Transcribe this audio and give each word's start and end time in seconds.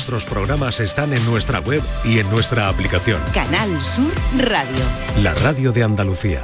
nuestros 0.00 0.24
programas 0.24 0.80
están 0.80 1.12
en 1.12 1.22
nuestra 1.26 1.60
web 1.60 1.82
y 2.06 2.20
en 2.20 2.30
nuestra 2.30 2.70
aplicación. 2.70 3.20
Canal 3.34 3.68
Sur 3.82 4.10
Radio. 4.38 4.82
La 5.22 5.34
radio 5.34 5.72
de 5.72 5.82
Andalucía. 5.82 6.42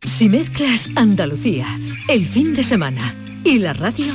Si 0.00 0.26
mezclas 0.30 0.88
Andalucía, 0.96 1.66
el 2.08 2.24
fin 2.24 2.54
de 2.54 2.64
semana 2.64 3.14
y 3.44 3.58
la 3.58 3.74
radio 3.74 4.14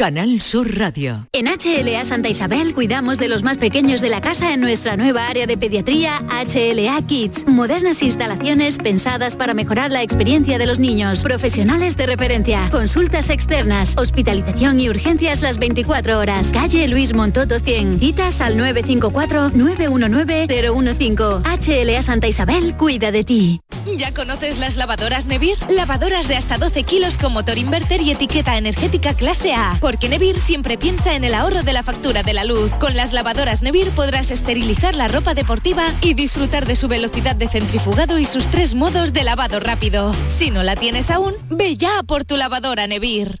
Canal 0.00 0.40
Sur 0.40 0.78
Radio. 0.78 1.28
En 1.34 1.44
HLA 1.44 2.02
Santa 2.06 2.30
Isabel 2.30 2.74
cuidamos 2.74 3.18
de 3.18 3.28
los 3.28 3.42
más 3.42 3.58
pequeños 3.58 4.00
de 4.00 4.08
la 4.08 4.22
casa 4.22 4.54
en 4.54 4.62
nuestra 4.62 4.96
nueva 4.96 5.28
área 5.28 5.46
de 5.46 5.58
pediatría 5.58 6.22
HLA 6.30 7.06
Kids. 7.06 7.46
Modernas 7.46 8.02
instalaciones 8.02 8.78
pensadas 8.78 9.36
para 9.36 9.52
mejorar 9.52 9.90
la 9.90 10.02
experiencia 10.02 10.56
de 10.56 10.64
los 10.64 10.78
niños. 10.78 11.22
Profesionales 11.22 11.98
de 11.98 12.06
referencia. 12.06 12.70
Consultas 12.70 13.28
externas. 13.28 13.94
Hospitalización 13.98 14.80
y 14.80 14.88
urgencias 14.88 15.42
las 15.42 15.58
24 15.58 16.18
horas. 16.18 16.50
Calle 16.50 16.88
Luis 16.88 17.12
Montoto 17.12 17.60
100. 17.60 18.00
Citas 18.00 18.40
al 18.40 18.56
954-919-015. 18.56 21.42
HLA 21.44 22.02
Santa 22.02 22.26
Isabel 22.26 22.74
cuida 22.78 23.12
de 23.12 23.24
ti. 23.24 23.60
¿Ya 23.98 24.14
conoces 24.14 24.56
las 24.58 24.76
lavadoras 24.76 25.26
Nevir? 25.26 25.58
Lavadoras 25.68 26.28
de 26.28 26.36
hasta 26.36 26.56
12 26.58 26.84
kilos 26.84 27.18
con 27.18 27.34
motor 27.34 27.58
inverter 27.58 28.00
y 28.00 28.12
etiqueta 28.12 28.56
energética 28.56 29.12
clase 29.14 29.52
A 29.52 29.76
porque 29.90 30.08
Nevir 30.08 30.38
siempre 30.38 30.78
piensa 30.78 31.16
en 31.16 31.24
el 31.24 31.34
ahorro 31.34 31.64
de 31.64 31.72
la 31.72 31.82
factura 31.82 32.22
de 32.22 32.32
la 32.32 32.44
luz. 32.44 32.70
Con 32.78 32.94
las 32.94 33.12
lavadoras 33.12 33.62
Nevir 33.62 33.90
podrás 33.90 34.30
esterilizar 34.30 34.94
la 34.94 35.08
ropa 35.08 35.34
deportiva 35.34 35.82
y 36.00 36.14
disfrutar 36.14 36.64
de 36.64 36.76
su 36.76 36.86
velocidad 36.86 37.34
de 37.34 37.48
centrifugado 37.48 38.20
y 38.20 38.24
sus 38.24 38.46
tres 38.46 38.76
modos 38.76 39.12
de 39.12 39.24
lavado 39.24 39.58
rápido. 39.58 40.14
Si 40.28 40.52
no 40.52 40.62
la 40.62 40.76
tienes 40.76 41.10
aún, 41.10 41.34
ve 41.48 41.76
ya 41.76 42.04
por 42.04 42.24
tu 42.24 42.36
lavadora 42.36 42.86
Nevir. 42.86 43.40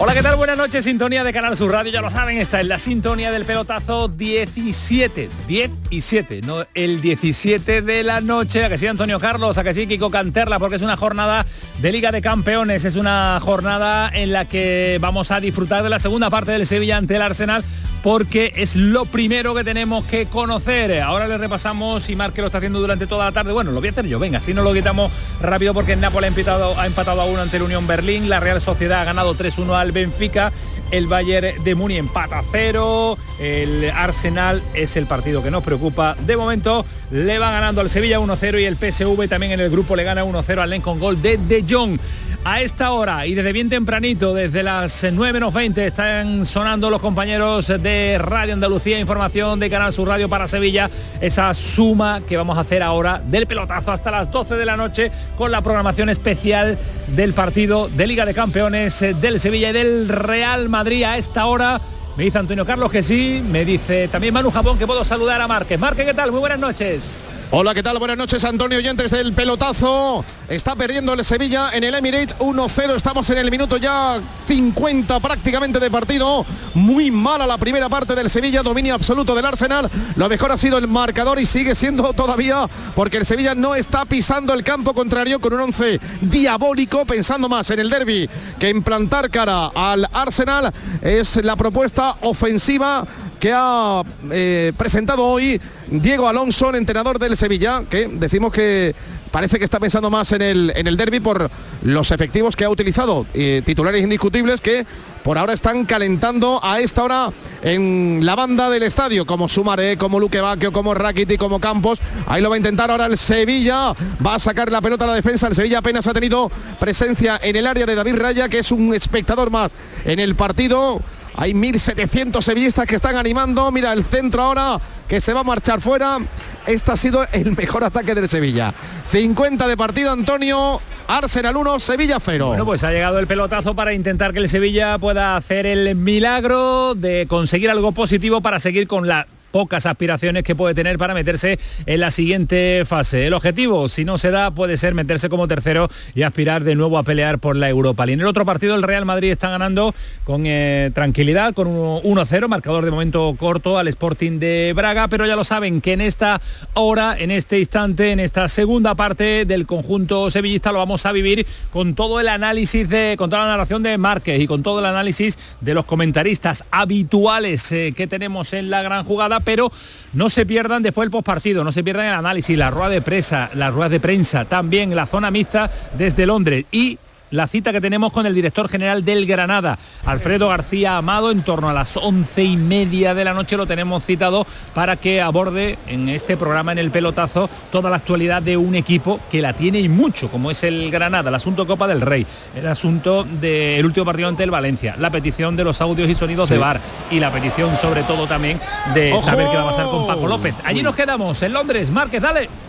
Hola, 0.00 0.14
¿qué 0.14 0.22
tal? 0.22 0.36
Buenas 0.36 0.56
noches, 0.56 0.84
sintonía 0.84 1.24
de 1.24 1.32
Canal 1.32 1.56
Sur 1.56 1.72
Radio, 1.72 1.90
ya 1.90 2.00
lo 2.00 2.08
saben, 2.08 2.38
esta 2.38 2.60
es 2.60 2.68
la 2.68 2.78
sintonía 2.78 3.32
del 3.32 3.44
pelotazo 3.44 4.06
17, 4.06 5.28
17, 5.48 6.40
no 6.42 6.64
el 6.72 7.00
17 7.00 7.82
de 7.82 8.04
la 8.04 8.20
noche, 8.20 8.64
a 8.64 8.68
que 8.68 8.78
sí 8.78 8.86
Antonio 8.86 9.18
Carlos, 9.18 9.58
a 9.58 9.64
que 9.64 9.74
sí 9.74 9.88
Kiko 9.88 10.08
Canterla, 10.08 10.60
porque 10.60 10.76
es 10.76 10.82
una 10.82 10.96
jornada 10.96 11.44
de 11.82 11.90
Liga 11.90 12.12
de 12.12 12.22
Campeones, 12.22 12.84
es 12.84 12.94
una 12.94 13.40
jornada 13.42 14.08
en 14.14 14.32
la 14.32 14.44
que 14.44 14.98
vamos 15.00 15.32
a 15.32 15.40
disfrutar 15.40 15.82
de 15.82 15.88
la 15.88 15.98
segunda 15.98 16.30
parte 16.30 16.52
del 16.52 16.64
Sevilla 16.64 16.96
ante 16.96 17.16
el 17.16 17.22
Arsenal, 17.22 17.64
porque 18.04 18.52
es 18.54 18.76
lo 18.76 19.04
primero 19.04 19.52
que 19.52 19.64
tenemos 19.64 20.04
que 20.04 20.26
conocer. 20.26 21.02
Ahora 21.02 21.26
le 21.26 21.36
repasamos 21.38 22.08
y 22.08 22.14
Marque 22.14 22.40
lo 22.40 22.46
está 22.46 22.58
haciendo 22.58 22.78
durante 22.78 23.08
toda 23.08 23.24
la 23.24 23.32
tarde. 23.32 23.52
Bueno, 23.52 23.72
lo 23.72 23.80
voy 23.80 23.88
a 23.88 23.90
hacer 23.90 24.06
yo, 24.06 24.20
venga, 24.20 24.40
si 24.40 24.54
no 24.54 24.62
lo 24.62 24.72
quitamos 24.72 25.10
rápido 25.42 25.74
porque 25.74 25.94
el 25.94 26.00
Napoli 26.00 26.26
ha 26.26 26.28
empatado, 26.28 26.78
ha 26.78 26.86
empatado 26.86 27.20
a 27.20 27.24
uno 27.24 27.42
ante 27.42 27.56
el 27.56 27.64
Unión 27.64 27.88
Berlín, 27.88 28.28
la 28.28 28.38
Real 28.38 28.60
Sociedad 28.60 29.02
ha 29.02 29.04
ganado 29.04 29.36
3-1 29.36 29.74
al 29.74 29.87
Benfica, 29.92 30.52
el 30.90 31.06
Bayern 31.06 31.62
de 31.62 31.74
Muni 31.74 31.96
empata 31.96 32.42
cero, 32.50 33.18
el 33.38 33.90
Arsenal 33.90 34.62
es 34.74 34.96
el 34.96 35.06
partido 35.06 35.42
que 35.42 35.50
nos 35.50 35.62
preocupa. 35.62 36.14
De 36.14 36.36
momento 36.36 36.84
le 37.10 37.38
va 37.38 37.50
ganando 37.50 37.80
al 37.80 37.90
Sevilla 37.90 38.20
1-0 38.20 38.60
y 38.60 38.64
el 38.64 38.76
PSV 38.76 39.28
también 39.28 39.52
en 39.52 39.60
el 39.60 39.70
grupo 39.70 39.96
le 39.96 40.04
gana 40.04 40.24
1-0 40.24 40.58
al 40.58 40.70
Len 40.70 40.82
con 40.82 40.98
gol 40.98 41.20
de 41.20 41.38
De 41.38 41.64
Jong. 41.68 41.98
A 42.44 42.62
esta 42.62 42.92
hora 42.92 43.26
y 43.26 43.34
desde 43.34 43.52
bien 43.52 43.68
tempranito, 43.68 44.32
desde 44.32 44.62
las 44.62 45.04
9.20, 45.04 45.78
están 45.78 46.46
sonando 46.46 46.88
los 46.88 47.00
compañeros 47.00 47.66
de 47.66 48.16
Radio 48.18 48.54
Andalucía, 48.54 48.98
información 48.98 49.60
de 49.60 49.68
Canal 49.68 49.92
Sur 49.92 50.08
Radio 50.08 50.28
para 50.28 50.48
Sevilla, 50.48 50.88
esa 51.20 51.52
suma 51.52 52.22
que 52.26 52.36
vamos 52.36 52.56
a 52.56 52.62
hacer 52.62 52.82
ahora 52.82 53.20
del 53.26 53.46
pelotazo 53.46 53.92
hasta 53.92 54.10
las 54.10 54.30
12 54.30 54.54
de 54.54 54.64
la 54.64 54.76
noche 54.76 55.10
con 55.36 55.50
la 55.50 55.60
programación 55.60 56.08
especial 56.08 56.78
del 57.08 57.34
partido 57.34 57.88
de 57.88 58.06
Liga 58.06 58.24
de 58.24 58.34
Campeones 58.34 59.00
del 59.00 59.40
Sevilla 59.40 59.70
y 59.70 59.72
del 59.72 60.08
Real 60.08 60.68
Madrid. 60.68 61.04
A 61.04 61.18
esta 61.18 61.44
hora 61.46 61.80
Me 62.18 62.24
dice 62.24 62.38
Antonio 62.38 62.66
Carlos 62.66 62.90
que 62.90 63.00
sí, 63.00 63.44
me 63.48 63.64
dice 63.64 64.08
también 64.08 64.34
Manu 64.34 64.50
Japón 64.50 64.76
que 64.76 64.88
puedo 64.88 65.04
saludar 65.04 65.40
a 65.40 65.46
Márquez. 65.46 65.78
Márquez, 65.78 66.04
¿qué 66.04 66.14
tal? 66.14 66.32
Muy 66.32 66.40
buenas 66.40 66.58
noches. 66.58 67.38
Hola, 67.50 67.72
¿qué 67.72 67.82
tal? 67.82 67.98
Buenas 67.98 68.18
noches, 68.18 68.44
Antonio 68.44 68.76
Oyentes 68.76 69.10
del 69.10 69.32
pelotazo. 69.32 70.22
Está 70.48 70.76
perdiendo 70.76 71.14
el 71.14 71.24
Sevilla 71.24 71.70
en 71.72 71.82
el 71.82 71.94
Emirates 71.94 72.36
1-0. 72.38 72.94
Estamos 72.94 73.30
en 73.30 73.38
el 73.38 73.50
minuto 73.50 73.78
ya 73.78 74.20
50 74.46 75.18
prácticamente 75.18 75.80
de 75.80 75.90
partido. 75.90 76.44
Muy 76.74 77.10
mala 77.10 77.46
la 77.46 77.56
primera 77.56 77.88
parte 77.88 78.14
del 78.14 78.28
Sevilla, 78.28 78.62
dominio 78.62 78.94
absoluto 78.94 79.34
del 79.34 79.46
Arsenal. 79.46 79.88
Lo 80.16 80.28
mejor 80.28 80.52
ha 80.52 80.58
sido 80.58 80.76
el 80.76 80.88
marcador 80.88 81.40
y 81.40 81.46
sigue 81.46 81.74
siendo 81.74 82.12
todavía 82.12 82.68
porque 82.94 83.16
el 83.16 83.24
Sevilla 83.24 83.54
no 83.54 83.74
está 83.74 84.04
pisando 84.04 84.52
el 84.52 84.62
campo 84.62 84.92
contrario 84.92 85.40
con 85.40 85.54
un 85.54 85.60
11 85.60 86.00
diabólico, 86.20 87.06
pensando 87.06 87.48
más 87.48 87.70
en 87.70 87.78
el 87.78 87.88
derby 87.88 88.28
que 88.58 88.68
en 88.68 88.82
plantar 88.82 89.30
cara 89.30 89.68
al 89.74 90.06
Arsenal. 90.12 90.70
Es 91.00 91.42
la 91.42 91.56
propuesta 91.56 92.07
ofensiva 92.22 93.06
que 93.38 93.52
ha 93.54 94.02
eh, 94.30 94.72
presentado 94.76 95.24
hoy 95.24 95.60
Diego 95.88 96.28
Alonso, 96.28 96.70
el 96.70 96.76
entrenador 96.76 97.18
del 97.18 97.36
Sevilla, 97.36 97.82
que 97.88 98.08
decimos 98.08 98.52
que 98.52 98.94
parece 99.30 99.58
que 99.58 99.64
está 99.64 99.78
pensando 99.78 100.10
más 100.10 100.32
en 100.32 100.42
el, 100.42 100.72
en 100.74 100.86
el 100.86 100.96
derby 100.96 101.20
por 101.20 101.50
los 101.82 102.10
efectivos 102.10 102.56
que 102.56 102.64
ha 102.64 102.70
utilizado, 102.70 103.26
titulares 103.64 104.02
indiscutibles 104.02 104.60
que 104.60 104.86
por 105.22 105.36
ahora 105.36 105.52
están 105.52 105.84
calentando 105.84 106.58
a 106.62 106.80
esta 106.80 107.02
hora 107.02 107.30
en 107.62 108.20
la 108.22 108.34
banda 108.34 108.70
del 108.70 108.82
estadio, 108.82 109.26
como 109.26 109.46
Sumaré, 109.46 109.98
como 109.98 110.18
Luque 110.18 110.40
Baquio, 110.40 110.72
como 110.72 110.94
Rakiti, 110.94 111.36
como 111.36 111.60
Campos. 111.60 111.98
Ahí 112.26 112.40
lo 112.40 112.48
va 112.48 112.56
a 112.56 112.58
intentar 112.58 112.90
ahora 112.90 113.04
el 113.06 113.18
Sevilla, 113.18 113.92
va 114.24 114.36
a 114.36 114.38
sacar 114.38 114.72
la 114.72 114.80
pelota 114.80 115.04
a 115.04 115.08
la 115.08 115.14
defensa. 115.14 115.48
El 115.48 115.54
Sevilla 115.54 115.80
apenas 115.80 116.06
ha 116.06 116.14
tenido 116.14 116.50
presencia 116.80 117.38
en 117.42 117.56
el 117.56 117.66
área 117.66 117.84
de 117.84 117.94
David 117.94 118.16
Raya, 118.16 118.48
que 118.48 118.60
es 118.60 118.72
un 118.72 118.94
espectador 118.94 119.50
más 119.50 119.70
en 120.04 120.18
el 120.18 120.34
partido. 120.34 121.02
Hay 121.34 121.52
1.700 121.52 122.42
sevillistas 122.42 122.86
que 122.86 122.96
están 122.96 123.16
animando. 123.16 123.70
Mira 123.70 123.92
el 123.92 124.04
centro 124.04 124.42
ahora 124.42 124.80
que 125.06 125.20
se 125.20 125.32
va 125.32 125.40
a 125.40 125.44
marchar 125.44 125.80
fuera. 125.80 126.18
Este 126.66 126.92
ha 126.92 126.96
sido 126.96 127.26
el 127.32 127.56
mejor 127.56 127.84
ataque 127.84 128.14
del 128.14 128.28
Sevilla. 128.28 128.74
50 129.06 129.66
de 129.66 129.76
partido, 129.76 130.12
Antonio. 130.12 130.80
Arsenal 131.06 131.56
1, 131.56 131.80
Sevilla 131.80 132.18
0. 132.20 132.48
Bueno, 132.48 132.66
pues 132.66 132.84
ha 132.84 132.90
llegado 132.90 133.18
el 133.18 133.26
pelotazo 133.26 133.74
para 133.74 133.94
intentar 133.94 134.34
que 134.34 134.40
el 134.40 134.48
Sevilla 134.48 134.98
pueda 134.98 135.36
hacer 135.36 135.64
el 135.64 135.94
milagro 135.96 136.94
de 136.94 137.26
conseguir 137.26 137.70
algo 137.70 137.92
positivo 137.92 138.42
para 138.42 138.60
seguir 138.60 138.86
con 138.86 139.08
la 139.08 139.26
pocas 139.50 139.86
aspiraciones 139.86 140.42
que 140.42 140.54
puede 140.54 140.74
tener 140.74 140.98
para 140.98 141.14
meterse 141.14 141.58
en 141.86 142.00
la 142.00 142.10
siguiente 142.10 142.82
fase. 142.84 143.26
El 143.26 143.34
objetivo, 143.34 143.88
si 143.88 144.04
no 144.04 144.18
se 144.18 144.30
da, 144.30 144.50
puede 144.50 144.76
ser 144.76 144.94
meterse 144.94 145.28
como 145.28 145.48
tercero 145.48 145.88
y 146.14 146.22
aspirar 146.22 146.64
de 146.64 146.74
nuevo 146.74 146.98
a 146.98 147.02
pelear 147.02 147.38
por 147.38 147.56
la 147.56 147.68
Europa 147.68 148.06
League. 148.06 148.14
En 148.14 148.20
el 148.20 148.26
otro 148.26 148.44
partido, 148.44 148.74
el 148.74 148.82
Real 148.82 149.04
Madrid 149.04 149.30
está 149.30 149.48
ganando 149.50 149.94
con 150.24 150.44
eh, 150.46 150.90
tranquilidad, 150.94 151.54
con 151.54 151.68
1-0, 151.68 152.48
marcador 152.48 152.84
de 152.84 152.90
momento 152.90 153.34
corto 153.38 153.78
al 153.78 153.88
Sporting 153.88 154.38
de 154.38 154.72
Braga, 154.74 155.08
pero 155.08 155.26
ya 155.26 155.36
lo 155.36 155.44
saben 155.44 155.80
que 155.80 155.92
en 155.92 156.00
esta 156.00 156.40
hora, 156.74 157.16
en 157.18 157.30
este 157.30 157.58
instante, 157.58 158.12
en 158.12 158.20
esta 158.20 158.48
segunda 158.48 158.94
parte 158.94 159.44
del 159.44 159.66
conjunto 159.66 160.30
sevillista 160.30 160.72
lo 160.72 160.78
vamos 160.78 161.06
a 161.06 161.12
vivir 161.12 161.46
con 161.72 161.94
todo 161.94 162.20
el 162.20 162.28
análisis 162.28 162.88
de, 162.88 163.14
con 163.18 163.30
toda 163.30 163.44
la 163.44 163.50
narración 163.50 163.82
de 163.82 163.98
Márquez 163.98 164.40
y 164.40 164.46
con 164.46 164.62
todo 164.62 164.80
el 164.80 164.86
análisis 164.86 165.38
de 165.60 165.74
los 165.74 165.84
comentaristas 165.84 166.64
habituales 166.70 167.70
eh, 167.72 167.92
que 167.96 168.06
tenemos 168.06 168.52
en 168.52 168.70
la 168.70 168.82
gran 168.82 169.04
jugada 169.04 169.37
pero 169.40 169.70
no 170.12 170.30
se 170.30 170.46
pierdan 170.46 170.82
después 170.82 171.06
el 171.06 171.10
postpartido, 171.10 171.64
no 171.64 171.72
se 171.72 171.84
pierdan 171.84 172.06
el 172.06 172.14
análisis, 172.14 172.56
la 172.56 172.70
rueda 172.70 172.90
de 172.90 173.02
prensa, 173.02 173.50
las 173.54 173.72
ruedas 173.72 173.90
de 173.90 174.00
prensa, 174.00 174.44
también 174.44 174.94
la 174.94 175.06
zona 175.06 175.30
mixta 175.30 175.70
desde 175.96 176.26
Londres 176.26 176.64
y 176.70 176.98
la 177.30 177.46
cita 177.46 177.72
que 177.72 177.80
tenemos 177.80 178.12
con 178.12 178.26
el 178.26 178.34
director 178.34 178.68
general 178.68 179.04
del 179.04 179.26
Granada, 179.26 179.78
Alfredo 180.04 180.48
García 180.48 180.96
Amado, 180.96 181.30
en 181.30 181.42
torno 181.42 181.68
a 181.68 181.72
las 181.72 181.96
once 181.96 182.42
y 182.42 182.56
media 182.56 183.14
de 183.14 183.24
la 183.24 183.34
noche 183.34 183.56
lo 183.56 183.66
tenemos 183.66 184.04
citado 184.04 184.46
para 184.74 184.96
que 184.96 185.20
aborde 185.20 185.78
en 185.86 186.08
este 186.08 186.36
programa, 186.36 186.72
en 186.72 186.78
el 186.78 186.90
pelotazo, 186.90 187.50
toda 187.70 187.90
la 187.90 187.96
actualidad 187.96 188.42
de 188.42 188.56
un 188.56 188.74
equipo 188.74 189.20
que 189.30 189.42
la 189.42 189.52
tiene 189.52 189.80
y 189.80 189.88
mucho, 189.88 190.30
como 190.30 190.50
es 190.50 190.62
el 190.64 190.90
Granada, 190.90 191.28
el 191.28 191.34
asunto 191.34 191.66
Copa 191.66 191.86
del 191.86 192.00
Rey, 192.00 192.26
el 192.54 192.66
asunto 192.66 193.24
del 193.24 193.84
último 193.84 194.06
partido 194.06 194.28
ante 194.28 194.44
el 194.44 194.50
Valencia, 194.50 194.94
la 194.98 195.10
petición 195.10 195.56
de 195.56 195.64
los 195.64 195.80
audios 195.80 196.08
y 196.08 196.14
sonidos 196.14 196.48
de 196.48 196.58
VAR 196.58 196.80
y 197.10 197.20
la 197.20 197.32
petición 197.32 197.76
sobre 197.76 198.02
todo 198.02 198.26
también 198.26 198.60
de 198.94 199.18
saber 199.20 199.48
qué 199.50 199.56
va 199.56 199.64
a 199.64 199.70
pasar 199.70 199.86
con 199.86 200.06
Paco 200.06 200.26
López. 200.26 200.54
Allí 200.64 200.82
nos 200.82 200.94
quedamos, 200.94 201.42
en 201.42 201.52
Londres. 201.52 201.90
Márquez, 201.90 202.22
dale. 202.22 202.67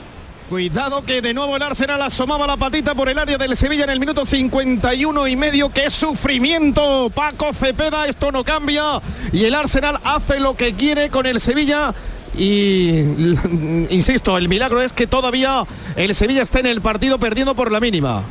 Cuidado 0.50 1.04
que 1.04 1.22
de 1.22 1.32
nuevo 1.32 1.56
el 1.56 1.62
Arsenal 1.62 2.02
asomaba 2.02 2.48
la 2.48 2.58
patita 2.58 2.96
por 2.96 3.08
el 3.08 3.20
área 3.20 3.38
del 3.38 3.56
Sevilla 3.56 3.84
en 3.84 3.92
el 3.92 4.00
minuto 4.00 4.26
51 4.26 5.28
y 5.28 5.36
medio. 5.36 5.70
¡Qué 5.70 5.92
sufrimiento! 5.92 7.12
Paco 7.14 7.54
Cepeda, 7.54 8.08
esto 8.08 8.32
no 8.32 8.44
cambia. 8.44 9.00
Y 9.32 9.46
el 9.46 9.54
Arsenal 9.54 10.00
hace 10.04 10.40
lo 10.40 10.58
que 10.58 10.74
quiere 10.74 11.12
con 11.12 11.28
el 11.28 11.40
Sevilla. 11.40 11.94
Y 12.36 12.90
insisto, 13.92 14.40
el 14.40 14.50
milagro 14.50 14.82
es 14.82 14.92
que 14.92 15.06
todavía 15.06 15.68
el 15.96 16.16
Sevilla 16.16 16.42
está 16.42 16.60
en 16.60 16.66
el 16.66 16.82
partido 16.82 17.20
perdiendo 17.20 17.54
por 17.54 17.72
la 17.72 17.80
mínima. 17.80 18.24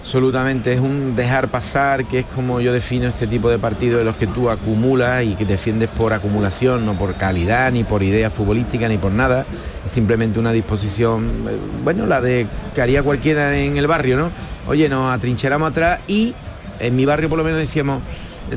Absolutamente, 0.00 0.72
es 0.72 0.80
un 0.80 1.14
dejar 1.14 1.48
pasar, 1.48 2.06
que 2.06 2.20
es 2.20 2.26
como 2.26 2.62
yo 2.62 2.72
defino 2.72 3.06
este 3.06 3.26
tipo 3.26 3.50
de 3.50 3.58
partidos 3.58 3.98
de 3.98 4.04
los 4.04 4.16
que 4.16 4.26
tú 4.26 4.48
acumulas 4.48 5.22
y 5.24 5.34
que 5.34 5.44
defiendes 5.44 5.90
por 5.90 6.14
acumulación, 6.14 6.86
no 6.86 6.94
por 6.94 7.14
calidad, 7.16 7.70
ni 7.70 7.84
por 7.84 8.02
idea 8.02 8.30
futbolística, 8.30 8.88
ni 8.88 8.96
por 8.96 9.12
nada. 9.12 9.44
Es 9.84 9.92
simplemente 9.92 10.40
una 10.40 10.52
disposición, 10.52 11.26
eh, 11.48 11.56
bueno, 11.84 12.06
la 12.06 12.22
de 12.22 12.46
que 12.74 12.80
haría 12.80 13.02
cualquiera 13.02 13.56
en 13.58 13.76
el 13.76 13.86
barrio, 13.86 14.16
¿no? 14.16 14.30
Oye, 14.66 14.88
nos 14.88 15.14
atrincheramos 15.14 15.70
atrás 15.70 16.00
y 16.08 16.34
en 16.80 16.96
mi 16.96 17.04
barrio 17.04 17.28
por 17.28 17.36
lo 17.36 17.44
menos 17.44 17.58
decíamos, 17.60 18.00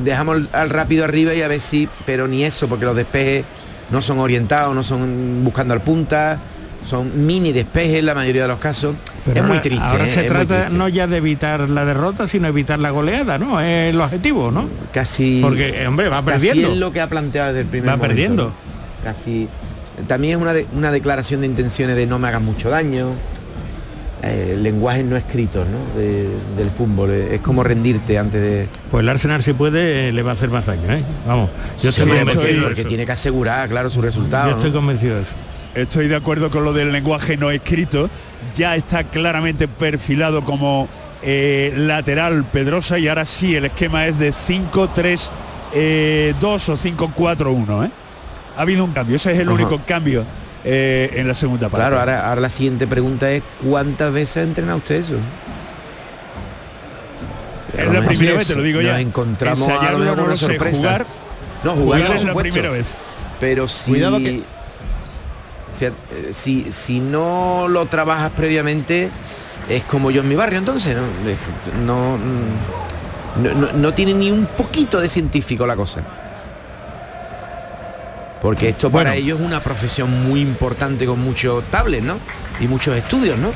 dejamos 0.02 0.48
al 0.50 0.70
rápido 0.70 1.04
arriba 1.04 1.34
y 1.34 1.42
a 1.42 1.48
ver 1.48 1.60
si, 1.60 1.90
pero 2.06 2.26
ni 2.26 2.42
eso, 2.42 2.68
porque 2.68 2.86
los 2.86 2.96
despejes 2.96 3.44
no 3.90 4.00
son 4.00 4.18
orientados, 4.18 4.74
no 4.74 4.82
son 4.82 5.44
buscando 5.44 5.74
al 5.74 5.82
punta 5.82 6.40
son 6.86 7.26
mini 7.26 7.52
despejes 7.52 7.98
en 7.98 8.06
la 8.06 8.14
mayoría 8.14 8.42
de 8.42 8.48
los 8.48 8.58
casos. 8.58 8.96
es 9.32 9.42
muy 9.42 9.58
triste. 9.58 9.84
Ahora 9.84 10.06
se 10.06 10.24
trata 10.24 10.68
no 10.70 10.88
ya 10.88 11.06
de 11.06 11.16
evitar 11.16 11.68
la 11.70 11.84
derrota, 11.84 12.28
sino 12.28 12.48
evitar 12.48 12.78
la 12.78 12.90
goleada, 12.90 13.38
¿no? 13.38 13.60
Es 13.60 13.94
el 13.94 14.00
objetivo, 14.00 14.50
¿no? 14.50 14.68
Casi. 14.92 15.40
Porque, 15.42 15.86
hombre, 15.86 16.08
va 16.08 16.22
perdiendo. 16.22 16.62
Casi 16.62 16.72
es 16.72 16.78
lo 16.78 16.92
que 16.92 17.00
ha 17.00 17.08
planteado 17.08 17.48
desde 17.48 17.60
el 17.60 17.66
primer 17.66 17.90
Va 17.90 17.96
perdiendo. 17.96 18.52
Casi. 19.02 19.48
También 20.06 20.36
es 20.36 20.42
una, 20.42 20.52
una 20.76 20.90
declaración 20.90 21.40
de 21.40 21.46
intenciones 21.46 21.96
de 21.96 22.06
no 22.06 22.18
me 22.18 22.28
hagan 22.28 22.44
mucho 22.44 22.68
daño. 22.68 23.12
Eh, 24.24 24.52
el 24.54 24.62
lenguaje 24.62 25.02
no 25.02 25.16
escrito 25.16 25.64
¿no? 25.64 26.00
del 26.00 26.70
fútbol. 26.70 27.10
Es 27.10 27.40
como 27.40 27.62
rendirte 27.62 28.18
antes 28.18 28.40
de. 28.40 28.68
Pues 28.90 29.02
el 29.02 29.08
Arsenal 29.08 29.42
si 29.42 29.52
puede 29.52 30.12
le 30.12 30.22
va 30.22 30.30
a 30.30 30.32
hacer 30.34 30.50
más 30.50 30.66
daño, 30.66 30.90
¿eh? 30.90 31.02
Vamos. 31.26 31.50
Yo 31.82 31.90
estoy 31.90 32.06
convencido 32.08 32.64
porque 32.64 32.84
tiene 32.84 33.04
que 33.04 33.12
asegurar, 33.12 33.68
claro, 33.68 33.90
su 33.90 34.00
resultado. 34.00 34.50
Yo 34.50 34.56
estoy 34.56 34.72
convencido 34.72 35.16
de 35.16 35.22
eso. 35.22 35.32
Estoy 35.74 36.06
de 36.08 36.16
acuerdo 36.16 36.50
con 36.50 36.64
lo 36.64 36.72
del 36.72 36.92
lenguaje 36.92 37.36
no 37.36 37.50
escrito. 37.50 38.08
Ya 38.54 38.76
está 38.76 39.04
claramente 39.04 39.66
perfilado 39.66 40.42
como 40.42 40.88
eh, 41.22 41.72
lateral 41.76 42.44
Pedrosa 42.44 42.98
y 42.98 43.08
ahora 43.08 43.24
sí 43.24 43.56
el 43.56 43.64
esquema 43.64 44.06
es 44.06 44.18
de 44.18 44.30
5-3-2 44.30 45.30
eh, 45.74 46.34
o 46.40 46.56
5-4-1. 46.58 47.90
Ha 48.56 48.60
habido 48.62 48.84
un 48.84 48.92
cambio, 48.92 49.16
ese 49.16 49.32
es 49.32 49.38
el 49.40 49.48
único 49.48 49.80
cambio 49.84 50.24
eh, 50.64 51.10
en 51.14 51.26
la 51.26 51.34
segunda 51.34 51.68
parte. 51.68 51.78
Claro, 51.88 51.98
ahora, 51.98 52.28
ahora, 52.28 52.40
la 52.42 52.50
siguiente 52.50 52.86
pregunta 52.86 53.28
es 53.32 53.42
¿cuántas 53.68 54.12
veces 54.12 54.36
ha 54.36 54.42
entrenado 54.42 54.78
usted 54.78 54.96
eso? 54.96 55.14
Es 57.76 57.88
la 57.88 58.02
primera 58.02 58.34
vez, 58.34 58.46
te 58.46 58.54
lo 58.54 58.62
digo 58.62 58.80
nos 58.80 58.92
ya. 58.92 59.00
encontramos 59.00 59.68
a 59.68 59.90
lo 59.90 59.98
mejor 59.98 60.16
no 60.16 60.24
una 60.24 60.36
sé, 60.36 60.46
sorpresa. 60.46 60.76
jugar, 60.78 61.06
no, 61.64 61.72
jugar, 61.72 62.00
jugar 62.02 62.16
es 62.16 62.24
la 62.24 62.34
primera 62.34 62.70
vez. 62.70 62.98
Pero 63.40 63.66
si, 63.66 63.90
Cuidado 63.90 64.18
que- 64.18 64.42
si, 65.74 65.86
si, 66.32 66.72
si 66.72 67.00
no 67.00 67.66
lo 67.68 67.86
trabajas 67.86 68.30
previamente, 68.36 69.10
es 69.68 69.82
como 69.84 70.10
yo 70.10 70.20
en 70.22 70.28
mi 70.28 70.34
barrio 70.34 70.58
entonces, 70.58 70.96
¿no? 70.96 71.02
No, 71.84 72.16
no, 73.36 73.54
no- 73.54 73.72
no 73.72 73.94
tiene 73.94 74.14
ni 74.14 74.30
un 74.30 74.46
poquito 74.46 75.00
de 75.00 75.08
científico 75.08 75.66
la 75.66 75.74
cosa. 75.76 76.00
Porque 78.40 78.68
esto 78.68 78.90
para 78.90 79.10
Bueno. 79.10 79.22
ellos 79.24 79.40
es 79.40 79.46
una 79.46 79.62
profesión 79.62 80.10
muy 80.28 80.40
importante 80.42 81.06
con 81.06 81.18
muchos 81.20 81.64
tablets, 81.70 82.04
¿no? 82.04 82.18
Y 82.60 82.68
muchos 82.68 82.94
estudios, 82.96 83.38
¿no? 83.38 83.50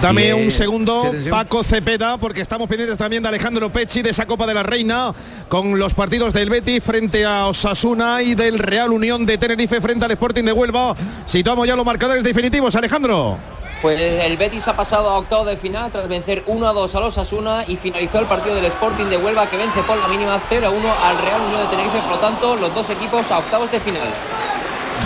Dame 0.00 0.26
Sí, 0.26 0.32
un 0.32 0.50
segundo, 0.50 1.12
sí. 1.20 1.28
Paco 1.28 1.64
Cepeda, 1.64 2.18
porque 2.18 2.40
estamos 2.40 2.68
pendientes 2.68 2.98
también 2.98 3.22
de 3.22 3.28
Alejandro 3.28 3.70
Pecci 3.70 4.02
de 4.02 4.10
esa 4.10 4.26
Copa 4.26 4.46
de 4.46 4.54
la 4.54 4.62
Reina, 4.62 5.12
con 5.48 5.78
los 5.78 5.94
partidos 5.94 6.32
del 6.32 6.50
Betis 6.50 6.82
frente 6.84 7.24
a 7.24 7.46
Osasuna 7.46 8.22
y 8.22 8.34
del 8.34 8.58
Real 8.58 8.92
Unión 8.92 9.26
de 9.26 9.38
Tenerife 9.38 9.80
frente 9.80 10.04
al 10.04 10.10
Sporting 10.12 10.44
de 10.44 10.52
Huelva. 10.52 10.94
Situamos 11.26 11.66
ya 11.66 11.74
los 11.74 11.84
marcadores 11.84 12.22
definitivos, 12.22 12.74
Alejandro. 12.76 13.38
Pues 13.80 14.00
el 14.00 14.36
Betis 14.36 14.66
ha 14.66 14.74
pasado 14.74 15.08
a 15.08 15.18
octavo 15.18 15.44
de 15.44 15.56
final 15.56 15.92
tras 15.92 16.08
vencer 16.08 16.42
1 16.46 16.68
a 16.68 16.72
2 16.72 16.94
a 16.96 17.00
los 17.00 17.16
Asuna 17.16 17.64
y 17.68 17.76
finalizó 17.76 18.18
el 18.18 18.26
partido 18.26 18.56
del 18.56 18.64
Sporting 18.64 19.06
de 19.06 19.16
Huelva 19.16 19.48
que 19.48 19.56
vence 19.56 19.82
por 19.82 19.96
la 19.96 20.08
mínima 20.08 20.40
0 20.48 20.66
a 20.66 20.70
1 20.70 20.88
al 21.04 21.18
Real 21.18 21.40
Unión 21.42 21.62
de 21.62 21.68
Tenerife. 21.68 21.98
Por 22.00 22.10
lo 22.10 22.18
tanto, 22.18 22.56
los 22.56 22.74
dos 22.74 22.90
equipos 22.90 23.30
a 23.30 23.38
octavos 23.38 23.70
de 23.70 23.78
final. 23.78 24.08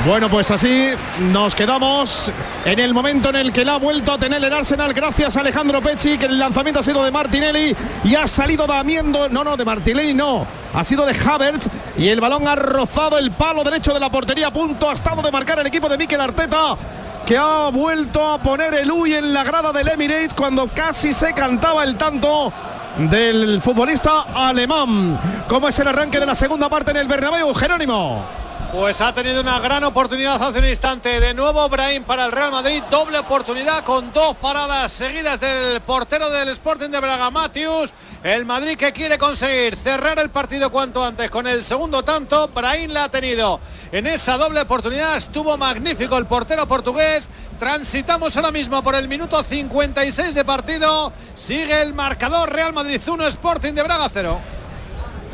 Bueno, 0.04 0.28
pues 0.28 0.50
así 0.50 0.88
nos 1.30 1.54
quedamos 1.54 2.32
en 2.64 2.80
el 2.80 2.92
momento 2.92 3.28
en 3.28 3.36
el 3.36 3.52
que 3.52 3.64
la 3.64 3.74
ha 3.74 3.78
vuelto 3.78 4.10
a 4.10 4.18
tener 4.18 4.42
el 4.42 4.52
Arsenal 4.52 4.92
gracias 4.92 5.36
a 5.36 5.40
Alejandro 5.40 5.80
Pecci, 5.80 6.18
que 6.18 6.26
el 6.26 6.40
lanzamiento 6.40 6.80
ha 6.80 6.82
sido 6.82 7.04
de 7.04 7.12
Martinelli 7.12 7.76
y 8.02 8.14
ha 8.16 8.26
salido 8.26 8.66
damiendo, 8.66 9.28
no, 9.28 9.44
no, 9.44 9.56
de 9.56 9.64
Martinelli 9.64 10.12
no, 10.12 10.44
ha 10.74 10.82
sido 10.82 11.06
de 11.06 11.14
Havertz 11.16 11.68
y 11.96 12.08
el 12.08 12.20
balón 12.20 12.48
ha 12.48 12.56
rozado 12.56 13.16
el 13.16 13.30
palo 13.30 13.62
derecho 13.62 13.94
de 13.94 14.00
la 14.00 14.10
portería 14.10 14.50
punto, 14.50 14.90
ha 14.90 14.94
estado 14.94 15.22
de 15.22 15.30
marcar 15.30 15.60
el 15.60 15.68
equipo 15.68 15.88
de 15.88 15.96
Mikel 15.96 16.20
Arteta 16.20 16.76
que 17.24 17.38
ha 17.38 17.68
vuelto 17.68 18.26
a 18.26 18.38
poner 18.38 18.74
el 18.74 18.90
UI 18.90 19.14
en 19.14 19.32
la 19.32 19.44
grada 19.44 19.72
del 19.72 19.86
Emirates 19.86 20.34
cuando 20.34 20.66
casi 20.66 21.12
se 21.12 21.32
cantaba 21.32 21.84
el 21.84 21.94
tanto 21.94 22.52
del 22.98 23.62
futbolista 23.62 24.24
alemán. 24.34 25.16
¿Cómo 25.48 25.68
es 25.68 25.78
el 25.78 25.86
arranque 25.86 26.18
de 26.18 26.26
la 26.26 26.34
segunda 26.34 26.68
parte 26.68 26.90
en 26.90 26.96
el 26.96 27.06
Bernabéu, 27.06 27.54
Jerónimo? 27.54 28.41
Pues 28.72 29.02
ha 29.02 29.12
tenido 29.12 29.42
una 29.42 29.60
gran 29.60 29.84
oportunidad 29.84 30.42
hace 30.42 30.60
un 30.60 30.66
instante. 30.66 31.20
De 31.20 31.34
nuevo 31.34 31.68
Brahim 31.68 32.04
para 32.04 32.24
el 32.24 32.32
Real 32.32 32.50
Madrid. 32.50 32.82
Doble 32.90 33.18
oportunidad 33.18 33.84
con 33.84 34.10
dos 34.14 34.34
paradas 34.36 34.90
seguidas 34.90 35.38
del 35.38 35.82
portero 35.82 36.30
del 36.30 36.48
Sporting 36.48 36.88
de 36.88 36.98
Braga, 36.98 37.30
Matius. 37.30 37.92
El 38.24 38.46
Madrid 38.46 38.78
que 38.78 38.94
quiere 38.94 39.18
conseguir 39.18 39.76
cerrar 39.76 40.18
el 40.18 40.30
partido 40.30 40.70
cuanto 40.70 41.04
antes 41.04 41.30
con 41.30 41.46
el 41.46 41.62
segundo 41.62 42.02
tanto. 42.02 42.48
Brahim 42.48 42.92
la 42.92 43.04
ha 43.04 43.08
tenido 43.10 43.60
en 43.92 44.06
esa 44.06 44.38
doble 44.38 44.62
oportunidad. 44.62 45.18
Estuvo 45.18 45.58
magnífico 45.58 46.16
el 46.16 46.24
portero 46.24 46.66
portugués. 46.66 47.28
Transitamos 47.58 48.34
ahora 48.38 48.52
mismo 48.52 48.82
por 48.82 48.94
el 48.94 49.06
minuto 49.06 49.42
56 49.42 50.34
de 50.34 50.44
partido. 50.46 51.12
Sigue 51.34 51.82
el 51.82 51.92
marcador 51.92 52.50
Real 52.50 52.72
Madrid 52.72 53.02
1, 53.06 53.26
Sporting 53.26 53.74
de 53.74 53.82
Braga 53.82 54.08
0. 54.10 54.61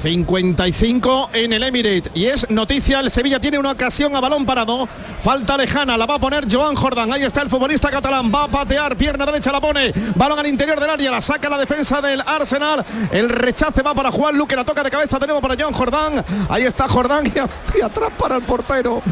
55 0.03 1.31
en 1.33 1.53
el 1.53 1.63
Emirates. 1.63 2.11
Y 2.15 2.27
es 2.27 2.49
noticia, 2.51 3.01
el 3.01 3.11
Sevilla 3.11 3.41
tiene 3.41 3.59
una 3.59 3.73
ocasión 3.73 4.15
a 4.15 4.21
balón 4.21 4.47
parado, 4.47 4.89
falta 5.21 5.57
lejana, 5.57 5.97
la 5.97 6.07
va 6.07 6.17
a 6.17 6.19
poner 6.19 6.47
Joan 6.51 6.75
Jordán, 6.75 7.13
ahí 7.13 7.25
está 7.25 7.43
el 7.43 7.49
futbolista 7.49 7.91
catalán, 7.91 8.33
va 8.33 8.45
a 8.45 8.49
patear, 8.49 8.97
pierna 8.97 9.27
derecha 9.27 9.51
la 9.51 9.61
pone, 9.61 9.93
balón 10.15 10.39
al 10.39 10.47
interior 10.47 10.79
del 10.81 10.91
área, 10.91 11.11
la 11.11 11.21
saca 11.21 11.49
la 11.49 11.59
defensa 11.59 12.01
del 12.01 12.21
Arsenal, 12.21 12.85
el 13.11 13.29
rechace 13.29 13.83
va 13.83 13.95
para 13.95 14.13
Juan 14.13 14.37
Luque, 14.37 14.55
la 14.55 14.65
toca 14.65 14.83
de 14.83 14.91
cabeza, 14.91 15.19
tenemos 15.19 15.43
para 15.43 15.57
Joan 15.59 15.73
Jordán, 15.73 16.25
ahí 16.49 16.63
está 16.63 16.87
Jordán 16.87 17.25
y, 17.27 17.81
atrás 17.81 18.11
para 18.17 18.37
el 18.37 18.43
portero, 18.43 19.03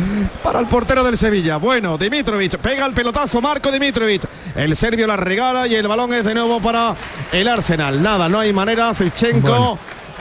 para 0.43 0.61
el 0.61 0.67
portero 0.67 1.03
del 1.03 1.19
Sevilla. 1.19 1.57
Bueno, 1.57 1.99
Dimitrovic, 1.99 2.59
pega 2.59 2.87
el 2.87 2.93
pelotazo 2.93 3.41
Marco 3.41 3.73
Dimitrovic, 3.73 4.23
el 4.55 4.77
serbio 4.77 5.07
la 5.07 5.17
regala 5.17 5.67
y 5.67 5.75
el 5.75 5.89
balón 5.89 6.15
es 6.15 6.25
de 6.25 6.35
nuevo 6.35 6.61
para 6.61 6.95
el 7.33 7.49
Arsenal. 7.49 8.01
Nada, 8.03 8.29
no 8.29 8.39
hay 8.39 8.53
manera, 8.53 8.95
Zichenko 8.95 9.79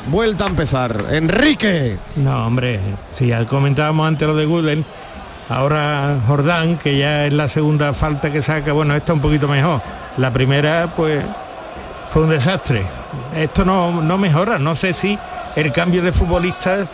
vuelta 0.07 0.45
a 0.45 0.47
empezar. 0.47 1.05
Enrique. 1.11 1.97
No, 2.15 2.47
hombre, 2.47 2.79
si 3.11 3.27
ya 3.27 3.45
comentábamos 3.45 4.07
antes 4.07 4.27
lo 4.27 4.35
de 4.35 4.45
Guden, 4.45 4.85
ahora 5.49 6.17
Jordán, 6.27 6.77
que 6.77 6.97
ya 6.97 7.25
es 7.25 7.33
la 7.33 7.47
segunda 7.47 7.93
falta 7.93 8.31
que 8.31 8.41
saca, 8.41 8.73
bueno, 8.73 8.95
está 8.95 9.13
un 9.13 9.21
poquito 9.21 9.47
mejor. 9.47 9.81
La 10.17 10.31
primera, 10.31 10.93
pues, 10.95 11.23
fue 12.07 12.23
un 12.23 12.29
desastre. 12.29 12.85
Esto 13.35 13.65
no, 13.65 14.01
no 14.01 14.17
mejora, 14.17 14.59
no 14.59 14.75
sé 14.75 14.93
si 14.93 15.17
el 15.55 15.71
cambio 15.71 16.01
de 16.01 16.11
futbolistas 16.11 16.87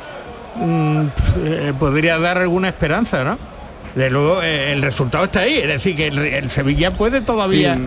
mm, 0.56 1.06
eh, 1.44 1.74
podría 1.77 2.20
dar 2.20 2.38
alguna 2.38 2.70
esperanza, 2.70 3.24
¿no? 3.24 3.50
De 3.95 4.10
luego 4.10 4.41
eh, 4.41 4.71
el 4.71 4.81
resultado 4.81 5.25
está 5.25 5.41
ahí, 5.41 5.57
es 5.57 5.67
decir, 5.67 5.95
que 5.95 6.07
el, 6.07 6.50
Sevilla 6.50 6.91
puede 6.91 7.21
todavía, 7.21 7.77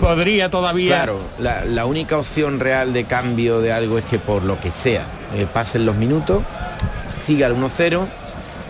podría 0.00 0.48
todavía... 0.48 0.96
Claro, 0.96 1.20
la, 1.38 1.86
única 1.86 2.16
opción 2.16 2.60
real 2.60 2.92
de 2.92 3.04
cambio 3.04 3.60
de 3.60 3.72
algo 3.72 3.98
es 3.98 4.04
que 4.06 4.18
por 4.18 4.42
lo 4.44 4.58
que 4.58 4.70
sea, 4.70 5.04
eh, 5.34 5.46
pasen 5.52 5.84
los 5.84 5.96
minutos, 5.96 6.42
siga 7.20 7.46
el 7.46 7.54
1-0 7.54 8.06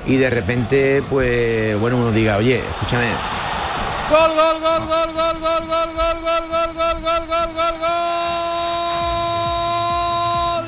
y 0.07 0.17
de 0.17 0.31
repente, 0.31 1.03
pues, 1.09 1.79
bueno, 1.79 1.99
uno 1.99 2.11
diga, 2.11 2.37
oye, 2.37 2.59
escúchame. 2.59 3.07
Gol, 4.11 4.31
gol, 4.35 4.61
gol, 4.61 4.87
gol, 4.87 5.13
gol, 5.15 5.39
gol, 5.41 5.63
gol, 5.69 5.91
gol, 5.95 6.19
gol, 6.21 6.45
gol, 6.51 6.75
gol, 6.75 6.99
gol, 7.01 7.27
gol, 7.27 7.49
gol, 7.55 7.77
gol 7.81 7.95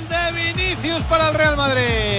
de 0.08 0.22
Vinicius 0.32 1.02
para 1.02 1.28
el 1.28 1.34
Real 1.34 1.56
Madrid. 1.56 2.15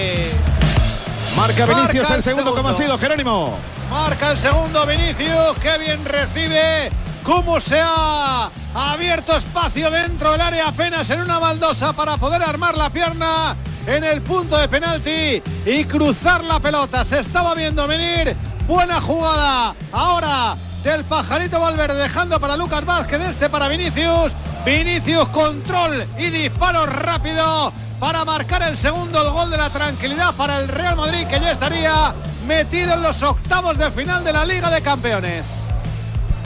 Marca 1.38 1.68
Vinicius 1.68 2.10
el 2.10 2.24
segundo, 2.24 2.56
como 2.56 2.70
ha 2.70 2.74
sido 2.74 2.98
Jerónimo. 2.98 3.60
Marca 3.92 4.32
el 4.32 4.38
segundo 4.38 4.88
Vinicius, 4.88 5.56
qué 5.62 5.78
bien 5.78 6.04
recibe. 6.04 6.90
Cómo 7.22 7.60
se 7.60 7.80
ha 7.80 8.50
abierto 8.74 9.38
espacio 9.38 9.92
dentro 9.92 10.32
del 10.32 10.42
área 10.42 10.70
apenas 10.70 11.08
en 11.12 11.22
una 11.22 11.38
baldosa 11.38 11.94
para 11.94 12.18
poder 12.18 12.42
armar 12.42 12.76
la 12.76 12.90
pierna 12.90 13.56
en 13.86 14.04
el 14.04 14.24
punto 14.24 14.58
de 14.58 14.68
penalti 14.68 15.44
y 15.64 15.86
cruzar 15.86 16.44
la 16.44 16.60
pelota. 16.60 17.06
Se 17.06 17.20
estaba 17.20 17.54
viendo 17.54 17.88
venir. 17.88 18.36
Buena 18.66 19.00
jugada. 19.00 19.76
Ahora 19.92 20.56
del 20.84 21.04
pajarito 21.04 21.60
Valverde 21.60 22.02
dejando 22.02 22.40
para 22.40 22.58
Lucas 22.58 22.84
Vázquez, 22.84 23.22
este 23.22 23.48
para 23.48 23.68
Vinicius. 23.68 24.34
Vinicius 24.66 25.28
control 25.30 26.04
y 26.18 26.32
disparo 26.32 26.88
rápido 26.88 27.72
para 28.00 28.26
marcar 28.26 28.64
el 28.64 28.78
segundo 28.78 29.22
el 29.22 29.32
gol 29.32 29.50
de 29.50 29.58
la 29.58 29.70
tranquilidad 29.70 30.34
para 30.36 30.60
el 30.60 30.68
Real 30.68 30.96
Madrid 30.96 31.28
que 31.28 31.40
ya 31.40 31.52
estaría 31.52 32.14
metido 32.48 32.94
en 32.94 33.02
los 33.02 33.22
octavos 33.24 33.78
de 33.78 33.92
final 33.92 34.24
de 34.24 34.34
la 34.34 34.46
Liga 34.46 34.70
de 34.70 34.82
Campeones. 34.82 35.67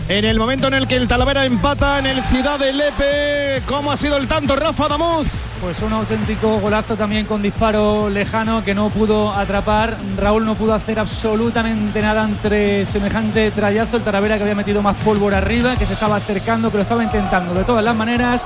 En 0.09 0.25
el 0.25 0.37
momento 0.37 0.67
en 0.67 0.73
el 0.73 0.87
que 0.87 0.97
el 0.97 1.07
Talavera 1.07 1.45
empata 1.45 1.99
en 1.99 2.05
el 2.05 2.21
Ciudad 2.23 2.59
de 2.59 2.73
Lepe, 2.73 3.63
¿cómo 3.65 3.91
ha 3.91 3.97
sido 3.97 4.17
el 4.17 4.27
tanto 4.27 4.55
Rafa 4.55 4.87
Damuz? 4.89 5.27
Pues 5.61 5.79
un 5.83 5.93
auténtico 5.93 6.59
golazo 6.59 6.97
también 6.97 7.25
con 7.27 7.41
disparo 7.41 8.09
lejano 8.09 8.63
que 8.63 8.73
no 8.73 8.89
pudo 8.89 9.31
atrapar. 9.31 9.95
Raúl 10.17 10.43
no 10.43 10.55
pudo 10.55 10.73
hacer 10.73 10.99
absolutamente 10.99 12.01
nada 12.01 12.23
entre 12.23 12.85
semejante 12.85 13.51
trayazo. 13.51 13.97
El 13.97 14.03
Talavera 14.03 14.37
que 14.37 14.43
había 14.43 14.55
metido 14.55 14.81
más 14.81 14.97
pólvora 14.97 15.37
arriba, 15.37 15.75
que 15.77 15.85
se 15.85 15.93
estaba 15.93 16.15
acercando, 16.15 16.71
pero 16.71 16.81
estaba 16.81 17.03
intentando 17.03 17.53
de 17.53 17.63
todas 17.63 17.83
las 17.83 17.95
maneras. 17.95 18.43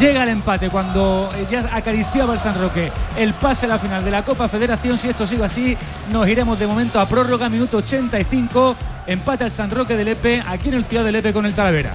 Llega 0.00 0.24
el 0.24 0.30
empate 0.30 0.68
cuando 0.68 1.30
ya 1.48 1.70
acariciaba 1.72 2.34
el 2.34 2.40
San 2.40 2.60
Roque 2.60 2.90
el 3.16 3.32
pase 3.32 3.66
a 3.66 3.68
la 3.68 3.78
final 3.78 4.04
de 4.04 4.10
la 4.10 4.24
Copa 4.24 4.48
Federación. 4.48 4.98
Si 4.98 5.08
esto 5.08 5.24
sigue 5.24 5.44
así, 5.44 5.78
nos 6.10 6.28
iremos 6.28 6.58
de 6.58 6.66
momento 6.66 6.98
a 6.98 7.06
prórroga, 7.06 7.48
minuto 7.48 7.76
85. 7.76 8.76
Empate 9.06 9.44
al 9.44 9.52
San 9.52 9.70
Roque 9.70 9.96
de 9.96 10.04
Lepe, 10.04 10.42
aquí 10.46 10.68
en 10.68 10.74
el 10.74 10.84
Ciudad 10.84 11.04
de 11.04 11.12
Lepe 11.12 11.32
con 11.32 11.46
el 11.46 11.54
Talavera. 11.54 11.94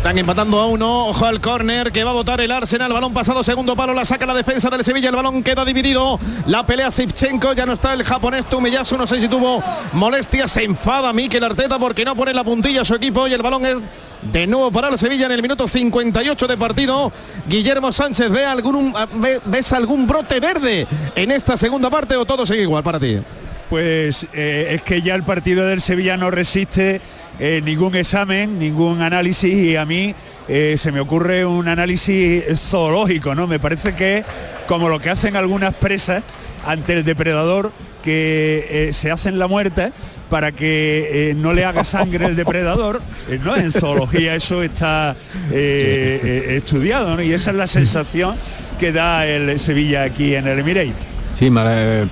Están 0.00 0.16
empatando 0.16 0.58
a 0.58 0.64
uno. 0.64 1.08
Ojo 1.08 1.26
al 1.26 1.42
córner 1.42 1.92
que 1.92 2.04
va 2.04 2.10
a 2.10 2.14
votar 2.14 2.40
el 2.40 2.50
Arsenal. 2.50 2.90
Balón 2.90 3.12
pasado, 3.12 3.42
segundo 3.42 3.76
palo. 3.76 3.92
La 3.92 4.06
saca 4.06 4.24
la 4.24 4.32
defensa 4.32 4.70
del 4.70 4.82
Sevilla. 4.82 5.10
El 5.10 5.16
balón 5.16 5.42
queda 5.42 5.62
dividido. 5.62 6.18
La 6.46 6.64
pelea 6.64 6.90
Sivchenko. 6.90 7.52
Ya 7.52 7.66
no 7.66 7.74
está 7.74 7.92
el 7.92 8.02
japonés 8.02 8.46
Tumeyasu. 8.46 8.96
No 8.96 9.06
sé 9.06 9.20
si 9.20 9.28
tuvo 9.28 9.62
molestia. 9.92 10.48
Se 10.48 10.64
enfada 10.64 11.12
Mikel 11.12 11.44
Arteta 11.44 11.78
porque 11.78 12.02
no 12.02 12.16
pone 12.16 12.32
la 12.32 12.42
puntilla 12.42 12.80
a 12.80 12.84
su 12.86 12.94
equipo. 12.94 13.28
Y 13.28 13.34
el 13.34 13.42
balón 13.42 13.66
es 13.66 13.76
de 14.22 14.46
nuevo 14.46 14.72
para 14.72 14.88
el 14.88 14.96
Sevilla 14.96 15.26
en 15.26 15.32
el 15.32 15.42
minuto 15.42 15.68
58 15.68 16.46
de 16.48 16.56
partido. 16.56 17.12
Guillermo 17.46 17.92
Sánchez, 17.92 18.30
¿ve 18.30 18.46
algún, 18.46 18.94
¿ves 19.44 19.72
algún 19.74 20.06
brote 20.06 20.40
verde 20.40 20.86
en 21.14 21.30
esta 21.30 21.58
segunda 21.58 21.90
parte 21.90 22.16
o 22.16 22.24
todo 22.24 22.46
sigue 22.46 22.62
igual 22.62 22.82
para 22.82 22.98
ti? 22.98 23.18
Pues 23.70 24.26
eh, 24.32 24.72
es 24.72 24.82
que 24.82 25.00
ya 25.00 25.14
el 25.14 25.22
partido 25.22 25.64
del 25.64 25.80
Sevilla 25.80 26.16
no 26.16 26.32
resiste 26.32 27.00
eh, 27.38 27.62
ningún 27.64 27.94
examen, 27.94 28.58
ningún 28.58 29.00
análisis 29.00 29.54
y 29.54 29.76
a 29.76 29.86
mí 29.86 30.12
eh, 30.48 30.74
se 30.76 30.90
me 30.90 30.98
ocurre 30.98 31.46
un 31.46 31.68
análisis 31.68 32.42
zoológico, 32.56 33.36
¿no? 33.36 33.46
Me 33.46 33.60
parece 33.60 33.94
que 33.94 34.24
como 34.66 34.88
lo 34.88 34.98
que 34.98 35.10
hacen 35.10 35.36
algunas 35.36 35.72
presas 35.76 36.24
ante 36.66 36.94
el 36.94 37.04
depredador 37.04 37.70
que 38.02 38.90
se 38.92 39.12
hacen 39.12 39.38
la 39.38 39.46
muerte 39.46 39.92
para 40.28 40.50
que 40.50 41.32
no 41.36 41.52
le 41.52 41.64
haga 41.64 41.84
sangre 41.84 42.26
el 42.26 42.34
depredador, 42.34 43.00
¿no? 43.44 43.56
En 43.56 43.70
zoología 43.70 44.34
eso 44.34 44.64
está 44.64 45.14
estudiado, 45.52 47.14
¿no? 47.14 47.22
Y 47.22 47.32
esa 47.32 47.50
es 47.50 47.56
la 47.56 47.68
sensación 47.68 48.34
que 48.80 48.90
da 48.90 49.26
el 49.26 49.60
Sevilla 49.60 50.02
aquí 50.02 50.34
en 50.34 50.48
el 50.48 50.58
Emirate. 50.58 51.19
Sí, 51.32 51.50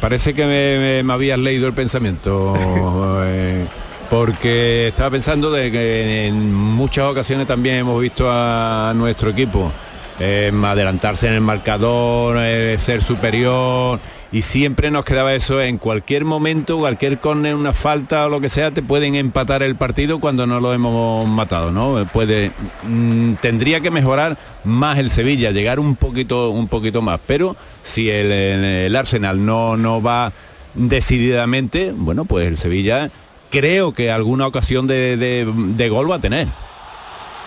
parece 0.01 0.35
que 0.35 1.03
me 1.05 1.13
habías 1.13 1.39
leído 1.39 1.67
el 1.67 1.75
pensamiento 1.75 2.55
porque 4.11 4.89
estaba 4.89 5.11
pensando 5.11 5.51
de 5.51 5.71
que 5.71 6.27
en 6.27 6.53
muchas 6.53 7.07
ocasiones 7.07 7.47
también 7.47 7.77
hemos 7.77 8.01
visto 8.01 8.29
a 8.31 8.93
nuestro 8.95 9.31
equipo 9.31 9.71
eh, 10.19 10.51
adelantarse 10.65 11.29
en 11.29 11.35
el 11.35 11.41
marcador, 11.41 12.39
eh, 12.41 12.77
ser 12.79 13.03
superior 13.03 14.01
y 14.31 14.43
siempre 14.43 14.91
nos 14.91 15.05
quedaba 15.05 15.33
eso 15.35 15.61
en 15.63 15.79
cualquier 15.79 16.25
momento, 16.25 16.79
cualquier 16.79 17.19
córner, 17.19 17.55
una 17.55 17.73
falta 17.73 18.27
o 18.27 18.29
lo 18.29 18.41
que 18.41 18.51
sea, 18.51 18.71
te 18.71 18.83
pueden 18.83 19.15
empatar 19.15 19.63
el 19.63 19.77
partido 19.77 20.21
cuando 20.21 20.47
no 20.47 20.61
lo 20.61 20.75
hemos 20.75 21.27
matado, 21.27 21.73
¿no? 21.73 22.07
Puede, 22.13 22.53
mm, 22.83 23.35
tendría 23.35 23.81
que 23.81 23.91
mejorar 23.91 24.37
más 24.65 24.99
el 24.99 25.11
Sevilla, 25.11 25.51
llegar 25.51 25.81
un 25.81 25.97
poquito, 25.97 26.51
un 26.51 26.69
poquito 26.69 27.01
más, 27.01 27.21
pero 27.27 27.57
si 27.83 28.11
el, 28.11 28.95
Arsenal 28.95 29.45
no, 29.45 29.77
no 29.77 30.03
va 30.03 30.33
decididamente, 30.75 31.93
bueno, 31.93 32.25
pues 32.27 32.49
el 32.49 32.59
Sevilla 32.59 33.11
creo 33.51 33.93
que 33.93 34.11
alguna 34.11 34.47
ocasión 34.47 34.87
de, 34.87 35.17
de, 35.17 35.89
gol 35.89 36.11
va 36.11 36.17
a 36.17 36.21
tener. 36.21 36.49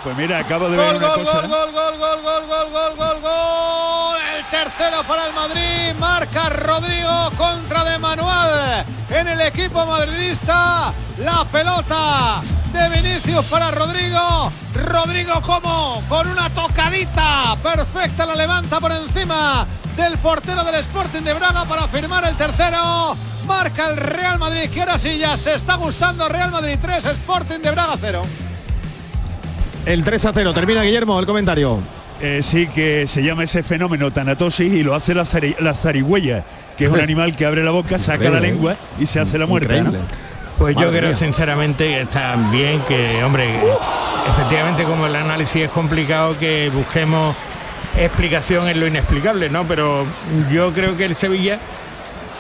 Pues 0.04 0.18
mira, 0.18 0.40
acabo 0.40 0.68
de 0.68 0.78
ver 0.78 0.96
una 0.96 1.10
cosa. 1.10 1.42
Gol, 1.42 1.50
gol, 1.50 1.72
gol, 1.72 1.98
gol, 2.00 2.22
gol, 2.24 2.48
gol, 2.48 2.72
gol, 2.72 2.96
gol, 2.98 3.22
gol. 3.22 4.18
El 4.36 4.46
Tercero 4.46 5.04
para 5.04 5.28
el 5.28 5.34
Madrid, 5.34 5.94
marca 6.00 6.50
Rodrigo 6.50 7.30
contra 7.38 7.84
de 7.84 8.00
Manuel 8.00 8.84
en 9.10 9.28
el 9.28 9.42
equipo 9.42 9.86
madridista. 9.86 10.92
La 11.20 11.46
pelota 11.46 12.42
de 12.74 12.90
Vinicius 12.90 13.46
para 13.46 13.70
Rodrigo. 13.70 14.52
Rodrigo 14.74 15.40
como 15.44 16.02
con 16.10 16.28
una 16.28 16.50
tocadita 16.50 17.56
perfecta 17.62 18.26
la 18.26 18.36
levanta 18.36 18.80
por 18.80 18.92
encima 18.92 19.68
del 19.96 20.18
portero 20.18 20.64
del 20.64 20.76
Sporting 20.76 21.22
de 21.22 21.36
Braga 21.36 21.66
para 21.66 21.88
firmar 21.88 22.26
el 22.26 22.36
tercero. 22.36 23.16
Marca 23.46 23.90
el 23.90 23.98
Real 23.98 24.40
Madrid 24.40 24.68
que 24.72 24.80
ahora 24.80 24.98
sí 24.98 25.20
ya 25.20 25.38
se 25.38 25.54
está 25.54 25.76
gustando 25.76 26.28
Real 26.28 26.50
Madrid 26.50 26.80
3, 26.82 27.06
Sporting 27.06 27.60
de 27.60 27.70
Braga 27.70 27.96
0. 28.00 28.24
El 29.86 30.04
3 30.04 30.26
a 30.26 30.34
0. 30.34 30.54
Termina 30.54 30.84
Guillermo 30.84 31.20
el 31.20 31.26
comentario. 31.26 31.80
Eh, 32.22 32.42
sí, 32.44 32.68
que 32.68 33.08
se 33.08 33.24
llama 33.24 33.44
ese 33.46 33.64
fenómeno 33.64 34.12
tanatosis 34.14 34.72
y 34.72 34.84
lo 34.84 34.94
hace 34.94 35.16
la, 35.16 35.24
zari- 35.24 35.58
la 35.60 35.74
zarigüeya, 35.74 36.44
que 36.78 36.86
es 36.86 36.92
un 36.92 37.00
animal 37.02 37.36
que 37.36 37.46
abre 37.46 37.64
la 37.64 37.72
boca, 37.72 37.98
saca 37.98 38.26
la 38.30 38.38
Increíble, 38.38 38.48
¿eh? 38.48 38.52
lengua 38.52 38.76
y 39.00 39.08
se 39.08 39.20
hace 39.20 39.40
la 39.40 39.48
muerte. 39.48 39.82
¿no? 39.82 39.92
Pues 40.60 40.76
yo 40.76 40.92
creo 40.92 41.10
mía. 41.10 41.14
sinceramente 41.16 41.88
que 41.88 42.02
está 42.02 42.36
bien 42.52 42.80
que, 42.88 43.24
hombre, 43.24 43.50
efectivamente 44.30 44.84
como 44.84 45.08
el 45.08 45.16
análisis 45.16 45.64
es 45.64 45.70
complicado 45.72 46.38
que 46.38 46.70
busquemos 46.72 47.36
explicación 47.98 48.68
en 48.70 48.80
lo 48.80 48.86
inexplicable, 48.86 49.50
¿no? 49.50 49.64
Pero 49.64 50.06
yo 50.52 50.72
creo 50.74 50.96
que 50.96 51.06
el 51.06 51.16
Sevilla 51.16 51.58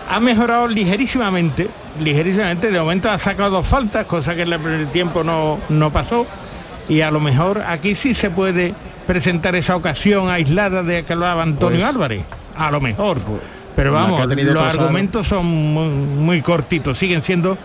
ha 0.07 0.19
mejorado 0.19 0.67
ligerísimamente, 0.67 1.67
ligerísimamente, 1.99 2.69
de 2.69 2.79
momento 2.79 3.09
ha 3.09 3.17
sacado 3.17 3.49
dos 3.49 3.65
faltas, 3.65 4.05
cosa 4.05 4.35
que 4.35 4.43
en 4.43 4.53
el 4.53 4.59
primer 4.59 4.85
tiempo 4.91 5.23
no, 5.23 5.57
no 5.69 5.89
pasó, 5.91 6.27
y 6.89 7.01
a 7.01 7.11
lo 7.11 7.19
mejor 7.19 7.61
aquí 7.61 7.95
sí 7.95 8.13
se 8.13 8.29
puede 8.29 8.73
presentar 9.07 9.55
esa 9.55 9.75
ocasión 9.75 10.29
aislada 10.29 10.83
de 10.83 11.03
que 11.03 11.13
hablaba 11.13 11.43
Antonio 11.43 11.79
Pues- 11.79 11.95
Álvarez, 11.95 12.23
a 12.55 12.71
lo 12.71 12.81
mejor. 12.81 13.19
Pero 13.75 13.91
La 13.93 14.05
que 14.05 14.11
vamos, 14.25 14.35
los 14.37 14.63
argumentos 14.63 15.27
son 15.27 15.45
muy, 15.45 15.87
muy 15.89 16.41
cortitos, 16.41 16.97
siguen 16.97 17.21
siendo 17.21 17.57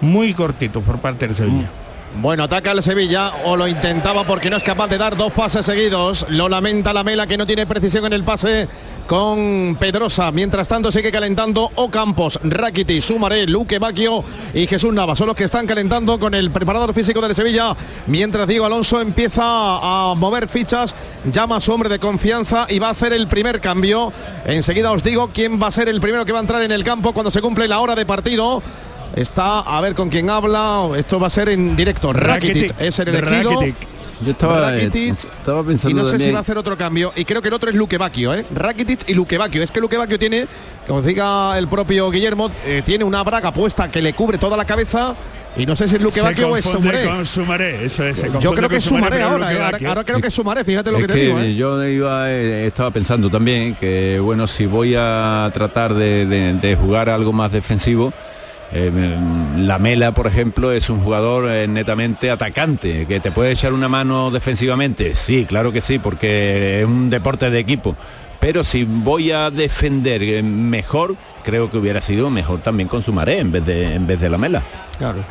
muy 0.00 0.32
cortitos 0.32 0.82
por 0.84 0.98
parte 0.98 1.26
del 1.26 1.34
Sevilla. 1.34 1.68
Bueno, 2.16 2.42
ataca 2.42 2.72
el 2.72 2.82
Sevilla 2.82 3.32
o 3.44 3.56
lo 3.56 3.68
intentaba 3.68 4.24
porque 4.24 4.50
no 4.50 4.56
es 4.56 4.64
capaz 4.64 4.88
de 4.88 4.98
dar 4.98 5.16
dos 5.16 5.32
pases 5.32 5.64
seguidos. 5.64 6.26
Lo 6.30 6.48
lamenta 6.48 6.92
la 6.92 7.04
Mela 7.04 7.26
que 7.26 7.36
no 7.36 7.46
tiene 7.46 7.66
precisión 7.66 8.06
en 8.06 8.12
el 8.12 8.24
pase 8.24 8.66
con 9.06 9.76
Pedrosa. 9.78 10.32
Mientras 10.32 10.66
tanto 10.66 10.90
sigue 10.90 11.12
calentando 11.12 11.70
Ocampos, 11.76 12.40
Rakiti, 12.42 13.00
Sumaré, 13.00 13.46
Luque 13.46 13.78
Baquio 13.78 14.24
y 14.52 14.66
Jesús 14.66 14.92
Nava. 14.92 15.14
Son 15.14 15.28
los 15.28 15.36
que 15.36 15.44
están 15.44 15.66
calentando 15.66 16.18
con 16.18 16.34
el 16.34 16.50
preparador 16.50 16.92
físico 16.92 17.20
del 17.20 17.36
Sevilla. 17.36 17.76
Mientras 18.08 18.48
Diego 18.48 18.66
Alonso 18.66 19.00
empieza 19.00 19.42
a 19.44 20.14
mover 20.16 20.48
fichas, 20.48 20.96
llama 21.30 21.56
a 21.56 21.60
su 21.60 21.72
hombre 21.72 21.88
de 21.88 22.00
confianza 22.00 22.66
y 22.68 22.80
va 22.80 22.88
a 22.88 22.92
hacer 22.92 23.12
el 23.12 23.28
primer 23.28 23.60
cambio. 23.60 24.12
Enseguida 24.44 24.90
os 24.90 25.04
digo 25.04 25.30
quién 25.32 25.62
va 25.62 25.68
a 25.68 25.72
ser 25.72 25.88
el 25.88 26.00
primero 26.00 26.24
que 26.24 26.32
va 26.32 26.38
a 26.38 26.42
entrar 26.42 26.62
en 26.62 26.72
el 26.72 26.82
campo 26.82 27.12
cuando 27.12 27.30
se 27.30 27.42
cumple 27.42 27.68
la 27.68 27.78
hora 27.78 27.94
de 27.94 28.06
partido. 28.06 28.62
Está 29.16 29.60
a 29.60 29.80
ver 29.80 29.94
con 29.94 30.08
quién 30.10 30.30
habla. 30.30 30.88
Esto 30.96 31.18
va 31.18 31.26
a 31.26 31.30
ser 31.30 31.48
en 31.48 31.74
directo. 31.76 32.12
Rakitic, 32.12 32.70
Rakitic. 32.70 32.80
es 32.80 32.98
el 32.98 33.08
elegido. 33.08 33.50
Rakitic. 33.60 33.76
Yo 34.20 34.32
estaba, 34.32 34.72
Rakitic. 34.72 35.14
estaba 35.16 35.62
pensando 35.62 35.90
Y 35.90 35.94
no 35.94 36.04
sé 36.06 36.18
si 36.18 36.32
va 36.32 36.38
a 36.38 36.40
hacer 36.40 36.58
otro 36.58 36.76
cambio. 36.76 37.12
Y 37.14 37.24
creo 37.24 37.40
que 37.40 37.48
el 37.48 37.54
otro 37.54 37.70
es 37.70 37.76
Luque 37.76 37.98
Bacchio, 37.98 38.34
¿eh? 38.34 38.44
Rakitic 38.52 39.08
y 39.08 39.14
Luque 39.14 39.38
Bacchio. 39.38 39.62
Es 39.62 39.70
que 39.70 39.80
Luque 39.80 39.96
Bacchio 39.96 40.18
tiene, 40.18 40.46
como 40.86 41.02
diga 41.02 41.56
el 41.56 41.68
propio 41.68 42.10
Guillermo, 42.10 42.50
eh, 42.64 42.82
tiene 42.84 43.04
una 43.04 43.22
braga 43.22 43.52
puesta 43.52 43.90
que 43.90 44.02
le 44.02 44.12
cubre 44.14 44.36
toda 44.38 44.56
la 44.56 44.64
cabeza. 44.64 45.14
Y 45.56 45.66
no 45.66 45.74
sé 45.76 45.88
si 45.88 45.96
es 45.96 46.02
Luque 46.02 46.20
Se 46.20 46.26
Bacchio 46.26 46.48
o 46.50 46.56
es 46.56 46.64
Sumaré. 46.64 47.04
con 47.04 47.24
Sumaré, 47.26 47.84
eso 47.84 48.04
es. 48.04 48.18
se 48.18 48.30
Yo 48.40 48.52
creo 48.54 48.68
que 48.68 48.76
es 48.76 48.84
Sumaré 48.84 49.22
ahora, 49.22 49.52
eh, 49.52 49.86
ahora, 49.86 50.04
creo 50.04 50.20
que 50.20 50.28
es 50.28 50.34
Sumaré, 50.34 50.62
fíjate 50.62 50.90
lo 50.92 50.98
Es 50.98 51.06
que 51.06 51.12
te 51.12 51.18
digo. 51.20 51.38
¿eh? 51.38 51.54
yo 51.54 51.84
iba, 51.88 52.30
eh, 52.30 52.66
estaba 52.66 52.90
pensando 52.90 53.30
también 53.30 53.74
que 53.76 54.20
bueno 54.20 54.46
si 54.46 54.66
voy 54.66 54.94
a 54.96 55.50
tratar 55.54 55.94
de, 55.94 56.26
de- 56.26 56.52
de 56.54 56.76
jugar 56.76 57.08
algo 57.08 57.32
más 57.32 57.50
defensivo 57.50 58.12
eh, 58.72 59.16
la 59.56 59.78
Mela 59.78 60.12
por 60.12 60.26
ejemplo 60.26 60.72
es 60.72 60.90
un 60.90 61.00
jugador 61.00 61.50
eh, 61.50 61.66
netamente 61.66 62.30
atacante 62.30 63.06
que 63.06 63.18
te 63.18 63.30
puede 63.30 63.52
echar 63.52 63.72
una 63.72 63.88
mano 63.88 64.30
defensivamente. 64.30 65.14
Sí 65.14 65.46
claro 65.46 65.72
que 65.72 65.80
sí 65.80 65.98
porque 65.98 66.80
es 66.80 66.86
un 66.86 67.10
deporte 67.10 67.50
de 67.50 67.58
equipo. 67.58 67.96
Pero 68.40 68.62
si 68.62 68.84
voy 68.84 69.32
a 69.32 69.50
defender 69.50 70.22
eh, 70.22 70.42
mejor 70.42 71.16
creo 71.42 71.70
que 71.70 71.78
hubiera 71.78 72.00
sido 72.00 72.30
mejor 72.30 72.60
también 72.60 72.88
con 72.88 73.02
Sumaré 73.02 73.38
en 73.38 73.52
vez 73.52 73.64
de 73.64 73.94
en 73.94 74.06
vez 74.06 74.20
de 74.20 74.30
la 74.30 74.38
Mela 74.38 74.62
Claro. 74.98 75.24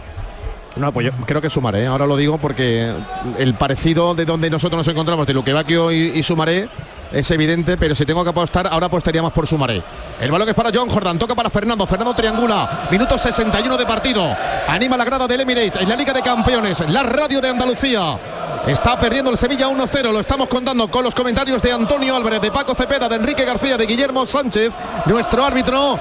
No, 0.76 0.92
pues 0.92 1.08
yo 1.08 1.12
creo 1.26 1.42
que 1.42 1.50
Sumaré, 1.50 1.88
ahora 1.88 2.06
lo 2.06 2.16
digo 2.16 2.38
porque 2.38 2.94
el 3.40 3.56
parecido 3.56 4.14
de 4.14 4.26
donde 4.26 4.50
nosotros 4.50 4.78
nos 4.78 4.88
encontramos 4.88 5.26
de 5.26 5.34
Bacchio 5.34 5.92
y, 5.92 6.12
y 6.16 6.22
Sumaré 6.22 6.70
es 7.12 7.32
evidente, 7.32 7.78
pero 7.78 7.96
si 7.96 8.06
tengo 8.06 8.24
que 8.24 8.30
apostar, 8.30 8.68
ahora 8.68 8.88
apostaría 8.88 9.22
más 9.22 9.32
por 9.32 9.48
Sumaré. 9.48 9.82
El 10.20 10.32
balón 10.32 10.50
es 10.50 10.56
para 10.56 10.72
John 10.74 10.90
Jordan, 10.90 11.18
toca 11.18 11.36
para 11.36 11.50
Fernando, 11.50 11.86
Fernando 11.86 12.14
triangula, 12.14 12.88
minuto 12.92 13.18
61 13.18 13.78
de 13.78 13.86
partido, 13.86 14.36
anima 14.68 14.98
la 14.98 15.06
grada 15.06 15.28
del 15.28 15.42
Emirates, 15.42 15.78
en 15.82 15.90
la 15.90 15.96
Liga 15.96 16.14
de 16.14 16.22
Campeones, 16.22 16.84
la 16.90 17.04
radio 17.04 17.42
de 17.42 17.50
Andalucía. 17.50 18.18
Está 18.66 19.00
perdiendo 19.00 19.32
el 19.32 19.38
Sevilla 19.38 19.68
1-0, 19.68 20.12
lo 20.12 20.20
estamos 20.20 20.50
contando 20.50 20.90
con 20.90 21.04
los 21.04 21.16
comentarios 21.16 21.62
de 21.62 21.72
Antonio 21.72 22.16
Álvarez, 22.16 22.42
de 22.42 22.52
Paco 22.52 22.76
Cepeda, 22.76 23.08
de 23.08 23.16
Enrique 23.16 23.46
García, 23.46 23.78
de 23.78 23.86
Guillermo 23.86 24.26
Sánchez, 24.26 24.74
nuestro 25.06 25.46
árbitro, 25.46 25.98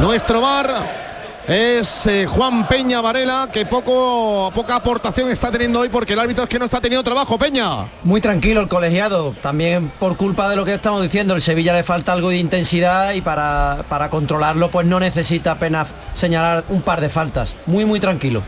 nuestro 0.00 0.40
bar. 0.40 1.03
Es 1.46 2.06
eh, 2.06 2.24
Juan 2.26 2.66
Peña 2.66 3.02
Varela 3.02 3.50
que 3.52 3.66
poco 3.66 4.50
poca 4.54 4.76
aportación 4.76 5.30
está 5.30 5.50
teniendo 5.50 5.80
hoy 5.80 5.90
porque 5.90 6.14
el 6.14 6.18
árbitro 6.18 6.44
es 6.44 6.48
que 6.48 6.58
no 6.58 6.64
está 6.64 6.80
teniendo 6.80 7.04
trabajo 7.04 7.36
Peña. 7.36 7.86
Muy 8.02 8.22
tranquilo 8.22 8.62
el 8.62 8.68
colegiado, 8.68 9.34
también 9.42 9.92
por 9.98 10.16
culpa 10.16 10.48
de 10.48 10.56
lo 10.56 10.64
que 10.64 10.72
estamos 10.72 11.02
diciendo, 11.02 11.34
el 11.34 11.42
Sevilla 11.42 11.74
le 11.74 11.82
falta 11.82 12.14
algo 12.14 12.30
de 12.30 12.38
intensidad 12.38 13.12
y 13.12 13.20
para, 13.20 13.84
para 13.90 14.08
controlarlo 14.08 14.70
pues 14.70 14.86
no 14.86 14.98
necesita 14.98 15.50
apenas 15.52 15.88
señalar 16.14 16.64
un 16.70 16.80
par 16.80 17.02
de 17.02 17.10
faltas. 17.10 17.54
Muy 17.66 17.84
muy 17.84 18.00
tranquilo. 18.00 18.42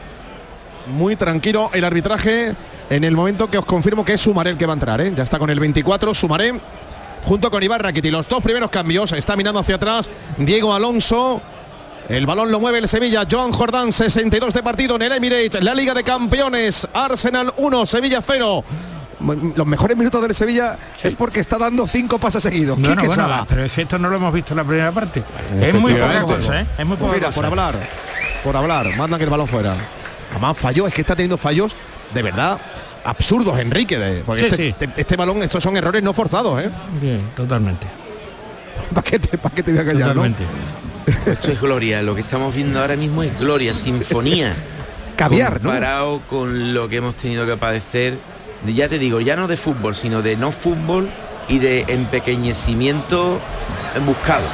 Muy 0.86 1.16
tranquilo 1.16 1.68
el 1.74 1.84
arbitraje 1.84 2.54
en 2.88 3.04
el 3.04 3.14
momento 3.14 3.50
que 3.50 3.58
os 3.58 3.66
confirmo 3.66 4.06
que 4.06 4.14
es 4.14 4.22
Sumaré 4.22 4.50
el 4.50 4.56
que 4.56 4.64
va 4.64 4.72
a 4.72 4.74
entrar. 4.74 5.02
¿eh? 5.02 5.12
Ya 5.14 5.22
está 5.22 5.38
con 5.38 5.50
el 5.50 5.60
24 5.60 6.14
Sumaré 6.14 6.58
junto 7.24 7.50
con 7.50 7.62
Iván 7.62 7.80
Rakiti. 7.80 8.10
Los 8.10 8.26
dos 8.26 8.42
primeros 8.42 8.70
cambios. 8.70 9.12
Está 9.12 9.36
mirando 9.36 9.60
hacia 9.60 9.74
atrás 9.74 10.08
Diego 10.38 10.72
Alonso. 10.72 11.42
El 12.08 12.26
balón 12.26 12.50
lo 12.52 12.60
mueve 12.60 12.78
el 12.78 12.88
Sevilla. 12.88 13.26
Joan 13.30 13.50
Jordán, 13.52 13.92
62 13.92 14.54
de 14.54 14.62
partido 14.62 14.96
en 14.96 15.02
el 15.02 15.12
Emirates. 15.12 15.62
La 15.62 15.74
Liga 15.74 15.92
de 15.94 16.04
Campeones. 16.04 16.86
Arsenal 16.92 17.52
1, 17.56 17.86
Sevilla 17.86 18.20
0. 18.24 18.64
Los 19.56 19.66
mejores 19.66 19.96
minutos 19.96 20.20
del 20.22 20.34
Sevilla 20.34 20.78
es 21.02 21.14
porque 21.14 21.40
está 21.40 21.56
dando 21.58 21.86
cinco 21.86 22.18
pases 22.20 22.42
seguidos. 22.42 22.78
No, 22.78 22.94
no, 22.94 23.04
bueno, 23.06 23.46
pero 23.48 23.64
es 23.64 23.72
que 23.72 23.82
esto 23.82 23.98
no 23.98 24.08
lo 24.10 24.16
hemos 24.16 24.32
visto 24.32 24.52
en 24.52 24.58
la 24.58 24.64
primera 24.64 24.92
parte. 24.92 25.22
Es 25.60 25.74
muy 25.74 25.94
poca 25.94 26.20
cosa, 26.22 26.60
¿eh? 26.60 26.66
Es 26.78 26.86
muy 26.86 26.96
poca 26.98 27.14
Mira, 27.14 27.26
cosa. 27.28 27.34
por 27.40 27.46
hablar, 27.46 27.74
por 28.44 28.56
hablar, 28.56 28.94
mandan 28.96 29.18
que 29.18 29.24
el 29.24 29.30
balón 29.30 29.48
fuera. 29.48 29.74
Además 30.32 30.58
falló, 30.58 30.86
es 30.86 30.92
que 30.94 31.00
está 31.00 31.16
teniendo 31.16 31.38
fallos 31.38 31.74
de 32.12 32.22
verdad 32.22 32.58
absurdos, 33.04 33.58
Enrique. 33.58 33.98
de- 33.98 34.22
porque 34.22 34.42
Sí, 34.42 34.46
este, 34.48 34.56
sí. 34.62 34.74
este- 34.78 35.00
este 35.00 35.16
balón, 35.16 35.42
estos 35.42 35.62
son 35.62 35.76
errores 35.78 36.02
no 36.02 36.12
forzados, 36.12 36.62
¿eh? 36.62 36.68
Bien, 37.00 37.22
totalmente. 37.34 37.86
¿Para 38.94 39.02
qué 39.02 39.18
te, 39.18 39.38
pa' 39.38 39.50
qué 39.50 39.62
te 39.62 39.72
voy 39.72 39.80
a 39.80 39.84
callar, 39.86 40.14
no? 40.14 40.22
Esto 41.06 41.52
es 41.52 41.60
gloria, 41.60 42.02
lo 42.02 42.14
que 42.14 42.22
estamos 42.22 42.54
viendo 42.54 42.80
ahora 42.80 42.96
mismo 42.96 43.22
es 43.22 43.38
gloria, 43.38 43.74
sinfonía. 43.74 44.54
Caviar, 45.16 45.54
¿no? 45.62 45.70
Comparado 45.70 46.20
con 46.28 46.74
lo 46.74 46.88
que 46.88 46.96
hemos 46.96 47.16
tenido 47.16 47.46
que 47.46 47.56
padecer, 47.56 48.18
de- 48.62 48.74
ya 48.74 48.88
te 48.88 48.98
digo, 48.98 49.20
ya 49.20 49.36
no 49.36 49.46
de 49.46 49.56
fútbol, 49.56 49.94
sino 49.94 50.20
de 50.22 50.36
no 50.36 50.52
fútbol 50.52 51.08
y 51.48 51.58
de 51.58 51.84
empequeñecimiento 51.88 53.40
buscado. 54.04 54.44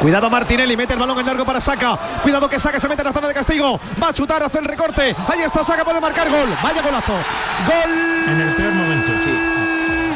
Cuidado 0.00 0.28
Martinelli, 0.30 0.76
mete 0.76 0.92
el 0.94 0.98
balón 0.98 1.18
en 1.18 1.26
largo 1.26 1.44
para 1.44 1.60
Saca. 1.60 1.96
Cuidado 2.22 2.48
que 2.48 2.58
Saca 2.58 2.78
se 2.78 2.88
mete 2.88 3.02
en 3.02 3.06
la 3.08 3.12
zona 3.12 3.28
de 3.28 3.34
castigo. 3.34 3.80
Va 4.02 4.08
a 4.08 4.12
chutar, 4.14 4.42
hace 4.42 4.58
el 4.58 4.64
recorte. 4.66 5.14
Ahí 5.28 5.40
está 5.44 5.64
Saca, 5.64 5.84
puede 5.84 6.00
marcar 6.00 6.28
gol. 6.30 6.48
Vaya 6.62 6.82
golazo. 6.82 7.12
Gol 7.12 7.92
En 8.32 8.40
el 8.40 8.54
peor 8.54 8.72
momento. 8.74 9.12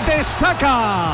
de 0.07 0.25
Saca. 0.25 1.13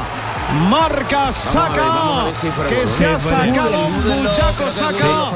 Marca 0.68 1.32
Saca. 1.32 2.32
si 2.32 2.48
que 2.68 2.86
se 2.86 3.06
ha 3.06 3.18
sacado 3.18 3.88
muchacho 3.88 4.70
Saca. 4.70 5.30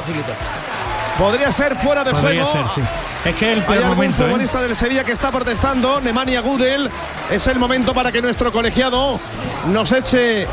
Podría 1.19 1.51
ser 1.51 1.75
fuera 1.77 2.05
de 2.05 2.13
Podría 2.13 2.45
juego. 2.45 2.69
ser, 2.75 2.85
sí. 2.85 2.91
Es 3.29 3.35
que 3.35 3.53
el 3.55 3.65
Hay 3.67 3.79
algún 3.79 3.89
momento, 3.89 4.23
¿eh? 4.23 4.27
futbolista 4.27 4.61
del 4.61 4.77
Sevilla 4.77 5.03
que 5.03 5.11
está 5.13 5.33
protestando, 5.33 6.01
Nemanja 6.01 6.41
Gudel. 6.41 6.89
Es 7.31 7.47
el 7.49 7.59
momento 7.59 7.93
para 7.93 8.13
que 8.13 8.23
nuestro 8.23 8.53
colegiado 8.53 9.19
nos 9.67 9.91
eche 9.91 10.47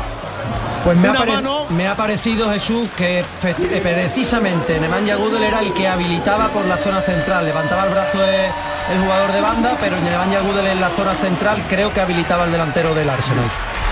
Pues 0.84 0.96
me 0.98 1.08
ha, 1.08 1.12
mano. 1.12 1.66
me 1.70 1.86
ha 1.86 1.94
parecido 1.94 2.50
Jesús 2.50 2.88
que 2.96 3.20
eh, 3.20 3.80
precisamente 3.82 4.80
Nemanja 4.80 5.14
Gudel 5.14 5.44
era 5.44 5.60
el 5.60 5.72
que 5.74 5.86
habilitaba 5.88 6.48
por 6.48 6.64
la 6.64 6.76
zona 6.78 7.00
central, 7.00 7.44
levantaba 7.46 7.84
el 7.84 7.90
brazo 7.90 8.18
de- 8.18 8.46
el 8.92 9.00
jugador 9.02 9.32
de 9.32 9.40
banda, 9.40 9.76
pero 9.80 9.96
Nemanja 10.00 10.40
Gudel 10.40 10.66
en 10.66 10.80
la 10.80 10.90
zona 10.90 11.14
central 11.14 11.62
creo 11.68 11.92
que 11.92 12.00
habilitaba 12.00 12.44
el 12.44 12.52
delantero 12.52 12.92
del 12.94 13.08
Arsenal. 13.08 13.44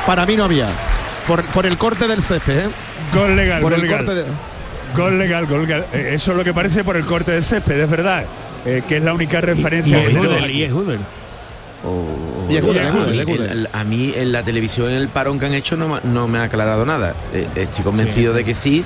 Para 0.07 0.27
mí 0.27 0.37
no 0.37 0.45
había. 0.45 0.67
Por, 1.27 1.43
por 1.47 1.65
el 1.67 1.79
corte 1.79 2.07
del 2.07 2.23
césped, 2.23 2.59
¿eh? 2.59 2.69
Gol 3.13 3.37
legal, 3.37 3.63
Por 3.63 3.73
gol 3.73 3.81
el 3.81 3.87
legal. 3.89 4.05
corte 4.05 4.21
de- 4.21 4.27
Gol 4.97 5.19
legal, 5.19 5.47
gol 5.47 5.63
legal. 5.67 5.87
Eh, 5.93 6.11
Eso 6.15 6.33
es 6.33 6.37
lo 6.37 6.45
que 6.45 6.53
parece 6.55 6.85
por 6.85 6.97
el 6.97 7.05
corte 7.05 7.33
de 7.33 7.43
césped, 7.43 7.81
es 7.81 7.91
verdad. 7.91 8.25
eh, 8.67 8.83
que 8.89 8.97
es 8.97 9.03
la 9.05 9.13
única 9.13 9.43
referencia. 9.43 9.99
Y 9.99 10.15
y 10.15 10.63
es 10.65 10.73
o- 11.87 12.51
Y 12.51 12.57
a, 12.57 12.63
mí, 12.63 13.25
Gudel. 13.25 13.51
el- 13.51 13.69
a 13.73 13.85
mí 13.85 14.13
en 14.17 14.33
la 14.33 14.43
televisión 14.43 14.89
en 14.89 14.97
el 14.97 15.09
parón 15.09 15.39
que 15.39 15.45
han 15.47 15.53
hecho 15.55 15.77
no, 15.77 16.01
no 16.03 16.27
me 16.29 16.39
ha 16.39 16.45
aclarado 16.45 16.87
nada. 16.87 17.15
Eh, 17.35 17.47
estoy 17.57 17.85
convencido 17.85 18.33
de 18.33 18.43
que 18.45 18.55
sí. 18.55 18.83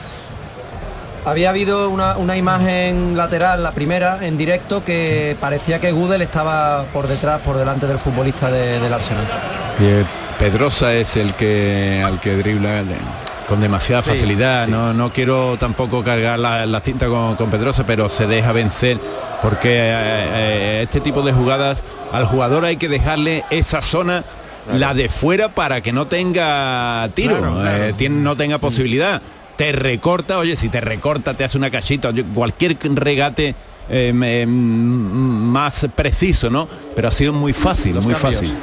Había 1.24 1.50
habido 1.50 1.90
una, 1.90 2.16
una 2.16 2.36
imagen 2.36 3.16
lateral, 3.16 3.62
la 3.62 3.70
primera, 3.72 4.18
en 4.26 4.36
directo, 4.36 4.84
que 4.84 5.36
parecía 5.40 5.80
que 5.80 5.92
Gudel 5.92 6.22
estaba 6.22 6.84
por 6.92 7.06
detrás, 7.06 7.40
por 7.42 7.56
delante 7.56 7.86
del 7.86 7.98
futbolista 7.98 8.50
de- 8.50 8.80
del 8.80 8.92
Arsenal. 8.92 9.24
Eh, 9.80 10.04
Pedrosa 10.38 10.94
es 10.94 11.16
el 11.16 11.34
que 11.34 12.02
al 12.04 12.20
que 12.20 12.36
dribla 12.36 12.84
de- 12.84 12.96
con 13.48 13.60
demasiada 13.60 14.02
Sí, 14.02 14.10
facilidad. 14.10 14.66
sí. 14.66 14.70
No, 14.70 14.92
no 14.92 15.10
quiero 15.12 15.56
tampoco 15.58 16.04
cargar 16.04 16.38
la, 16.38 16.66
la 16.66 16.80
cinta 16.80 17.06
con, 17.06 17.34
con 17.36 17.50
Pedrosa, 17.50 17.84
pero 17.86 18.08
se 18.08 18.26
deja 18.26 18.52
vencer 18.52 18.98
porque 19.42 19.70
eh, 19.70 19.92
eh, 19.94 20.80
este 20.82 21.00
tipo 21.00 21.22
de 21.22 21.32
jugadas 21.32 21.82
al 22.12 22.24
jugador 22.26 22.64
hay 22.66 22.76
que 22.76 22.88
dejarle 22.88 23.44
esa 23.50 23.80
zona, 23.82 24.22
la 24.72 24.92
de 24.92 25.08
fuera, 25.08 25.48
para 25.48 25.80
que 25.80 25.92
no 25.92 26.06
tenga 26.06 27.08
tiro, 27.14 27.38
Claro, 27.38 27.54
claro. 27.54 27.84
eh, 27.84 27.94
tiene- 27.96 28.16
no 28.20 28.36
tenga 28.36 28.58
posibilidad. 28.58 29.22
Te 29.56 29.72
recorta, 29.72 30.38
oye, 30.38 30.54
si 30.54 30.68
te 30.68 30.80
recorta, 30.80 31.34
te 31.34 31.42
hace 31.44 31.56
una 31.56 31.70
cachita, 31.70 32.12
cualquier 32.34 32.76
regate 32.94 33.54
eh, 33.90 34.12
mm, 34.12 34.50
más 35.50 35.86
preciso, 35.94 36.50
¿no? 36.50 36.68
Pero 36.94 37.08
ha 37.08 37.10
sido 37.10 37.32
muy 37.32 37.52
fácil, 37.54 37.94
muy 37.94 38.12
cambios. 38.12 38.20
fácil. 38.42 38.54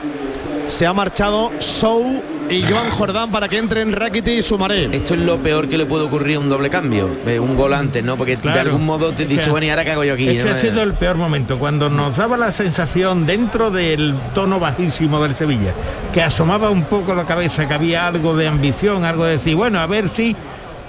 Se 0.67 0.85
ha 0.85 0.93
marchado 0.93 1.51
Sou 1.59 2.21
y 2.49 2.63
Joan 2.63 2.89
Jordán 2.91 3.31
para 3.31 3.47
que 3.47 3.57
entren 3.57 3.91
Rakiti 3.91 4.31
y 4.31 4.43
Sumaré. 4.43 4.85
Esto 4.95 5.13
es 5.13 5.21
lo 5.21 5.37
peor 5.37 5.67
que 5.69 5.77
le 5.77 5.85
puede 5.85 6.03
ocurrir 6.05 6.37
a 6.37 6.39
un 6.39 6.49
doble 6.49 6.69
cambio, 6.69 7.09
eh, 7.25 7.39
un 7.39 7.55
gol 7.55 7.73
antes, 7.73 8.03
¿no? 8.03 8.17
Porque 8.17 8.35
de 8.37 8.49
algún 8.59 8.85
modo 8.85 9.11
te 9.13 9.25
dice, 9.25 9.49
bueno, 9.49 9.67
y 9.67 9.69
ahora 9.69 9.85
qué 9.85 9.91
hago 9.91 10.03
yo 10.03 10.13
aquí. 10.15 10.27
Ese 10.29 10.47
¿no? 10.47 10.53
ha 10.53 10.57
sido 10.57 10.83
el 10.83 10.93
peor 10.93 11.15
momento, 11.17 11.57
cuando 11.59 11.89
nos 11.89 12.17
daba 12.17 12.35
la 12.37 12.51
sensación 12.51 13.25
dentro 13.25 13.71
del 13.71 14.15
tono 14.33 14.59
bajísimo 14.59 15.21
del 15.23 15.33
Sevilla, 15.33 15.71
que 16.13 16.21
asomaba 16.23 16.69
un 16.69 16.83
poco 16.83 17.15
la 17.15 17.25
cabeza, 17.25 17.67
que 17.67 17.73
había 17.73 18.07
algo 18.07 18.35
de 18.35 18.47
ambición, 18.47 19.05
algo 19.05 19.23
de 19.25 19.33
decir, 19.33 19.55
bueno, 19.55 19.79
a 19.79 19.87
ver 19.87 20.09
si, 20.09 20.35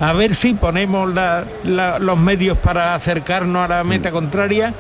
a 0.01 0.13
ver 0.13 0.35
si 0.35 0.55
ponemos 0.55 1.13
la- 1.15 1.45
la- 1.65 1.99
los 1.99 2.19
medios 2.19 2.59
para 2.59 2.95
acercarnos 2.95 3.65
a 3.65 3.69
la 3.69 3.85
meta 3.85 4.11
contraria. 4.11 4.75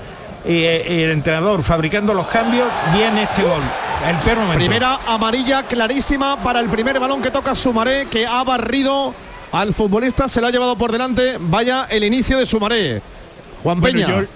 Y, 0.47 0.63
eh, 0.63 0.87
y 0.89 1.03
el 1.03 1.11
entrenador 1.11 1.63
fabricando 1.63 2.15
los 2.15 2.27
cambios, 2.29 2.69
viene 2.95 3.25
este 3.25 3.43
gol. 3.43 3.63
El 4.09 4.17
peor 4.19 4.39
momento. 4.39 4.59
Primera 4.59 5.01
amarilla 5.07 5.63
clarísima 5.65 6.37
para 6.43 6.61
el 6.61 6.69
primer 6.69 7.01
balón 7.01 7.21
que 7.23 7.31
toca 7.31 7.55
Sumaré, 7.55 8.07
que 8.07 8.27
ha 8.27 8.45
barrido 8.45 9.15
al 9.53 9.73
futbolista, 9.75 10.29
se 10.29 10.41
lo 10.41 10.47
ha 10.47 10.51
llevado 10.51 10.77
por 10.79 10.93
delante. 10.93 11.37
Vaya 11.41 11.87
el 11.91 12.05
inicio 12.05 12.39
de 12.39 12.47
Sumaré. 12.47 13.03
Juan 13.63 13.81
Bueno, 13.81 13.99
Peña. 14.07 14.21
yo- 14.21 14.27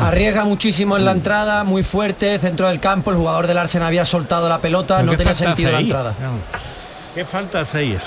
Arriesga 0.00 0.44
muchísimo 0.44 0.96
en 0.96 1.04
la 1.04 1.10
entrada, 1.10 1.64
muy 1.64 1.82
fuerte, 1.82 2.38
centro 2.38 2.68
del 2.68 2.78
campo, 2.78 3.10
el 3.10 3.16
jugador 3.16 3.48
del 3.48 3.58
Arsenal 3.58 3.88
había 3.88 4.04
soltado 4.04 4.48
la 4.48 4.58
pelota, 4.60 5.02
no 5.02 5.10
¿qué 5.12 5.18
tenía 5.18 5.34
sentido 5.34 5.72
la 5.72 5.80
entrada. 5.80 6.14
No. 6.20 6.30
¿Qué 7.14 7.24
falta 7.24 7.60
hace 7.60 7.78
ahí 7.78 7.92
eso? 7.92 8.06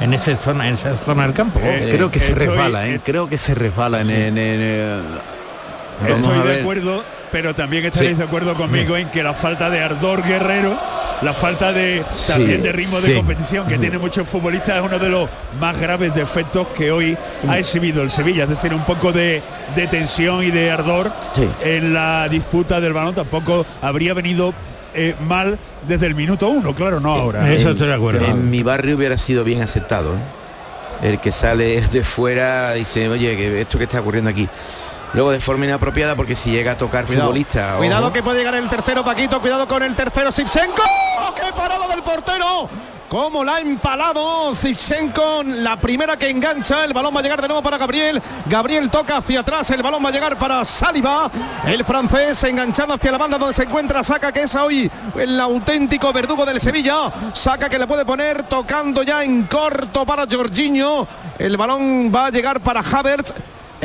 En 0.00 0.14
esa 0.14 0.36
zona, 0.36 0.68
en 0.68 0.74
esa 0.74 0.96
zona 0.96 1.24
del 1.24 1.32
campo. 1.34 1.58
Eh, 1.62 1.88
creo 1.90 2.10
que 2.10 2.20
se 2.20 2.32
estoy- 2.32 2.46
resbala, 2.46 2.86
¿eh? 2.86 3.00
creo 3.04 3.28
que 3.28 3.36
se 3.36 3.54
resbala 3.56 4.00
en, 4.00 4.10
en- 4.10 4.38
en, 4.38 4.60
eh, 4.62 5.00
vamos 6.02 6.26
Estoy 6.28 6.48
de 6.48 6.60
acuerdo, 6.60 7.04
pero 7.32 7.54
también 7.54 7.84
estaréis 7.84 8.12
Sí. 8.12 8.18
de 8.18 8.24
acuerdo 8.24 8.54
conmigo 8.54 8.96
en 8.96 9.08
que 9.10 9.22
la 9.22 9.34
falta 9.34 9.70
de 9.70 9.80
ardor 9.80 10.22
guerrero, 10.22 10.76
la 11.22 11.32
falta 11.32 11.72
de 11.72 12.04
Sí, 12.14 12.32
también 12.32 12.62
de 12.62 12.72
ritmo 12.72 12.98
sí. 13.00 13.08
de 13.08 13.16
competición 13.16 13.66
que 13.66 13.78
tiene 13.78 13.98
muchos 13.98 14.28
futbolistas 14.28 14.76
es 14.76 14.82
uno 14.82 14.98
de 14.98 15.08
los 15.08 15.28
más 15.60 15.78
graves 15.80 16.14
defectos 16.14 16.66
que 16.76 16.90
hoy 16.92 17.16
ha 17.48 17.58
exhibido 17.58 18.02
el 18.02 18.10
Sevilla, 18.10 18.44
es 18.44 18.50
decir, 18.50 18.74
un 18.74 18.84
poco 18.84 19.12
de, 19.12 19.42
de 19.74 19.86
tensión 19.86 20.42
y 20.44 20.50
de 20.50 20.70
ardor 20.70 21.10
Sí. 21.34 21.48
en 21.64 21.94
la 21.94 22.28
disputa 22.28 22.80
del 22.80 22.92
balón 22.92 23.14
tampoco 23.14 23.64
habría 23.82 24.12
venido 24.14 24.52
eh, 24.98 25.14
mal 25.26 25.58
desde 25.86 26.06
el 26.06 26.14
minuto 26.14 26.48
uno, 26.48 26.74
claro, 26.74 27.00
no 27.00 27.12
ahora. 27.12 27.52
Eso 27.52 27.68
En- 27.68 27.74
estoy 27.74 27.88
de 27.88 27.94
acuerdo. 27.94 28.24
En 28.24 28.48
mi 28.50 28.62
barrio 28.62 28.96
hubiera 28.96 29.18
sido 29.18 29.44
bien 29.44 29.60
aceptado. 29.60 30.14
¿eh? 30.14 30.18
El 31.02 31.20
que 31.20 31.32
sale 31.32 31.80
de 31.92 32.02
fuera 32.02 32.72
dice, 32.72 33.06
oye, 33.08 33.36
que 33.36 33.60
esto 33.60 33.76
que 33.76 33.84
está 33.84 34.00
ocurriendo 34.00 34.30
aquí. 34.30 34.48
Luego 35.16 35.30
de 35.30 35.40
forma 35.40 35.64
inapropiada 35.64 36.14
porque 36.14 36.36
si 36.36 36.50
llega 36.50 36.72
a 36.72 36.76
tocar 36.76 37.06
Cuidado, 37.06 37.28
futbolista. 37.28 37.76
cuidado 37.78 38.04
ojo. 38.04 38.12
que 38.12 38.22
puede 38.22 38.40
llegar 38.40 38.54
el 38.54 38.68
tercero 38.68 39.02
Paquito, 39.02 39.40
cuidado 39.40 39.66
con 39.66 39.82
el 39.82 39.94
tercero 39.94 40.30
Sivchenko. 40.30 40.82
¡Qué 41.34 41.52
parada 41.56 41.88
del 41.88 42.02
portero! 42.02 42.68
¿Cómo 43.08 43.42
la 43.42 43.54
ha 43.54 43.60
empalado 43.60 44.54
Sivchenko? 44.54 45.42
La 45.42 45.80
primera 45.80 46.18
que 46.18 46.28
engancha, 46.28 46.84
el 46.84 46.92
balón 46.92 47.16
va 47.16 47.20
a 47.20 47.22
llegar 47.22 47.40
de 47.40 47.48
nuevo 47.48 47.62
para 47.62 47.78
Gabriel. 47.78 48.20
Gabriel 48.44 48.90
toca 48.90 49.16
hacia 49.16 49.40
atrás, 49.40 49.70
el 49.70 49.82
balón 49.82 50.04
va 50.04 50.10
a 50.10 50.12
llegar 50.12 50.36
para 50.36 50.62
Saliba. 50.66 51.30
El 51.64 51.82
francés 51.86 52.44
enganchado 52.44 52.92
hacia 52.92 53.10
la 53.10 53.16
banda 53.16 53.38
donde 53.38 53.54
se 53.54 53.62
encuentra 53.62 54.04
Saca, 54.04 54.30
que 54.32 54.42
es 54.42 54.54
hoy 54.54 54.90
el 55.18 55.40
auténtico 55.40 56.12
verdugo 56.12 56.44
del 56.44 56.60
Sevilla. 56.60 57.10
Saca 57.32 57.70
que 57.70 57.78
le 57.78 57.86
puede 57.86 58.04
poner 58.04 58.42
tocando 58.42 59.02
ya 59.02 59.24
en 59.24 59.44
corto 59.44 60.04
para 60.04 60.26
Jorginho. 60.30 61.08
El 61.38 61.56
balón 61.56 62.12
va 62.14 62.26
a 62.26 62.30
llegar 62.30 62.60
para 62.60 62.80
Havertz. 62.80 63.32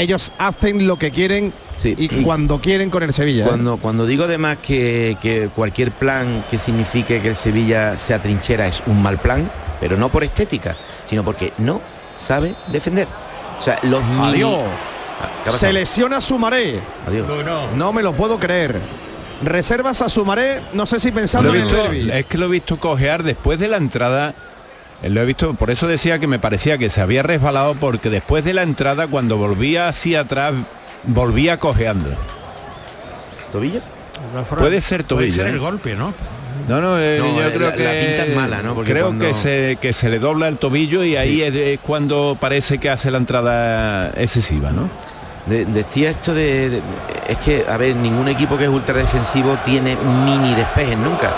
Ellos 0.02 0.32
hacen 0.38 0.88
lo 0.88 0.98
que 0.98 1.12
quieren 1.12 1.54
Sí, 1.78 1.96
y, 1.98 2.08
cuando 2.24 2.60
quieren 2.62 2.90
con 2.90 3.04
el 3.04 3.14
Sevilla. 3.14 3.44
¿eh? 3.46 3.48
Cuando, 3.48 3.78
cuando 3.78 4.06
digo 4.06 4.26
además 4.26 4.58
que, 4.62 5.18
que 5.22 5.50
cualquier 5.56 5.92
plan 5.92 6.44
que 6.50 6.58
signifique 6.60 7.22
que 7.22 7.30
el 7.30 7.36
Sevilla 7.36 7.98
sea 7.98 8.22
trinchera 8.22 8.68
es 8.68 8.84
un 8.86 9.02
mal 9.02 9.18
plan, 9.20 9.50
pero 9.80 9.98
no 9.98 10.10
por 10.10 10.24
estética, 10.24 10.76
sino 11.06 11.24
porque 11.24 11.54
no 11.58 11.82
sabe 12.16 12.56
defender. 12.72 13.08
O 13.58 13.62
sea, 13.62 13.80
los 13.84 14.04
mini- 14.04 14.28
Adiós. 14.44 14.60
Ah, 15.22 15.30
¿qué 15.44 15.50
ha 15.50 15.54
Se 15.54 15.74
lesiona 15.74 16.22
Sumaré. 16.22 16.80
Adiós. 17.08 17.28
No 17.76 17.94
me 17.94 18.04
lo 18.04 18.14
puedo 18.14 18.40
creer. 18.40 18.80
Reservas 19.44 20.02
a 20.04 20.10
Sumaré, 20.10 20.62
no 20.74 20.86
sé 20.86 21.00
si 21.00 21.12
pensando 21.12 21.54
en 21.54 21.68
el 21.68 22.10
es 22.12 22.26
que 22.28 22.38
lo 22.38 22.46
he 22.46 22.50
visto 22.50 22.80
cojear 22.80 23.24
después 23.24 23.60
de 23.60 23.68
la 23.68 23.78
entrada. 23.78 24.36
Eh, 25.04 25.10
Lo 25.10 25.22
he 25.22 25.26
visto, 25.26 25.54
por 25.54 25.72
eso 25.72 25.88
decía 25.88 26.20
que 26.20 26.28
me 26.28 26.40
parecía 26.40 26.78
que 26.78 26.90
se 26.90 27.02
había 27.02 27.24
resbalado 27.24 27.76
porque 27.76 28.10
después 28.10 28.44
de 28.44 28.54
la 28.54 28.64
entrada 28.64 29.08
cuando 29.08 29.38
volvía 29.38 29.88
hacia 29.88 30.22
atrás 30.22 30.54
volvía 31.04 31.58
cojeando. 31.58 32.10
¿Tobillo? 33.52 33.82
Puede 34.58 34.82
ser 34.82 35.04
Puede 35.06 35.08
tobillo. 35.08 35.36
ser 35.36 35.48
¿eh? 35.48 35.50
el 35.50 35.60
golpe, 35.60 35.96
¿no? 35.96 36.14
No, 36.68 36.80
no, 36.80 37.00
eh, 37.00 37.18
No, 37.20 37.36
yo 37.36 37.44
eh, 37.48 37.52
creo 37.54 37.70
la- 37.70 37.76
que 37.76 37.84
la 37.84 37.92
pinta 37.92 38.26
es 38.26 38.36
mala, 38.36 38.62
¿no? 38.62 38.76
Porque 38.76 38.92
creo 38.92 39.08
cuando- 39.08 39.26
que 39.26 39.34
se 39.34 39.78
que 39.82 39.94
se 39.94 40.10
le 40.10 40.20
dobla 40.20 40.48
el 40.48 40.58
tobillo 40.58 41.04
y 41.04 41.16
ahí 41.16 41.42
es, 41.42 41.56
es 41.56 41.80
cuando 41.80 42.38
parece 42.40 42.78
que 42.78 42.90
hace 42.90 43.10
la 43.12 43.18
entrada 43.18 44.12
excesiva, 44.16 44.72
¿no? 44.72 44.90
De- 45.48 45.66
decía 45.66 46.12
esto 46.12 46.34
de, 46.36 46.70
de- 46.70 46.82
es 47.28 47.38
que 47.40 47.66
a 47.68 47.76
ver 47.78 47.96
ningún 47.96 48.28
equipo 48.28 48.58
que 48.58 48.66
es 48.66 48.70
ultra 48.70 48.96
defensivo 48.96 49.58
tiene 49.66 49.96
mini 50.24 50.54
despejes 50.54 50.98
nunca 50.98 51.32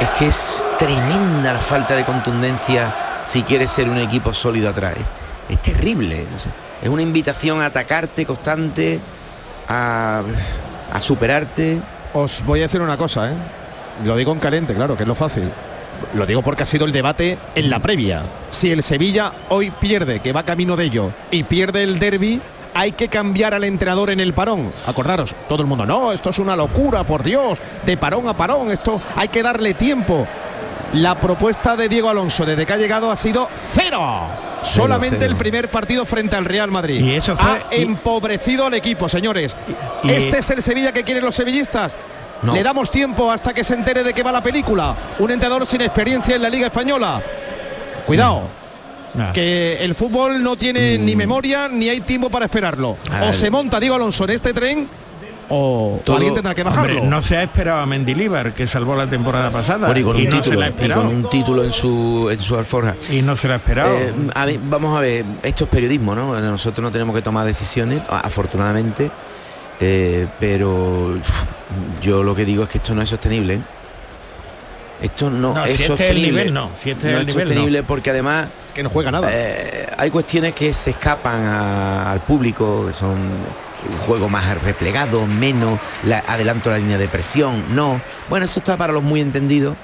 es 0.00 0.10
que 0.10 0.26
es 0.26 0.64
tremenda 0.78 1.52
la 1.52 1.60
falta 1.60 1.94
de 1.94 2.04
contundencia 2.04 2.94
si 3.24 3.42
quieres 3.42 3.70
ser 3.70 3.88
un 3.88 3.98
equipo 3.98 4.34
sólido 4.34 4.70
atrás 4.70 4.94
es, 5.00 5.08
es 5.48 5.62
terrible 5.62 6.26
es 6.82 6.88
una 6.88 7.02
invitación 7.02 7.60
a 7.62 7.66
atacarte 7.66 8.26
constante 8.26 9.00
a, 9.68 10.22
a 10.92 11.00
superarte 11.00 11.80
Os 12.14 12.44
voy 12.44 12.60
a 12.60 12.62
decir 12.64 12.80
una 12.80 12.96
cosa, 12.98 13.30
¿eh? 13.30 13.34
Lo 14.04 14.16
digo 14.16 14.32
en 14.32 14.38
caliente, 14.38 14.74
claro, 14.74 14.96
que 14.96 15.04
es 15.04 15.08
lo 15.08 15.14
fácil. 15.14 15.50
Lo 16.14 16.26
digo 16.26 16.42
porque 16.42 16.64
ha 16.64 16.66
sido 16.66 16.84
el 16.84 16.92
debate 16.92 17.38
en 17.54 17.70
la 17.70 17.78
previa. 17.78 18.22
Si 18.50 18.70
el 18.70 18.82
Sevilla 18.82 19.32
hoy 19.48 19.70
pierde, 19.70 20.20
que 20.20 20.32
va 20.32 20.42
camino 20.42 20.76
de 20.76 20.84
ello, 20.84 21.10
y 21.30 21.44
pierde 21.44 21.82
el 21.84 21.98
derby, 21.98 22.40
hay 22.74 22.92
que 22.92 23.08
cambiar 23.08 23.54
al 23.54 23.64
entrenador 23.64 24.10
en 24.10 24.20
el 24.20 24.32
parón. 24.34 24.72
Acordaros, 24.86 25.34
todo 25.48 25.60
el 25.62 25.66
mundo, 25.68 25.84
no, 25.86 26.12
esto 26.12 26.30
es 26.30 26.38
una 26.38 26.56
locura, 26.56 27.04
por 27.04 27.22
Dios, 27.22 27.58
de 27.84 27.96
parón 27.96 28.28
a 28.28 28.36
parón, 28.36 28.70
esto 28.70 29.00
hay 29.16 29.28
que 29.28 29.42
darle 29.42 29.74
tiempo. 29.74 30.26
La 30.94 31.18
propuesta 31.18 31.74
de 31.76 31.88
Diego 31.88 32.10
Alonso 32.10 32.44
desde 32.44 32.66
que 32.66 32.72
ha 32.72 32.76
llegado 32.76 33.10
ha 33.10 33.16
sido 33.16 33.48
cero. 33.72 34.26
Solamente 34.62 35.16
cero. 35.18 35.30
el 35.32 35.36
primer 35.36 35.70
partido 35.70 36.04
frente 36.04 36.36
al 36.36 36.44
Real 36.44 36.70
Madrid. 36.70 37.02
Y 37.02 37.14
eso 37.14 37.34
fue- 37.36 37.50
ha 37.50 37.74
y- 37.74 37.82
empobrecido 37.82 38.66
al 38.66 38.74
equipo, 38.74 39.08
señores. 39.08 39.56
y- 40.04 40.10
este 40.10 40.38
es 40.38 40.50
el 40.50 40.62
Sevilla 40.62 40.92
que 40.92 41.02
quieren 41.02 41.24
los 41.24 41.34
sevillistas. 41.34 41.96
No. 42.42 42.54
Le 42.54 42.62
damos 42.62 42.90
tiempo 42.90 43.30
hasta 43.30 43.54
que 43.54 43.64
se 43.64 43.74
entere 43.74 44.02
de 44.04 44.12
qué 44.12 44.22
va 44.22 44.30
la 44.32 44.42
película. 44.42 44.94
Un 45.18 45.30
entrenador 45.30 45.66
sin 45.66 45.80
experiencia 45.80 46.36
en 46.36 46.42
la 46.42 46.48
Liga 46.50 46.66
Española. 46.66 47.22
Cuidado. 48.06 48.42
Ah. 49.18 49.30
Que 49.32 49.78
el 49.84 49.94
fútbol 49.94 50.42
no 50.42 50.56
tiene 50.56 50.96
ni 50.98 51.14
memoria 51.16 51.68
ni 51.68 51.88
hay 51.88 52.00
tiempo 52.00 52.30
para 52.30 52.46
esperarlo. 52.46 52.96
O 53.28 53.32
se 53.32 53.50
monta 53.50 53.78
Diego 53.78 53.94
Alonso 53.96 54.24
en 54.24 54.30
este 54.30 54.52
tren 54.54 54.88
o 55.54 56.00
Todo- 56.02 56.16
alguien 56.16 56.34
tendrá 56.34 56.54
que 56.54 56.62
bajarlo. 56.62 56.94
Hombre, 56.94 57.08
no 57.10 57.20
se 57.20 57.36
ha 57.36 57.42
esperado 57.42 57.80
a 57.80 57.86
Mendilíbar, 57.86 58.54
que 58.54 58.66
salvó 58.66 58.96
la 58.96 59.06
temporada 59.06 59.50
pasada. 59.50 59.86
Bueno, 59.88 60.00
y 60.00 60.04
con 60.04 60.16
y 60.18 60.22
un 60.24 60.30
no 60.30 60.36
se 60.36 60.42
título 60.42 60.60
la 60.60 60.66
ha 60.66 60.68
y 60.68 60.72
esperado. 60.72 61.02
con 61.02 61.14
un 61.14 61.28
título 61.28 61.64
en 61.64 61.72
su 61.72 62.28
en 62.32 62.40
su 62.40 62.56
alforja 62.56 62.96
Y 63.10 63.20
no 63.20 63.36
se 63.36 63.48
la 63.48 63.54
ha 63.54 63.56
esperado. 63.58 63.94
Eh, 63.98 64.14
a 64.34 64.46
vamos 64.62 64.96
a 64.96 65.00
ver, 65.00 65.24
esto 65.42 65.64
es 65.64 65.70
periodismo, 65.70 66.14
¿no? 66.14 66.40
Nosotros 66.40 66.82
no 66.82 66.90
tenemos 66.90 67.14
que 67.14 67.20
tomar 67.20 67.44
decisiones, 67.44 68.00
afortunadamente, 68.08 69.10
eh, 69.78 70.26
pero 70.40 71.18
yo 72.02 72.22
lo 72.22 72.34
que 72.34 72.46
digo 72.46 72.62
es 72.64 72.70
que 72.70 72.78
esto 72.78 72.94
no 72.94 73.02
es 73.02 73.10
sostenible. 73.10 73.60
Esto 75.02 75.28
no, 75.30 75.52
No, 75.54 75.64
es 75.64 75.76
si 75.76 75.82
este 75.82 75.84
es 75.84 75.90
el 75.90 75.96
sostenible. 75.98 76.30
nivel, 76.30 76.54
no. 76.54 76.70
Si 76.76 76.90
este 76.90 77.08
es 77.08 77.12
No 77.14 77.20
el 77.20 77.28
es 77.28 77.34
nivel, 77.34 77.48
sostenible 77.48 77.82
porque 77.82 78.10
además 78.10 78.46
Es 78.64 78.70
que 78.72 78.82
no 78.84 78.88
juega 78.90 79.10
nada. 79.10 79.28
eh, 79.32 79.86
hay 79.98 80.10
cuestiones 80.10 80.54
que 80.54 80.72
se 80.72 80.90
escapan 80.90 81.44
a- 81.44 82.12
al 82.12 82.20
público, 82.20 82.84
que 82.86 82.92
son 82.92 83.18
juego 84.06 84.28
más 84.28 84.62
replegado, 84.62 85.26
menos, 85.26 85.78
la, 86.06 86.20
adelanto 86.28 86.70
la 86.70 86.78
línea 86.78 86.98
de 86.98 87.08
presión, 87.08 87.74
no. 87.74 88.00
Bueno, 88.30 88.44
eso 88.46 88.60
está 88.60 88.76
para 88.76 88.92
los 88.92 89.02
muy 89.02 89.20
entendidos. 89.20 89.76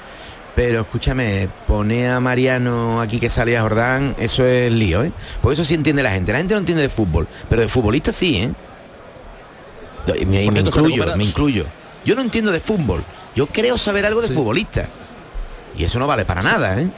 Pero 0.55 0.81
escúchame, 0.81 1.49
pone 1.69 2.09
a 2.09 2.19
Mariano 2.19 3.01
aquí 3.01 3.21
que 3.21 3.31
sale 3.31 3.57
a 3.57 3.63
Jordán, 3.63 4.17
eso 4.19 4.45
es 4.45 4.73
lío, 4.73 5.05
¿eh? 5.05 5.13
Por 5.41 5.53
eso 5.53 5.63
sí 5.63 5.75
entiende 5.75 6.03
la 6.03 6.11
gente. 6.11 6.33
La 6.33 6.39
gente 6.39 6.55
no 6.55 6.59
entiende 6.59 6.83
de 6.83 6.89
fútbol, 6.89 7.29
pero 7.49 7.63
de 7.63 7.69
futbolista 7.69 8.13
sí, 8.13 8.37
¿eh? 8.39 8.53
Me, 10.27 10.43
y 10.43 10.51
me 10.51 10.61
incluyo, 10.61 11.17
me 11.17 11.23
incluyo. 11.25 11.65
Yo 12.05 12.15
no 12.17 12.23
entiendo 12.23 12.51
de 12.51 12.59
fútbol. 12.61 13.05
Yo 13.37 13.47
creo 13.47 13.77
saber 13.79 14.05
algo 14.07 14.21
de 14.21 14.29
futbolista. 14.29 14.87
Y 15.77 15.85
eso 15.85 15.99
no 15.99 16.07
vale 16.07 16.25
para 16.25 16.41
nada, 16.43 16.81
¿eh? 16.81 16.89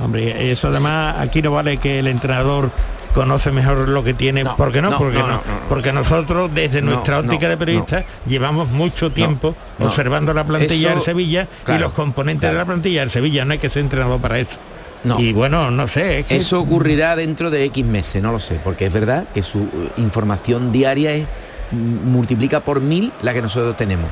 Hombre, 0.00 0.50
eso 0.50 0.68
además 0.68 1.16
aquí 1.18 1.40
no 1.40 1.52
vale 1.52 1.76
que 1.76 2.00
el 2.00 2.08
entrenador 2.08 2.70
conoce 3.14 3.52
mejor 3.52 3.88
lo 3.88 4.02
que 4.02 4.12
tiene. 4.12 4.44
¿Por 4.44 4.72
qué 4.72 4.82
no? 4.82 4.90
no, 4.90 4.98
porque 4.98 5.18
no, 5.18 5.26
no, 5.28 5.32
no, 5.34 5.36
no. 5.36 5.68
Porque 5.68 5.92
nosotros, 5.92 6.50
desde 6.52 6.82
No, 6.82 6.92
nuestra 6.92 7.14
no, 7.14 7.20
óptica 7.28 7.48
de 7.48 7.54
no. 7.54 7.58
periodistas, 7.60 8.04
llevamos 8.26 8.70
mucho 8.70 9.12
tiempo 9.12 9.54
no. 9.78 9.86
observando 9.86 10.34
la 10.34 10.44
plantilla 10.44 10.88
Eso- 10.88 10.94
del 10.96 11.00
Sevilla 11.04 11.48
y 11.68 11.78
los 11.78 11.92
componentes 11.92 12.50
de 12.50 12.56
la 12.56 12.64
plantilla 12.64 13.00
del 13.00 13.10
Sevilla. 13.10 13.44
No 13.44 13.52
hay 13.52 13.58
que 13.58 13.68
ser 13.68 13.82
entrenador 13.82 14.20
para 14.20 14.38
eso. 14.40 14.58
No. 15.04 15.20
Y 15.20 15.32
bueno, 15.32 15.70
no 15.70 15.86
sé. 15.86 16.20
es 16.20 16.26
que- 16.26 16.36
Eso 16.36 16.60
ocurrirá 16.60 17.14
dentro 17.14 17.50
de 17.50 17.62
X 17.66 17.84
meses, 17.84 18.20
no 18.22 18.32
lo 18.32 18.40
sé, 18.40 18.58
porque 18.64 18.86
es 18.86 18.92
verdad 18.92 19.24
que 19.32 19.42
su 19.44 19.58
eh, 19.60 19.90
información 19.98 20.72
diaria 20.72 21.12
es 21.12 21.26
multiplica 21.72 22.60
por 22.60 22.80
mil 22.80 23.12
la 23.22 23.32
que 23.32 23.42
nosotros 23.42 23.76
tenemos. 23.76 24.06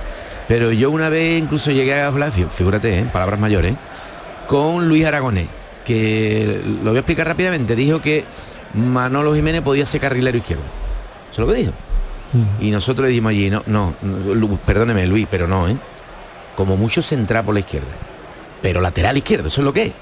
Pero 0.49 0.73
yo 0.73 0.91
una 0.91 1.09
vez 1.09 1.41
incluso 1.41 1.71
llegué 1.71 1.95
a 2.01 2.09
hablar, 2.09 2.33
figúrate, 2.33 2.99
¿eh? 2.99 3.05
palabras 3.13 3.39
mayores, 3.41 3.75
con 4.49 4.89
Luis 4.89 5.05
Aragonés, 5.07 5.47
que 5.85 6.61
lo 6.83 6.91
voy 6.91 6.97
a 6.97 7.01
explicar 7.01 7.27
rápidamente, 7.27 7.75
dijo 7.77 8.01
que 8.01 8.25
Manolo 8.75 9.35
Jiménez 9.35 9.63
podía 9.63 9.87
ser 9.87 10.01
carrilero 10.01 10.37
izquierdo. 10.39 10.65
Eso 11.31 11.43
es 11.43 11.49
lo 11.49 11.53
que 11.55 11.61
dijo. 11.61 11.73
Y 12.61 12.71
nosotros 12.71 13.05
le 13.05 13.11
dijimos 13.11 13.31
allí, 13.31 13.51
no, 13.51 13.63
no, 13.67 13.95
Lu- 14.03 14.59
perdóneme 14.65 15.07
Luis, 15.07 15.27
pero 15.31 15.47
no, 15.47 15.69
¿eh? 15.69 15.77
Como 16.57 16.77
mucho 16.79 17.03
centrar 17.03 17.45
por 17.45 17.55
la 17.55 17.61
izquierda. 17.61 17.89
Pero 18.63 18.81
lateral 18.81 19.17
izquierdo, 19.19 19.49
eso 19.49 19.61
es 19.61 19.65
lo 19.65 19.73
que 19.73 19.83
es. 19.85 19.93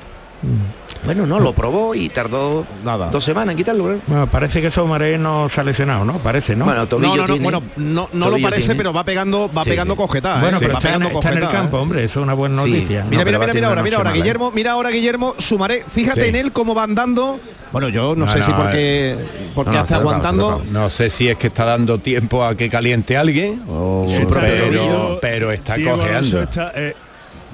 Bueno, 1.04 1.26
no, 1.26 1.40
lo 1.40 1.54
probó 1.54 1.94
y 1.94 2.08
tardó 2.10 2.66
dos 3.10 3.24
semanas 3.24 3.52
en 3.52 3.56
quitarlo. 3.56 3.92
¿eh? 3.94 3.98
Bueno, 4.06 4.26
parece 4.30 4.60
que 4.60 4.70
Somaré 4.70 5.16
no 5.16 5.48
se 5.48 5.60
ha 5.60 5.64
lesionado, 5.64 6.04
¿no? 6.04 6.18
Parece, 6.18 6.54
¿no? 6.54 6.66
Bueno, 6.66 6.86
tobillo 6.86 7.08
No, 7.08 7.16
no, 7.16 7.22
no, 7.22 7.26
tiene. 7.34 7.42
bueno, 7.42 7.62
no, 7.76 8.08
no 8.12 8.30
lo 8.30 8.38
parece, 8.42 8.62
tiene. 8.62 8.74
pero 8.76 8.92
va 8.92 9.02
pegando, 9.04 9.50
va 9.56 9.64
Sí, 9.64 9.70
pegando 9.70 9.94
sí. 9.94 9.98
cojetada. 9.98 10.40
Bueno, 10.40 10.58
¿eh? 10.58 10.60
pero 10.60 10.72
va 10.74 10.78
está, 10.78 10.88
en, 10.90 10.94
pegando 11.00 11.18
está 11.18 11.28
en 11.30 11.34
el 11.36 11.40
cojetada, 11.44 11.62
campo, 11.62 11.76
¿eh? 11.78 11.80
hombre, 11.80 12.04
eso 12.04 12.20
es 12.20 12.24
una 12.24 12.34
buena 12.34 12.62
Sí. 12.62 12.70
noticia. 12.70 13.04
Mira, 13.08 13.24
mira, 13.24 13.24
mira, 13.24 13.38
mira 13.38 13.52
tener 13.52 13.64
ahora, 13.64 13.82
mira 13.82 13.96
ahora, 13.96 14.10
mala, 14.10 14.16
¿eh? 14.18 14.20
Guillermo, 14.22 14.52
mira 14.54 14.72
ahora 14.72 14.90
Guillermo, 14.90 15.34
sumaré, 15.38 15.84
fíjate 15.88 16.22
Sí. 16.22 16.28
en 16.28 16.36
él 16.36 16.52
cómo 16.52 16.74
va 16.74 16.82
andando. 16.82 17.40
Bueno, 17.72 17.88
yo 17.88 18.14
no, 18.16 18.26
No, 18.26 18.28
sé 18.28 18.40
no, 18.40 18.44
si 18.44 18.50
eh, 18.50 18.54
porque 18.56 19.16
porque 19.54 19.70
No, 19.70 19.76
no, 19.78 19.82
está 19.84 19.96
aguantando. 19.96 20.64
No 20.70 20.90
sé 20.90 21.08
si 21.08 21.28
es 21.28 21.36
que 21.36 21.46
está 21.46 21.64
dando 21.64 21.98
tiempo 21.98 22.44
a 22.44 22.56
que 22.56 22.68
caliente 22.68 23.16
alguien, 23.16 23.62
o- 23.70 24.06
pero, 25.22 25.50
está 25.52 25.76
cojeando. 25.82 26.46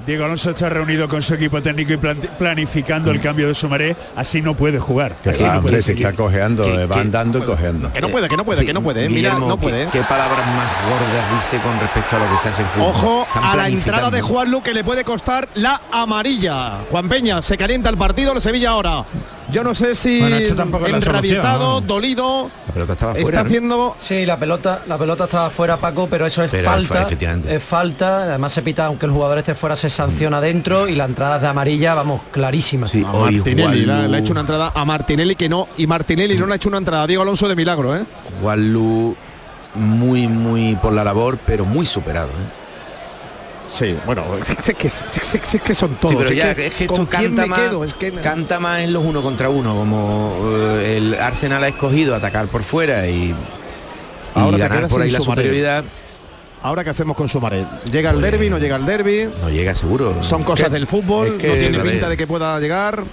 Eh, 0.07 0.11
Diego 0.11 0.25
Alonso 0.25 0.51
está 0.51 0.69
reunido 0.69 1.07
con 1.07 1.21
su 1.21 1.33
equipo 1.33 1.61
técnico 1.61 1.93
y 1.93 1.97
plan- 1.97 2.17
planificando 2.39 3.11
el 3.11 3.19
cambio 3.21 3.47
de 3.47 3.53
Sumaré, 3.53 3.95
así 4.15 4.41
no 4.41 4.55
puede 4.55 4.79
jugar. 4.79 5.15
Que 5.23 5.31
Así 5.31 5.43
no 5.43 5.61
puede 5.61 5.77
se 5.77 5.83
seguir. 5.83 6.05
está 6.05 6.17
cojeando, 6.17 6.63
que- 6.63 6.85
va 6.85 6.95
que- 6.95 7.01
andando 7.01 7.39
y 7.39 7.41
cojeando. 7.41 7.91
Que 7.93 8.01
no 8.01 8.09
puede, 8.09 8.27
que 8.29 8.37
no 8.37 8.45
puede, 8.45 8.59
Sí, 8.61 8.65
que 8.65 8.73
no 8.73 8.81
puede. 8.81 9.09
Mira, 9.09 9.33
no 9.35 9.55
¿qué- 9.57 9.63
puede. 9.63 9.87
¿qué, 9.89 10.01
palabras 10.03 10.45
más 10.47 10.67
gordas 10.89 11.35
dice 11.35 11.61
con 11.61 11.79
respecto 11.79 12.15
a 12.15 12.19
lo 12.19 12.31
que 12.31 12.37
se 12.37 12.49
hace 12.49 12.61
en 12.61 12.67
fútbol? 12.69 12.89
Ojo 12.89 13.27
a 13.33 13.55
la 13.55 13.67
entrada 13.69 14.09
de 14.09 14.21
Juan 14.21 14.49
Lu 14.49 14.61
que 14.63 14.73
le 14.73 14.83
puede 14.83 15.03
costar 15.03 15.49
la 15.55 15.81
amarilla. 15.91 16.79
Juan 16.89 17.09
Peña 17.09 17.41
se 17.41 17.57
calienta 17.57 17.89
el 17.89 17.97
partido, 17.97 18.33
el 18.33 18.41
Sevilla 18.41 18.69
ahora. 18.71 19.03
Yo 19.49 19.63
no 19.63 19.73
sé 19.73 19.95
si 19.95 20.19
Bueno, 20.19 20.35
esto 20.35 20.55
tampoco 20.55 20.85
es 20.85 20.91
la 20.91 20.97
enrabietado, 20.97 21.61
solución, 21.61 21.87
¿no? 21.87 21.93
dolido, 21.93 22.51
La 22.67 22.73
pelota 22.73 22.93
estaba 22.93 23.11
está 23.13 23.23
fuera. 23.23 23.39
¿no? 23.41 23.45
haciendo 23.45 23.95
Sí, 23.97 24.25
la 24.25 24.37
pelota, 24.37 24.81
la 24.87 24.97
pelota 24.97 25.23
estaba 25.23 25.49
fuera, 25.49 25.77
Paco, 25.77 26.07
pero 26.09 26.25
eso 26.25 26.43
es 26.43 26.51
Pero 26.51 26.69
falta. 26.69 27.07
Es 27.47 27.63
falta. 27.63 28.23
Además 28.23 28.51
se 28.53 28.61
pita, 28.61 28.85
aunque 28.85 29.05
el 29.05 29.11
jugador 29.11 29.37
esté 29.37 29.55
fuera, 29.55 29.75
se 29.75 29.89
sanciona 29.89 30.41
dentro 30.41 30.87
y 30.87 30.95
la 30.95 31.05
entrada 31.05 31.39
de 31.39 31.47
amarilla, 31.47 31.93
vamos, 31.93 32.21
clarísima. 32.31 32.87
Sí, 32.87 33.03
a 33.05 33.11
hoy 33.11 33.35
Martinelli. 33.35 33.85
Le, 33.85 33.93
ha 33.93 34.19
hecho 34.19 34.33
una 34.33 34.41
entrada 34.41 34.71
a 34.75 34.85
Martinelli 34.85 35.35
que 35.35 35.47
no. 35.47 35.69
Y 35.77 35.87
Martinelli 35.87 36.37
no 36.37 36.45
le 36.45 36.53
ha 36.53 36.55
hecho 36.57 36.69
una 36.69 36.79
entrada 36.79 37.03
a 37.03 37.07
Diego 37.07 37.21
Alonso 37.23 37.47
de 37.47 37.55
milagro, 37.55 37.95
¿eh? 37.95 38.03
Juan 38.41 38.73
Lu 38.73 39.15
muy, 39.75 40.27
muy 40.27 40.75
por 40.75 40.91
la 40.93 41.03
labor, 41.03 41.37
pero 41.45 41.63
muy 41.65 41.85
superado. 41.85 42.27
¿eh? 42.29 42.66
Sí, 43.69 43.97
bueno, 44.05 44.23
es 44.41 44.55
que, 44.75 44.87
es 44.87 44.97
que- 45.19 45.57
es 45.57 45.61
que 45.61 45.75
son 45.75 45.95
todos. 45.95 46.11
sí, 46.11 46.17
pero 46.17 46.29
es 46.29 46.35
ya 46.37 46.55
que 46.55 46.67
es 46.67 46.73
que 46.73 46.87
¿con 46.87 47.01
esto 47.01 47.09
quién 47.17 47.35
canta 47.35 47.41
me 47.43 47.47
más, 47.47 47.59
quedo? 47.59 47.85
Que 47.99 48.11
canta 48.21 48.59
más 48.59 48.79
en 48.81 48.93
los 48.93 49.03
uno 49.03 49.21
contra 49.21 49.49
uno, 49.49 49.75
como 49.75 50.37
eh, 50.79 50.97
el 50.97 51.13
Arsenal 51.15 51.63
ha 51.63 51.67
escogido 51.67 52.15
atacar 52.15 52.47
por 52.47 52.63
fuera 52.63 53.07
y, 53.07 53.29
y 53.31 53.35
Ahora 54.35 54.57
ganar 54.57 54.87
por 54.87 55.01
ahí 55.01 55.11
la 55.11 55.19
Sumaré. 55.19 55.41
superioridad. 55.41 55.83
Ahora 56.63 56.83
qué 56.83 56.89
hacemos 56.89 57.15
con 57.15 57.29
Sumaré. 57.29 57.65
Llega 57.91 58.09
el 58.11 58.19
Pues- 58.19 58.31
derby, 58.31 58.49
no 58.49 58.57
llega 58.57 58.75
el 58.77 58.85
derby. 58.85 59.29
No 59.41 59.49
llega 59.49 59.75
seguro. 59.75 60.23
Son 60.23 60.43
cosas 60.43 60.71
del 60.71 60.87
fútbol, 60.87 61.31
no 61.33 61.37
tiene 61.37 61.79
pinta 61.79 62.09
de 62.09 62.17
que 62.17 62.25
pueda 62.27 62.59
llegar. 62.59 63.03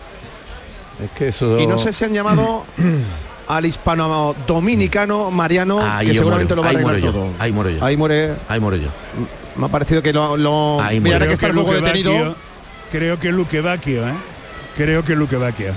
Es 1.05 1.11
que 1.19 1.29
eso 1.29 1.59
Y 1.59 1.67
no 1.67 1.79
sé 1.79 1.93
si 1.93 2.05
han 2.05 2.15
llamado 2.15 2.65
al 3.49 3.67
hispano 3.67 4.35
dominicano 4.47 5.31
Mariano, 5.33 5.81
Ahí 5.83 6.07
que 6.09 6.15
seguramente 6.15 6.55
muero, 6.55 6.57
lo 6.57 6.63
va 6.63 6.69
a 6.69 6.71
arreglar 6.95 7.13
todo. 7.13 7.29
ahí 7.41 7.53
muero 7.53 7.71
yo. 7.71 7.85
Ahí 7.85 7.97
muere. 7.97 8.35
Ahí 8.49 8.61
muero 8.61 8.77
yo. 8.77 8.89
Me 9.57 9.67
ha 9.67 9.69
parecido 9.69 10.03
que 10.03 10.13
lo, 10.13 10.37
lo 10.37 10.81
Ahí 10.81 11.01
mira, 11.01 11.19
que 11.27 11.35
está 11.35 11.49
detenido. 11.49 12.13
Bacchio- 12.13 12.37
creo 12.91 13.19
que 13.19 13.33
Luque 13.33 13.61
Bacchio, 13.61 14.09
¿eh? 14.09 14.13
Creo 14.77 15.05
que 15.05 15.15
Luque 15.15 15.37
Bacchio. 15.37 15.73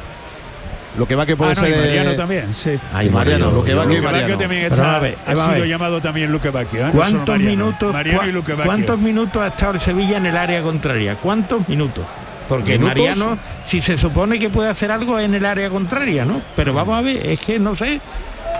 Lo 0.97 1.07
que 1.07 1.15
va 1.15 1.27
que 1.27 1.37
puede 1.37 1.51
Ah, 1.51 1.55
no, 1.55 1.61
ser 1.61 1.69
y 1.69 1.73
de- 1.73 1.79
Mariano 1.79 2.15
también, 2.15 2.55
sí. 2.55 2.71
Ahí 2.91 3.07
Mariano, 3.11 3.51
lo 3.51 3.63
que 3.63 3.75
va 3.75 3.87
que 3.87 4.01
Mariano. 4.01 4.35
también 4.37 4.63
Pero 4.63 4.75
está, 4.75 4.95
a 4.95 4.99
ver, 4.99 5.15
ha 5.27 5.35
sido 5.53 5.65
llamado 5.65 6.01
también 6.01 6.31
Luque 6.31 6.49
Bacchio. 6.49 6.87
¿eh? 6.87 6.89
¿Cuántos 6.91 7.27
Mariano. 7.35 7.49
minutos, 7.65 7.93
Mariano 7.93 8.43
cua-. 8.43 8.63
¿Cuántos 8.65 8.99
minutos 8.99 9.41
ha 9.43 9.47
estado 9.47 9.73
el 9.73 9.79
Sevilla 9.79 10.17
en 10.17 10.25
el 10.25 10.35
área 10.35 10.61
contraria? 10.63 11.15
¿Cuántos 11.17 11.69
minutos? 11.69 12.03
Porque 12.49 12.79
¿Minutos? 12.79 12.95
Mariano, 12.97 13.37
si 13.63 13.79
se 13.81 13.95
supone 13.95 14.39
que 14.39 14.49
puede 14.49 14.69
hacer 14.69 14.89
algo 14.89 15.19
en 15.19 15.35
el 15.35 15.45
área 15.45 15.69
contraria, 15.69 16.25
¿no? 16.25 16.41
Pero 16.55 16.73
vamos 16.73 16.97
a 16.97 17.01
ver, 17.01 17.27
es 17.27 17.39
que 17.41 17.59
no 17.59 17.75
sé. 17.75 18.01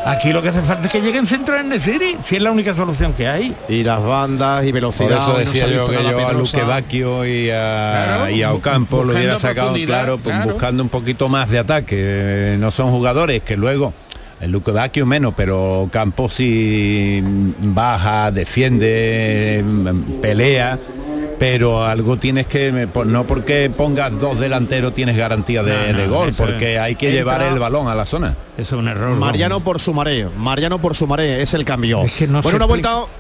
Aquí 0.06 0.32
lo 0.32 0.42
que 0.42 0.50
hace 0.50 0.62
falta 0.62 0.86
es 0.86 0.92
que 0.92 1.02
lleguen 1.02 1.26
centros 1.28 1.60
en 1.60 1.68
Nesiri, 1.70 2.18
si 2.24 2.38
es 2.38 2.42
la 2.42 2.52
única 2.52 2.74
solución 2.74 3.12
que 3.14 3.28
hay. 3.28 3.54
Y 3.68 3.84
las 3.84 4.02
bandas 4.02 4.64
y 4.64 4.68
Por 4.68 4.74
velocidad. 4.76 5.18
eso 5.18 5.34
hoy 5.36 5.44
no 5.46 5.52
se 5.52 5.60
decía 5.60 5.68
yo 5.68 5.86
que 5.86 5.94
yo 6.02 6.10
a 6.10 6.28
Pedrosa. 6.28 6.58
Luque 6.58 6.68
Bacchio 6.70 7.26
y 7.26 7.50
a, 7.50 8.04
Claro, 8.06 8.30
y 8.30 8.42
a 8.44 8.54
Ocampo 8.54 9.04
lo 9.04 9.12
hubiera 9.14 9.38
sacado 9.38 9.74
claro, 9.74 10.18
pues, 10.18 10.34
claro. 10.36 10.52
buscando 10.54 10.84
un 10.84 10.90
poquito 10.90 11.28
más 11.28 11.50
de 11.50 11.60
ataque. 11.60 11.96
Eh, 12.00 12.58
No 12.58 12.72
son 12.72 12.90
jugadores 12.92 13.42
que 13.44 13.58
luego 13.58 13.94
el 14.40 14.52
Luque 14.52 14.72
Bacchio 14.72 15.06
menos, 15.06 15.34
pero 15.36 15.82
Ocampo 15.82 16.30
sí 16.30 17.22
baja, 17.60 18.32
defiende, 18.32 19.62
mm, 19.66 20.22
pelea. 20.22 20.78
Pero 21.40 21.86
algo 21.86 22.18
tienes 22.18 22.48
que, 22.48 22.88
no 23.06 23.28
porque 23.28 23.70
pongas 23.76 24.18
dos 24.20 24.40
delanteros 24.40 24.94
tienes 24.96 25.16
garantía 25.16 25.62
de, 25.62 25.72
No, 25.72 25.94
no, 25.94 26.00
de 26.00 26.08
gol, 26.08 26.30
es- 26.30 26.38
porque 26.38 26.80
hay 26.80 26.96
que 26.96 27.08
Entra- 27.10 27.18
llevar 27.20 27.42
el 27.44 27.60
balón 27.60 27.88
a 27.88 27.94
la 27.96 28.06
zona. 28.08 28.36
Eso 28.58 28.76
es 28.76 28.80
un 28.82 28.88
error. 28.88 29.16
Mariano 29.18 29.60
por 29.60 29.80
Sumaré. 29.80 30.28
Mariano 30.38 30.80
por 30.80 30.96
Sumaré 30.96 31.44
es 31.44 31.54
el 31.54 31.64
cambio. 31.64 32.02
Es 32.04 32.14
que 32.14 32.26
no 32.28 32.42
bueno, 32.42 32.56
una 32.58 32.66
explica. 32.66 32.90
vuelta 32.96 33.14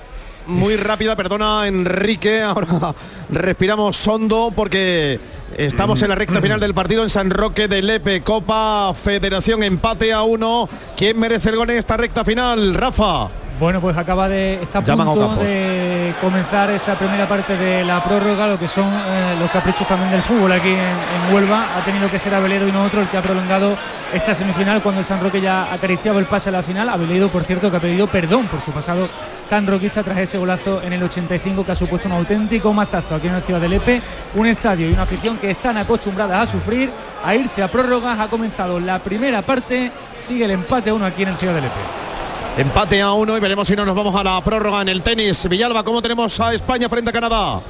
muy 0.47 0.77
rápida, 0.77 1.15
perdona 1.15 1.67
Enrique. 1.67 2.41
Ahora 2.41 2.95
respiramos 3.29 4.07
hondo 4.07 4.51
porque 4.55 5.19
estamos 5.57 6.01
en 6.01 6.09
la 6.09 6.15
recta 6.15 6.41
final 6.41 6.59
del 6.59 6.73
partido 6.73 7.03
en 7.03 7.09
San 7.11 7.29
Roque 7.29 7.67
de 7.67 7.81
Lepe. 7.83 8.21
Copa 8.21 8.93
Federación 8.95 9.61
empate 9.61 10.11
a 10.11 10.23
uno. 10.23 10.67
¿Quién 10.95 11.19
merece 11.19 11.49
el 11.49 11.57
gol 11.57 11.69
en 11.69 11.77
esta 11.77 11.97
recta 11.97 12.25
final? 12.25 12.73
Rafa. 12.73 13.27
Bueno, 13.59 13.81
pues 13.81 13.97
acaba 13.97 14.29
de 14.29 14.61
está 14.61 14.79
a 14.79 14.83
Llaman 14.83 15.07
punto 15.07 15.43
de 15.43 16.13
comenzar 16.21 16.69
esa 16.69 16.93
primera 16.93 17.27
parte 17.27 17.57
de 17.57 17.83
la 17.83 18.03
prórroga, 18.03 18.47
lo 18.47 18.59
que 18.59 18.67
son 18.67 18.85
eh, 18.85 19.35
los 19.39 19.49
caprichos 19.49 19.87
también 19.87 20.11
del 20.11 20.21
fútbol 20.21 20.51
aquí 20.51 20.69
en, 20.69 20.75
en 20.77 21.33
Huelva. 21.33 21.65
Ha 21.75 21.83
tenido 21.83 22.07
que 22.07 22.19
ser 22.19 22.35
Abeledo 22.35 22.67
y 22.67 22.71
no 22.71 22.83
otro 22.83 23.01
el 23.01 23.07
que 23.07 23.17
ha 23.17 23.21
prolongado 23.23 23.75
esta 24.13 24.35
semifinal 24.35 24.83
cuando 24.83 24.99
el 24.99 25.05
San 25.05 25.21
Roque 25.21 25.41
ya 25.41 25.73
acariciaba 25.73 26.19
el 26.19 26.25
pase 26.25 26.49
a 26.49 26.51
la 26.51 26.61
final. 26.61 26.87
Abeledo, 26.87 27.29
por 27.29 27.43
cierto, 27.43 27.71
que 27.71 27.77
ha 27.77 27.79
pedido 27.79 28.05
perdón 28.05 28.45
por 28.45 28.61
su 28.61 28.71
pasado 28.71 29.09
sanroquista 29.41 30.03
tras 30.03 30.19
ese 30.19 30.37
golazo 30.37 30.83
en 30.83 30.93
el 30.93 31.01
85 31.01 31.65
que 31.65 31.71
ha 31.71 31.75
supuesto 31.75 32.07
un 32.07 32.13
auténtico 32.13 32.71
mazazo 32.73 33.15
aquí 33.15 33.25
en 33.25 33.33
la 33.33 33.41
ciudad 33.41 33.59
de 33.59 33.69
Lepe. 33.69 34.01
Un 34.35 34.45
estadio 34.45 34.87
y 34.87 34.93
una 34.93 35.01
afición 35.01 35.37
que 35.39 35.49
están 35.49 35.77
acostumbradas 35.77 36.47
a 36.47 36.51
sufrir, 36.51 36.91
a 37.25 37.33
irse 37.33 37.63
a 37.63 37.67
prórrogas. 37.69 38.19
Ha 38.19 38.27
comenzado 38.27 38.79
la 38.79 38.99
primera 38.99 39.41
parte, 39.41 39.91
sigue 40.21 40.45
el 40.45 40.51
empate 40.51 40.91
a 40.91 40.93
uno 40.93 41.07
aquí 41.07 41.23
en 41.23 41.29
el 41.29 41.37
ciudad 41.37 41.55
de 41.55 41.61
Lepe. 41.61 42.16
Empate 42.57 43.01
a 43.01 43.11
uno 43.13 43.37
y 43.37 43.39
veremos 43.39 43.67
si 43.67 43.75
no 43.75 43.85
nos 43.85 43.95
vamos 43.95 44.15
a 44.15 44.23
la 44.23 44.41
prórroga 44.43 44.81
en 44.81 44.89
el 44.89 45.03
tenis. 45.03 45.47
Villalba, 45.47 45.83
¿cómo 45.83 46.01
tenemos 46.01 46.39
a 46.39 46.53
España 46.53 46.89
frente 46.89 47.09
a 47.11 47.13
Canadá? 47.13 47.61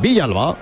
Villalba. 0.00 0.56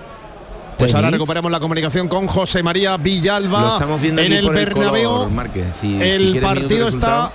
Pues 0.77 0.93
ahora 0.93 1.09
recuperamos 1.09 1.51
la 1.51 1.59
comunicación 1.59 2.07
con 2.07 2.27
José 2.27 2.61
María 2.61 2.97
Villalba 2.97 3.73
estamos 3.73 3.99
viendo 3.99 4.21
en 4.21 4.31
el 4.31 4.45
el 4.47 4.53
Bernabéu. 4.53 5.27
Márquez. 5.29 5.75
Si- 5.75 5.99
el 6.01 6.39
partido 6.39 6.87
está. 6.87 7.31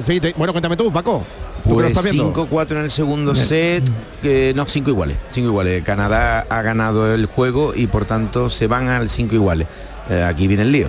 Sí, 0.00 0.20
te- 0.20 0.34
bueno, 0.36 0.52
cuéntame 0.52 0.76
tú, 0.76 0.92
Paco. 0.92 1.24
¿Tú 1.64 1.70
que 1.70 1.74
lo 1.74 1.74
Pues 1.76 1.86
estás 1.88 2.04
viendo? 2.04 2.32
5-4 2.32 2.78
en 2.78 2.84
el 2.84 2.90
segundo 2.90 3.34
set, 3.34 3.82
que 4.22 4.52
no, 4.54 4.66
5 4.66 4.90
iguales, 4.90 5.16
5 5.30 5.48
iguales. 5.48 5.82
Canadá 5.84 6.46
ha 6.48 6.62
ganado 6.62 7.12
el 7.14 7.26
juego 7.26 7.72
y 7.74 7.86
por 7.86 8.04
tanto 8.04 8.50
se 8.50 8.66
van 8.66 8.88
al 8.88 9.08
5 9.10 9.34
iguales. 9.34 9.66
Eh, 10.10 10.22
aquí 10.22 10.46
viene 10.46 10.62
el 10.64 10.72
lío. 10.72 10.88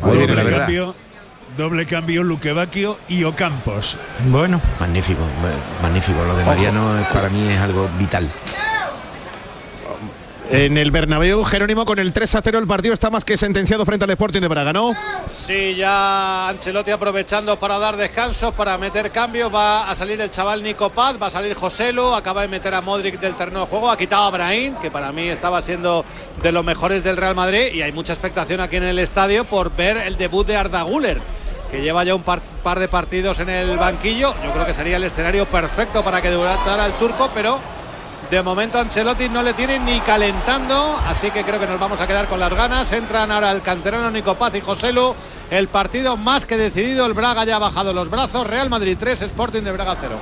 Juego 0.00 0.26
que 0.26 0.34
la 0.34 0.42
verdad. 0.42 0.60
cambio, 0.60 0.94
Doble 1.56 1.86
cambio 1.86 2.22
Luque 2.22 2.52
Bacchio 2.52 2.98
y 3.08 3.24
Ocampos. 3.24 3.98
Bueno. 4.28 4.60
Magnífico, 4.80 5.22
magnífico. 5.82 6.24
Lo 6.24 6.36
de 6.36 6.44
Mariano 6.44 6.98
es, 6.98 7.06
para 7.08 7.28
mí 7.28 7.46
es 7.48 7.60
algo 7.60 7.88
vital. 7.98 8.30
En 10.54 10.78
el 10.78 10.92
Bernabéu, 10.92 11.42
Jerónimo 11.42 11.84
con 11.84 11.98
el 11.98 12.12
3 12.12 12.36
a 12.36 12.40
0 12.40 12.60
el 12.60 12.68
partido 12.68 12.94
está 12.94 13.10
más 13.10 13.24
que 13.24 13.36
sentenciado 13.36 13.84
frente 13.84 14.04
al 14.04 14.10
Sporting 14.12 14.40
de 14.40 14.46
Braga, 14.46 14.72
¿no? 14.72 14.92
Sí, 15.26 15.74
ya 15.74 16.48
Ancelotti 16.48 16.92
aprovechando 16.92 17.58
para 17.58 17.76
dar 17.80 17.96
descansos, 17.96 18.54
para 18.54 18.78
meter 18.78 19.10
cambios, 19.10 19.52
va 19.52 19.90
a 19.90 19.96
salir 19.96 20.20
el 20.20 20.30
chaval 20.30 20.62
Nico 20.62 20.90
Paz, 20.90 21.16
va 21.20 21.26
a 21.26 21.30
salir 21.30 21.54
Joselo, 21.54 22.14
acaba 22.14 22.42
de 22.42 22.46
meter 22.46 22.72
a 22.72 22.80
Modric 22.80 23.18
del 23.18 23.34
terreno 23.34 23.62
de 23.62 23.66
juego, 23.66 23.90
ha 23.90 23.96
quitado 23.96 24.26
a 24.26 24.30
Brahim, 24.30 24.76
que 24.76 24.92
para 24.92 25.10
mí 25.10 25.22
estaba 25.26 25.60
siendo 25.60 26.04
de 26.40 26.52
los 26.52 26.64
mejores 26.64 27.02
del 27.02 27.16
Real 27.16 27.34
Madrid 27.34 27.72
y 27.74 27.82
hay 27.82 27.90
mucha 27.90 28.12
expectación 28.12 28.60
aquí 28.60 28.76
en 28.76 28.84
el 28.84 29.00
estadio 29.00 29.44
por 29.44 29.74
ver 29.74 29.96
el 29.96 30.16
debut 30.16 30.46
de 30.46 30.56
Arda 30.56 30.82
Güler 30.82 31.20
que 31.68 31.82
lleva 31.82 32.04
ya 32.04 32.14
un 32.14 32.22
par, 32.22 32.40
par, 32.62 32.78
de 32.78 32.86
partidos 32.86 33.40
en 33.40 33.48
el 33.48 33.76
banquillo. 33.76 34.32
Yo 34.44 34.52
creo 34.52 34.64
que 34.64 34.74
sería 34.74 34.98
el 34.98 35.02
escenario 35.02 35.46
perfecto 35.46 36.04
para 36.04 36.22
que 36.22 36.30
durara 36.30 36.86
el 36.86 36.92
turco, 36.92 37.28
pero 37.34 37.58
de 38.30 38.42
momento 38.42 38.78
Ancelotti 38.78 39.28
no 39.28 39.42
le 39.42 39.52
tiene 39.54 39.78
ni 39.78 40.00
calentando, 40.00 40.98
así 41.06 41.30
que 41.30 41.44
creo 41.44 41.60
que 41.60 41.66
nos 41.66 41.78
vamos 41.78 42.00
a 42.00 42.06
quedar 42.06 42.26
con 42.26 42.40
las 42.40 42.52
ganas. 42.52 42.90
Entran 42.92 43.30
ahora 43.30 43.50
el 43.50 43.62
canterano 43.62 44.10
Nico 44.10 44.34
Paz 44.34 44.54
y 44.54 44.60
Joselu. 44.60 45.14
El 45.50 45.68
partido 45.68 46.16
más 46.16 46.46
que 46.46 46.56
decidido, 46.56 47.06
el 47.06 47.12
Braga 47.12 47.44
ya 47.44 47.56
ha 47.56 47.58
bajado 47.58 47.92
los 47.92 48.10
brazos. 48.10 48.46
Real 48.46 48.70
Madrid 48.70 48.96
3, 48.98 49.22
Sporting 49.22 49.62
de 49.62 49.72
Braga 49.72 49.96
0. 50.00 50.16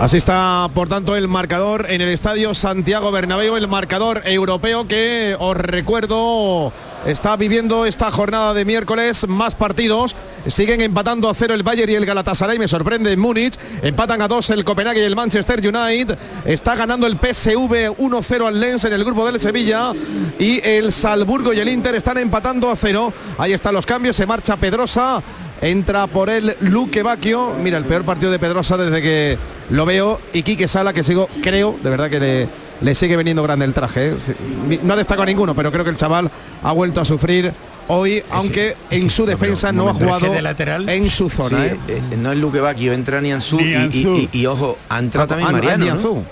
Así 0.00 0.16
está, 0.16 0.68
por 0.74 0.88
tanto, 0.88 1.14
el 1.14 1.28
marcador 1.28 1.86
en 1.88 2.00
el 2.00 2.08
estadio 2.08 2.54
Santiago 2.54 3.12
Bernabéu, 3.12 3.56
el 3.56 3.68
marcador 3.68 4.22
europeo 4.24 4.88
que 4.88 5.36
os 5.38 5.56
recuerdo 5.56 6.72
está 7.06 7.36
viviendo 7.36 7.86
esta 7.86 8.10
jornada 8.10 8.54
de 8.54 8.64
miércoles 8.64 9.26
más 9.28 9.54
partidos. 9.54 10.14
Siguen 10.46 10.80
empatando 10.80 11.28
a 11.28 11.34
cero 11.34 11.54
el 11.54 11.62
Bayern 11.62 11.90
y 11.90 11.94
el 11.94 12.06
Galatasaray. 12.06 12.58
Me 12.58 12.68
sorprende 12.68 13.12
en 13.12 13.20
Múnich. 13.20 13.58
Empatan 13.82 14.22
a 14.22 14.28
dos 14.28 14.50
el 14.50 14.64
Copenhague 14.64 15.00
y 15.00 15.04
el 15.04 15.16
Manchester 15.16 15.60
United. 15.60 16.18
Está 16.44 16.74
ganando 16.74 17.06
el 17.06 17.16
PSV 17.16 17.96
1-0 17.98 18.46
al 18.46 18.60
Lens 18.60 18.84
en 18.84 18.92
el 18.92 19.04
grupo 19.04 19.26
del 19.26 19.40
Sevilla. 19.40 19.92
Y 20.38 20.66
el 20.66 20.92
Salburgo 20.92 21.52
y 21.52 21.60
el 21.60 21.68
Inter 21.68 21.94
están 21.94 22.18
empatando 22.18 22.70
a 22.70 22.76
cero. 22.76 23.12
Ahí 23.38 23.52
están 23.52 23.74
los 23.74 23.86
cambios. 23.86 24.16
Se 24.16 24.26
marcha 24.26 24.56
Pedrosa. 24.56 25.22
Entra 25.60 26.08
por 26.08 26.28
el 26.28 26.56
Luque 26.60 27.04
Bacchio. 27.04 27.54
Mira, 27.54 27.78
el 27.78 27.84
peor 27.84 28.04
partido 28.04 28.32
de 28.32 28.40
Pedrosa 28.40 28.76
desde 28.76 29.00
que 29.00 29.38
lo 29.70 29.86
veo. 29.86 30.20
Y 30.32 30.42
Quique 30.42 30.66
Sala, 30.66 30.92
que 30.92 31.04
sigo, 31.04 31.28
creo, 31.40 31.78
de 31.80 31.88
verdad 31.88 32.10
que 32.10 32.18
le, 32.18 32.48
le 32.82 32.94
sigue 32.94 33.16
veniendo 33.16 33.42
grande 33.42 33.64
el 33.64 33.72
traje. 33.72 34.10
¿eh? 34.10 34.78
No 34.82 34.94
ha 34.94 34.96
destacado 34.96 35.24
ninguno, 35.26 35.54
pero 35.54 35.70
creo 35.72 35.84
que 35.84 35.90
el 35.90 35.96
chaval 35.96 36.30
ha 36.62 36.72
vuelto 36.72 37.00
a 37.00 37.04
sufrir 37.04 37.52
hoy, 37.88 38.22
aunque 38.30 38.76
en 38.90 39.08
su 39.10 39.24
defensa 39.26 39.72
no, 39.72 39.88
ha 39.88 39.94
jugado 39.94 40.32
de 40.32 40.42
lateral. 40.42 40.88
en 40.88 41.08
su 41.08 41.28
zona. 41.28 41.58
Sí, 41.60 41.64
¿eh? 41.64 41.78
eh, 41.88 42.02
no 42.16 42.32
es 42.32 42.38
Luque 42.38 42.60
Bacchio, 42.60 42.92
entra 42.92 43.20
Nianzú 43.20 43.60
y, 43.60 43.74
y, 43.74 44.28
y- 44.32 44.40
y, 44.40 44.46
ojo, 44.46 44.76
ha 44.88 44.98
entrado 44.98 45.26
también 45.28 45.48
Ah, 45.48 45.52
no, 45.52 45.58
Mariano. 45.58 45.78
¿no? 45.78 45.84
Nianzú. 45.84 46.22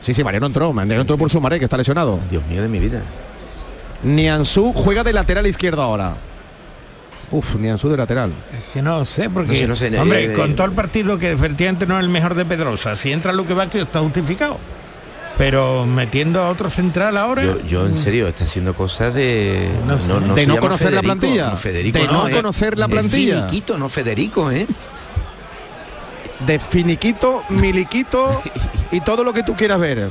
Sí, 0.00 0.12
sí, 0.14 0.22
Mariano 0.24 0.46
entró. 0.46 0.72
Mariano 0.72 1.00
entró 1.02 1.16
por 1.16 1.30
su 1.30 1.40
maré, 1.40 1.58
que 1.58 1.64
está 1.64 1.76
lesionado. 1.76 2.18
Dios 2.30 2.44
mío 2.46 2.60
de 2.62 2.68
mi 2.68 2.78
vida. 2.78 3.02
Nianzú 4.02 4.72
juega 4.74 5.02
de 5.02 5.12
lateral 5.12 5.46
izquierdo 5.46 5.82
ahora. 5.82 6.14
Uf, 7.30 7.56
Nianzú 7.56 7.88
de 7.88 7.96
lateral. 7.96 8.32
Es 8.52 8.70
que 8.72 8.82
no 8.82 9.04
sé, 9.06 9.30
porque 9.30 9.52
No 9.66 9.74
sé, 9.74 9.90
no 9.90 9.96
sé, 9.96 9.98
hombre, 10.00 10.24
eh, 10.26 10.32
con 10.34 10.54
todo 10.54 10.66
el 10.66 10.72
partido 10.74 11.18
que 11.18 11.32
efectivamente 11.32 11.86
no 11.86 11.96
es 11.98 12.04
el 12.04 12.10
mejor 12.10 12.34
de 12.34 12.44
Pedrosa, 12.44 12.96
si 12.96 13.12
entra 13.12 13.32
Luque 13.32 13.54
Bacchio 13.54 13.82
está 13.82 14.00
justificado. 14.00 14.58
Pero 15.36 15.84
metiendo 15.84 16.40
a 16.42 16.48
otro 16.48 16.70
central 16.70 17.16
ahora. 17.16 17.42
Yo, 17.42 17.60
yo 17.66 17.86
en 17.86 17.96
serio, 17.96 18.28
está 18.28 18.44
haciendo 18.44 18.74
cosas 18.74 19.12
de 19.14 19.68
No 19.86 19.98
sé. 19.98 20.08
De 20.34 20.46
no 20.46 20.58
conocer 20.58 20.92
la 20.92 21.02
plantilla. 21.02 21.50
no, 21.50 21.56
Federico 21.56 21.98
De 21.98 22.06
no 22.06 22.28
¿eh? 22.28 22.32
conocer 22.32 22.78
la 22.78 22.88
plantilla. 22.88 23.36
Finiquito, 23.46 23.78
no 23.78 23.88
Federico, 23.88 24.50
¿eh? 24.50 24.66
de 26.46 26.58
finiquito, 26.58 27.42
miliquito 27.48 28.42
y 28.90 29.00
todo 29.00 29.24
lo 29.24 29.32
que 29.32 29.42
tú 29.42 29.54
quieras 29.54 29.78
ver. 29.78 30.10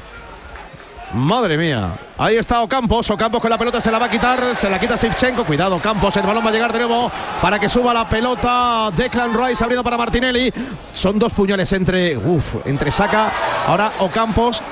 Madre 1.13 1.59
mía. 1.59 1.93
Ahí 2.17 2.37
está 2.37 2.61
Ocampos. 2.61 3.07
Ocampos 3.11 3.39
con 3.39 3.49
la 3.51 3.57
pelota 3.57 3.79
se 3.79 3.91
la 3.91 3.99
va 3.99 4.07
a 4.07 4.09
quitar. 4.09 4.55
Se 4.55 4.67
la 4.67 4.79
quita 4.79 4.97
Sivchenko. 4.97 5.43
Cuidado, 5.43 5.77
Campos. 5.77 6.17
El 6.17 6.23
balón 6.25 6.43
va 6.43 6.49
a 6.49 6.53
llegar 6.53 6.73
de 6.73 6.79
nuevo 6.79 7.11
para 7.39 7.59
que 7.59 7.69
suba 7.69 7.93
la 7.93 8.09
pelota. 8.09 8.89
Declan 8.95 9.31
Rice 9.31 9.63
abriendo 9.63 9.83
para 9.83 9.95
Martinelli. 9.95 10.51
Son 10.91 11.19
dos 11.19 11.31
puñones 11.33 11.71
entre. 11.73 12.17
Uf, 12.17 12.55
entre 12.65 12.89
saca. 12.89 13.31
Ahora 13.67 13.93
Ocampos. 13.99 14.63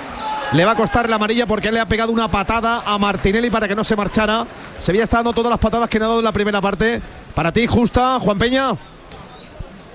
Le 0.54 0.66
va 0.66 0.72
a 0.72 0.76
costar 0.76 1.10
la 1.10 1.16
amarilla 1.16 1.46
porque 1.46 1.72
le 1.72 1.80
ha 1.80 1.86
pegado 1.86 2.12
una 2.12 2.30
patada 2.30 2.84
a 2.86 2.98
Martinelli 2.98 3.50
para 3.50 3.68
que 3.68 3.76
no 3.76 3.84
se 3.86 3.96
marchara. 3.96 4.46
Sevilla 4.80 5.06
está 5.06 5.18
dando 5.18 5.32
todas 5.34 5.50
las 5.50 5.60
patadas 5.60 5.90
que 5.90 5.98
ha 5.98 6.02
dado 6.02 6.20
en 6.20 6.26
la 6.26 6.34
primera 6.34 6.60
parte. 6.60 7.02
Para 7.34 7.52
ti, 7.54 7.66
justa, 7.68 8.20
Juan 8.20 8.38
Peña. 8.38 8.74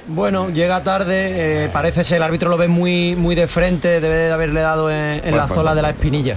Bueno, 0.08 0.48
llega 0.50 0.82
tarde, 0.82 1.64
eh, 1.64 1.68
parece 1.72 2.04
ser 2.04 2.18
el 2.18 2.22
árbitro 2.22 2.48
lo 2.48 2.56
ve 2.56 2.68
muy, 2.68 3.16
muy 3.16 3.34
de 3.34 3.48
frente, 3.48 4.00
debe 4.00 4.14
de 4.14 4.32
haberle 4.32 4.60
dado 4.60 4.88
en, 4.90 4.96
en 4.96 5.20
Bueno, 5.22 5.36
la 5.36 5.46
pues, 5.46 5.58
zona 5.58 5.74
de 5.74 5.82
la 5.82 5.90
espinilla. 5.90 6.36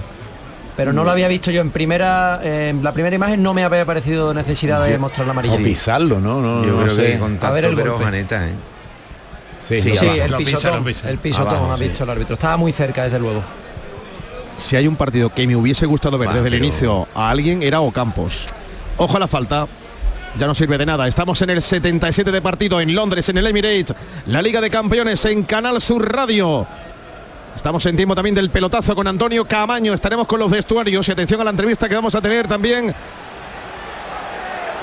Pero 0.76 0.92
no 0.92 1.04
lo 1.04 1.10
había 1.12 1.28
visto 1.28 1.50
yo 1.50 1.60
en 1.60 1.70
primera, 1.70 2.40
eh, 2.42 2.70
en 2.70 2.82
la 2.82 2.92
primera 2.92 3.14
imagen 3.14 3.42
no 3.42 3.54
me 3.54 3.64
había 3.64 3.84
parecido 3.86 4.34
necesidad 4.34 4.82
de 4.84 4.98
mostrar 4.98 5.26
la 5.26 5.32
amarilla. 5.32 5.54
O 5.54 5.58
pisarlo, 5.58 6.20
¿no? 6.20 6.40
no 6.42 6.64
Yo 6.64 6.72
no 6.72 6.82
creo 6.82 6.96
sé. 6.96 7.12
que 7.12 7.18
contacto, 7.18 7.46
A 7.46 7.50
ver 7.52 7.64
el 7.66 7.76
pero 7.76 7.92
golpe. 7.92 8.04
Janeta, 8.06 8.48
¿eh? 8.48 8.52
Sí, 9.60 9.80
Sí, 9.80 9.96
Sí, 9.96 10.06
el 10.20 10.34
pisotón, 10.34 10.84
el 11.06 11.18
pisotón 11.18 11.48
Abajo, 11.48 11.72
ha 11.72 11.76
sí. 11.76 11.84
visto 11.84 12.02
el 12.04 12.10
árbitro. 12.10 12.34
Estaba 12.34 12.56
muy 12.56 12.72
cerca, 12.72 13.04
desde 13.04 13.18
luego. 13.20 13.42
Si 14.60 14.76
hay 14.76 14.86
un 14.86 14.96
partido 14.96 15.30
que 15.30 15.46
me 15.46 15.56
hubiese 15.56 15.86
gustado 15.86 16.18
ver 16.18 16.28
Va, 16.28 16.34
desde 16.34 16.48
el 16.48 16.54
inicio 16.54 17.08
a 17.14 17.30
alguien 17.30 17.62
era 17.62 17.80
Ocampos. 17.80 18.48
Ojo 18.96 19.16
a 19.16 19.20
la 19.20 19.28
falta. 19.28 19.66
Ya 20.38 20.46
no 20.46 20.54
sirve 20.54 20.78
de 20.78 20.86
nada. 20.86 21.08
Estamos 21.08 21.42
en 21.42 21.50
el 21.50 21.60
77 21.60 22.30
de 22.30 22.40
partido 22.40 22.80
en 22.80 22.94
Londres, 22.94 23.28
en 23.28 23.38
el 23.38 23.46
Emirates. 23.46 23.94
La 24.26 24.40
Liga 24.40 24.60
de 24.60 24.70
Campeones 24.70 25.24
en 25.24 25.42
Canal 25.42 25.80
Sur 25.80 26.12
Radio. 26.12 26.66
Estamos 27.56 27.84
en 27.86 27.96
tiempo 27.96 28.14
también 28.14 28.34
del 28.34 28.50
pelotazo 28.50 28.94
con 28.94 29.06
Antonio 29.08 29.44
Camaño. 29.44 29.92
Estaremos 29.92 30.26
con 30.26 30.38
los 30.38 30.50
vestuarios 30.50 31.08
y 31.08 31.12
atención 31.12 31.40
a 31.40 31.44
la 31.44 31.50
entrevista 31.50 31.88
que 31.88 31.96
vamos 31.96 32.14
a 32.14 32.20
tener 32.20 32.46
también 32.46 32.94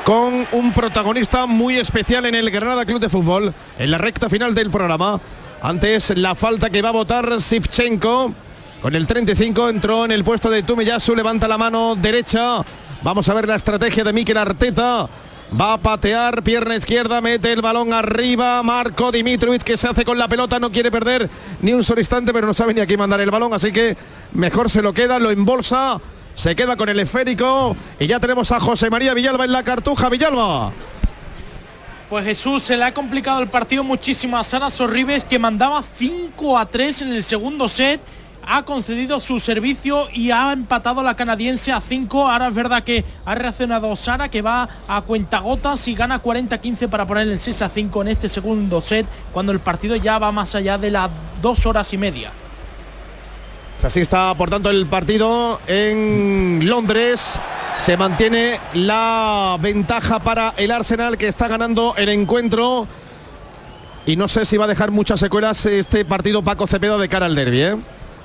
con 0.04 0.48
un 0.52 0.74
protagonista 0.74 1.46
muy 1.46 1.78
especial 1.78 2.26
en 2.26 2.36
el 2.36 2.50
Granada 2.50 2.86
Club 2.86 3.00
de 3.00 3.10
Fútbol 3.10 3.54
en 3.78 3.92
la 3.92 3.98
recta 3.98 4.30
final 4.30 4.54
del 4.54 4.70
programa. 4.70 5.20
Antes 5.62 6.16
la 6.16 6.36
falta 6.36 6.70
que 6.70 6.82
va 6.82 6.90
a 6.90 6.94
votar 6.94 7.42
Sivchenko. 7.42 8.34
Con 8.82 8.96
el 8.96 9.08
35 9.08 9.70
entró 9.70 10.06
en 10.06 10.12
el 10.12 10.24
puesto 10.24 10.50
de 10.50 10.62
Tumiyasu, 10.62 11.16
levanta 11.16 11.48
la 11.48 11.58
mano 11.58 11.96
derecha. 11.96 12.64
Vamos 13.02 13.28
a 13.28 13.34
ver 13.34 13.48
la 13.48 13.56
estrategia 13.56 14.04
de 14.04 14.14
Mikel 14.14 14.38
Arteta. 14.38 15.10
Va 15.60 15.74
a 15.74 15.78
patear, 15.78 16.44
pierna 16.44 16.76
izquierda, 16.76 17.20
mete 17.22 17.52
el 17.54 17.62
balón 17.62 17.92
arriba. 17.92 18.62
Marco 18.62 19.12
Dimitrovic 19.12 19.64
que 19.64 19.78
se 19.78 19.88
hace 19.88 20.04
con 20.04 20.18
la 20.18 20.28
pelota, 20.28 20.60
no 20.60 20.72
quiere 20.72 20.92
perder 20.92 21.30
ni 21.62 21.74
un 21.74 21.84
solo 21.84 22.02
instante, 22.02 22.34
pero 22.34 22.46
no 22.46 22.54
sabe 22.54 22.74
ni 22.74 22.82
a 22.82 22.86
quién 22.86 23.00
mandar 23.00 23.20
el 23.22 23.32
balón, 23.32 23.54
así 23.54 23.72
que 23.72 23.98
mejor 24.34 24.70
se 24.70 24.82
lo 24.82 24.94
queda, 24.94 25.20
lo 25.20 25.32
embolsa, 25.32 26.00
se 26.36 26.56
queda 26.56 26.76
con 26.76 26.90
el 26.90 27.00
esférico 27.00 27.76
y 28.00 28.08
ya 28.08 28.20
tenemos 28.20 28.52
a 28.52 28.60
José 28.60 28.90
María 28.90 29.14
Villalba 29.14 29.46
en 29.46 29.54
la 29.54 29.64
cartuja. 29.64 30.10
Villalba. 30.10 30.72
Pues 32.10 32.26
Jesús 32.26 32.64
se 32.64 32.78
le 32.78 32.84
ha 32.84 32.94
complicado 32.94 33.42
el 33.42 33.48
partido 33.48 33.84
muchísimo 33.84 34.38
a 34.38 34.44
Sara 34.44 34.70
Sorribes 34.70 35.26
que 35.26 35.40
mandaba 35.40 35.82
5 35.82 36.58
a 36.58 36.66
3 36.66 37.02
en 37.02 37.14
el 37.14 37.24
segundo 37.24 37.68
set. 37.68 38.02
Ha 38.50 38.64
concedido 38.64 39.20
su 39.20 39.40
servicio 39.40 40.08
y 40.14 40.32
ha 40.32 40.54
empatado 40.54 41.04
la 41.04 41.18
canadiense 41.18 41.74
a 41.74 41.82
5. 41.82 42.30
Ahora 42.30 42.48
es 42.48 42.56
verdad 42.56 42.84
que 42.84 43.04
ha 43.26 43.36
reaccionado 43.36 43.94
Sara 43.98 44.30
que 44.30 44.42
va 44.42 44.70
a 44.88 45.02
cuentagotas 45.02 45.86
y 45.90 45.96
gana 45.96 46.24
40-15 46.24 46.88
para 46.88 47.06
poner 47.06 47.28
el 47.28 47.40
6 47.40 47.62
a 47.64 47.70
5 47.70 48.02
en 48.04 48.08
este 48.08 48.30
segundo 48.30 48.80
set 48.80 49.06
cuando 49.34 49.52
el 49.52 49.60
partido 49.60 49.98
ya 49.98 50.18
va 50.18 50.32
más 50.32 50.56
allá 50.56 50.78
de 50.78 50.92
las 50.92 51.10
dos 51.42 51.66
horas 51.66 51.92
y 51.92 51.98
media. 51.98 52.32
Así 53.84 54.00
está, 54.00 54.34
por 54.36 54.50
tanto, 54.50 54.70
el 54.70 54.88
partido 54.88 55.60
en 55.68 56.62
Londres. 56.64 57.40
Se 57.78 57.96
mantiene 57.96 58.60
la 58.74 59.58
ventaja 59.60 60.20
para 60.20 60.54
el 60.58 60.72
Arsenal 60.72 61.18
que 61.18 61.28
está 61.28 61.48
ganando 61.48 61.94
el 61.98 62.10
encuentro. 62.10 62.88
Y 64.06 64.16
no 64.16 64.30
sé 64.30 64.46
si 64.46 64.56
va 64.58 64.66
a 64.66 64.68
dejar 64.68 64.90
muchas 64.90 65.20
secuelas 65.20 65.66
este 65.66 66.06
partido 66.06 66.42
Paco 66.42 66.66
Cepeda 66.66 66.98
de 66.98 67.10
cara 67.10 67.26
al 67.26 67.36
derby. 67.36 67.62
¿eh? 67.62 67.76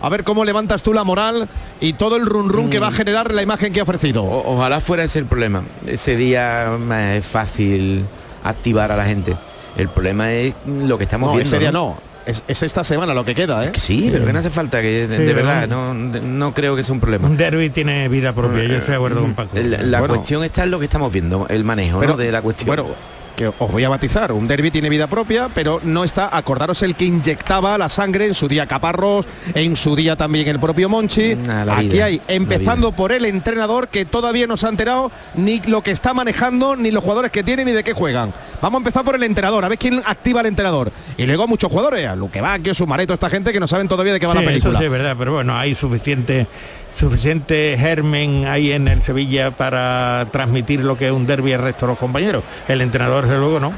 A 0.02 0.08
ver 0.08 0.24
cómo 0.24 0.44
levantas 0.44 0.82
tú 0.82 0.92
la 0.92 1.04
moral 1.04 1.48
y 1.80 1.92
todo 1.94 2.16
el 2.16 2.26
run 2.26 2.48
run 2.48 2.68
que 2.70 2.78
va 2.80 2.88
a 2.88 2.92
generar 2.92 3.32
la 3.32 3.42
imagen 3.42 3.72
que 3.72 3.80
ha 3.80 3.84
ofrecido. 3.84 4.22
O- 4.24 4.54
ojalá 4.56 4.80
fuera 4.80 5.04
ese 5.04 5.20
el 5.20 5.26
problema. 5.26 5.62
Ese 5.86 6.16
día 6.16 6.76
es 7.14 7.24
fácil 7.24 8.04
activar 8.44 8.90
a 8.92 8.96
la 8.96 9.04
gente. 9.04 9.36
El 9.76 9.88
problema 9.88 10.32
es 10.32 10.54
lo 10.66 10.98
que 10.98 11.04
estamos 11.04 11.28
no, 11.28 11.34
viendo. 11.36 11.48
ese 11.48 11.58
día 11.58 11.72
¿no? 11.72 11.90
no. 11.90 12.12
Es, 12.26 12.44
es 12.46 12.62
esta 12.62 12.84
semana 12.84 13.14
lo 13.14 13.24
que 13.24 13.34
queda, 13.34 13.64
¿eh? 13.66 13.72
Que 13.72 13.80
sí, 13.80 14.08
pero 14.12 14.24
que 14.26 14.32
no 14.32 14.38
hace 14.38 14.50
falta 14.50 14.80
que 14.80 15.08
de, 15.08 15.16
Sí, 15.16 15.22
de 15.24 15.34
pero 15.34 15.46
verdad 15.46 15.66
no, 15.66 15.92
de- 16.12 16.20
no 16.20 16.54
creo 16.54 16.76
que 16.76 16.82
sea 16.84 16.92
un 16.94 17.00
problema. 17.00 17.26
Un 17.26 17.36
derby 17.36 17.70
tiene 17.70 18.08
vida 18.08 18.32
propia, 18.32 18.62
yo 18.64 18.74
estoy 18.76 18.90
de 18.90 18.96
acuerdo 18.96 19.22
con 19.22 19.34
Paco. 19.34 19.56
La, 19.58 19.78
la 19.82 19.98
Bueno. 19.98 20.14
cuestión 20.14 20.44
está 20.44 20.62
en 20.64 20.70
lo 20.70 20.78
que 20.78 20.84
estamos 20.84 21.12
viendo, 21.12 21.46
el 21.48 21.64
manejo 21.64 21.98
Pero, 21.98 22.12
¿no? 22.12 22.18
de 22.18 22.30
la 22.30 22.40
cuestión. 22.42 22.68
Bueno, 22.68 22.86
que 23.32 23.48
os 23.48 23.70
voy 23.70 23.84
a 23.84 23.88
batizar. 23.88 24.32
Un 24.32 24.46
derby 24.46 24.70
tiene 24.70 24.88
vida 24.88 25.06
propia, 25.06 25.48
pero 25.52 25.80
no 25.82 26.04
está, 26.04 26.34
acordaros, 26.36 26.82
el 26.82 26.94
que 26.94 27.04
inyectaba 27.04 27.76
la 27.78 27.88
sangre 27.88 28.26
en 28.26 28.34
su 28.34 28.48
día 28.48 28.66
Caparros, 28.66 29.26
en 29.54 29.76
su 29.76 29.96
día 29.96 30.16
también 30.16 30.48
el 30.48 30.60
propio 30.60 30.88
Monchi. 30.88 31.34
la 31.34 31.76
Aquí 31.76 31.88
vida, 31.88 32.04
hay, 32.06 32.20
empezando 32.28 32.92
por 32.92 33.12
el 33.12 33.24
entrenador 33.24 33.88
que 33.88 34.04
todavía 34.04 34.46
no 34.46 34.56
se 34.56 34.66
ha 34.66 34.70
enterado 34.70 35.10
ni 35.34 35.60
lo 35.60 35.82
que 35.82 35.90
está 35.90 36.14
manejando, 36.14 36.76
ni 36.76 36.90
los 36.90 37.02
jugadores 37.02 37.30
que 37.30 37.42
tiene, 37.42 37.64
ni 37.64 37.72
de 37.72 37.84
qué 37.84 37.92
juegan. 37.92 38.32
Vamos 38.60 38.78
a 38.78 38.80
empezar 38.80 39.04
por 39.04 39.14
el 39.14 39.22
entrenador, 39.22 39.64
a 39.64 39.68
ver 39.68 39.78
quién 39.78 40.00
activa 40.04 40.40
al 40.40 40.46
entrenador. 40.46 40.92
Y 41.16 41.24
luego 41.24 41.48
muchos 41.48 41.70
jugadores, 41.70 42.06
a 42.06 42.16
Luque 42.16 42.40
Vázquez, 42.40 42.76
Sumareto, 42.76 43.14
esta 43.14 43.30
gente 43.30 43.52
que 43.52 43.60
no 43.60 43.68
saben 43.68 43.88
todavía 43.88 44.12
de 44.12 44.20
qué 44.20 44.26
va 44.26 44.32
Sí, 44.32 44.38
la 44.40 44.44
película. 44.44 44.72
Eso 44.72 44.78
sí 44.78 44.84
es 44.84 44.90
verdad, 44.90 45.16
pero 45.18 45.34
bueno, 45.34 45.56
hay 45.56 45.74
suficiente 45.74 46.46
suficiente 46.92 47.76
germen 47.78 48.46
ahí 48.46 48.72
en 48.72 48.88
el 48.88 49.02
Sevilla 49.02 49.50
para 49.50 50.26
transmitir 50.30 50.84
lo 50.84 50.96
que 50.96 51.06
es 51.06 51.12
un 51.12 51.26
derby 51.26 51.52
al 51.52 51.62
resto 51.62 51.86
de 51.86 51.92
los 51.92 51.98
compañeros. 51.98 52.44
El 52.68 52.80
entrenador, 52.80 53.24
desde 53.24 53.38
luego, 53.38 53.60
no. 53.60 53.72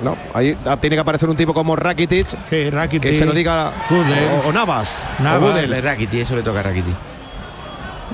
No, 0.00 0.14
ahí 0.34 0.54
ah, 0.66 0.76
tiene 0.76 0.96
que 0.96 1.00
aparecer 1.00 1.28
un 1.30 1.36
tipo 1.36 1.54
como 1.54 1.74
Rakitic, 1.74 2.36
que 2.50 3.14
se 3.14 3.24
lo 3.24 3.32
diga 3.32 3.72
o, 4.44 4.48
o 4.48 4.52
Navas, 4.52 5.06
o 5.18 5.40
Gudel. 5.40 5.82
Rakiti, 5.82 6.20
eso 6.20 6.36
le 6.36 6.42
toca 6.42 6.60
a 6.60 6.64
Rakiti. 6.64 6.92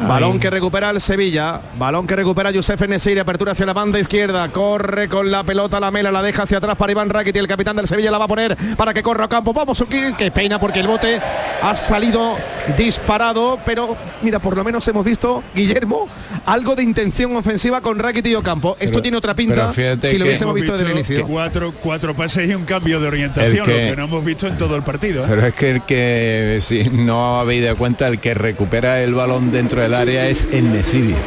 Balón 0.09 0.41
que 0.41 0.51
recupera 0.51 0.91
el 0.91 1.01
Sevilla, 1.01 1.61
balón 1.79 2.07
que 2.07 2.17
recupera 2.17 2.51
Yusef 2.51 2.81
Nesiri, 2.89 3.19
apertura 3.21 3.53
hacia 3.53 3.67
la 3.67 3.73
banda 3.73 3.99
izquierda, 3.99 4.49
corre 4.51 5.09
con 5.09 5.31
la 5.31 5.45
pelota, 5.45 5.79
la 5.81 5.91
mela, 5.91 6.11
la 6.11 6.23
deja 6.23 6.43
hacia 6.43 6.59
atrás 6.59 6.77
para 6.77 6.93
Iván 6.93 7.09
Rakitic, 7.09 7.41
el 7.41 7.47
capitán 7.49 7.77
del 7.77 7.87
Sevilla 7.87 8.11
la 8.11 8.19
va 8.19 8.25
a 8.25 8.29
poner 8.29 8.57
para 8.77 8.93
que 8.93 9.03
corra 9.03 9.25
a 9.25 9.29
campo, 9.29 9.53
vamos 9.53 9.81
Uki, 9.81 10.15
que 10.19 10.31
peina 10.31 10.59
porque 10.59 10.81
el 10.81 10.87
bote 10.87 11.21
ha 11.63 11.77
salido 11.77 12.37
disparado, 12.77 13.59
pero 13.65 13.97
mira, 14.23 14.39
por 14.39 14.57
lo 14.57 14.65
menos 14.65 14.87
hemos 14.89 15.05
visto, 15.05 15.43
Guillermo, 15.55 16.09
algo 16.47 16.75
de 16.75 16.83
intención 16.83 17.35
ofensiva 17.37 17.81
con 17.81 17.99
Rakitic 17.99 18.33
y 18.33 18.35
Ocampo. 18.35 18.77
Esto 18.79 18.93
Pero- 18.95 19.03
tiene 19.03 19.17
otra 19.17 19.35
pinta 19.35 19.73
si 19.73 20.19
lo 20.19 20.25
hubiésemos 20.25 20.55
visto 20.55 20.73
desde 20.73 20.87
el 20.87 20.93
inicio. 20.93 21.27
Cuatro, 21.27 21.73
cuatro 21.81 22.15
pases 22.15 22.49
y 22.51 22.55
un 22.55 22.65
cambio 22.65 23.01
de 23.01 23.07
orientación, 23.09 23.65
que- 23.67 23.73
lo 23.73 23.91
que 23.91 23.97
no 23.97 24.05
hemos 24.05 24.25
visto 24.25 24.47
en 24.49 24.57
todo 24.59 24.77
el 24.77 24.83
partido. 24.83 25.25
¿eh? 25.25 25.27
Pero 25.29 25.47
es 25.47 25.55
que 25.55 25.71
el 25.71 25.83
que, 25.83 26.59
si 26.61 26.85
no 26.91 27.41
habéis 27.41 27.65
dado 27.65 27.77
cuenta, 27.77 28.09
el 28.09 28.19
que 28.19 28.35
recupera 28.35 29.01
el 29.03 29.15
balón 29.15 29.53
dentro 29.53 29.81
del 29.81 29.92
área 29.95 30.27
es 30.29 30.47
el 30.51 30.73
Nesiri. 30.73 31.15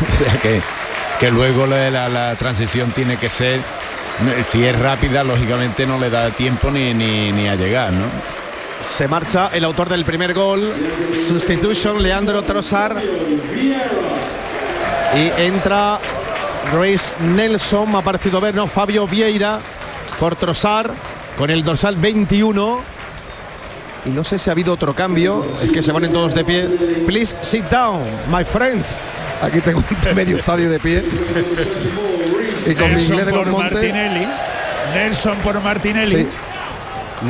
O 0.00 0.24
sea 0.24 0.32
que, 0.40 0.60
que 1.18 1.30
luego 1.30 1.66
la, 1.66 1.90
la- 1.90 2.08
la 2.08 2.34
transición 2.36 2.90
tiene 2.92 3.16
que 3.18 3.28
ser, 3.28 3.60
si 4.44 4.64
es 4.64 4.78
rápida, 4.78 5.24
lógicamente 5.24 5.86
no 5.86 5.98
le 5.98 6.08
da 6.10 6.30
tiempo 6.30 6.70
ni, 6.70 6.94
ni, 6.94 7.32
ni 7.32 7.48
a 7.48 7.54
llegar, 7.54 7.92
¿no? 7.92 8.04
Se 8.82 9.06
marcha 9.08 9.50
el 9.52 9.62
autor 9.64 9.90
del 9.90 10.04
primer 10.06 10.32
gol, 10.32 10.72
Substitution, 11.14 12.02
Leandro 12.02 12.42
Trossard. 12.42 12.96
Y 15.14 15.42
entra 15.42 15.98
Ruiz 16.72 17.16
Nelson, 17.20 17.90
me 17.92 17.98
ha 17.98 18.02
parecido 18.02 18.40
ver, 18.40 18.54
no, 18.54 18.66
Fabio 18.66 19.06
Vieira 19.06 19.58
por 20.18 20.36
Trossard 20.36 20.92
con 21.36 21.50
el 21.50 21.62
dorsal 21.64 21.96
21. 21.96 22.80
Y 24.06 24.10
no 24.10 24.24
sé 24.24 24.38
si 24.38 24.50
ha 24.50 24.52
habido 24.52 24.72
otro 24.72 24.94
cambio, 24.94 25.44
es 25.62 25.70
que 25.70 25.82
se 25.82 25.92
ponen 25.92 26.12
todos 26.12 26.34
de 26.34 26.44
pie. 26.44 26.66
Please 27.06 27.36
sit 27.42 27.64
down, 27.64 28.00
my 28.30 28.44
friends. 28.44 28.96
Aquí 29.42 29.60
tengo 29.60 29.78
un 29.78 30.14
medio 30.14 30.36
estadio 30.36 30.70
de 30.70 30.78
pie. 30.78 31.02
Y 32.66 32.74
con 32.74 32.88
mi 32.88 32.94
Nelson 32.94 33.14
inglés 33.14 33.26
de 33.26 33.32
los 33.32 33.48
por. 33.48 33.58
Martinelli. 33.58 34.26
Nelson 34.94 35.38
por 35.38 35.60
Martinelli. 35.62 36.10
Sí. 36.10 36.28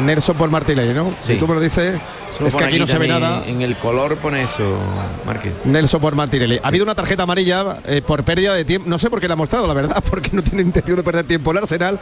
Nelson 0.04 0.36
por 0.36 0.50
Martinelli, 0.50 0.94
¿no? 0.94 1.10
Sí. 1.20 1.34
Si 1.34 1.38
tú 1.38 1.48
me 1.48 1.54
lo 1.54 1.60
dices, 1.60 2.00
Solo 2.36 2.48
es 2.48 2.54
que 2.54 2.64
aquí 2.64 2.78
no 2.78 2.86
se 2.86 2.98
ve 2.98 3.08
nada. 3.08 3.44
En 3.46 3.62
el 3.62 3.76
color 3.76 4.16
pone 4.16 4.42
eso, 4.42 4.78
Márquez. 5.26 5.52
Nelson 5.64 6.00
por 6.00 6.14
Martinelli. 6.14 6.60
Ha 6.62 6.68
habido 6.68 6.84
una 6.84 6.94
tarjeta 6.94 7.24
amarilla 7.24 7.78
eh, 7.84 8.02
por 8.06 8.22
pérdida 8.24 8.54
de 8.54 8.64
tiempo. 8.64 8.88
No 8.88 8.98
sé 8.98 9.10
por 9.10 9.20
qué 9.20 9.28
la 9.28 9.34
ha 9.34 9.36
mostrado, 9.36 9.66
la 9.66 9.74
verdad, 9.74 10.02
porque 10.10 10.30
no 10.32 10.42
tiene 10.42 10.62
intención 10.62 10.96
de 10.96 11.02
perder 11.02 11.26
tiempo 11.26 11.50
el 11.50 11.58
Arsenal. 11.58 11.98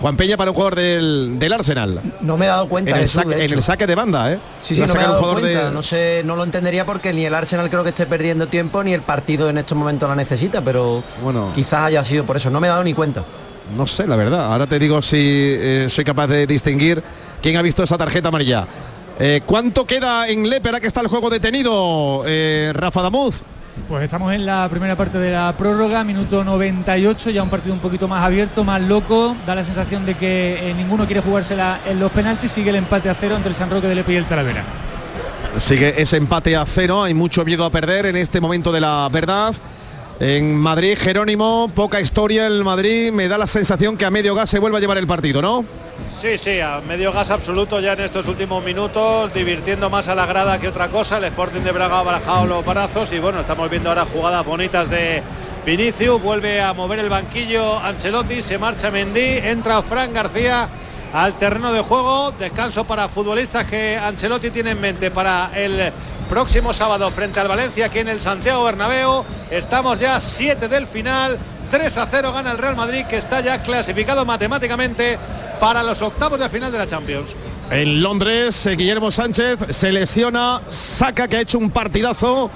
Juan 0.00 0.16
Peña 0.16 0.36
para 0.36 0.50
un 0.50 0.54
jugador 0.54 0.76
del, 0.76 1.38
del 1.38 1.52
Arsenal. 1.52 2.00
No 2.22 2.36
me 2.38 2.46
he 2.46 2.48
dado 2.48 2.68
cuenta 2.68 2.92
En 2.92 2.98
el, 2.98 3.08
saque, 3.08 3.28
de 3.28 3.34
en 3.36 3.40
hecho. 3.42 3.54
el 3.56 3.62
saque 3.62 3.86
de 3.86 3.94
banda, 3.94 4.32
¿eh? 4.32 4.38
Sí, 4.62 4.74
sí, 4.74 4.80
Lo 4.80 4.84
ha 4.84 4.86
no 4.88 4.94
me 4.94 5.00
he 5.00 5.02
sacado 5.02 5.12
dado 5.12 5.18
un 5.18 5.28
jugador 5.36 5.40
cuenta. 5.50 5.68
de- 5.68 5.74
No 5.74 5.82
sé, 5.82 6.22
no 6.24 6.36
lo 6.36 6.44
entendería 6.44 6.86
porque 6.86 7.12
ni 7.12 7.26
el 7.26 7.34
Arsenal 7.34 7.68
creo 7.68 7.82
que 7.82 7.90
esté 7.90 8.06
perdiendo 8.06 8.46
tiempo 8.48 8.82
ni 8.82 8.94
el 8.94 9.02
partido 9.02 9.50
en 9.50 9.58
estos 9.58 9.76
momentos 9.76 10.08
la 10.08 10.14
necesita, 10.16 10.62
pero 10.62 11.04
bueno, 11.22 11.52
quizás 11.54 11.80
haya 11.84 12.04
sido 12.04 12.24
por 12.24 12.36
eso. 12.38 12.48
No 12.50 12.60
me 12.60 12.66
he 12.66 12.70
dado 12.70 12.82
ni 12.82 12.94
cuenta. 12.94 13.24
No 13.76 13.86
sé, 13.86 14.06
la 14.06 14.16
verdad. 14.16 14.52
Ahora 14.52 14.66
te 14.66 14.78
digo 14.78 15.02
si 15.02 15.16
eh, 15.20 15.86
soy 15.88 16.04
capaz 16.04 16.26
de 16.28 16.46
distinguir 16.46 17.02
quién 17.42 17.56
ha 17.56 17.62
visto 17.62 17.82
esa 17.82 17.96
tarjeta 17.98 18.28
amarilla. 18.28 18.66
Eh, 19.18 19.42
¿Cuánto 19.44 19.84
queda 19.84 20.26
en 20.28 20.48
Lepera 20.48 20.80
que 20.80 20.86
está 20.86 21.02
el 21.02 21.08
juego 21.08 21.28
detenido, 21.28 22.22
eh, 22.26 22.72
Rafa 22.74 23.02
Damuz? 23.02 23.42
Pues 23.88 24.04
estamos 24.04 24.32
en 24.32 24.46
la 24.46 24.68
primera 24.68 24.96
parte 24.96 25.18
de 25.18 25.32
la 25.32 25.54
prórroga, 25.56 26.04
minuto 26.04 26.44
98, 26.44 27.30
ya 27.30 27.42
un 27.42 27.50
partido 27.50 27.74
un 27.74 27.80
poquito 27.80 28.06
más 28.06 28.24
abierto, 28.24 28.62
más 28.62 28.80
loco. 28.80 29.36
Da 29.46 29.54
la 29.54 29.64
sensación 29.64 30.06
de 30.06 30.14
que 30.14 30.70
eh, 30.70 30.74
ninguno 30.74 31.06
quiere 31.06 31.20
jugársela 31.20 31.80
en 31.86 31.98
los 31.98 32.12
penaltis. 32.12 32.52
Sigue 32.52 32.70
el 32.70 32.76
empate 32.76 33.08
a 33.08 33.14
cero 33.14 33.36
entre 33.36 33.50
el 33.50 33.56
San 33.56 33.70
Roque 33.70 33.88
de 33.88 33.94
Lepe 33.94 34.12
y 34.12 34.16
el 34.16 34.26
Talavera. 34.26 34.64
Sigue 35.58 36.00
ese 36.00 36.16
empate 36.16 36.56
a 36.56 36.64
cero, 36.64 37.02
hay 37.02 37.14
mucho 37.14 37.44
miedo 37.44 37.64
a 37.64 37.70
perder 37.70 38.06
en 38.06 38.16
este 38.16 38.40
momento 38.40 38.70
de 38.70 38.80
la 38.80 39.08
verdad. 39.10 39.54
En 40.20 40.54
Madrid, 40.54 40.96
Jerónimo, 40.98 41.70
poca 41.74 42.00
historia 42.00 42.46
el 42.46 42.62
Madrid, 42.62 43.10
me 43.10 43.26
da 43.26 43.38
la 43.38 43.46
sensación 43.46 43.96
que 43.96 44.04
a 44.04 44.10
medio 44.10 44.34
gas 44.34 44.50
se 44.50 44.58
vuelve 44.58 44.76
a 44.76 44.80
llevar 44.80 44.98
el 44.98 45.06
partido, 45.06 45.40
¿no? 45.42 45.64
Sí, 46.20 46.36
sí, 46.36 46.60
a 46.60 46.82
medio 46.82 47.14
gas 47.14 47.30
absoluto 47.30 47.80
ya 47.80 47.94
en 47.94 48.00
estos 48.00 48.26
últimos 48.26 48.62
minutos, 48.62 49.32
divirtiendo 49.32 49.88
más 49.88 50.06
a 50.06 50.14
la 50.14 50.26
grada 50.26 50.58
que 50.60 50.68
otra 50.68 50.88
cosa. 50.88 51.16
El 51.16 51.24
Sporting 51.24 51.62
de 51.62 51.72
Braga 51.72 52.00
ha 52.00 52.02
barajado 52.02 52.44
los 52.44 52.62
brazos 52.62 53.10
y 53.14 53.18
bueno, 53.18 53.40
estamos 53.40 53.70
viendo 53.70 53.88
ahora 53.88 54.04
jugadas 54.04 54.44
bonitas 54.44 54.90
de 54.90 55.22
Vinicius. 55.64 56.20
Vuelve 56.20 56.60
a 56.60 56.74
mover 56.74 56.98
el 56.98 57.08
banquillo 57.08 57.78
Ancelotti, 57.78 58.42
se 58.42 58.58
marcha 58.58 58.90
Mendy, 58.90 59.38
entra 59.38 59.80
Fran 59.80 60.12
García 60.12 60.68
al 61.14 61.38
terreno 61.38 61.72
de 61.72 61.80
juego. 61.80 62.32
Descanso 62.32 62.84
para 62.84 63.08
futbolistas 63.08 63.64
que 63.64 63.96
Ancelotti 63.96 64.50
tiene 64.50 64.72
en 64.72 64.80
mente 64.82 65.10
para 65.10 65.50
el 65.54 65.90
próximo 66.28 66.74
sábado 66.74 67.10
frente 67.10 67.40
al 67.40 67.48
Valencia 67.48 67.86
aquí 67.86 68.00
en 68.00 68.08
el 68.08 68.20
Santiago 68.20 68.62
Bernabéu. 68.62 69.24
Estamos 69.50 69.98
ya 69.98 70.16
a 70.16 70.20
7 70.20 70.68
del 70.68 70.86
final. 70.86 71.38
3 71.70 71.98
a 71.98 72.06
0 72.06 72.32
gana 72.32 72.50
el 72.50 72.58
Real 72.58 72.76
Madrid 72.76 73.04
que 73.08 73.16
está 73.16 73.40
ya 73.40 73.62
clasificado 73.62 74.24
matemáticamente 74.24 75.18
para 75.60 75.82
los 75.82 76.02
octavos 76.02 76.38
de 76.38 76.48
final 76.48 76.72
de 76.72 76.78
la 76.78 76.86
Champions. 76.86 77.34
En 77.70 78.02
Londres, 78.02 78.66
eh, 78.66 78.74
Guillermo 78.74 79.10
Sánchez 79.10 79.58
se 79.70 79.92
lesiona, 79.92 80.60
saca 80.68 81.28
que 81.28 81.36
ha 81.36 81.40
hecho 81.40 81.58
un 81.58 81.70
partidazo 81.70 82.50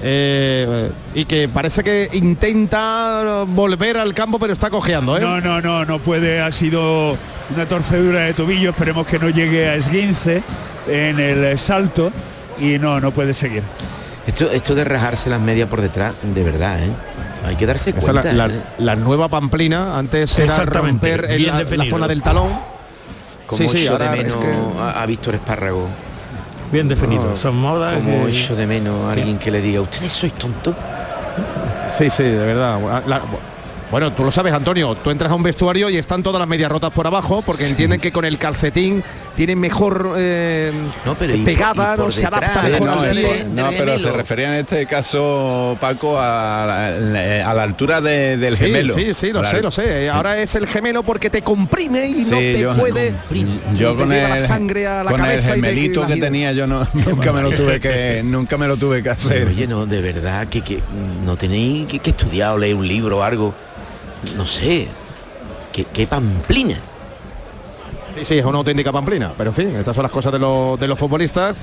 eh, 0.00 0.90
y 1.14 1.24
que 1.24 1.48
parece 1.48 1.82
que 1.82 2.08
intenta 2.12 3.44
volver 3.46 3.98
al 3.98 4.14
campo 4.14 4.38
pero 4.38 4.52
está 4.52 4.70
cojeando, 4.70 5.16
¿eh? 5.16 5.20
No, 5.20 5.40
no, 5.40 5.60
no, 5.60 5.84
no 5.84 5.98
puede, 5.98 6.40
ha 6.40 6.52
sido 6.52 7.16
una 7.54 7.66
torcedura 7.66 8.22
de 8.22 8.34
tobillo, 8.34 8.70
esperemos 8.70 9.06
que 9.06 9.18
no 9.18 9.28
llegue 9.30 9.68
a 9.68 9.74
esguince 9.74 10.42
en 10.86 11.18
el 11.18 11.58
salto 11.58 12.12
y 12.58 12.78
no, 12.78 13.00
no 13.00 13.10
puede 13.10 13.34
seguir. 13.34 13.62
Esto, 14.26 14.50
esto 14.50 14.74
de 14.74 14.84
rajarse 14.84 15.28
las 15.28 15.40
medias 15.40 15.68
por 15.68 15.80
detrás, 15.82 16.14
de 16.22 16.42
verdad, 16.42 16.82
¿eh? 16.82 16.90
Hay 17.46 17.56
que 17.56 17.66
darse 17.66 17.92
cuenta. 17.92 18.32
la, 18.32 18.46
la- 18.48 18.54
¿eh? 18.54 18.62
la 18.78 18.96
nueva 18.96 19.28
Pamplina, 19.28 19.98
antes 19.98 20.38
era 20.38 20.56
romper 20.64 21.26
en 21.30 21.46
la, 21.46 21.62
la 21.62 21.84
zona 21.90 22.08
del 22.08 22.22
talón. 22.22 22.48
Como 23.46 23.68
Sí, 23.68 23.82
de 23.82 23.88
ahora 23.90 24.14
es 24.16 24.22
menos 24.24 24.36
que- 24.36 24.80
a, 24.80 25.02
a 25.02 25.06
Víctor 25.06 25.34
Espárrago. 25.34 25.86
Bien 26.72 26.88
definido. 26.88 27.24
No, 27.30 27.36
Son 27.36 27.54
modas. 27.56 27.94
Como 27.94 28.24
que- 28.24 28.30
echo 28.30 28.56
de 28.56 28.66
menos 28.66 28.98
a 29.04 29.12
alguien 29.12 29.38
que 29.38 29.50
le 29.50 29.60
diga, 29.60 29.82
ustedes 29.82 30.10
sois 30.10 30.32
tontos. 30.32 30.74
Sí, 31.90 32.08
sí, 32.08 32.22
de 32.22 32.38
verdad. 32.46 32.78
Bueno, 33.90 34.12
tú 34.12 34.24
lo 34.24 34.32
sabes, 34.32 34.52
Antonio, 34.52 34.96
tú 34.96 35.10
entras 35.10 35.30
a 35.30 35.34
un 35.36 35.42
vestuario 35.44 35.88
y 35.88 35.96
están 35.96 36.22
todas 36.22 36.40
las 36.40 36.48
medias 36.48 36.68
rotas 36.70 36.90
por 36.90 37.06
abajo 37.06 37.42
porque 37.46 37.66
entienden 37.68 38.00
que 38.00 38.10
con 38.10 38.24
el 38.24 38.38
calcetín 38.38 39.04
tienen 39.36 39.60
mejor 39.60 40.14
eh, 40.16 40.72
pero 41.18 41.32
y 41.34 41.36
por- 41.38 41.44
pegada, 41.44 41.92
y 41.92 41.96
por 41.96 42.04
no 42.06 42.10
se 42.10 42.26
adapta 42.26 42.66
¿eh? 42.66 42.72
mejor 42.72 42.86
no, 42.88 43.00
al 43.02 43.10
pie. 43.12 43.46
no, 43.54 43.70
pero 43.76 43.98
se 44.00 44.10
refería 44.10 44.52
en 44.54 44.60
este 44.60 44.86
caso, 44.86 45.76
Paco, 45.80 46.18
a, 46.18 46.90
la- 47.00 47.50
a 47.50 47.54
la 47.54 47.62
altura 47.62 48.00
de- 48.00 48.36
del 48.36 48.56
Sí, 48.56 48.64
gemelo. 48.64 48.94
Sí, 48.94 49.14
sí, 49.14 49.30
lo 49.32 49.44
sé, 49.44 49.60
lo 49.60 49.70
sé. 49.70 50.08
Ahora 50.10 50.40
es 50.42 50.54
el 50.56 50.66
gemelo 50.66 51.02
porque 51.04 51.30
te 51.30 51.42
comprime 51.42 52.08
y 52.08 52.24
no 52.24 52.36
te 52.38 52.58
yo- 52.58 52.74
puede. 52.74 53.14
Yo 53.76 53.92
y 53.92 53.96
te 53.96 54.02
con 54.02 54.08
lleva 54.10 54.24
el, 54.24 54.28
la 54.30 54.38
sangre 54.40 54.86
a 54.88 55.04
la 55.04 55.10
con 55.10 55.20
el 55.20 55.26
cabeza 55.26 55.56
y 55.56 55.60
te- 55.60 55.68
gemelito 55.68 56.00
que 56.00 56.06
imagina- 56.14 56.26
tenía 56.26 56.52
yo 56.52 56.66
no, 56.66 56.84
nunca 56.94 57.32
me 57.32 57.42
lo 57.42 57.50
tuve 57.52 57.78
que 57.78 58.22
nunca 58.24 58.58
me 58.58 58.66
lo 58.66 58.76
tuve 58.76 59.02
que 59.04 59.10
hacer. 59.10 59.46
Oye, 59.46 59.68
no, 59.68 59.86
de 59.86 60.00
verdad, 60.00 60.48
que, 60.48 60.62
que 60.62 60.80
no 61.24 61.36
tenéis 61.36 61.86
que, 61.86 62.00
que 62.00 62.10
estudiar 62.10 62.52
o 62.54 62.58
leer 62.58 62.74
un 62.74 62.88
libro 62.88 63.18
o 63.18 63.22
algo. 63.22 63.54
No 64.36 64.46
sé. 64.46 64.88
¿Qué, 65.72 65.84
qué 65.92 66.06
pamplina? 66.06 66.76
Sí, 68.14 68.24
sí, 68.24 68.38
es 68.38 68.44
una 68.44 68.58
auténtica 68.58 68.92
pamplina. 68.92 69.32
Pero 69.36 69.50
en 69.50 69.54
fin, 69.56 69.74
estas 69.76 69.94
son 69.96 70.02
las 70.04 70.12
cosas 70.12 70.32
de, 70.32 70.38
los- 70.38 70.78
de 70.78 70.86
los 70.88 70.98
futbolistas 70.98 71.56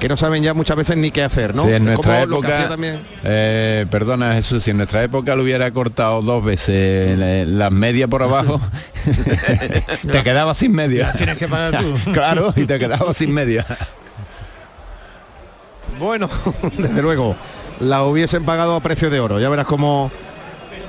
que 0.00 0.08
no 0.08 0.16
saben 0.16 0.42
ya 0.42 0.52
muchas 0.52 0.76
veces 0.76 0.96
ni 0.96 1.12
qué 1.12 1.22
hacer, 1.22 1.54
¿no? 1.54 1.62
Sí, 1.62 1.68
en 1.70 1.84
nuestra 1.84 2.22
Como 2.22 2.26
lo 2.26 2.40
que 2.40 2.48
época, 2.48 2.68
también. 2.70 3.00
eh, 3.22 3.86
perdona 3.88 4.32
Jesús, 4.34 4.64
si 4.64 4.72
en 4.72 4.78
nuestra 4.78 5.00
época 5.04 5.36
lo 5.36 5.44
hubiera 5.44 5.70
cortado 5.70 6.20
dos 6.22 6.42
veces 6.44 7.16
la- 7.16 7.44
las 7.44 7.70
medias 7.70 8.08
por 8.10 8.24
abajo, 8.24 8.60
te 10.10 10.22
quedabas 10.24 10.56
sin 10.56 10.72
media. 10.72 11.12
Tienes 11.12 11.38
que 11.38 11.46
pagar 11.46 11.84
tú. 11.84 11.94
claro, 12.12 12.52
y 12.56 12.64
te 12.66 12.80
quedabas 12.80 13.16
sin 13.16 13.32
media. 13.32 13.64
Bueno, 16.00 16.28
desde 16.78 17.00
luego, 17.02 17.36
la 17.80 18.02
hubiesen 18.02 18.44
pagado 18.44 18.74
a 18.76 18.80
precio 18.80 19.08
de 19.10 19.20
oro. 19.20 19.38
Ya 19.38 19.48
verás 19.48 19.66
cómo 19.66 20.10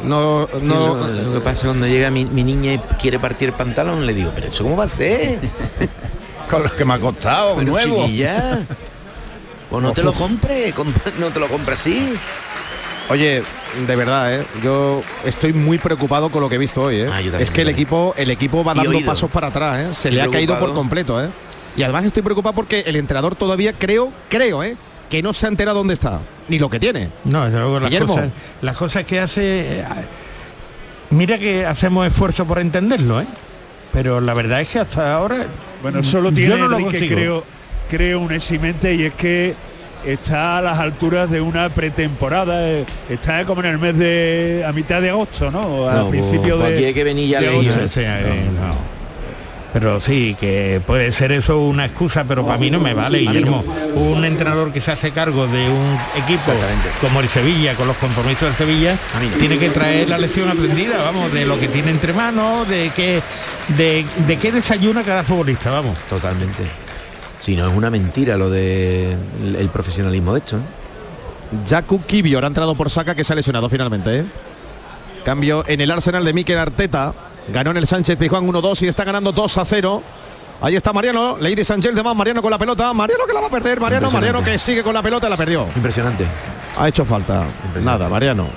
No, 0.03 0.47
no- 0.61 0.95
lo 1.07 1.33
que 1.33 1.39
pasa 1.39 1.65
cuando 1.67 1.87
llega 1.87 2.09
mi, 2.11 2.25
mi 2.25 2.43
niña 2.43 2.73
y 2.73 2.79
quiere 3.01 3.19
partir 3.19 3.49
el 3.49 3.55
pantalón, 3.55 4.05
le 4.05 4.13
digo, 4.13 4.31
pero 4.35 4.47
eso 4.47 4.63
cómo 4.63 4.75
va 4.77 4.83
a 4.85 4.87
ser? 4.89 5.39
Con 6.49 6.61
los 6.63 6.73
que 6.73 6.85
me 6.85 6.93
ha 6.93 6.99
costado, 6.99 7.55
Pero 7.55 7.71
nuevo. 7.71 8.05
chiquilla, 8.05 8.65
O 9.71 9.79
no 9.81 9.91
te 9.93 10.03
lo 10.03 10.13
compre, 10.13 10.73
no 11.19 11.27
te 11.29 11.39
lo 11.39 11.47
compra 11.47 11.73
así. 11.73 12.13
Oye, 13.09 13.43
de 13.87 13.95
verdad, 13.95 14.33
¿eh? 14.35 14.45
yo 14.63 15.01
estoy 15.25 15.51
muy 15.51 15.77
preocupado 15.77 16.29
con 16.29 16.41
lo 16.41 16.49
que 16.49 16.55
he 16.55 16.59
visto 16.59 16.83
hoy. 16.83 16.97
¿eh? 17.01 17.07
Ah, 17.09 17.15
también, 17.15 17.41
es 17.41 17.51
que 17.51 17.61
el 17.63 17.69
equipo, 17.69 18.13
el 18.17 18.29
equipo 18.29 18.63
va 18.63 18.73
dando 18.73 18.97
pasos 19.05 19.29
para 19.31 19.47
atrás. 19.47 19.79
¿eh? 19.79 19.93
Se 19.93 20.11
le 20.11 20.21
ha 20.21 20.27
caído 20.29 20.57
por 20.59 20.73
completo. 20.73 21.21
¿eh? 21.21 21.29
Y 21.75 21.83
además 21.83 22.05
estoy 22.05 22.21
preocupado 22.23 22.53
porque 22.53 22.81
el 22.85 22.95
entrenador 22.95 23.35
todavía 23.35 23.73
creo, 23.73 24.11
creo, 24.29 24.63
¿eh? 24.63 24.77
Que 25.13 25.21
no 25.21 25.31
se 25.31 25.45
ha 25.45 25.49
enterado 25.49 25.77
dónde 25.77 25.93
está 25.93 26.17
ni 26.49 26.57
lo 26.57 26.67
que 26.71 26.79
tiene. 26.79 27.07
No, 27.25 27.45
desde 27.45 27.59
luego 27.59 27.79
las 27.79 27.95
cosas, 27.99 28.29
las 28.63 28.75
cosas 28.75 29.03
que 29.03 29.19
hace. 29.19 29.81
eh, 29.81 29.85
Mira 31.11 31.37
que 31.37 31.63
hacemos 31.67 32.07
esfuerzo 32.07 32.47
por 32.47 32.57
entenderlo, 32.57 33.21
¿eh? 33.21 33.25
Pero 33.91 34.19
la 34.19 34.33
verdad 34.33 34.61
es 34.61 34.71
que 34.71 34.79
hasta 34.79 35.13
ahora. 35.13 35.45
Bueno, 35.83 36.01
solo 36.01 36.29
yo 36.29 36.35
tiene 36.35 36.57
no 36.57 36.67
lo 36.67 36.79
consigo. 36.79 37.15
creo, 37.15 37.43
creo 37.87 38.19
un 38.21 38.31
eximente 38.33 38.95
y 38.95 39.03
es 39.03 39.13
que 39.13 39.53
está 40.03 40.57
a 40.57 40.61
las 40.63 40.79
alturas 40.79 41.29
de 41.29 41.41
una 41.41 41.69
pretemporada, 41.69 42.67
eh, 42.67 42.83
está 43.07 43.45
como 43.45 43.61
en 43.61 43.67
el 43.67 43.77
mes 43.77 43.95
de 43.99 44.63
a 44.67 44.71
mitad 44.73 44.99
de 44.99 45.11
agosto, 45.11 45.51
¿no? 45.51 45.87
Al 45.87 45.99
No, 45.99 46.09
principio 46.09 46.57
pues 46.57 46.69
de, 46.71 46.75
aquí 46.77 46.85
hay 46.85 46.93
que 46.95 47.03
venir 47.03 47.29
ya 47.29 47.39
de 47.39 47.51
leído. 47.51 47.71
agosto. 47.71 47.87
Sí, 47.87 48.01
eh, 48.03 48.45
no. 48.51 48.71
Pero 49.73 49.99
sí, 49.99 50.35
que 50.39 50.79
puede 50.85 51.11
ser 51.11 51.31
eso 51.31 51.59
una 51.59 51.85
excusa, 51.85 52.23
pero 52.25 52.45
para 52.45 52.59
mí 52.59 52.69
no 52.69 52.79
me 52.79 52.93
vale. 52.93 53.19
Guillermo. 53.19 53.63
Un 53.95 54.23
entrenador 54.23 54.71
que 54.71 54.79
se 54.79 54.91
hace 54.91 55.09
cargo 55.09 55.47
de 55.47 55.67
un 55.67 55.97
equipo 56.23 56.51
como 57.01 57.19
el 57.19 57.27
Sevilla, 57.27 57.73
con 57.73 57.87
los 57.87 57.97
compromisos 57.97 58.43
del 58.43 58.53
Sevilla, 58.53 58.97
tiene 59.39 59.57
que 59.57 59.69
traer 59.69 60.09
la 60.09 60.19
lección 60.19 60.47
aprendida, 60.47 60.97
vamos, 60.97 61.33
de 61.33 61.47
lo 61.47 61.59
que 61.59 61.67
tiene 61.67 61.89
entre 61.89 62.13
manos, 62.13 62.69
de 62.69 62.91
qué, 62.95 63.19
de, 63.69 64.05
de 64.27 64.37
qué 64.37 64.51
desayuna 64.51 65.01
cada 65.01 65.23
futbolista, 65.23 65.71
vamos. 65.71 65.97
Totalmente. 66.07 66.63
Si 67.39 67.55
no 67.55 67.67
es 67.67 67.75
una 67.75 67.89
mentira 67.89 68.37
lo 68.37 68.49
de 68.51 69.17
el, 69.43 69.55
el 69.55 69.69
profesionalismo 69.69 70.33
de 70.33 70.39
esto. 70.39 70.57
¿no? 70.57 70.83
Jakub 71.67 72.05
Kivior 72.05 72.43
ha 72.43 72.47
entrado 72.47 72.75
por 72.75 72.89
saca 72.89 73.15
que 73.15 73.23
se 73.23 73.33
ha 73.33 73.35
lesionado 73.35 73.69
finalmente. 73.69 74.19
¿eh? 74.19 74.25
Cambio 75.25 75.63
en 75.67 75.81
el 75.81 75.91
Arsenal 75.91 76.23
de 76.23 76.33
Mikel 76.33 76.57
Arteta. 76.57 77.13
Ganó 77.49 77.71
en 77.71 77.77
el 77.77 77.87
Sánchez 77.87 78.17
Pizjuán 78.17 78.47
1-2 78.47 78.81
y 78.83 78.87
está 78.87 79.03
ganando 79.03 79.31
2 79.31 79.57
a 79.57 79.65
0. 79.65 80.03
Ahí 80.61 80.75
está 80.75 80.93
Mariano, 80.93 81.37
Lady 81.39 81.63
Sánchez 81.63 81.93
de 81.93 82.01
más, 82.03 82.15
Mariano 82.15 82.41
con 82.41 82.49
la 82.51 82.57
pelota, 82.57 82.93
Mariano 82.93 83.25
que 83.25 83.33
la 83.33 83.41
va 83.41 83.47
a 83.47 83.49
perder, 83.49 83.79
Mariano. 83.81 84.09
Mariano 84.09 84.41
que 84.43 84.57
sigue 84.57 84.81
con 84.81 84.93
la 84.93 85.01
pelota, 85.01 85.27
la 85.27 85.35
perdió. 85.35 85.67
Impresionante. 85.75 86.25
Ha 86.77 86.87
hecho 86.87 87.03
falta. 87.03 87.43
Nada, 87.83 88.07
Mariano. 88.07 88.47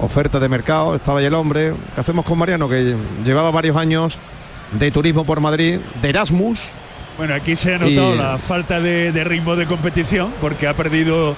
Oferta 0.00 0.38
de 0.40 0.48
mercado, 0.48 0.94
estaba 0.94 1.18
ahí 1.18 1.26
el 1.26 1.34
hombre. 1.34 1.74
¿Qué 1.94 2.00
hacemos 2.00 2.24
con 2.24 2.38
Mariano? 2.38 2.68
Que 2.68 2.96
llevaba 3.24 3.50
varios 3.50 3.76
años 3.76 4.18
de 4.72 4.90
turismo 4.90 5.24
por 5.24 5.40
Madrid, 5.40 5.78
de 6.00 6.08
Erasmus. 6.08 6.70
Bueno, 7.18 7.34
aquí 7.34 7.54
se 7.56 7.74
ha 7.74 7.78
notado 7.78 8.14
Y- 8.14 8.18
la 8.18 8.38
falta 8.38 8.80
de, 8.80 9.12
de 9.12 9.24
ritmo 9.24 9.56
de 9.56 9.66
competición 9.66 10.32
porque 10.40 10.66
ha 10.68 10.74
perdido 10.74 11.36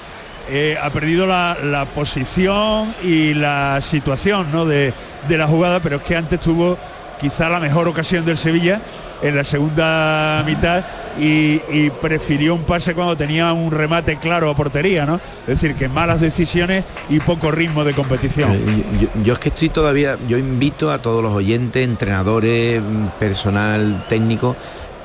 eh, 0.49 0.77
ha 0.81 0.91
perdido 0.91 1.27
la, 1.27 1.87
posición 1.95 2.93
y 3.03 3.35
la 3.35 3.81
situación 3.81 4.51
¿no? 4.53 4.65
de, 4.65 4.93
de 5.29 5.39
la 5.39 5.47
jugada, 5.47 5.81
pero 5.81 5.97
es 5.97 6.03
que 6.03 6.17
antes 6.17 6.41
tuvo 6.41 6.77
quizá 7.21 7.49
la 7.49 7.61
mejor 7.61 7.87
ocasión 7.89 8.25
del 8.25 8.37
Sevilla 8.37 8.81
en 9.23 9.37
la 9.37 9.45
segunda 9.45 10.43
mitad 10.45 10.85
y, 11.19 11.61
y 11.71 11.91
prefirió 12.01 12.55
un 12.55 12.65
pase 12.65 12.95
cuando 12.95 13.17
tenía 13.17 13.53
un 13.53 13.71
remate 13.71 14.17
claro 14.17 14.51
a 14.51 14.57
portería, 14.57 15.07
¿no? 15.07 15.21
Es 15.43 15.61
decir, 15.61 15.77
que 15.77 15.89
malas 15.89 16.21
decisiones 16.21 16.85
y 17.09 17.21
poco 17.21 17.51
ritmo 17.51 17.85
de 17.85 17.95
competición. 17.95 18.51
Eh, 18.53 18.85
Yo, 19.01 19.23
yo 19.23 19.33
es 19.35 19.39
que 19.39 19.51
estoy 19.51 19.69
todavía, 19.69 20.19
yo 20.27 20.39
invito 20.39 20.91
a 20.91 21.01
todos 21.01 21.23
los 21.23 21.33
oyentes, 21.33 21.85
entrenadores, 21.85 22.83
mm, 22.83 23.07
personal 23.21 24.05
técnico, 24.09 24.57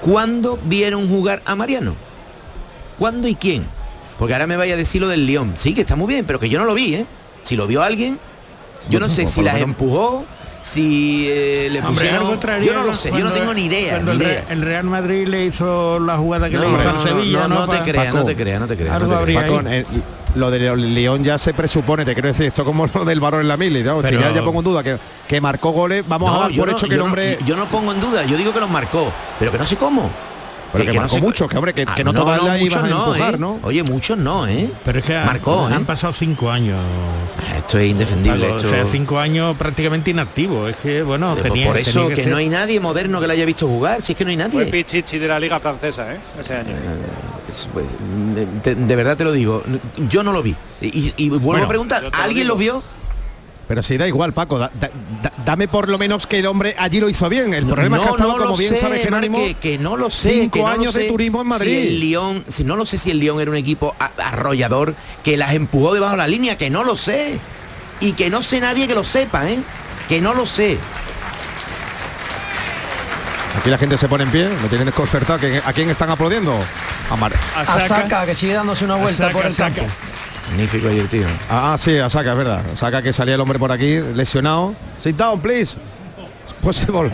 ¿cuándo 0.01 0.57
vieron 0.63 1.07
jugar 1.07 1.41
a 1.45 1.55
Mariano? 1.55 1.95
¿Cuándo 2.97 3.27
y 3.27 3.35
quién? 3.35 3.67
Porque 4.17 4.33
ahora 4.33 4.47
me 4.47 4.57
vaya 4.57 4.73
a 4.73 4.77
decir 4.77 5.01
lo 5.01 5.07
del 5.07 5.25
León. 5.25 5.53
Sí, 5.55 5.73
que 5.73 5.81
está 5.81 5.95
muy 5.95 6.07
bien, 6.07 6.25
pero 6.25 6.39
que 6.39 6.49
yo 6.49 6.59
no 6.59 6.65
lo 6.65 6.73
vi, 6.73 6.95
¿eh? 6.95 7.05
Si 7.43 7.55
lo 7.55 7.67
vio 7.67 7.83
alguien, 7.83 8.19
yo 8.89 8.99
no 8.99 9.09
sé 9.09 9.27
si 9.27 9.41
las 9.41 9.53
menos- 9.55 9.69
empujó, 9.69 10.25
si 10.63 11.27
eh, 11.29 11.69
le 11.71 11.79
Hombre, 11.79 11.93
pusieron... 11.93 12.19
algo 12.25 12.39
traería 12.39 12.73
Yo 12.73 12.79
no 12.79 12.83
lo 12.85 12.95
sé, 12.95 13.11
yo 13.11 13.19
no 13.19 13.31
tengo 13.31 13.53
ni 13.53 13.65
idea. 13.65 13.99
ni 13.99 14.11
el, 14.11 14.17
idea. 14.21 14.43
Re- 14.47 14.53
el 14.53 14.61
Real 14.63 14.83
Madrid 14.85 15.27
le 15.27 15.45
hizo 15.45 15.99
la 15.99 16.17
jugada 16.17 16.49
que 16.49 16.55
No, 16.57 16.63
le 16.63 16.67
hizo 16.69 16.83
no, 16.83 16.89
al 16.89 16.99
Sevilla, 16.99 17.39
no, 17.41 17.47
¿no? 17.47 17.55
no 17.65 17.67
te 17.69 17.81
creas, 17.89 18.13
no 18.13 18.25
te 18.25 18.35
creas, 18.35 18.59
no 18.59 18.67
te 18.67 18.75
creas. 18.75 19.01
Eh, 19.67 19.85
lo 20.35 20.51
de 20.51 20.75
León 20.75 21.23
ya 21.23 21.37
se 21.37 21.53
presupone, 21.53 22.03
te 22.05 22.13
quiero 22.13 22.27
decir, 22.27 22.47
esto 22.47 22.65
como 22.65 22.85
lo 22.87 23.05
del 23.05 23.19
varón 23.19 23.41
en 23.41 23.47
la 23.47 23.55
mili, 23.57 23.81
¿no? 23.83 23.97
Pero- 24.01 24.19
si 24.19 24.23
ya, 24.23 24.33
ya 24.33 24.43
pongo 24.43 24.59
en 24.59 24.65
duda 24.65 24.83
que, 24.83 24.97
que 25.27 25.39
marcó 25.39 25.71
goles, 25.71 26.03
vamos 26.07 26.29
a 26.35 26.39
dar 26.41 26.51
por 26.55 26.67
no- 26.67 26.73
hecho 26.73 26.87
que 26.87 26.93
el 26.93 26.99
no- 26.99 27.05
hombre... 27.05 27.37
yo 27.45 27.55
no 27.55 27.65
pongo 27.67 27.91
en 27.93 27.99
duda, 28.01 28.25
yo 28.25 28.35
digo 28.35 28.51
que 28.53 28.59
los 28.59 28.69
marcó, 28.69 29.11
pero 29.39 29.51
que 29.51 29.57
no 29.57 29.65
sé 29.65 29.77
cómo. 29.77 30.09
Pero 30.79 30.91
que 30.91 30.97
no 30.97 31.01
marcó 31.03 31.15
sé- 31.15 31.21
mucho, 31.21 31.47
que 31.47 31.57
hombre, 31.57 31.73
que, 31.73 31.85
Ah, 31.87 31.95
que 31.95 32.03
no, 32.03 32.13
todas 32.13 32.41
las 32.43 32.59
muchos 32.59 32.71
ibas 32.73 32.83
a 32.83 32.87
no, 32.87 33.05
empujar, 33.13 33.33
¿eh? 33.33 33.37
¿no? 33.37 33.59
Oye, 33.63 33.83
muchos 33.83 34.17
no, 34.17 34.47
¿eh? 34.47 34.69
Pero 34.85 34.99
es 34.99 35.05
que 35.05 35.15
han- 35.15 35.25
Marcó, 35.25 35.65
han, 35.67 35.81
¿eh? 35.81 35.85
pasado 35.85 36.13
cinco 36.13 36.49
años. 36.51 36.79
Esto 37.57 37.77
es 37.79 37.89
indefendible. 37.89 38.47
Esto- 38.55 38.67
O 38.67 38.69
sea, 38.69 38.85
cinco 38.85 39.19
años 39.19 39.55
prácticamente 39.57 40.11
inactivo. 40.11 40.67
Es 40.67 40.75
que, 40.77 41.01
bueno, 41.03 41.35
Eh, 41.37 41.41
tenía, 41.41 41.67
por 41.67 41.77
eso 41.77 42.01
tenía 42.01 42.15
que, 42.15 42.21
ser- 42.23 42.31
no 42.31 42.37
hay 42.37 42.49
nadie 42.49 42.79
moderno 42.79 43.19
que 43.21 43.27
la 43.27 43.33
haya 43.33 43.45
visto 43.45 43.67
jugar, 43.67 44.01
si 44.01 44.13
es 44.13 44.17
que 44.17 44.23
no 44.25 44.29
hay 44.31 44.37
nadie. 44.37 44.51
Fue 44.51 44.65
Pichichi 44.65 45.19
de 45.19 45.27
la 45.27 45.39
Liga 45.39 45.59
Francesa, 45.59 46.13
¿eh? 46.13 46.17
Ese 46.39 46.55
año. 46.55 46.71
Es, 47.51 47.69
pues, 47.73 47.85
de, 48.63 48.75
de 48.75 48.95
verdad 48.95 49.15
te 49.15 49.23
lo 49.23 49.31
digo, 49.31 49.63
yo 50.09 50.21
no 50.23 50.31
lo 50.33 50.43
vi. 50.43 50.55
Y, 50.81 51.13
y 51.17 51.29
vuelvo 51.29 51.45
Bueno, 51.47 51.65
a 51.65 51.67
preguntar, 51.69 52.09
¿alguien 52.13 52.47
lo 52.47 52.55
vio? 52.55 52.83
Pero 53.67 53.83
sí, 53.83 53.97
da 53.97 54.07
igual, 54.07 54.33
Paco, 54.33 54.57
da- 54.57 54.71
da- 54.79 54.89
da- 55.21 55.33
dame 55.45 55.67
por 55.67 55.89
lo 55.89 55.97
menos 55.97 56.25
que 56.25 56.39
el 56.39 56.45
hombre 56.45 56.73
allí 56.79 57.01
lo 57.01 57.09
hizo 57.09 57.27
bien. 57.27 57.53
El 57.53 57.65
problema 57.65 57.97
es 57.97 58.03
que 58.03 58.07
ha 58.07 58.11
estado, 58.11 58.37
lo 58.37 58.43
como 58.45 58.57
bien 58.57 58.73
sé, 58.73 58.79
sabe 58.79 58.99
Jerónimo, 58.99 59.39
que 59.59 59.77
no 59.77 59.97
lo 59.97 60.09
sé. 60.09 60.31
cinco 60.33 60.53
que 60.53 60.59
no 60.61 60.67
lo 60.67 60.73
años 60.73 60.93
de 60.93 61.07
turismo 61.09 61.41
en 61.41 61.47
Madrid. 61.47 61.71
Si 61.81 61.87
el 61.87 61.99
León, 61.99 62.45
si 62.47 62.63
no 62.63 62.75
lo 62.77 62.85
sé 62.85 62.97
si 62.97 63.11
el 63.11 63.19
León 63.19 63.41
era 63.41 63.51
un 63.51 63.57
equipo 63.57 63.93
a- 63.99 64.11
arrollador 64.23 64.95
que 65.23 65.35
las 65.35 65.53
empujó 65.53 65.93
debajo 65.93 66.11
de 66.13 66.17
la 66.19 66.27
línea, 66.27 66.57
que 66.57 66.69
no 66.69 66.83
lo 66.85 66.95
sé. 66.95 67.39
Y 67.99 68.13
que 68.13 68.29
no 68.29 68.41
sé 68.41 68.61
nadie 68.61 68.87
que 68.87 68.95
lo 68.95 69.03
sepa, 69.03 69.49
¿eh? 69.49 69.59
Que 70.07 70.21
no 70.21 70.33
lo 70.33 70.45
sé. 70.45 70.77
Aquí 73.59 73.69
la 73.69 73.77
gente 73.77 73.97
se 73.97 74.07
pone 74.07 74.23
en 74.23 74.31
pie, 74.31 74.47
me 74.61 74.69
tienen 74.69 74.85
desconcertado. 74.85 75.39
que- 75.39 75.61
¿A 75.65 75.73
quién 75.73 75.89
están 75.89 76.09
aplaudiendo? 76.09 76.57
A 77.09 77.15
Mar- 77.15 77.33
A 77.55 77.65
Saca, 77.65 78.25
que 78.25 78.35
sigue 78.35 78.53
dándose 78.53 78.85
una 78.85 78.95
vuelta 78.95 79.29
por 79.31 79.45
el 79.45 79.55
campo. 79.55 79.81
Magnífico 80.49 80.87
ayer, 80.87 81.07
tío. 81.07 81.25
Ah, 81.49 81.73
ah, 81.73 81.77
sí, 81.77 81.97
a 81.97 82.09
Saca, 82.09 82.31
es 82.31 82.37
verdad. 82.37 82.61
Saca 82.73 83.01
que 83.01 83.11
salía 83.13 83.35
el 83.35 83.41
hombre 83.41 83.59
por 83.59 83.71
aquí, 83.71 83.99
lesionado. 84.13 84.73
Sit 84.97 85.15
down, 85.17 85.39
please. 85.41 85.77
Possible. 86.61 87.11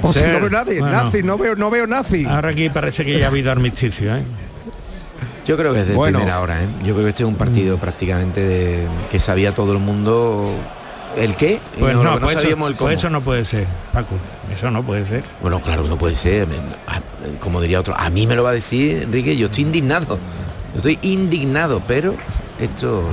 Possible. 0.00 0.12
Sir. 0.12 0.32
No 0.34 0.40
veo 0.40 0.50
nadie, 0.50 0.80
Bueno. 0.80 1.02
nazi, 1.02 1.22
no 1.22 1.36
veo, 1.36 1.56
no 1.56 1.70
veo 1.70 1.86
nazi. 1.86 2.24
Ahora 2.24 2.50
aquí 2.50 2.70
parece 2.70 3.04
que 3.04 3.18
ya 3.18 3.26
ha 3.26 3.28
habido 3.28 3.50
armisticio, 3.50 4.14
¿eh? 4.14 4.22
Yo 5.46 5.56
creo 5.56 5.74
que 5.74 5.80
es 5.80 5.88
de 5.88 5.94
Bueno. 5.94 6.18
primera 6.18 6.40
hora, 6.40 6.62
¿eh? 6.62 6.68
Yo 6.84 6.94
creo 6.94 7.04
que 7.06 7.10
este 7.10 7.22
es 7.24 7.28
un 7.28 7.34
partido 7.34 7.76
prácticamente 7.78 8.40
de 8.40 8.86
que 9.10 9.18
sabía 9.18 9.52
todo 9.52 9.72
el 9.72 9.78
mundo 9.80 10.54
el 11.16 11.34
qué. 11.34 11.60
Pues 11.78 11.96
no, 11.96 12.04
no, 12.04 12.20
pues, 12.20 12.32
eso, 12.32 12.42
sabíamos 12.42 12.70
el 12.70 12.76
cómo. 12.76 12.86
pues 12.88 13.00
eso 13.00 13.10
no 13.10 13.20
puede 13.20 13.44
ser, 13.44 13.66
Paco. 13.92 14.14
Eso 14.52 14.70
no 14.70 14.82
puede 14.84 15.06
ser. 15.06 15.24
Bueno, 15.42 15.60
claro 15.60 15.82
que 15.82 15.88
no 15.88 15.98
puede 15.98 16.14
ser. 16.14 16.46
Como 17.40 17.60
diría 17.60 17.80
otro, 17.80 17.94
a 17.98 18.10
mí 18.10 18.28
me 18.28 18.36
lo 18.36 18.44
va 18.44 18.50
a 18.50 18.54
decir 18.54 19.02
Enrique, 19.02 19.36
yo 19.36 19.46
estoy 19.46 19.64
indignado. 19.64 20.18
Estoy 20.74 20.98
indignado, 21.02 21.82
pero 21.86 22.14
esto. 22.58 23.04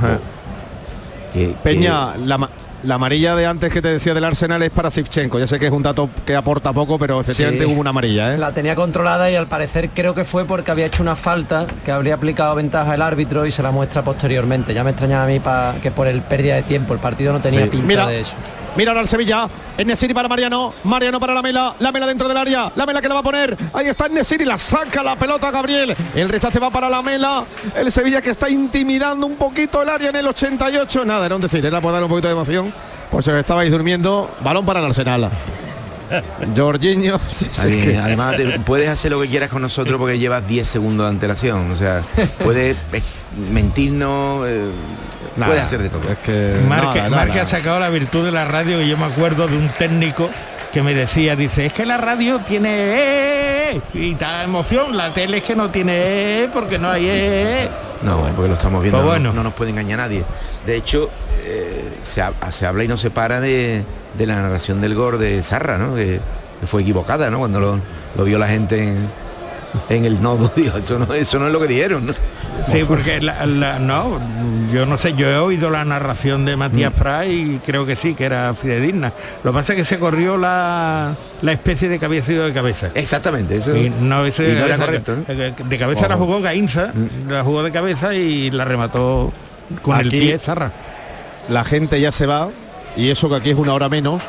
Que- 1.34 1.56
Peña, 1.64 2.16
la, 2.18 2.38
ma- 2.38 2.50
la 2.84 2.96
amarilla 2.96 3.36
de 3.36 3.46
antes 3.46 3.72
que 3.74 3.82
te 3.82 3.90
decía 3.90 4.14
del 4.14 4.24
Arsenal 4.24 4.62
es 4.64 4.70
para 4.70 4.90
Sivchenko. 4.90 5.40
Ya 5.40 5.48
sé 5.48 5.60
que 5.60 5.66
es 5.68 5.72
un 5.72 5.84
dato 5.84 6.10
que 6.26 6.36
aporta 6.36 6.72
poco, 6.72 6.98
pero 6.98 7.20
efectivamente 7.20 7.66
Sí. 7.66 7.72
hubo 7.72 7.82
una 7.82 7.90
amarilla, 7.90 8.34
¿eh? 8.34 8.38
La 8.38 8.52
tenía 8.54 8.76
controlada 8.76 9.30
y 9.30 9.36
al 9.36 9.48
parecer 9.48 9.90
creo 9.90 10.14
que 10.16 10.24
fue 10.24 10.46
porque 10.46 10.72
había 10.72 10.86
hecho 10.86 11.04
una 11.04 11.16
falta 11.16 11.66
que 11.84 11.92
habría 11.92 12.16
aplicado 12.16 12.56
ventaja 12.56 12.94
el 12.96 13.02
árbitro 13.02 13.46
y 13.46 13.52
se 13.52 13.62
la 13.64 13.72
muestra 13.72 14.04
posteriormente. 14.04 14.74
Ya 14.74 14.84
me 14.84 14.92
extrañaba 14.92 15.24
a 15.24 15.28
mí 15.28 15.40
pa- 15.40 15.76
que 15.82 15.92
por 15.92 16.08
el 16.08 16.22
pérdida 16.22 16.56
de 16.56 16.64
tiempo 16.64 16.94
el 16.94 17.00
partido 17.00 17.34
no 17.34 17.42
tenía 17.42 17.64
Sí. 17.64 17.70
pinta 17.70 17.88
Mira, 17.88 18.08
de 18.08 18.22
eso. 18.22 18.36
Mira 18.78 18.92
ahora 18.92 19.02
el 19.02 19.08
Sevilla. 19.08 19.48
En 19.78 19.88
Nesiri 19.88 20.14
para 20.14 20.28
Mariano. 20.30 20.74
Mariano 20.84 21.20
para 21.20 21.34
la 21.34 21.42
Mela. 21.42 21.76
La 21.80 21.92
Mela 21.92 22.06
dentro 22.08 22.28
del 22.28 22.38
área. 22.38 22.72
La 22.76 22.86
Mela 22.86 23.02
que 23.02 23.08
la 23.08 23.16
va 23.16 23.20
a 23.20 23.24
poner. 23.24 23.58
Ahí 23.74 23.88
está 23.88 24.08
Nesiri. 24.08 24.46
La 24.46 24.58
saca 24.58 25.02
la 25.04 25.16
pelota 25.18 25.52
Gabriel. 25.52 25.96
El 26.16 26.30
rechace 26.30 26.60
va 26.60 26.70
para 26.70 26.90
la 26.90 27.02
Mela. 27.02 27.44
El 27.76 27.92
Sevilla 27.92 28.22
que 28.22 28.30
está 28.30 28.50
intimidando 28.50 29.26
un 29.26 29.36
poquito 29.36 29.82
el 29.82 29.90
área 29.90 30.10
en 30.10 30.16
el 30.16 30.28
88. 30.28 31.04
Nada, 31.06 31.26
era 31.26 31.36
un 31.36 31.42
decir. 31.42 31.66
Era 31.66 31.82
por 31.82 31.92
darle 31.92 32.06
un 32.06 32.10
poquito 32.12 32.28
de 32.28 32.34
emoción. 32.36 32.74
Pues 33.12 33.28
estabais 33.28 33.72
durmiendo. 33.72 34.30
Balón 34.42 34.66
para 34.66 34.80
el 34.80 34.86
Arsenal. 34.86 35.30
Jorginho. 36.56 37.20
sí, 37.30 37.48
sí, 37.52 37.82
que- 37.82 37.98
además, 37.98 38.36
te- 38.38 38.60
puedes 38.62 38.90
hacer 38.90 39.12
lo 39.12 39.20
que 39.22 39.28
quieras 39.28 39.50
con 39.50 39.62
nosotros 39.62 40.00
porque 40.00 40.18
llevas 40.18 40.48
10 40.48 40.68
segundos 40.68 41.06
de 41.06 41.10
antelación. 41.10 41.72
O 41.72 41.76
sea, 41.78 42.02
puedes 42.44 42.78
eh, 42.94 43.02
mentirnos, 43.52 44.46
eh, 44.48 44.70
Nada, 45.38 45.52
puedes 45.52 45.64
hacer 45.64 45.82
de 45.84 45.90
todo. 45.90 46.02
Es 46.12 46.18
que 46.20 46.60
Marque, 46.68 47.00
nada, 47.00 47.10
Marque 47.10 47.30
nada. 47.34 47.44
ha 47.44 47.46
sacado 47.46 47.80
la 47.80 47.90
virtud 47.90 48.26
de 48.26 48.32
la 48.32 48.46
radio 48.46 48.82
y 48.82 48.90
yo 48.90 48.98
me 48.98 49.06
acuerdo 49.06 49.48
de 49.48 49.56
un 49.56 49.68
técnico 49.70 50.30
que 50.74 50.84
me 50.84 50.94
decía, 50.94 51.36
dice, 51.36 51.66
es 51.68 51.74
que 51.74 51.86
la 51.86 51.98
radio 51.98 52.40
tiene 52.40 52.70
eh, 52.72 53.72
eh, 53.72 53.82
y 53.94 54.16
da 54.16 54.44
emoción, 54.44 54.96
la 54.98 55.14
tele 55.14 55.38
es 55.38 55.44
que 55.44 55.56
no 55.56 55.70
tiene 55.70 56.50
porque 56.52 56.78
no 56.78 56.90
hay. 56.92 57.70
No, 58.02 58.18
porque 58.36 58.50
lo 58.50 58.54
estamos 58.56 58.82
viendo, 58.84 58.98
Pues 59.00 59.06
no- 59.06 59.12
bueno. 59.30 59.34
no, 59.34 59.44
nos 59.44 59.54
puede 59.54 59.72
engañar 59.72 60.00
nadie. 60.00 60.24
De 60.66 60.76
hecho, 60.76 61.10
eh, 61.44 61.98
se, 62.04 62.22
ha- 62.22 62.34
se 62.52 62.66
habla 62.66 62.84
y 62.84 62.88
no 62.88 62.98
se 62.98 63.10
para 63.10 63.40
de, 63.40 63.84
de 64.18 64.26
la 64.26 64.36
narración 64.36 64.80
del 64.80 64.94
gol 64.96 65.18
de 65.20 65.42
Sarra, 65.44 65.78
¿no? 65.78 65.96
Que, 65.96 66.20
que 66.60 66.68
fue 66.68 66.82
equivocada, 66.82 67.30
¿no? 67.32 67.40
Cuando 67.40 67.60
lo, 67.60 67.80
lo 68.16 68.24
vio 68.24 68.38
la 68.38 68.48
gente 68.48 68.84
en, 68.84 69.10
en 69.90 70.06
el 70.06 70.22
nodo, 70.22 70.52
dijo, 70.56 70.78
eso 70.78 71.00
no, 71.00 71.12
eso 71.14 71.40
no 71.40 71.48
es 71.48 71.54
lo 71.54 71.60
que 71.60 71.68
dijeron, 71.68 72.06
¿no? 72.08 72.14
Sí, 72.62 72.84
porque 72.88 73.22
la- 73.22 73.46
la- 73.46 73.80
no, 73.80 74.20
yo 74.74 74.86
no 74.86 74.98
sé, 74.98 75.14
yo 75.14 75.28
he 75.30 75.38
oído 75.38 75.70
la 75.70 75.86
narración 75.86 76.46
de 76.46 76.56
Matías 76.58 76.92
Prat 76.94 77.28
y 77.28 77.60
creo 77.66 77.86
que 77.86 77.96
sí, 77.96 78.14
que 78.14 78.26
era 78.26 78.54
fidedigna. 78.54 79.14
Lo 79.44 79.52
que 79.52 79.56
pasa 79.56 79.74
es 79.74 79.78
que 79.78 79.84
se 79.84 80.00
corrió 80.00 80.38
la, 80.38 81.16
la 81.42 81.52
especie 81.52 81.88
de 81.90 82.00
que 82.00 82.06
había 82.06 82.22
sido 82.22 82.46
de 82.46 82.54
cabeza. 82.54 82.90
Exactamente, 82.96 83.58
eso. 83.58 83.76
Y 83.76 83.90
no, 83.90 84.26
ese- 84.26 84.50
Y 84.50 84.54
no 84.54 84.66
era 84.66 84.76
esa- 84.76 84.86
correcto, 84.86 85.16
¿no? 85.28 85.34
De 85.70 85.78
cabeza 85.78 86.08
la 86.08 86.18
jugó 86.18 86.42
Gainza, 86.42 86.92
la 87.30 87.44
jugó 87.44 87.64
de 87.64 87.72
cabeza 87.72 88.14
y 88.14 88.52
la 88.52 88.66
remató 88.66 89.32
con 89.82 90.00
el 90.00 90.10
pie 90.10 90.38
Zarra. 90.40 90.72
La 91.50 91.64
gente 91.64 92.02
ya 92.02 92.12
se 92.12 92.26
va 92.26 92.50
y 92.98 93.10
eso 93.10 93.30
que 93.30 93.36
aquí 93.36 93.50
es 93.52 93.58
una 93.58 93.74
hora 93.74 93.88
menos 93.90 94.22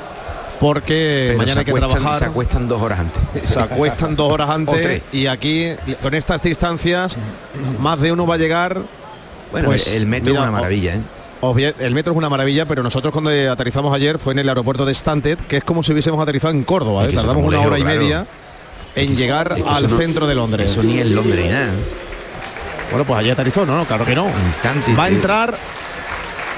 porque 0.60 1.26
Pero 1.28 1.38
mañana 1.38 1.60
hay 1.60 1.64
que 1.64 1.70
acuestan- 1.72 1.90
trabajar. 1.90 2.18
Se 2.18 2.24
acuestan 2.24 2.68
dos 2.68 2.82
horas 2.82 3.00
antes. 3.00 3.46
se 3.48 3.60
acuestan 3.60 4.16
dos 4.16 4.32
horas 4.32 4.50
antes 4.58 5.02
y 5.12 5.26
aquí 5.26 5.68
con 6.02 6.14
estas 6.14 6.42
distancias 6.42 7.16
más 7.80 8.00
de 8.00 8.12
uno 8.12 8.26
va 8.26 8.34
a 8.34 8.38
llegar 8.38 8.82
Bueno, 9.52 9.68
pues, 9.68 9.94
el 9.94 10.06
metro 10.06 10.32
mira, 10.32 10.42
es 10.44 10.48
una 10.48 10.58
maravilla, 10.58 10.94
¿eh? 10.96 11.00
obvia- 11.40 11.74
el 11.78 11.94
metro 11.94 12.12
es 12.12 12.16
una 12.18 12.28
maravilla 12.28 12.66
pero 12.66 12.82
nosotros 12.82 13.12
cuando 13.12 13.30
aterrizamos 13.30 13.94
ayer 13.94 14.18
fue 14.18 14.32
en 14.32 14.40
el 14.40 14.48
aeropuerto 14.48 14.84
de 14.84 14.92
Stanted 14.94 15.38
que 15.48 15.58
es 15.58 15.64
como 15.64 15.82
si 15.82 15.92
hubiésemos 15.92 16.20
aterrizado 16.20 16.52
en 16.52 16.64
Córdoba 16.64 17.04
Es 17.06 17.12
¿eh? 17.12 17.16
tardamos 17.16 17.44
una 17.44 17.60
hora 17.60 17.78
y 17.78 17.84
media 17.84 18.26
en 18.96 19.14
llegar 19.14 19.54
Es 19.56 19.62
que 19.62 19.68
al 19.70 19.88
no- 19.88 19.96
centro 19.96 20.26
de 20.26 20.34
Londres 20.34 20.72
Eso 20.72 20.82
ni 20.82 20.98
en 20.98 21.14
Londres 21.14 21.44
ni 21.44 21.50
nada. 21.50 21.70
bueno 22.90 23.04
pues 23.04 23.20
allí 23.20 23.30
aterrizó 23.30 23.64
no, 23.64 23.76
no 23.76 23.84
claro 23.84 24.04
que 24.04 24.14
no 24.16 24.26
instante. 24.48 24.92
va 24.94 25.04
a 25.04 25.08
entrar 25.08 25.54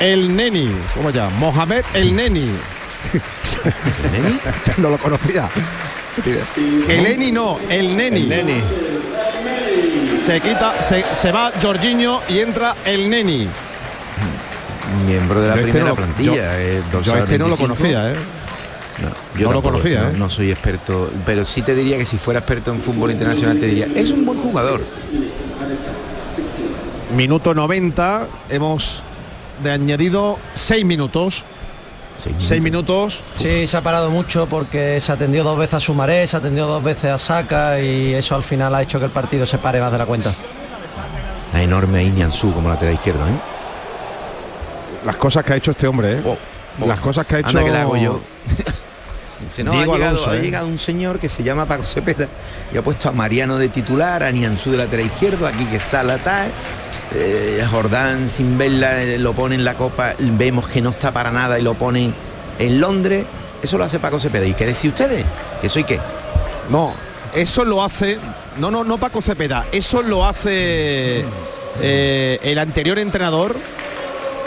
el 0.01 0.35
Neni 0.35 0.71
¿cómo 0.97 1.11
ya? 1.11 1.29
Mohamed 1.29 1.85
el 1.93 2.17
Neni 2.17 2.51
no 4.79 4.91
lo 4.91 4.99
conocía 4.99 5.49
el 6.89 7.07
Eni 7.07 7.33
no 7.33 7.59
el 7.69 7.97
Neni 7.97 8.29
se 10.25 10.41
quita 10.41 10.81
se, 10.83 11.05
se 11.15 11.33
va 11.33 11.53
Jorginho 11.61 12.21
y 12.29 12.39
entra 12.41 12.75
el 12.85 13.09
Neni 13.11 13.49
Miembro 15.07 15.41
de 15.41 15.49
la 15.49 15.55
Yo 15.55 15.61
este 15.61 15.73
primera 15.73 15.91
no- 15.91 15.97
plantilla. 15.97 16.33
yo- 16.35 16.43
eh, 16.43 16.83
yo 17.05 17.15
este 17.17 17.39
no 17.39 17.47
lo 17.47 17.57
25. 17.57 17.59
conocía, 17.59 18.11
¿eh? 18.11 18.15
No, 19.01 19.09
No 19.09 19.15
yo 19.35 19.47
lo 19.47 19.53
tampoco, 19.53 19.69
conocía, 19.75 20.01
no, 20.03 20.09
¿eh? 20.09 20.13
no 20.17 20.29
soy 20.29 20.51
experto, 20.51 21.13
pero 21.25 21.47
sí 21.47 21.63
te 21.63 21.77
diría 21.77 21.97
que 21.97 22.05
si 22.05 22.19
fuera 22.19 22.41
experto 22.41 22.73
en 22.73 22.81
fútbol 22.81 23.13
internacional 23.13 23.57
te 23.61 23.67
diría, 23.67 23.87
es 23.95 24.11
un 24.11 24.25
buen 24.27 24.41
jugador. 24.41 24.81
Minuto 27.17 27.55
90, 27.55 28.27
hemos 28.51 29.03
de 29.63 29.71
añadido 29.71 30.39
6 30.55 30.85
minutos. 30.85 31.45
6 32.21 32.63
minutos. 32.63 33.25
Sí, 33.35 33.67
se 33.67 33.77
ha 33.77 33.83
parado 33.83 34.11
mucho 34.11 34.47
porque 34.47 35.01
se 35.01 35.13
atendió 35.13 35.45
dos 35.45 35.59
veces 35.59 35.75
a 35.75 35.81
Sumaré, 35.81 36.27
se 36.27 36.37
atendió 36.37 36.67
dos 36.67 36.83
veces 36.83 37.11
a 37.11 37.19
Saca 37.19 37.81
y 37.81 38.15
eso 38.15 38.35
al 38.35 38.43
final 38.43 38.75
ha 38.75 38.83
hecho 38.83 38.99
que 38.99 39.07
el 39.07 39.11
partido 39.11 39.47
se 39.47 39.59
pare 39.59 39.81
más 39.81 39.93
de 39.93 39.99
la 39.99 40.07
cuenta. 40.07 40.33
La 41.53 41.63
enorme 41.63 42.05
Iñanzú 42.05 42.53
como 42.53 42.69
lateral 42.69 42.95
izquierdo, 42.95 43.27
¿eh? 43.27 43.33
Las 45.05 45.17
cosas 45.17 45.45
que 45.45 45.55
ha 45.55 45.57
hecho 45.57 45.71
este 45.71 45.87
hombre, 45.87 46.19
¿eh? 46.19 46.39
Las 46.87 47.01
cosas 47.01 47.27
que 47.27 47.37
ha 47.37 47.39
hecho 47.41 47.59
Anda 47.59 47.65
que 47.65 47.71
la 47.71 47.81
hago 47.83 47.97
yo. 47.97 48.21
Dice, 49.41 49.65
no, 49.65 49.73
Diego 49.73 49.95
ha, 49.95 49.97
llegado, 49.97 50.17
Alonso, 50.17 50.31
ha 50.31 50.37
¿eh? 50.37 50.41
llegado 50.41 50.67
un 50.67 50.79
señor 50.79 51.19
que 51.19 51.29
se 51.29 51.43
llama 51.43 51.67
Paco 51.67 51.85
Cepeda 51.85 52.29
y 52.73 52.77
ha 52.77 52.83
puesto 52.83 53.09
a 53.09 53.13
Mariano 53.13 53.57
de 53.57 53.69
titular, 53.69 54.23
a 54.23 54.31
Nianzú 54.31 54.71
de 54.71 54.77
lateral 54.79 55.07
izquierdo, 55.07 55.47
aquí 55.47 55.65
que 55.65 55.81
Sala 55.81 56.19
tal, 56.19 56.51
eh, 57.15 57.67
Jordán 57.71 58.31
sin 58.31 58.57
verla 58.57 59.03
eh, 59.03 59.19
lo 59.19 59.33
pone 59.33 59.55
en 59.55 59.65
la 59.65 59.75
copa, 59.75 60.15
vemos 60.19 60.69
que 60.69 60.81
no 60.81 60.91
está 60.91 61.13
para 61.13 61.31
nada 61.31 61.59
y 61.59 61.63
lo 61.63 61.75
ponen 61.75 62.15
en 62.59 62.81
Londres, 62.81 63.25
eso 63.63 63.79
lo 63.79 63.85
hace 63.85 63.99
Paco 63.99 64.19
Cepeda. 64.19 64.47
¿Y 64.47 64.55
qué 64.55 64.67
decís 64.67 64.85
ustedes? 64.85 65.25
¿Que 65.61 65.69
soy 65.69 65.85
qué? 65.85 65.99
No, 66.71 66.95
eso 67.35 67.65
lo 67.65 67.83
hace. 67.83 68.19
No, 68.59 68.71
no, 68.71 68.85
no 68.85 68.99
Paco 68.99 69.21
Cepeda. 69.21 69.67
Eso 69.73 70.03
lo 70.03 70.27
hace 70.27 71.25
eh, 71.81 72.39
el 72.43 72.59
anterior 72.59 72.99
entrenador. 72.99 73.57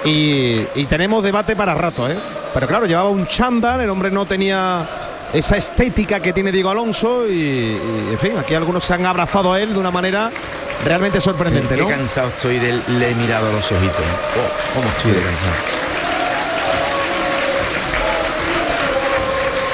Y, 0.06 0.62
y 0.76 0.86
tenemos 0.90 1.24
debate 1.24 1.56
para 1.56 1.74
rato, 1.74 2.10
¿eh? 2.10 2.18
Pero 2.54 2.68
claro, 2.68 2.86
llevaba 2.86 3.10
un 3.10 3.26
chándal, 3.26 3.82
el 3.82 3.90
hombre 3.90 4.12
no 4.12 4.26
tenía 4.26 4.86
esa 5.34 5.58
estética 5.58 6.20
que 6.20 6.32
tiene 6.34 6.52
Diego 6.52 6.70
Alonso 6.70 7.28
y, 7.28 7.32
y, 7.34 8.08
en 8.12 8.20
fin, 8.20 8.32
aquí 8.40 8.54
algunos 8.54 8.84
se 8.86 8.94
han 8.94 9.06
abrazado 9.06 9.54
a 9.54 9.60
él 9.60 9.74
de 9.74 9.80
una 9.80 9.92
manera 9.92 10.32
realmente 10.86 11.20
sorprendente, 11.22 11.76
Qué 11.76 11.82
¿no? 11.82 11.88
cansado 11.88 12.30
estoy 12.30 12.60
de 12.60 12.80
le 13.00 13.10
he 13.12 13.16
mirado 13.16 13.50
a 13.50 13.52
los 13.52 13.72
ojitos. 13.72 13.96
Oh, 14.00 14.76
¿Cómo 14.76 14.88
estoy 14.90 15.12
de 15.12 15.22
cansado? 15.22 15.54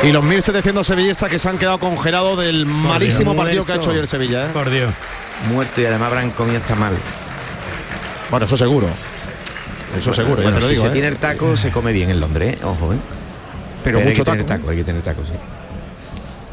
Y 0.02 0.12
los 0.14 0.24
1.700 0.24 0.84
sevillistas 0.84 1.30
que 1.30 1.40
se 1.40 1.50
han 1.50 1.58
quedado 1.58 1.78
congelados 1.78 2.40
del 2.40 2.66
malísimo 2.66 3.36
partido 3.36 3.66
que 3.66 3.74
ha 3.74 3.76
hecho 3.76 3.92
hoy 3.92 3.98
el 3.98 4.08
Sevilla, 4.08 4.46
¿eh? 4.46 4.50
Por 4.54 4.70
Dios. 4.70 4.94
Muerto 5.52 5.82
y 5.82 5.86
además 5.86 6.08
habrán 6.08 6.30
comido 6.32 6.60
hasta 6.62 6.76
mal. 6.76 6.94
Bueno, 8.32 8.46
eso 8.46 8.56
seguro. 8.56 8.88
Eso 9.98 10.14
seguro, 10.14 10.38
ya 10.38 10.44
Bueno, 10.44 10.58
te 10.58 10.62
lo 10.62 10.68
si 10.68 10.74
digo. 10.74 10.84
se 10.86 10.90
¿eh? 10.90 10.94
tiene 10.94 11.08
el 11.10 11.18
taco, 11.18 11.58
se 11.58 11.72
come 11.72 11.92
bien 11.92 12.10
en 12.12 12.20
Londres, 12.22 12.54
¿eh? 12.56 12.60
ojo, 12.64 12.94
¿eh? 12.94 12.98
Pero 13.84 14.00
hay 14.00 14.06
mucho 14.06 14.24
que 14.24 14.32
tener 14.32 14.46
taco, 14.46 14.60
taco, 14.60 14.72
hay 14.72 14.78
que 14.78 14.84
tener 14.84 15.02
taco, 15.02 15.24
sí. 15.26 15.34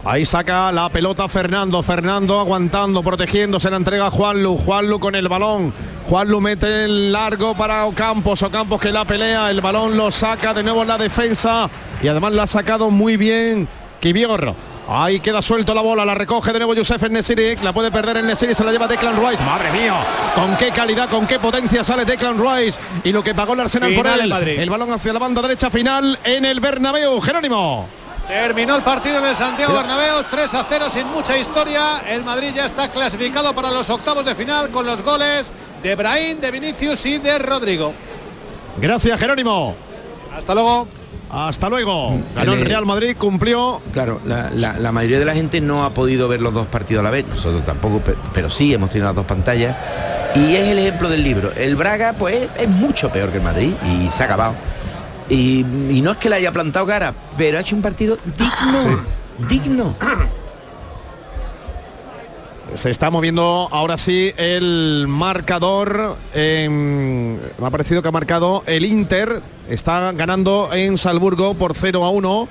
Ahí 0.05 0.24
saca 0.24 0.70
la 0.70 0.89
pelota 0.89 1.29
Fernando, 1.29 1.83
Fernando 1.83 2.39
aguantando, 2.39 3.03
protegiendo, 3.03 3.59
se 3.59 3.68
la 3.70 3.77
entrega 3.77 4.07
a 4.07 4.11
Juanlu, 4.11 4.57
Juanlu 4.57 5.01
con 5.01 5.16
el 5.16 5.29
balón, 5.29 5.72
Juanlu 6.09 6.41
mete 6.41 6.85
el 6.85 7.11
largo 7.11 7.55
para 7.55 7.85
Ocampos, 7.87 8.41
Ocampos 8.45 8.81
que 8.81 8.93
la 8.93 9.05
pelea, 9.05 9.51
el 9.51 9.61
balón 9.61 9.97
lo 9.97 10.12
saca 10.12 10.55
de 10.55 10.62
nuevo 10.62 10.83
en 10.83 10.89
la 10.89 10.97
defensa 10.97 11.68
y 12.01 12.07
además 12.07 12.35
la 12.35 12.45
ha 12.45 12.47
sacado 12.47 12.89
muy 12.91 13.16
bien 13.16 13.66
Kivior. 13.99 14.55
Ahí 14.89 15.18
queda 15.18 15.43
suelto 15.43 15.74
la 15.74 15.80
bola, 15.80 16.05
la 16.05 16.14
recoge 16.14 16.53
de 16.53 16.61
nuevo 16.61 16.72
Yusef 16.72 17.03
en 17.03 17.14
Nesiri, 17.14 17.57
la 17.57 17.72
puede 17.72 17.91
perder 17.91 18.18
en 18.18 18.26
Nesiri, 18.26 18.55
se 18.55 18.62
la 18.62 18.70
lleva 18.70 18.87
Declan 18.87 19.16
Rice. 19.16 19.43
Madre 19.43 19.72
mía, 19.72 19.95
con 20.32 20.57
qué 20.57 20.70
calidad, 20.70 21.09
con 21.09 21.26
qué 21.26 21.41
potencia 21.41 21.82
sale 21.82 22.05
Declan 22.05 22.39
Rice 22.39 22.78
y 23.03 23.11
lo 23.11 23.22
que 23.22 23.34
pagó 23.34 23.55
el 23.55 23.61
Arsenal 23.61 23.93
por 23.95 24.05
Final 24.05 24.20
él. 24.20 24.28
Madrid. 24.28 24.61
El 24.61 24.70
balón 24.70 24.93
hacia 24.93 25.12
la 25.12 25.18
banda 25.18 25.43
derecha 25.43 25.70
final 25.70 26.16
en 26.22 26.45
el 26.45 26.61
Bernabéu. 26.61 27.20
Jerónimo. 27.20 27.89
Terminó 28.28 28.76
el 28.76 28.82
partido 28.82 29.18
en 29.18 29.24
el 29.24 29.34
Santiago 29.34 29.74
Bernabéu, 29.74 30.24
3 30.30 30.55
a 30.55 30.64
0 30.68 30.87
sin 30.91 31.07
mucha 31.09 31.37
historia. 31.37 32.03
El 32.09 32.22
Madrid 32.22 32.53
ya 32.55 32.66
está 32.66 32.89
clasificado 32.89 33.55
para 33.55 33.72
los 33.72 33.91
octavos 33.91 34.24
de 34.24 34.37
final 34.37 34.70
con 34.70 34.87
los 34.87 35.03
goles 35.03 35.53
de 35.82 35.95
Brahim, 35.97 36.39
de 36.39 36.51
Vinicius 36.53 37.07
y 37.07 37.18
de 37.18 37.39
Rodrigo. 37.39 37.93
Gracias, 38.78 39.18
Jerónimo. 39.18 39.74
Hasta 40.37 40.55
luego. 40.55 40.87
Hasta 41.31 41.68
luego. 41.68 42.20
Ganó 42.35 42.53
el. 42.55 42.64
Real 42.64 42.87
Madrid, 42.87 43.16
cumplió. 43.18 43.81
Claro, 43.93 44.20
la, 44.27 44.51
la- 44.51 44.79
la 44.79 44.93
mayoría 44.93 45.18
de 45.18 45.24
la 45.24 45.35
gente 45.35 45.61
no 45.61 45.85
ha 45.85 45.91
podido 45.91 46.29
ver 46.29 46.41
los 46.41 46.55
dos 46.55 46.66
partidos 46.68 47.01
a 47.01 47.05
la 47.05 47.11
vez, 47.11 47.27
nosotros 47.27 47.64
tampoco, 47.64 47.99
pe- 48.01 48.14
pero 48.33 48.49
sí 48.51 48.72
hemos 48.72 48.91
tenido 48.91 49.07
las 49.09 49.16
dos 49.16 49.27
pantallas. 49.27 49.77
Y 50.35 50.55
es 50.55 50.68
el 50.68 50.79
ejemplo 50.79 51.09
del 51.09 51.22
libro. 51.24 51.53
El 51.57 51.77
Braga, 51.77 52.12
pues, 52.18 52.49
es 52.59 52.68
mucho 52.68 53.11
peor 53.11 53.31
que 53.31 53.39
el 53.39 53.43
Madrid 53.43 53.72
y 53.87 54.11
se 54.11 54.22
ha 54.22 54.27
acabado. 54.27 54.55
Y, 55.29 55.61
y 55.91 56.01
no 56.03 56.12
es 56.12 56.16
que 56.18 56.29
le 56.29 56.37
haya 56.37 56.53
plantado 56.53 56.87
cara, 56.87 57.12
pero 57.37 57.59
ha 57.59 57.61
hecho 57.62 57.74
un 57.74 57.83
partido 57.83 58.16
digno. 58.37 59.01
Digno. 59.49 59.95
Se 62.74 62.90
está 62.90 63.10
moviendo 63.10 63.68
ahora 63.70 63.96
sí 63.96 64.32
el 64.36 65.06
marcador. 65.08 66.16
en- 66.34 67.40
me 67.58 67.66
ha 67.66 67.70
parecido 67.70 68.02
que 68.02 68.08
ha 68.08 68.12
marcado 68.12 68.62
el 68.66 68.84
Inter. 68.84 69.40
Está 69.70 70.12
ganando 70.12 70.70
en 70.72 70.98
Salzburgo 70.98 71.54
por 71.54 71.74
0 71.74 72.04
a 72.04 72.10
1. 72.10 72.48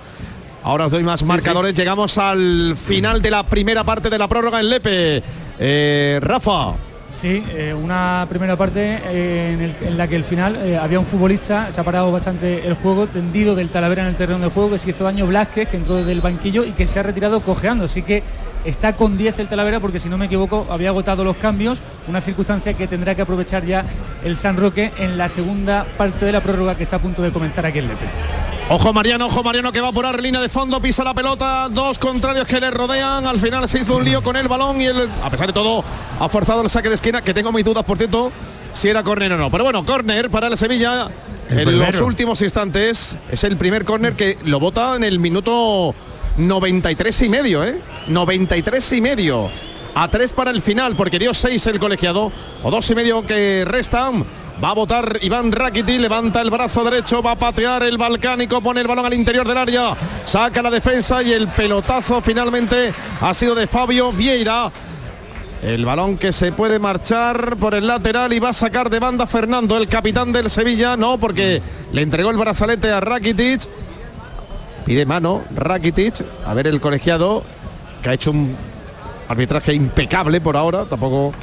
Ahora 0.63 0.86
os 0.88 0.91
doy 0.91 1.03
más 1.03 1.24
marcadores. 1.24 1.74
Llegamos 1.76 2.18
al 2.18 2.76
final 2.76 3.22
de 3.22 3.30
la 3.32 3.43
primera 3.43 3.84
parte 3.84 4.09
de 4.09 4.18
la 4.18 4.28
prórroga 4.28 4.59
en 4.59 4.70
Lepe. 4.70 5.22
Eh, 5.59 6.20
Rafa. 6.22 6.74
Sí, 7.11 7.43
eh, 7.53 7.74
una 7.74 8.26
primera 8.28 8.57
parte 8.57 8.99
eh, 9.05 9.51
en, 9.53 9.61
el- 9.61 9.76
en 9.89 9.97
la 9.97 10.07
que 10.07 10.16
el 10.16 10.24
final 10.24 10.55
eh, 10.55 10.76
había 10.78 10.99
un 10.99 11.05
futbolista, 11.05 11.72
se 11.72 11.80
ha 11.80 11.84
parado 11.84 12.11
bastante 12.11 12.66
el 12.68 12.74
juego, 12.76 13.07
tendido 13.07 13.53
del 13.55 13.70
Talavera 13.70 14.01
en 14.01 14.09
el 14.09 14.16
terreno 14.16 14.39
de 14.39 14.49
juego, 14.49 14.72
que 14.72 14.80
se 14.80 14.89
hizo 14.89 15.03
daño 15.03 15.28
Blázquez, 15.28 15.70
que 15.70 15.78
entró 15.78 15.95
desde 15.95 16.11
el 16.11 16.22
banquillo 16.22 16.63
y 16.63 16.72
que 16.72 16.88
se 16.88 16.99
ha 16.99 17.03
retirado 17.03 17.41
cojeando. 17.41 17.86
Así 17.86 18.01
que 18.01 18.24
está 18.66 18.95
con 18.95 19.18
10 19.18 19.39
el 19.39 19.47
Talavera 19.47 19.80
porque 19.80 19.99
si 19.99 20.09
no 20.09 20.18
me 20.18 20.26
equivoco 20.26 20.68
había 20.70 20.89
agotado 20.89 21.24
los 21.24 21.38
cambios, 21.38 21.80
una 22.07 22.22
circunstancia 22.22 22.74
que 22.74 22.88
tendrá 22.88 23.16
que 23.16 23.22
aprovechar 23.22 23.66
ya 23.66 23.86
el 24.24 24.38
San 24.38 24.57
Roque 24.57 24.91
en 24.97 25.18
la 25.18 25.30
segunda 25.30 25.86
parte 25.97 26.26
de 26.26 26.32
la 26.32 26.41
prórroga 26.41 26.76
que 26.76 26.84
está 26.84 26.97
a 26.97 27.01
punto 27.01 27.22
de 27.22 27.32
comenzar 27.32 27.66
aquí 27.66 27.80
en 27.80 27.88
Lepe. 27.88 28.05
Ojo 28.68 28.91
Mariano, 28.93 29.28
ojo 29.28 29.43
Mariano 29.43 29.72
que 29.72 29.80
va 29.80 29.91
por 29.91 30.05
la 30.05 30.11
línea 30.13 30.41
de 30.41 30.49
fondo, 30.49 30.82
pisa 30.82 31.03
la 31.03 31.13
pelota, 31.13 31.70
dos 31.70 31.99
contrarios 31.99 32.47
que 32.47 32.59
le 32.59 32.72
rodean, 32.72 33.28
al 33.28 33.38
final 33.38 33.68
se 33.70 33.80
hizo 33.80 33.95
un 33.95 34.03
lío 34.03 34.24
con 34.24 34.36
el 34.36 34.47
balón 34.47 34.82
y 34.82 34.86
él, 34.86 35.07
a 35.24 35.30
pesar 35.30 35.47
de 35.47 35.53
todo, 35.53 35.84
ha 36.20 36.28
forzado 36.30 36.63
el 36.63 36.70
saque 36.72 36.89
de 36.89 36.95
esquina, 36.95 37.22
que 37.22 37.34
tengo 37.34 37.51
mis 37.51 37.63
dudas, 37.63 37.84
por 37.84 37.97
cierto, 37.97 38.32
si 38.74 38.89
era 38.89 39.03
córner 39.03 39.32
o 39.34 39.38
no. 39.38 39.49
Pero 39.49 39.63
bueno, 39.63 39.86
córner 39.86 40.30
para 40.30 40.47
el 40.47 40.57
Sevilla 40.57 41.09
El 41.49 41.59
en 41.59 41.80
los 41.80 42.01
últimos 42.01 42.41
instantes. 42.41 43.18
Es 43.32 43.43
el 43.43 43.57
primer 43.57 43.86
córner 43.86 44.16
que 44.16 44.38
lo 44.43 44.59
bota 44.59 44.95
en 44.95 45.03
el 45.03 45.20
minuto 45.20 45.95
93 46.38 47.22
y 47.22 47.30
medio, 47.30 47.64
¿eh? 47.64 47.82
93 48.08 48.94
y 48.94 49.02
medio. 49.02 49.50
A 49.94 50.10
tres 50.10 50.34
para 50.34 50.52
el 50.52 50.62
final, 50.62 50.96
porque 50.96 51.20
dio 51.20 51.34
seis 51.34 51.66
el 51.68 51.80
colegiado, 51.80 52.32
o 52.64 52.72
dos 52.72 52.90
y 52.90 52.96
medio 52.96 53.26
que 53.26 53.64
restan. 53.66 54.26
Va 54.64 54.70
a 54.70 54.74
votar 54.74 55.20
Iván 55.22 55.52
Rakiti, 55.52 55.98
levanta 55.98 56.42
el 56.42 56.50
brazo 56.50 56.84
derecho, 56.84 57.22
va 57.22 57.32
a 57.32 57.36
patear 57.40 57.84
el 57.84 57.98
balcánico, 57.98 58.62
pone 58.62 58.82
el 58.82 58.88
balón 58.88 59.06
al 59.06 59.14
interior 59.14 59.48
del 59.48 59.58
área, 59.58 59.96
saca 60.24 60.62
la 60.62 60.70
defensa 60.70 61.22
y 61.22 61.34
el 61.34 61.50
pelotazo 61.50 62.22
finalmente 62.22 62.94
ha 63.20 63.34
sido 63.34 63.54
de 63.54 63.68
Fabio 63.68 64.14
Vieira. 64.14 64.72
El 65.62 65.84
balón 65.86 66.18
que 66.18 66.32
se 66.32 66.52
puede 66.52 66.80
marchar 66.80 67.58
por 67.58 67.74
el 67.74 67.88
lateral 67.88 68.32
y 68.32 68.40
va 68.40 68.50
a 68.50 68.54
sacar 68.54 68.90
de 68.90 69.00
banda 69.00 69.26
Fernando, 69.26 69.78
el 69.78 69.88
capitán 69.88 70.32
del 70.32 70.50
Sevilla, 70.50 70.96
no, 70.96 71.18
porque 71.18 71.62
le 71.92 72.02
entregó 72.02 72.32
el 72.32 72.38
brazalete 72.38 72.92
a 72.92 73.00
Rakitic. 73.00 73.62
Pide 74.86 75.06
mano 75.06 75.44
Rakitic, 75.56 76.24
a 76.46 76.54
ver 76.54 76.68
el 76.68 76.80
colegiado, 76.80 77.44
que 78.02 78.10
ha 78.10 78.14
hecho 78.14 78.32
un 78.32 78.56
arbitraje 79.28 79.74
impecable 79.74 80.40
por 80.40 80.56
ahora, 80.56 80.86
tampoco 80.86 81.34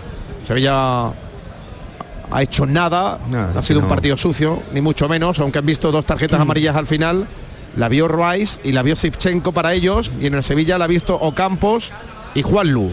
Sevilla 0.43 1.09
ha 2.31 2.43
hecho 2.43 2.67
nada, 2.67 3.19
ha 3.55 3.63
sido 3.63 3.81
un 3.81 3.89
partido 3.89 4.17
sucio, 4.17 4.63
ni 4.73 4.81
mucho 4.81 5.09
menos, 5.09 5.39
aunque 5.41 5.59
han 5.59 5.67
visto 5.67 5.91
dos 5.93 6.07
tarjetas 6.07 6.41
amarillas 6.41 6.77
al 6.77 6.87
final. 6.87 7.27
La 7.77 7.89
vio 7.89 8.07
Rice 8.07 8.61
y 8.65 8.73
la 8.73 8.83
vio 8.83 8.97
Sivchenko 8.97 9.53
para 9.53 9.73
ellos, 9.73 10.11
y 10.21 10.27
en 10.27 10.35
el 10.35 10.43
Sevilla 10.43 10.79
la 10.79 10.85
ha 10.85 10.89
visto 10.89 11.17
Ocampos 11.17 11.91
y 12.35 12.43
Juan 12.43 12.71
Lu. 12.71 12.93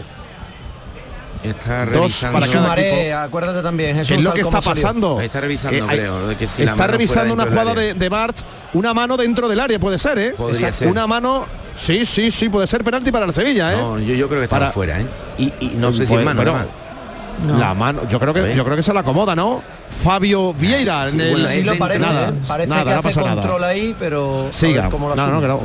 Está 1.42 1.86
Dos 1.86 1.88
revisando. 1.94 2.38
para 2.38 2.52
cada 2.52 2.62
Sumaré, 2.62 3.12
acuérdate 3.14 3.62
también, 3.62 3.92
¿Qué 3.92 3.98
Jesús, 4.00 4.16
es 4.18 4.22
lo 4.22 4.34
que 4.34 4.40
está 4.42 4.50
como 4.50 4.62
salió. 4.62 4.82
pasando? 4.82 5.20
Está 5.22 5.40
revisando, 5.40 5.86
Que 5.88 5.94
creo, 5.96 6.28
de 6.28 6.36
que 6.36 6.46
si 6.46 6.62
está 6.62 6.86
revisando 6.86 7.32
una 7.34 7.46
jugada 7.46 7.72
de, 7.74 7.94
de 7.94 8.08
Barts, 8.10 8.44
una 8.74 8.92
mano 8.92 9.16
dentro 9.16 9.48
del 9.48 9.58
área, 9.60 9.78
puede 9.78 9.98
ser, 9.98 10.18
¿eh? 10.18 10.34
Podría 10.36 10.70
ser. 10.72 10.88
Una 10.88 11.06
mano, 11.06 11.46
sí, 11.74 12.04
sí, 12.04 12.30
sí, 12.30 12.48
puede 12.50 12.66
ser 12.66 12.84
penalti 12.84 13.10
para 13.10 13.24
el 13.24 13.32
Sevilla, 13.32 13.72
¿eh? 13.72 13.76
No, 13.78 13.98
yo, 13.98 14.14
yo 14.14 14.28
creo 14.28 14.40
que 14.40 14.44
estaba 14.44 14.60
Para- 14.66 14.72
fuera, 14.72 15.00
¿eh? 15.00 15.06
Y, 15.38 15.44
y 15.60 15.74
no 15.78 15.92
sé 15.94 16.04
si 16.04 16.12
Pues, 16.12 16.20
es 16.20 16.26
mano, 16.26 16.42
bueno, 16.42 16.56
además. 16.58 17.58
La 17.58 17.72
mano, 17.72 18.02
yo 18.06 18.20
creo 18.20 18.34
que 18.34 18.54
yo 18.54 18.62
creo 18.64 18.76
que 18.76 18.82
se 18.82 18.92
la 18.92 19.00
acomoda, 19.00 19.34
¿no? 19.34 19.62
Fabio 19.88 20.52
Vieira 20.52 21.06
Sí, 21.06 21.14
en 21.14 21.20
el 21.22 21.34
Sí 21.36 21.62
lo 21.62 21.74
parece, 21.78 22.00
nada, 22.00 22.28
¿eh? 22.28 22.32
parece 22.46 22.68
nada, 22.68 22.84
que 22.84 22.90
no 22.90 22.96
hace 22.98 23.08
pasa 23.08 23.20
nada. 23.22 23.34
control 23.36 23.64
ahí, 23.64 23.96
pero 23.98 24.48
Siga. 24.50 24.82
ver 24.82 24.90
cómo 24.90 25.08
lo 25.08 25.16
No, 25.16 25.26
no, 25.28 25.40
que 25.40 25.48
no. 25.48 25.60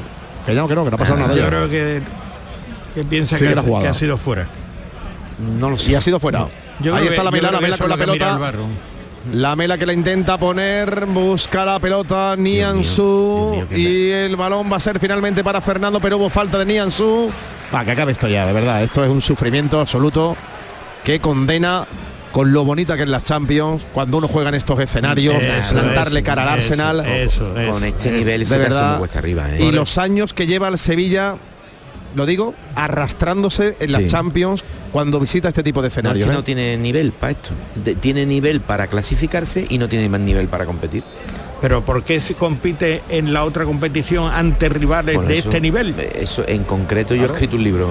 Que 0.46 0.54
no, 0.54 0.68
que 0.70 0.76
no, 0.76 0.84
que 0.86 0.90
no 0.92 0.96
ha 0.96 1.00
pasado 1.00 1.20
nada. 1.20 1.36
Yo 1.36 1.46
creo 1.48 1.70
que, 1.70 2.02
que 2.94 3.04
piensa 3.04 3.36
Sigue 3.38 3.54
que, 3.56 3.80
que 3.82 3.88
ha 3.90 3.94
sido 3.94 4.16
fuera. 4.18 4.48
No 5.40 5.70
lo 5.70 5.78
sé. 5.78 5.92
Y 5.92 5.96
ha 5.96 6.02
sido 6.02 6.20
fuera. 6.20 6.48
Yo 6.80 6.96
Ahí 6.96 7.04
está 7.08 7.18
que- 7.18 7.24
la 7.24 7.32
Mela, 7.32 7.52
la 7.52 7.58
que 7.60 7.64
Mela 7.66 7.78
con 7.78 7.90
la 7.90 7.98
pelota. 7.98 8.32
el 8.34 8.40
VAR. 8.40 8.56
La 9.34 9.56
Mela 9.56 9.78
que 9.78 9.86
la 9.88 9.94
intenta 9.94 10.38
poner, 10.38 11.06
busca 11.08 11.66
la 11.66 11.80
pelota 11.80 12.36
Niansu 12.38 13.66
y 13.72 14.10
el 14.12 14.36
balón 14.36 14.72
va 14.72 14.78
a 14.78 14.80
ser 14.80 15.00
finalmente 15.00 15.44
para 15.44 15.62
Fernando, 15.62 16.00
pero 16.00 16.18
hubo 16.18 16.30
falta 16.30 16.60
de 16.60 16.66
Niansu. 16.66 17.32
Va, 17.74 17.84
que 17.84 17.92
acabe 17.92 18.12
esto 18.12 18.28
ya, 18.28 18.46
de 18.46 18.54
verdad. 18.54 18.84
Esto 18.84 19.04
es 19.04 19.10
un 19.10 19.22
sufrimiento 19.22 19.80
absoluto 19.80 20.36
que 21.04 21.20
condena 21.20 21.86
con 22.32 22.52
lo 22.52 22.66
bonita 22.66 22.98
que 22.98 23.04
es 23.04 23.10
las 23.10 23.24
Champions, 23.24 23.84
cuando 23.94 24.18
uno 24.18 24.28
juega 24.28 24.50
en 24.50 24.56
estos 24.56 24.80
escenarios, 24.80 25.42
Eso, 25.42 25.72
plantarle 25.74 26.20
eso, 26.20 26.26
cara 26.26 26.44
al 26.44 26.50
Arsenal. 26.50 27.00
eso, 27.06 27.58
eso, 27.58 27.72
Con 27.72 27.84
este 27.84 28.10
eso. 28.10 28.18
nivel 28.18 28.40
de 28.42 28.46
se 28.46 28.58
verdad. 28.58 29.02
arriba, 29.16 29.50
¿eh? 29.56 29.64
Y 29.64 29.72
los 29.72 29.98
años 29.98 30.34
que 30.34 30.46
lleva 30.46 30.68
el 30.68 30.78
Sevilla, 30.78 31.38
lo 32.16 32.26
digo, 32.26 32.53
arrastrándose 32.76 33.76
en 33.80 33.91
las 33.91 34.03
Sí. 34.03 34.07
Champions 34.09 34.63
cuando 34.91 35.20
visita 35.20 35.49
este 35.49 35.63
tipo 35.63 35.82
de 35.82 35.86
No, 35.86 35.88
es 35.88 35.93
escenarios. 35.93 36.28
que 36.28 36.32
¿eh? 36.34 36.36
no 36.38 36.43
tiene 36.43 36.78
nivel 36.78 37.11
para 37.11 37.32
esto. 37.34 37.51
De- 37.76 37.95
tiene 37.95 38.26
nivel 38.26 38.61
para 38.61 38.88
clasificarse 38.88 39.66
y 39.70 39.78
no 39.78 39.88
tiene 39.89 40.07
más 40.09 40.22
nivel 40.22 40.47
para 40.47 40.66
competir. 40.66 41.03
Pero 41.61 41.84
¿por 41.84 42.03
qué 42.03 42.20
se 42.20 42.36
compite 42.36 43.01
en 43.09 43.34
la 43.34 43.43
otra 43.43 43.66
competición 43.66 44.32
ante 44.32 44.70
rivales 44.70 45.16
Bueno, 45.16 45.30
de 45.30 45.38
eso- 45.39 45.49
este 45.49 45.61
nivel? 45.61 45.95
Eso 46.16 46.43
en 46.47 46.63
concreto 46.63 47.16
yo 47.16 47.24
he 47.24 47.26
escrito 47.28 47.55
un 47.55 47.63
libro, 47.63 47.88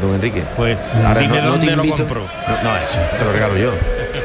don 0.00 0.14
Enrique. 0.14 0.42
Pues 0.56 0.76
Ahora 1.06 1.20
dime 1.20 1.38
no, 1.40 1.44
no 1.44 1.50
te 1.52 1.58
dónde 1.58 1.76
lo 1.76 1.84
invito- 1.84 1.96
compro. 2.04 2.22
No, 2.48 2.62
no, 2.70 2.76
eso 2.76 2.98
te 3.18 3.24
lo 3.24 3.32
regalo 3.32 3.56
yo. 3.56 3.72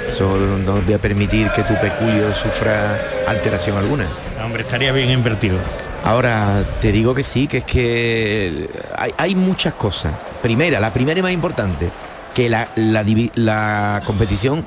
Eso 0.10 0.38
no 0.66 0.74
voy 0.82 0.94
a 0.94 0.98
permitir 1.00 1.50
que 1.56 1.64
tu 1.64 1.74
peculio 1.76 2.34
sufra 2.34 2.98
alteración 3.28 3.78
alguna. 3.78 4.08
Hombre, 4.44 4.62
estaría 4.64 4.92
bien 4.92 5.10
invertido. 5.10 5.58
Ahora 6.04 6.64
te 6.82 6.92
digo 6.92 7.16
que 7.16 7.24
sí, 7.24 7.48
que 7.48 7.60
es 7.60 7.66
que 7.66 8.70
hay, 8.98 9.14
hay 9.18 9.36
muchas 9.36 9.74
cosas. 9.76 10.14
Primera, 10.42 10.80
la 10.80 10.92
primera 10.92 11.20
y 11.20 11.24
más 11.24 11.32
importante, 11.32 11.90
que 12.34 12.50
la, 12.50 12.68
la 12.76 14.02
competición 14.06 14.66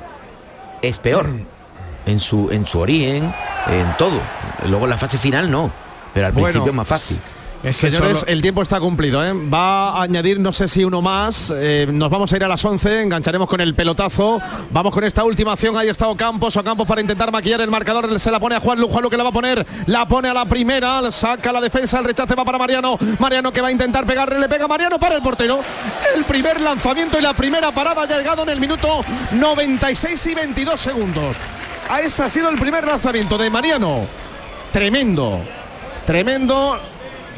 es 0.81 0.97
peor 0.97 1.27
en 2.05 2.19
su, 2.19 2.49
en 2.51 2.65
su 2.65 2.79
origen, 2.79 3.31
en 3.69 3.97
todo. 3.97 4.19
Luego 4.67 4.85
en 4.85 4.89
la 4.91 4.97
fase 4.97 5.17
final 5.17 5.51
no, 5.51 5.71
pero 6.13 6.27
al 6.27 6.31
Bueno, 6.31 6.45
principio 6.47 6.71
es 6.71 6.75
más 6.75 6.87
fácil. 6.87 7.19
Señores, 7.71 8.23
el 8.27 8.41
tiempo 8.41 8.61
está 8.61 8.79
cumplido. 8.79 9.25
¿eh? 9.25 9.33
Va 9.33 9.89
a 9.89 10.03
añadir, 10.03 10.39
no 10.39 10.53
sé 10.53 10.67
si 10.67 10.83
uno 10.83 11.01
más. 11.01 11.53
eh, 11.55 11.87
nos 11.91 12.09
vamos 12.09 12.31
a 12.31 12.35
ir 12.35 12.43
a 12.43 12.47
las 12.47 12.63
11, 12.63 13.01
engancharemos 13.01 13.47
con 13.47 13.59
el 13.61 13.75
pelotazo. 13.75 14.39
Vamos 14.71 14.93
con 14.93 15.03
esta 15.03 15.23
última 15.23 15.53
acción. 15.53 15.75
Ahí 15.75 15.89
está 15.89 16.07
Ocampos. 16.07 16.55
Ocampos 16.55 16.87
para 16.87 17.01
intentar 17.01 17.31
maquillar 17.31 17.61
el 17.61 17.69
marcador. 17.71 18.19
Se 18.19 18.31
la 18.31 18.39
pone 18.39 18.55
a 18.55 18.59
Juan 18.59 18.79
Lu. 18.79 18.87
Juan 18.87 19.03
Lu 19.03 19.09
que 19.09 19.17
la 19.17 19.23
va 19.23 19.29
a 19.29 19.33
poner. 19.33 19.65
La 19.87 20.07
pone 20.07 20.29
a 20.29 20.33
la 20.33 20.45
primera. 20.45 21.11
Saca 21.11 21.51
la 21.51 21.59
defensa. 21.59 21.99
El 21.99 22.05
rechace 22.05 22.35
va 22.35 22.45
para 22.45 22.57
Mariano. 22.57 22.97
Mariano 23.19 23.51
que 23.51 23.61
va 23.61 23.67
a 23.69 23.71
intentar 23.71 24.05
pegarle. 24.05 24.39
Le 24.39 24.47
pega 24.47 24.67
Mariano 24.67 24.99
para 24.99 25.15
el 25.15 25.21
portero. 25.21 25.59
El 26.15 26.23
primer 26.25 26.61
lanzamiento 26.61 27.17
y 27.19 27.21
la 27.21 27.33
primera 27.33 27.71
parada 27.71 28.03
ha 28.03 28.07
llegado 28.07 28.43
en 28.43 28.49
el 28.49 28.59
minuto 28.59 29.01
96 29.31 30.25
y 30.27 30.35
22 30.35 30.79
segundos. 30.79 31.35
A 31.89 32.01
ese 32.01 32.23
ha 32.23 32.29
sido 32.29 32.49
el 32.49 32.59
primer 32.59 32.85
lanzamiento 32.85 33.37
de 33.37 33.49
Mariano. 33.49 34.05
Tremendo. 34.71 35.41
Tremendo 36.05 36.79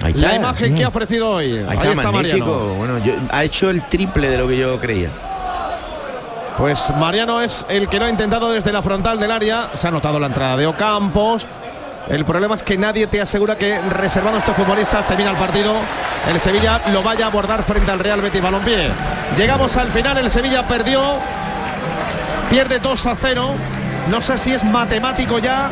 Ahí 0.01 0.13
la 0.13 0.35
imagen 0.35 0.75
que 0.75 0.83
ha 0.83 0.87
ofrecido 0.87 1.29
hoy. 1.29 1.65
Ahí 1.67 1.77
está, 1.77 1.93
magnífico. 2.11 2.45
Mariano. 2.45 2.73
Bueno, 2.75 2.97
yo- 2.99 3.13
ha 3.31 3.43
hecho 3.43 3.69
el 3.69 3.81
triple 3.83 4.29
de 4.29 4.37
lo 4.37 4.47
que 4.47 4.57
yo 4.57 4.79
creía. 4.79 5.09
Pues 6.57 6.91
Mariano 6.97 7.41
es 7.41 7.65
el 7.69 7.87
que 7.87 7.99
lo 7.99 8.05
ha 8.05 8.09
intentado 8.09 8.51
desde 8.51 8.71
la 8.71 8.81
frontal 8.81 9.19
del 9.19 9.31
área. 9.31 9.69
Se 9.73 9.87
ha 9.87 9.91
notado 9.91 10.19
la 10.19 10.27
entrada 10.27 10.57
de 10.57 10.67
Ocampos. 10.67 11.45
El 12.09 12.25
problema 12.25 12.55
es 12.55 12.63
que 12.63 12.77
nadie 12.77 13.07
te 13.07 13.21
asegura 13.21 13.55
que 13.57 13.79
reservando 13.81 14.37
a 14.37 14.39
estos 14.39 14.55
futbolistas 14.55 15.05
termina 15.07 15.29
el 15.31 15.37
partido. 15.37 15.73
El 16.29 16.39
Sevilla 16.39 16.81
lo 16.91 17.01
vaya 17.03 17.25
a 17.25 17.27
abordar 17.29 17.63
frente 17.63 17.91
al 17.91 17.99
Real 17.99 18.19
Betis 18.19 18.41
Balompié. 18.41 18.89
Llegamos 19.37 19.77
al 19.77 19.89
final, 19.91 20.17
el 20.17 20.29
Sevilla 20.31 20.65
perdió. 20.65 21.01
Pierde 22.49 22.79
2 22.79 23.05
a 23.05 23.15
0. 23.21 23.51
No 24.09 24.21
sé 24.21 24.37
si 24.37 24.51
es 24.53 24.63
matemático 24.63 25.37
ya 25.39 25.69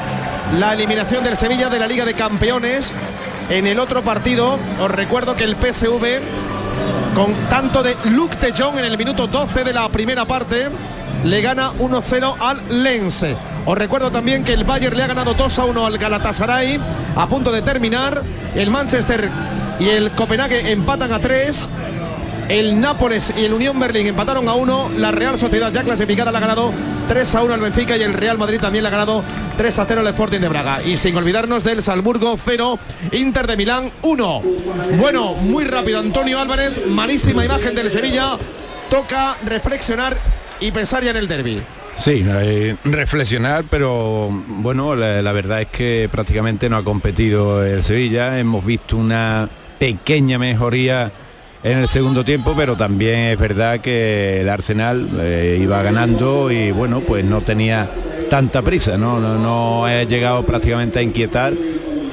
la 0.59 0.73
eliminación 0.73 1.23
del 1.23 1.35
Sevilla 1.35 1.69
de 1.69 1.79
la 1.79 1.87
Liga 1.87 2.05
de 2.05 2.13
Campeones. 2.13 2.93
En 3.49 3.65
el 3.65 3.79
otro 3.79 4.01
partido, 4.01 4.59
os 4.81 4.91
recuerdo 4.91 5.35
que 5.35 5.45
el 5.45 5.55
PSV 5.55 6.19
con 7.15 7.33
tanto 7.49 7.81
de 7.81 7.95
Luke 8.11 8.35
de 8.37 8.51
Jong 8.51 8.77
en 8.77 8.85
el 8.85 8.97
minuto 8.97 9.25
12 9.25 9.63
de 9.63 9.73
la 9.73 9.87
primera 9.89 10.25
parte 10.25 10.67
le 11.23 11.41
gana 11.41 11.71
1-0 11.73 12.35
al 12.39 12.83
Lens. 12.83 13.25
Os 13.65 13.77
recuerdo 13.77 14.11
también 14.11 14.43
que 14.43 14.53
el 14.53 14.65
Bayern 14.65 14.95
le 14.95 15.03
ha 15.03 15.07
ganado 15.07 15.35
2-1 15.35 15.85
al 15.85 15.97
Galatasaray 15.97 16.79
a 17.15 17.27
punto 17.27 17.51
de 17.51 17.61
terminar. 17.61 18.21
El 18.53 18.69
Manchester 18.69 19.29
y 19.79 19.89
el 19.89 20.11
Copenhague 20.11 20.71
empatan 20.71 21.13
a 21.13 21.19
3. 21.19 21.69
El 22.49 22.79
Nápoles 22.79 23.33
y 23.37 23.43
el 23.43 23.53
Unión 23.53 23.77
Berlín 23.77 24.07
empataron 24.07 24.47
a 24.47 24.53
1. 24.53 24.91
La 24.97 25.11
Real 25.11 25.37
Sociedad 25.37 25.71
ya 25.71 25.83
clasificada 25.83 26.31
le 26.31 26.37
ha 26.37 26.41
ganado 26.41 26.71
3 27.09 27.35
a 27.35 27.43
1 27.43 27.53
al 27.53 27.59
Benfica 27.59 27.97
y 27.97 28.03
el 28.03 28.13
Real 28.13 28.37
Madrid 28.37 28.59
también 28.61 28.83
le 28.83 28.87
ha 28.87 28.91
ganado 28.91 29.21
3 29.57 29.79
a 29.79 29.85
0 29.85 30.01
al 30.01 30.07
Sporting 30.07 30.39
de 30.39 30.47
Braga. 30.47 30.81
Y 30.83 30.95
sin 30.95 31.15
olvidarnos 31.17 31.65
del 31.65 31.81
Salzburgo 31.81 32.37
0, 32.41 32.79
Inter 33.11 33.47
de 33.47 33.57
Milán 33.57 33.91
1. 34.01 34.41
Bueno, 34.97 35.33
muy 35.33 35.65
rápido 35.65 35.99
Antonio 35.99 36.39
Álvarez, 36.39 36.87
malísima 36.87 37.43
imagen 37.43 37.75
del 37.75 37.91
Sevilla. 37.91 38.37
Toca 38.89 39.35
reflexionar 39.45 40.17
y 40.61 40.71
pensar 40.71 41.03
ya 41.03 41.11
en 41.11 41.17
el 41.17 41.27
derby. 41.27 41.61
Sí, 41.97 42.23
eh, 42.25 42.77
reflexionar, 42.85 43.65
pero 43.69 44.29
bueno, 44.29 44.95
la, 44.95 45.21
la 45.21 45.31
verdad 45.33 45.61
es 45.61 45.67
que 45.67 46.07
prácticamente 46.09 46.69
no 46.69 46.77
ha 46.77 46.83
competido 46.83 47.65
el 47.65 47.83
Sevilla. 47.83 48.39
Hemos 48.39 48.65
visto 48.65 48.95
una 48.95 49.49
pequeña 49.79 50.39
mejoría 50.39 51.11
en 51.63 51.79
el 51.79 51.87
segundo 51.87 52.23
tiempo, 52.23 52.53
pero 52.55 52.75
también 52.75 53.31
es 53.31 53.39
verdad 53.39 53.79
que 53.79 54.41
el 54.41 54.49
Arsenal 54.49 55.09
eh, 55.19 55.59
iba 55.61 55.81
ganando 55.81 56.51
y 56.51 56.71
bueno, 56.71 57.01
pues 57.01 57.25
no 57.25 57.41
tenía 57.41 57.87
tanta 58.29 58.61
prisa, 58.61 58.97
no, 58.97 59.19
no, 59.19 59.39
no 59.39 59.85
ha 59.85 60.03
llegado 60.03 60.45
prácticamente 60.45 60.99
a 60.99 61.01
inquietar 61.01 61.53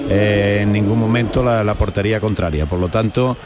eh, 0.08 0.60
en 0.62 0.72
ningún 0.72 0.98
momento 0.98 1.42
la, 1.42 1.74
portería 1.74 2.20
contraria. 2.20 2.66
Por 2.66 2.78
lo 2.78 2.88
tanto, 2.88 3.36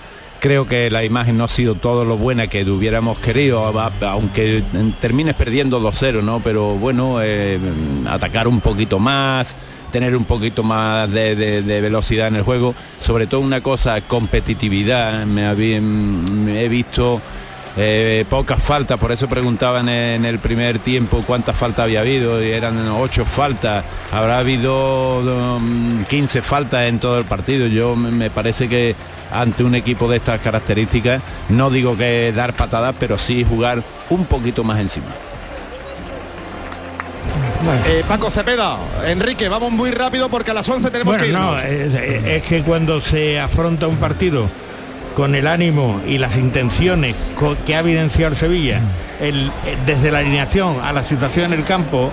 creo 0.41 0.67
que 0.67 0.91
la 0.91 1.05
imagen 1.05 1.39
no 1.39 1.45
ha 1.45 1.49
sido 1.49 1.75
todo 1.77 2.05
lo 2.05 2.17
buena 2.17 2.49
que 2.49 2.65
hubiéramos 2.65 3.19
querido, 3.19 3.65
aunque 4.03 4.63
termines 5.01 5.35
perdiendo 5.35 5.81
2-0, 5.81 6.23
¿no? 6.23 6.41
Pero 6.41 6.75
bueno, 6.75 7.19
eh, 7.23 7.59
atacar 8.09 8.49
un 8.49 8.61
poquito 8.61 8.99
más, 8.99 9.57
tener 9.93 10.17
un 10.17 10.25
poquito 10.25 10.63
más 10.63 11.11
de, 11.11 11.35
velocidad 11.81 12.29
en 12.29 12.37
el 12.37 12.43
juego, 12.43 12.75
sobre 13.01 13.27
todo 13.27 13.41
una 13.41 13.61
cosa, 13.63 14.01
competitividad. 14.03 15.25
Me, 15.27 15.47
habí- 15.47 15.81
me 15.81 16.65
he 16.65 16.69
visto 16.69 17.21
eh, 17.77 18.25
pocas 18.29 18.61
faltas, 18.63 18.99
por 18.99 19.13
eso 19.13 19.29
preguntaban 19.29 19.89
en 19.89 20.25
el 20.25 20.39
primer 20.41 20.79
tiempo 20.81 21.23
cuántas 21.27 21.57
faltas 21.57 21.85
había 21.85 22.01
habido, 22.01 22.43
y 22.45 22.51
eran 22.51 22.77
ocho 22.89 23.25
faltas, 23.25 23.85
habrá 24.13 24.39
habido 24.39 25.57
um, 25.57 26.05
15 26.05 26.43
faltas 26.43 26.89
en 26.89 26.99
todo 26.99 27.19
el 27.19 27.25
partido. 27.25 27.67
Yo 27.69 27.95
me 27.97 28.31
parece 28.31 28.69
que 28.69 28.97
ante 29.31 29.63
un 29.63 29.75
equipo 29.75 30.09
de 30.11 30.17
estas 30.17 30.41
características, 30.41 31.23
no 31.51 31.71
digo 31.71 31.97
que 31.97 32.33
dar 32.35 32.55
patadas, 32.55 32.95
pero 32.99 33.17
sí 33.19 33.45
jugar 33.49 33.83
un 34.11 34.25
poquito 34.25 34.65
más 34.65 34.81
encima. 34.81 35.07
Eh, 37.87 38.05
Paco 38.07 38.31
Cepeda, 38.31 38.77
Enrique, 39.07 39.49
vamos 39.49 39.73
muy 39.73 39.91
rápido 39.91 40.29
porque 40.29 40.53
a 40.53 40.55
las 40.55 40.69
11 40.69 40.91
tenemos 40.91 41.17
Bueno, 41.17 41.23
que 41.25 41.29
irnos. 41.31 41.53
no, 41.55 41.59
es, 41.59 41.95
es 42.25 42.43
que 42.45 42.63
cuando 42.63 43.01
se 43.01 43.41
afronta 43.41 43.87
un 43.89 43.97
partido 43.97 44.47
con 45.17 45.35
el 45.35 45.47
ánimo 45.49 46.01
y 46.07 46.19
las 46.19 46.37
intenciones 46.37 47.17
que 47.67 47.75
ha 47.75 47.81
evidenciado 47.81 48.31
el 48.33 48.37
Sevilla, 48.37 48.81
el- 49.21 49.49
eh, 49.67 49.77
desde 49.87 50.13
la 50.13 50.19
alineación 50.19 50.77
a 50.83 50.93
la 50.93 51.03
situación 51.03 51.53
en 51.53 51.59
el 51.59 51.65
campo, 51.67 52.13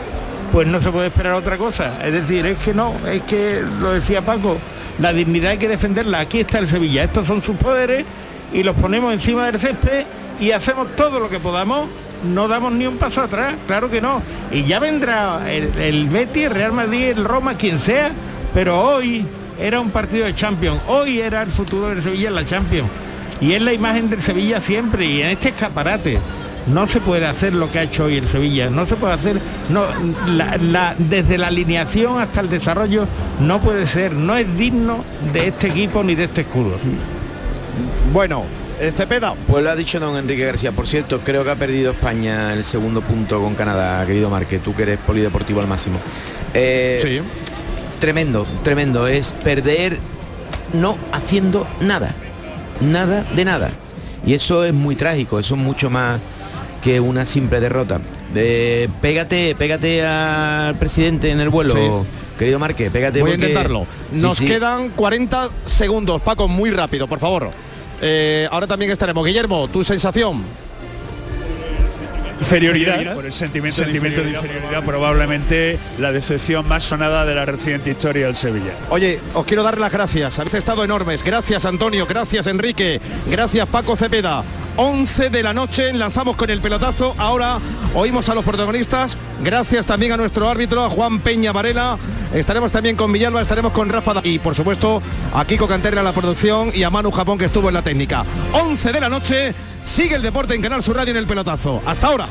pues 0.52 0.68
no 0.68 0.82
se 0.82 0.90
puede 0.92 1.08
esperar 1.08 1.34
otra 1.34 1.58
cosa. 1.58 2.00
Es 2.04 2.12
decir, 2.14 2.46
es 2.48 2.58
que 2.60 2.74
no, 2.74 2.94
es 3.08 3.22
que 3.24 3.62
lo 3.80 3.92
decía 3.92 4.22
Paco, 4.24 4.58
la 5.00 5.14
dignidad 5.14 5.52
hay 5.52 5.58
que 5.60 5.68
defenderla. 5.68 6.22
Aquí 6.22 6.40
está 6.40 6.58
el 6.58 6.68
Sevilla, 6.68 7.04
estos 7.04 7.28
son 7.28 7.42
sus 7.44 7.56
poderes 7.58 8.06
y 8.52 8.64
los 8.64 8.76
ponemos 8.76 9.14
encima 9.14 9.46
del 9.46 9.60
césped 9.60 10.06
y 10.40 10.52
hacemos 10.52 10.96
todo 10.96 11.20
lo 11.20 11.30
que 11.30 11.40
podamos. 11.40 11.88
No 12.34 12.48
damos 12.48 12.74
ni 12.74 12.86
un 12.88 12.98
paso 12.98 13.22
atrás, 13.22 13.56
claro 13.68 13.90
que 13.90 14.02
no. 14.02 14.22
Y 14.52 14.64
ya 14.64 14.80
vendrá 14.80 15.52
el, 15.52 15.70
el 15.78 16.10
Betis, 16.10 16.46
el 16.46 16.52
Real 16.52 16.74
Madrid, 16.74 17.10
el 17.10 17.26
Roma, 17.26 17.56
quien 17.56 17.80
sea, 17.80 18.12
pero 18.54 18.80
hoy 18.82 19.26
era 19.60 19.80
un 19.80 19.90
partido 19.92 20.26
de 20.26 20.34
Champions, 20.36 20.80
hoy 20.88 21.20
era 21.20 21.42
el 21.42 21.52
futuro 21.52 21.90
del 21.90 22.02
Sevilla 22.02 22.30
en 22.30 22.36
la 22.36 22.46
Champions. 22.46 22.90
Y 23.42 23.54
es 23.54 23.62
la 23.62 23.74
imagen 23.74 24.10
del 24.10 24.22
Sevilla 24.22 24.62
siempre, 24.62 25.06
y 25.06 25.22
en 25.22 25.30
este 25.30 25.50
escaparate 25.50 26.18
no 26.68 26.88
se 26.88 27.00
puede 27.00 27.28
hacer 27.28 27.54
lo 27.54 27.70
que 27.72 27.80
ha 27.80 27.84
hecho 27.84 28.06
hoy 28.06 28.16
el 28.18 28.26
Sevilla, 28.28 28.70
no 28.70 28.86
se 28.86 28.96
puede 28.96 29.14
hacer, 29.14 29.40
no, 29.70 29.84
la- 30.28 30.58
la- 30.58 30.96
desde 30.98 31.38
la 31.38 31.48
alineación 31.48 32.20
hasta 32.20 32.42
el 32.42 32.50
desarrollo 32.50 33.06
no 33.42 33.60
puede 33.60 33.86
ser, 33.86 34.14
no 34.14 34.36
es 34.36 34.58
digno 34.58 35.04
de 35.34 35.50
este 35.50 35.68
equipo 35.68 36.02
ni 36.04 36.16
de 36.16 36.24
este 36.24 36.42
escudo. 36.42 36.78
Bueno, 38.14 38.44
Cepeda. 38.96 39.34
Pues 39.48 39.64
lo 39.64 39.70
ha 39.70 39.76
dicho 39.76 40.00
don 40.00 40.18
Enrique 40.18 40.46
García. 40.46 40.72
Por 40.72 40.88
cierto, 40.88 41.20
creo 41.24 41.44
que 41.44 41.52
ha 41.52 41.56
perdido 41.56 41.92
España 41.92 42.54
el 42.54 42.66
segundo 42.66 43.02
punto 43.02 43.40
con 43.42 43.56
Canadá, 43.56 44.06
querido 44.06 44.30
Marque, 44.30 44.60
tú 44.60 44.76
que 44.76 44.84
eres 44.84 45.00
polideportivo 45.00 45.62
al 45.62 45.68
máximo. 45.68 46.00
Eh, 46.54 47.00
Sí. 47.02 47.22
Tremendo, 48.00 48.46
tremendo. 48.64 49.08
Es 49.08 49.32
perder 49.32 49.98
no 50.74 50.98
haciendo 51.14 51.66
nada. 51.80 52.14
Nada 52.82 53.24
de 53.36 53.46
nada. 53.46 53.72
Y 54.26 54.34
eso 54.34 54.66
es 54.66 54.74
muy 54.74 54.96
trágico, 54.96 55.40
eso 55.40 55.56
es 55.56 55.62
mucho 55.62 55.90
más 55.90 56.20
que 56.84 57.00
una 57.00 57.26
simple 57.26 57.60
derrota. 57.60 58.00
Eh, 58.36 58.90
pégate, 59.02 59.56
pégate 59.56 60.06
al 60.06 60.76
presidente 60.76 61.30
en 61.32 61.40
el 61.40 61.50
vuelo, 61.50 61.74
Sí. 61.74 61.80
querido 62.38 62.60
Marque, 62.60 62.90
pégate 62.92 63.22
Voy 63.22 63.32
a 63.32 63.36
intentarlo. 63.36 63.86
Sí, 64.12 64.18
Nos 64.20 64.38
sí. 64.38 64.46
quedan 64.46 64.90
40 64.90 65.50
segundos, 65.64 66.22
Paco, 66.22 66.48
muy 66.50 66.70
rápido, 66.72 67.08
por 67.08 67.20
favor. 67.20 67.50
Eh, 68.08 68.48
ahora 68.52 68.68
también 68.68 68.92
estaremos. 68.92 69.26
Guillermo, 69.26 69.68
tu 69.68 69.84
sensación. 69.84 70.44
Inferioridad, 72.40 73.16
por 73.16 73.26
el 73.26 73.34
sentimiento, 73.34 73.78
sentimiento 73.84 74.22
de 74.22 74.30
inferioridad, 74.30 74.84
probablemente 74.84 75.80
la 75.98 76.12
decepción 76.12 76.68
más 76.68 76.84
sonada 76.84 77.26
de 77.26 77.34
la 77.34 77.46
reciente 77.46 77.90
historia 77.90 78.28
del 78.28 78.36
Sevilla. 78.36 78.74
Oye, 78.92 79.20
os 79.34 79.46
quiero 79.46 79.64
dar 79.64 79.80
las 79.80 79.92
gracias. 79.92 80.38
Habéis 80.38 80.54
estado 80.54 80.84
enormes. 80.84 81.24
Gracias, 81.24 81.66
Antonio. 81.66 82.06
Gracias, 82.06 82.46
Enrique. 82.46 83.02
Gracias, 83.28 83.68
Paco 83.68 83.96
Cepeda. 83.96 84.44
11 84.78 85.30
de 85.32 85.42
la 85.42 85.54
noche, 85.54 85.92
lanzamos 85.94 86.36
con 86.36 86.50
el 86.52 86.60
pelotazo. 86.60 87.16
Ahora 87.18 87.58
oímos 87.96 88.30
a 88.30 88.36
los 88.36 88.46
protagonistas. 88.46 89.18
Gracias 89.44 89.86
también 89.88 90.12
a 90.12 90.18
nuestro 90.18 90.48
árbitro, 90.48 90.84
a 90.84 90.90
Juan 90.90 91.22
Peña 91.22 91.52
Varela. 91.54 91.98
Estaremos 92.34 92.72
también 92.72 92.96
con 92.96 93.12
Villalba, 93.12 93.42
estaremos 93.42 93.72
con 93.72 93.90
Rafa 93.90 94.14
y 94.24 94.40
por 94.40 94.56
supuesto 94.56 95.02
a 95.34 95.46
Kiko 95.46 95.68
Canterra 95.68 96.00
en 96.00 96.06
la 96.06 96.12
producción 96.12 96.72
y 96.74 96.84
a 96.84 96.90
Manu 96.90 97.12
Japón 97.12 97.38
que 97.38 97.46
estuvo 97.46 97.68
en 97.70 97.74
la 97.74 97.82
técnica. 97.82 98.26
11 98.54 98.92
de 98.92 99.00
la 99.02 99.10
noche, 99.10 99.54
sigue 99.86 100.16
el 100.16 100.22
deporte 100.22 100.56
en 100.56 100.62
Canal 100.62 100.84
Sur 100.84 100.98
Radio 100.98 101.12
en 101.12 101.18
el 101.18 101.28
pelotazo. 101.28 101.82
Hasta 101.86 102.08
ahora. 102.08 102.28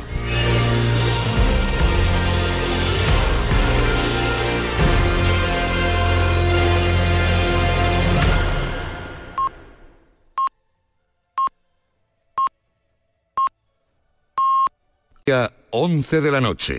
Día 15.26 15.50
11 15.70 16.20
de 16.20 16.30
la 16.30 16.40
noche. 16.42 16.78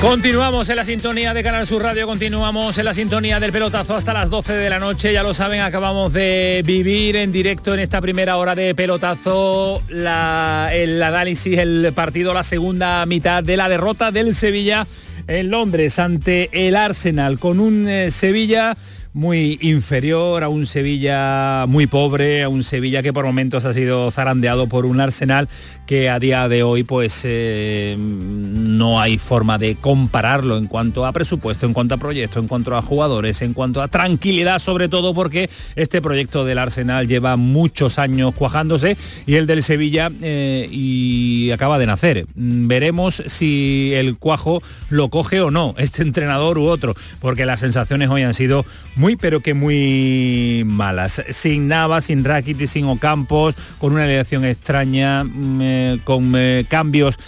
Continuamos 0.00 0.70
en 0.70 0.76
la 0.76 0.86
sintonía 0.86 1.34
de 1.34 1.42
Canal 1.42 1.66
Sur 1.66 1.82
Radio, 1.82 2.06
continuamos 2.06 2.78
en 2.78 2.86
la 2.86 2.94
sintonía 2.94 3.38
del 3.38 3.52
pelotazo 3.52 3.94
hasta 3.94 4.14
las 4.14 4.30
12 4.30 4.54
de 4.54 4.70
la 4.70 4.78
noche. 4.78 5.12
Ya 5.12 5.22
lo 5.22 5.34
saben, 5.34 5.60
acabamos 5.60 6.14
de 6.14 6.62
vivir 6.64 7.16
en 7.16 7.32
directo 7.32 7.74
en 7.74 7.80
esta 7.80 8.00
primera 8.00 8.38
hora 8.38 8.54
de 8.54 8.74
pelotazo 8.74 9.82
el 9.90 11.02
análisis, 11.02 11.58
el 11.58 11.92
partido, 11.94 12.32
la 12.32 12.42
segunda 12.42 13.04
mitad 13.04 13.44
de 13.44 13.58
la 13.58 13.68
derrota 13.68 14.10
del 14.10 14.34
Sevilla 14.34 14.86
en 15.26 15.50
Londres 15.50 15.98
ante 15.98 16.48
el 16.66 16.76
Arsenal, 16.76 17.38
con 17.38 17.60
un 17.60 17.86
eh, 17.86 18.10
Sevilla 18.10 18.78
muy 19.12 19.58
inferior, 19.60 20.44
a 20.44 20.48
un 20.48 20.66
Sevilla 20.66 21.64
muy 21.66 21.86
pobre, 21.86 22.44
a 22.44 22.48
un 22.48 22.62
Sevilla 22.62 23.02
que 23.02 23.12
por 23.12 23.24
momentos 23.24 23.64
ha 23.64 23.72
sido 23.72 24.10
zarandeado 24.10 24.68
por 24.68 24.86
un 24.86 25.00
Arsenal 25.00 25.48
que 25.86 26.08
a 26.08 26.20
día 26.20 26.48
de 26.48 26.62
hoy 26.62 26.84
pues 26.84 27.22
eh, 27.24 27.96
no 27.98 29.00
hay 29.00 29.18
forma 29.18 29.58
de 29.58 29.74
compararlo 29.74 30.56
en 30.56 30.68
cuanto 30.68 31.04
a 31.04 31.12
presupuesto, 31.12 31.66
en 31.66 31.72
cuanto 31.72 31.94
a 31.94 31.98
proyecto, 31.98 32.38
en 32.38 32.46
cuanto 32.46 32.76
a 32.76 32.82
jugadores, 32.82 33.42
en 33.42 33.52
cuanto 33.52 33.82
a 33.82 33.88
tranquilidad 33.88 34.60
sobre 34.60 34.88
todo 34.88 35.12
porque 35.14 35.50
este 35.74 36.00
proyecto 36.00 36.44
del 36.44 36.58
Arsenal 36.58 37.08
lleva 37.08 37.36
muchos 37.36 37.98
años 37.98 38.32
cuajándose 38.34 38.96
y 39.26 39.34
el 39.34 39.46
del 39.48 39.64
Sevilla 39.64 40.12
eh, 40.22 40.68
y 40.70 41.50
acaba 41.50 41.78
de 41.78 41.86
nacer. 41.86 42.26
Mm, 42.36 42.68
Veremos 42.68 43.24
si 43.26 43.90
el 43.94 44.16
cuajo 44.16 44.62
lo 44.90 45.08
coge 45.08 45.40
o 45.40 45.50
no, 45.50 45.74
este 45.76 46.02
entrenador 46.02 46.58
u 46.58 46.66
otro, 46.66 46.94
porque 47.20 47.46
las 47.46 47.60
sensaciones 47.60 48.08
hoy 48.10 48.22
han 48.22 48.34
sido 48.34 48.64
muy 49.00 49.16
pero 49.16 49.40
que 49.40 49.54
muy 49.54 50.62
malas. 50.66 51.22
Sin 51.30 51.68
Nava, 51.68 52.02
sin 52.02 52.22
Rakitic, 52.22 52.68
sin 52.68 52.84
Ocampos, 52.84 53.56
con 53.78 53.94
una 53.94 54.04
elección 54.04 54.44
extraña, 54.44 55.24
mm, 55.24 55.60
eh, 55.62 56.00
con 56.04 56.34
eh, 56.36 56.66
cambios 56.68 57.18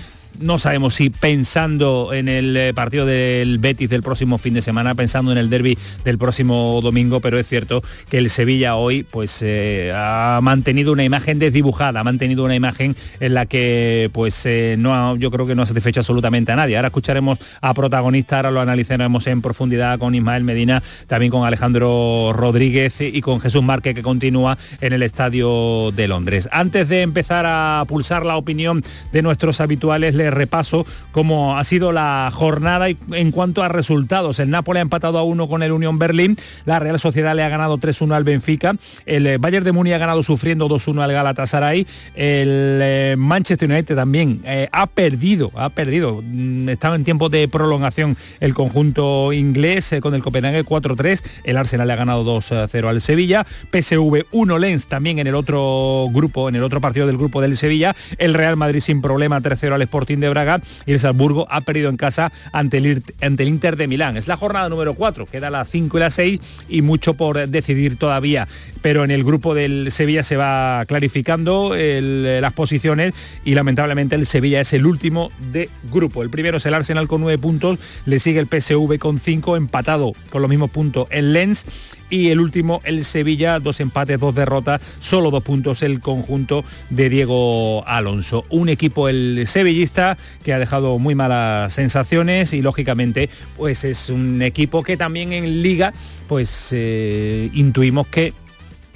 no 0.40 0.58
sabemos 0.58 0.94
si 0.94 1.10
pensando 1.10 2.10
en 2.12 2.28
el 2.28 2.56
eh, 2.56 2.74
partido 2.74 3.06
del 3.06 3.58
Betis 3.58 3.90
del 3.90 4.02
próximo 4.02 4.38
fin 4.38 4.54
de 4.54 4.62
semana, 4.62 4.94
pensando 4.94 5.32
en 5.32 5.38
el 5.38 5.50
derby 5.50 5.76
del 6.04 6.18
próximo 6.18 6.80
domingo, 6.82 7.20
pero 7.20 7.38
es 7.38 7.46
cierto 7.48 7.82
que 8.08 8.18
el 8.18 8.30
Sevilla 8.30 8.76
hoy 8.76 9.02
pues 9.02 9.40
eh, 9.42 9.92
ha 9.94 10.40
mantenido 10.42 10.92
una 10.92 11.04
imagen 11.04 11.38
desdibujada, 11.38 12.00
ha 12.00 12.04
mantenido 12.04 12.44
una 12.44 12.54
imagen 12.54 12.96
en 13.20 13.34
la 13.34 13.46
que 13.46 14.10
pues 14.12 14.44
eh, 14.46 14.76
no 14.78 14.94
ha- 14.94 15.16
yo 15.18 15.30
creo 15.30 15.46
que 15.46 15.54
no 15.54 15.62
ha 15.62 15.66
satisfecho 15.66 16.00
absolutamente 16.00 16.52
a 16.52 16.56
nadie. 16.56 16.76
Ahora 16.76 16.88
escucharemos 16.88 17.38
a 17.60 17.74
protagonistas, 17.74 18.36
ahora 18.38 18.50
lo 18.50 18.60
analizaremos 18.60 19.26
en 19.26 19.42
profundidad 19.42 19.98
con 19.98 20.14
Ismael 20.14 20.44
Medina, 20.44 20.82
también 21.06 21.30
con 21.30 21.44
Alejandro 21.46 22.32
Rodríguez 22.34 23.00
y 23.00 23.20
con 23.20 23.40
Jesús 23.40 23.62
Márquez 23.62 23.94
que 23.94 24.02
continúa 24.02 24.58
en 24.80 24.92
el 24.92 25.02
estadio 25.02 25.90
de 25.94 26.08
Londres. 26.08 26.48
Antes 26.52 26.88
de 26.88 27.02
empezar 27.02 27.44
a 27.46 27.84
pulsar 27.86 28.24
la 28.24 28.36
opinión 28.36 28.82
de 29.12 29.22
nuestros 29.22 29.60
habituales, 29.60 30.14
repaso 30.30 30.86
cómo 31.10 31.58
ha 31.58 31.64
sido 31.64 31.92
la 31.92 32.30
jornada 32.32 32.88
y- 32.90 32.96
en 33.12 33.30
cuanto 33.32 33.62
a 33.62 33.68
resultados. 33.68 34.38
El 34.38 34.50
Napoli 34.50 34.78
ha 34.78 34.82
empatado 34.82 35.18
a 35.18 35.22
uno 35.22 35.48
con 35.48 35.62
el 35.62 35.72
Unión 35.72 35.98
Berlín, 35.98 36.36
la 36.64 36.78
Real 36.78 36.98
Sociedad 36.98 37.34
le 37.34 37.42
ha 37.42 37.48
ganado 37.48 37.78
3-1 37.78 38.14
al 38.14 38.24
Benfica, 38.24 38.74
el 39.06 39.26
eh, 39.26 39.38
Bayern 39.38 39.64
de 39.64 39.72
Múnich 39.72 39.94
ha 39.94 39.98
ganado 39.98 40.22
sufriendo 40.22 40.68
2-1 40.68 41.02
al 41.02 41.12
Galatasaray, 41.12 41.86
el 42.14 42.78
eh, 42.82 43.14
Manchester 43.18 43.70
United 43.70 43.96
también 43.96 44.40
eh, 44.44 44.68
ha 44.72 44.86
perdido, 44.86 45.50
ha 45.54 45.70
perdido, 45.70 46.22
mm, 46.22 46.68
estaba 46.68 46.94
en 46.96 47.04
tiempo 47.04 47.28
de 47.28 47.48
prolongación 47.48 48.16
el 48.40 48.54
conjunto 48.54 49.32
inglés 49.32 49.92
eh, 49.92 50.00
con 50.00 50.14
el 50.14 50.22
Copenhague 50.22 50.64
4-3, 50.64 51.22
el 51.44 51.56
Arsenal 51.56 51.86
le 51.86 51.92
ha 51.92 51.96
ganado 51.96 52.24
2-0 52.24 52.88
al 52.88 53.00
Sevilla, 53.00 53.46
PSV 53.72 54.24
1 54.32 54.58
Lens 54.58 54.86
también 54.86 55.18
en 55.18 55.26
el 55.26 55.34
otro 55.34 56.06
grupo, 56.12 56.48
en 56.48 56.56
el 56.56 56.62
otro 56.62 56.80
partido 56.80 57.06
del 57.06 57.16
grupo 57.16 57.40
del 57.40 57.56
Sevilla, 57.56 57.94
el 58.18 58.34
Real 58.34 58.56
Madrid 58.56 58.80
sin 58.80 59.02
problema 59.02 59.40
3-0 59.40 59.72
al 59.74 59.82
Sporting 59.82 60.11
De 60.20 60.28
Braga 60.28 60.60
y 60.86 60.92
el 60.92 61.00
Salzburgo 61.00 61.46
ha 61.50 61.62
perdido 61.62 61.88
en 61.88 61.96
casa 61.96 62.32
ante 62.52 62.78
el, 62.78 63.02
ante 63.20 63.42
el 63.42 63.48
Inter 63.48 63.76
de 63.76 63.88
Milán. 63.88 64.16
Es 64.16 64.28
la 64.28 64.36
jornada 64.36 64.68
número 64.68 64.94
4, 64.94 65.26
queda 65.26 65.50
la 65.50 65.64
5 65.64 65.96
y 65.96 66.00
la 66.00 66.10
6 66.10 66.40
y 66.68 66.82
mucho 66.82 67.14
por 67.14 67.48
decidir 67.48 67.96
todavía, 67.96 68.48
pero 68.80 69.04
en 69.04 69.10
el 69.10 69.24
grupo 69.24 69.54
del 69.54 69.90
Sevilla 69.90 70.22
se 70.22 70.36
va 70.36 70.84
clarificando 70.86 71.74
las 71.76 72.52
posiciones 72.52 73.14
y 73.44 73.54
lamentablemente 73.54 74.16
el 74.16 74.26
Sevilla 74.26 74.60
es 74.60 74.72
el 74.72 74.86
último 74.86 75.30
de 75.52 75.68
grupo. 75.90 76.22
El 76.22 76.30
primero 76.30 76.58
es 76.58 76.66
el 76.66 76.74
Arsenal 76.74 77.08
con 77.08 77.20
9 77.20 77.38
puntos, 77.38 77.78
le 78.06 78.18
sigue 78.18 78.40
el 78.40 78.46
PSV 78.46 78.98
con 78.98 79.18
5, 79.18 79.56
empatado 79.56 80.12
con 80.30 80.42
los 80.42 80.48
mismos 80.48 80.70
puntos 80.70 81.06
el 81.10 81.32
Lens 81.32 81.66
y 82.12 82.28
el 82.28 82.40
último 82.40 82.82
el 82.84 83.06
Sevilla, 83.06 83.58
dos 83.58 83.80
empates, 83.80 84.20
dos 84.20 84.34
derrotas, 84.34 84.82
solo 85.00 85.30
dos 85.30 85.42
puntos 85.42 85.82
el 85.82 86.00
conjunto 86.00 86.62
de 86.90 87.08
Diego 87.08 87.84
Alonso. 87.86 88.44
Un 88.50 88.68
equipo 88.68 89.08
el 89.08 89.44
sevillista 89.46 90.18
que 90.44 90.52
ha 90.52 90.58
dejado 90.58 90.98
muy 90.98 91.14
malas 91.14 91.72
sensaciones 91.72 92.52
y 92.52 92.60
lógicamente 92.60 93.30
pues 93.56 93.84
es 93.84 94.10
un 94.10 94.42
equipo 94.42 94.82
que 94.82 94.98
también 94.98 95.32
en 95.32 95.62
liga 95.62 95.94
pues 96.28 96.68
eh, 96.72 97.48
intuimos 97.54 98.06
que 98.08 98.34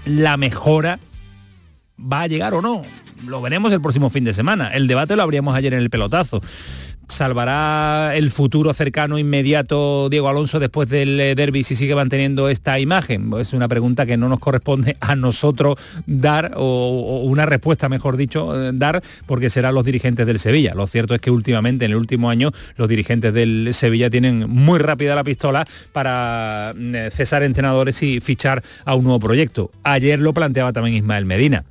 la 0.05 0.37
mejora 0.37 0.99
va 1.99 2.21
a 2.21 2.27
llegar 2.27 2.53
o 2.53 2.61
no. 2.61 2.83
Lo 3.27 3.41
veremos 3.41 3.73
el 3.73 3.81
próximo 3.81 4.11
fin 4.11 4.25
de 4.25 4.35
semana. 4.35 4.69
El 4.69 4.89
debate 4.89 5.17
lo 5.17 5.23
abríamos 5.23 5.55
ayer 5.55 5.73
en 5.73 5.81
el 5.81 5.89
pelotazo. 5.89 6.43
¿Salvará 7.09 8.17
el 8.17 8.33
futuro 8.33 8.75
cercano, 8.75 9.17
inmediato 9.17 10.09
Diego 10.09 10.29
Alonso 10.29 10.59
después 10.59 10.89
del 10.89 11.21
eh, 11.21 11.35
derby 11.37 11.63
si 11.63 11.77
sigue 11.77 11.95
manteniendo 11.95 12.49
esta 12.49 12.81
imagen? 12.81 13.31
Es 13.39 13.53
una 13.53 13.69
pregunta 13.69 14.07
que 14.07 14.17
no 14.17 14.29
nos 14.29 14.41
corresponde 14.41 14.97
a 14.99 15.15
nosotros 15.15 15.79
dar, 16.07 16.55
o, 16.57 17.23
una 17.25 17.47
respuesta, 17.47 17.89
mejor 17.89 18.17
dicho, 18.17 18.61
eh, 18.61 18.73
dar, 18.75 19.05
porque 19.27 19.51
serán 19.51 19.77
los 19.77 19.85
dirigentes 19.85 20.27
del 20.27 20.41
Sevilla. 20.41 20.75
Lo 20.75 20.89
cierto 20.89 21.15
es 21.15 21.21
que 21.21 21.31
últimamente, 21.31 21.85
en 21.85 21.93
el 21.93 21.97
último 21.97 22.29
año, 22.29 22.51
los 22.77 22.89
dirigentes 22.89 23.33
del 23.33 23.69
Sevilla 23.73 24.11
tienen 24.11 24.51
muy 24.51 24.81
rápida 24.81 25.15
la 25.15 25.23
pistola 25.23 25.65
para 25.93 26.75
mm, 26.77 26.95
eh, 26.97 27.11
cesar 27.13 27.45
entrenadores 27.45 28.03
y 28.03 28.19
fichar 28.19 28.65
a 28.85 28.97
un 28.97 29.05
nuevo 29.05 29.21
proyecto. 29.21 29.71
Ayer 29.85 30.19
lo 30.19 30.35
planteaba 30.35 30.73
también 30.73 30.97
Ismael 30.97 31.25
Medina. 31.25 31.65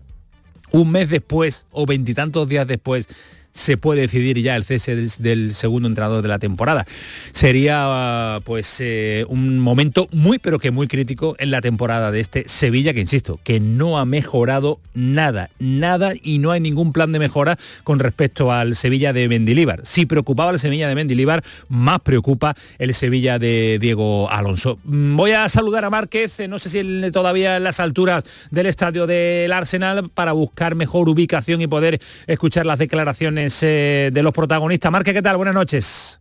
Un 0.71 0.91
mes 0.91 1.09
después 1.09 1.67
o 1.71 1.86
veintitantos 1.86 2.47
días 2.47 2.65
después 2.67 3.09
se 3.55 3.77
puede 3.77 4.01
decidir 4.01 4.37
ya 4.41 4.55
el 4.57 4.65
cese 4.65 4.95
del, 4.95 5.53
segundo 5.55 5.87
entrenador 5.87 6.21
de 6.21 6.27
la 6.27 6.39
temporada. 6.39 6.85
Sería 7.31 8.41
pues 8.43 8.77
eh, 8.81 9.25
un 9.29 9.59
momento 9.59 10.07
muy 10.11 10.39
pero 10.39 10.59
que 10.59 10.71
muy 10.71 10.87
crítico 10.87 11.35
en 11.39 11.51
la 11.51 11.61
temporada 11.61 12.11
de 12.11 12.19
este 12.19 12.43
Sevilla 12.47 12.93
que 12.93 12.99
insisto, 12.99 13.39
que 13.43 13.61
no 13.61 13.97
ha 13.97 14.05
mejorado 14.05 14.79
nada, 14.93 15.49
nada 15.57 16.13
y 16.21 16.39
no 16.39 16.51
hay 16.51 16.59
ningún 16.59 16.91
plan 16.91 17.13
de 17.13 17.19
mejora 17.19 17.57
con 17.85 17.99
respecto 17.99 18.51
al 18.51 18.75
Sevilla 18.75 19.13
de 19.13 19.29
Mendilíbar. 19.29 19.79
Si 19.83 20.05
preocupaba 20.05 20.51
el 20.51 20.59
Sevilla 20.59 20.89
de 20.89 20.95
Mendilíbar, 20.95 21.41
más 21.69 22.01
preocupa 22.01 22.55
el 22.77 22.93
Sevilla 22.93 23.39
de 23.39 23.77
Diego 23.79 24.29
Alonso. 24.29 24.79
Mm, 24.83 25.15
voy 25.15 25.31
a 25.31 25.47
saludar 25.47 25.85
a 25.85 25.89
Márquez, 25.89 26.41
eh, 26.41 26.49
no 26.49 26.59
sé 26.59 26.69
si 26.69 27.11
todavía 27.11 27.55
en 27.55 27.63
las 27.63 27.79
alturas 27.79 28.25
del 28.51 28.65
estadio 28.65 29.07
del 29.07 29.53
Arsenal 29.53 30.09
para 30.09 30.33
buscar 30.33 30.75
mejor 30.75 31.07
ubicación 31.07 31.61
y 31.61 31.67
poder 31.67 32.01
escuchar 32.27 32.65
las 32.65 32.79
declaraciones 32.79 33.44
eh, 33.61 34.09
de 34.11 34.23
los 34.23 34.33
protagonistas. 34.33 34.91
Márquez, 34.91 35.13
¿qué 35.13 35.21
tal? 35.21 35.37
Buenas 35.37 35.55
noches. 35.55 36.19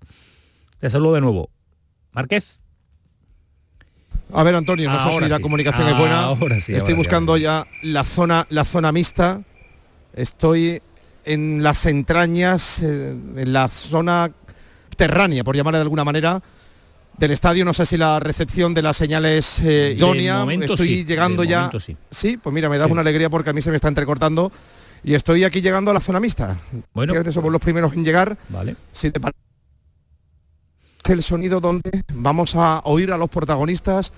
Te 0.79 0.91
saludo 0.91 1.14
de 1.14 1.20
nuevo. 1.20 1.51
Márquez. 2.12 2.61
A 4.33 4.43
ver, 4.43 4.55
Antonio, 4.55 4.91
no 4.91 5.01
sé 5.01 5.25
si 5.25 5.29
la 5.29 5.39
comunicación 5.39 5.89
es 5.89 5.97
buena. 5.97 6.25
Ahora 6.25 6.61
sí, 6.61 6.75
Estoy 6.75 6.95
buscando 6.95 7.37
ya 7.37 7.66
la 7.83 8.05
zona, 8.05 8.47
la 8.51 8.64
zona 8.64 8.91
mixta. 8.91 9.43
Estoy 10.12 10.83
en 11.25 11.62
las 11.62 11.87
entrañas, 11.87 12.81
eh, 12.83 13.14
en 13.37 13.53
la 13.53 13.68
zona 13.68 14.31
terránea, 14.97 15.45
por 15.45 15.57
llamarla 15.57 15.79
de 15.79 15.83
alguna 15.83 16.05
manera, 16.05 16.43
del 17.16 17.31
estadio. 17.31 17.64
No 17.64 17.75
sé 17.75 17.87
si 17.87 17.97
la 17.97 18.18
recepción 18.20 18.75
de 18.75 18.83
la 18.83 18.93
señal 18.93 19.25
es 19.25 19.61
eh, 19.61 19.95
idónea. 19.97 20.45
Estoy 20.62 21.05
llegando 21.05 21.45
ya. 21.45 21.70
Sí. 21.79 21.97
sí. 22.11 22.37
pues 22.37 22.53
mira, 22.53 22.68
me 22.68 22.79
da 22.79 22.87
una 22.87 23.03
alegría 23.03 23.31
porque 23.31 23.51
a 23.51 23.53
mí 23.53 23.62
se 23.62 23.70
me 23.70 23.77
está 23.77 23.89
entrecortando 23.89 24.51
y 25.05 25.15
estoy 25.15 25.45
aquí 25.45 25.61
llegando 25.61 25.91
a 25.91 25.95
la 25.95 26.01
zona 26.01 26.19
mixta. 26.21 26.57
Bueno, 26.93 27.15
somos 27.31 27.53
los 27.53 27.61
primeros 27.61 27.93
en 27.93 28.05
llegar. 28.05 28.37
Vale. 28.49 28.77
Si 28.93 29.11
te 29.11 29.21
parece 29.21 29.39
el 31.05 31.23
sonido 31.23 31.61
donde 31.61 32.03
vamos 32.15 32.55
a 32.57 32.81
oír 32.85 33.13
a 33.13 33.19
los 33.19 33.29
protagonistas 33.29 34.13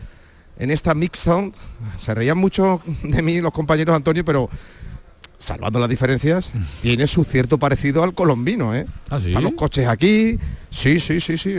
en 0.58 0.70
esta 0.70 0.94
mix 0.94 1.18
sound. 1.18 1.54
Se 1.98 2.14
reían 2.14 2.38
mucho 2.38 2.80
de 3.02 3.22
mí 3.22 3.40
los 3.40 3.52
compañeros 3.52 3.94
Antonio, 3.96 4.24
pero 4.24 4.48
salvando 5.38 5.78
las 5.78 5.88
diferencias, 5.88 6.50
tiene 6.82 7.06
su 7.06 7.24
cierto 7.24 7.58
parecido 7.58 8.02
al 8.02 8.14
colombino, 8.14 8.74
¿eh? 8.74 8.86
¿Ah, 9.10 9.18
Están 9.18 9.42
los 9.42 9.54
coches 9.54 9.86
aquí. 9.88 10.38
Sí, 10.70 11.00
sí, 11.00 11.20
sí, 11.20 11.36
sí. 11.36 11.58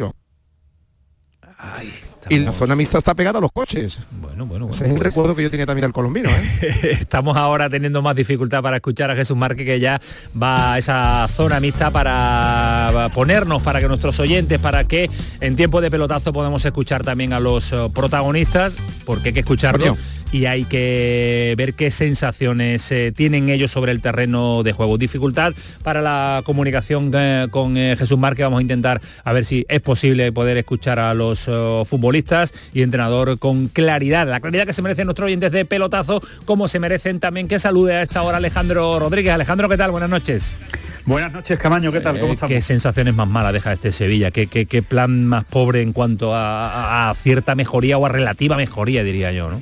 Ay, 1.57 1.91
y 2.29 2.39
la 2.39 2.53
zona 2.53 2.75
mixta 2.75 2.97
está 2.97 3.13
pegada 3.15 3.39
a 3.39 3.41
los 3.41 3.51
coches. 3.51 3.99
Bueno, 4.11 4.45
bueno, 4.45 4.65
bueno. 4.65 4.73
Ese 4.73 4.85
es 4.85 4.91
el 4.91 4.97
pues 4.97 5.07
recuerdo 5.07 5.35
que 5.35 5.43
yo 5.43 5.51
tenía 5.51 5.65
también 5.65 5.85
al 5.85 5.93
colombino. 5.93 6.29
¿eh? 6.29 6.97
Estamos 6.99 7.37
ahora 7.37 7.69
teniendo 7.69 8.01
más 8.01 8.15
dificultad 8.15 8.61
para 8.61 8.77
escuchar 8.77 9.11
a 9.11 9.15
Jesús 9.15 9.37
Márquez 9.37 9.65
que 9.65 9.79
ya 9.79 10.01
va 10.41 10.73
a 10.73 10.77
esa 10.77 11.27
zona 11.27 11.59
mixta 11.59 11.91
para 11.91 13.09
ponernos, 13.13 13.61
para 13.61 13.79
que 13.79 13.87
nuestros 13.87 14.19
oyentes, 14.19 14.59
para 14.59 14.85
que 14.85 15.09
en 15.41 15.55
tiempo 15.55 15.81
de 15.81 15.91
pelotazo 15.91 16.33
podamos 16.33 16.63
escuchar 16.65 17.03
también 17.03 17.33
a 17.33 17.39
los 17.39 17.71
eh, 17.71 17.89
protagonistas, 17.93 18.77
porque 19.05 19.29
hay 19.29 19.33
que 19.33 19.39
escucharlo 19.41 19.97
y 20.31 20.45
hay 20.45 20.65
que 20.65 21.53
ver 21.57 21.73
qué 21.73 21.91
sensaciones 21.91 22.91
eh, 22.91 23.13
tienen 23.15 23.49
ellos 23.49 23.71
sobre 23.71 23.91
el 23.91 24.01
terreno 24.01 24.63
de 24.63 24.73
juego. 24.73 24.97
Dificultad 24.97 25.53
para 25.83 26.01
la 26.01 26.41
comunicación 26.45 27.11
eh, 27.13 27.47
con 27.49 27.77
eh, 27.77 27.95
Jesús 27.97 28.17
Márquez. 28.17 28.45
Vamos 28.45 28.59
a 28.59 28.61
intentar 28.61 29.01
a 29.23 29.33
ver 29.33 29.45
si 29.45 29.65
es 29.69 29.81
posible 29.81 30.31
poder 30.31 30.57
escuchar 30.57 30.99
a 30.99 31.13
los 31.13 31.49
futbolistas 31.85 32.53
y 32.73 32.81
entrenador 32.81 33.39
con 33.39 33.67
claridad, 33.67 34.27
la 34.27 34.39
claridad 34.39 34.65
que 34.65 34.73
se 34.73 34.81
merecen 34.81 35.05
nuestros 35.05 35.27
oyentes 35.27 35.51
de 35.51 35.65
pelotazo, 35.65 36.21
como 36.45 36.67
se 36.67 36.79
merecen 36.79 37.19
también 37.19 37.47
que 37.47 37.59
salude 37.59 37.95
a 37.95 38.01
esta 38.01 38.21
hora 38.23 38.37
Alejandro 38.37 38.99
Rodríguez. 38.99 39.33
Alejandro, 39.33 39.69
¿qué 39.69 39.77
tal? 39.77 39.91
Buenas 39.91 40.09
noches. 40.09 40.57
Buenas 41.05 41.31
noches, 41.31 41.57
Camaño, 41.57 41.91
¿qué 41.93 42.01
tal? 42.01 42.19
¿Cómo 42.19 42.33
estamos? 42.33 42.53
¿Qué 42.53 42.61
sensaciones 42.61 43.13
más 43.13 43.29
malas 43.29 43.53
deja 43.53 43.71
este 43.71 43.93
Sevilla? 43.93 44.31
¿Qué, 44.31 44.47
qué, 44.47 44.83
plan 44.83 45.25
más 45.25 45.45
pobre 45.45 45.81
en 45.81 45.93
cuanto 45.93 46.35
a, 46.35 47.09
a, 47.09 47.15
cierta 47.15 47.55
mejoría 47.55 47.97
o 47.97 48.05
a 48.05 48.09
relativa 48.09 48.57
mejoría, 48.57 49.05
diría 49.05 49.31
yo, 49.31 49.49
¿no? 49.49 49.61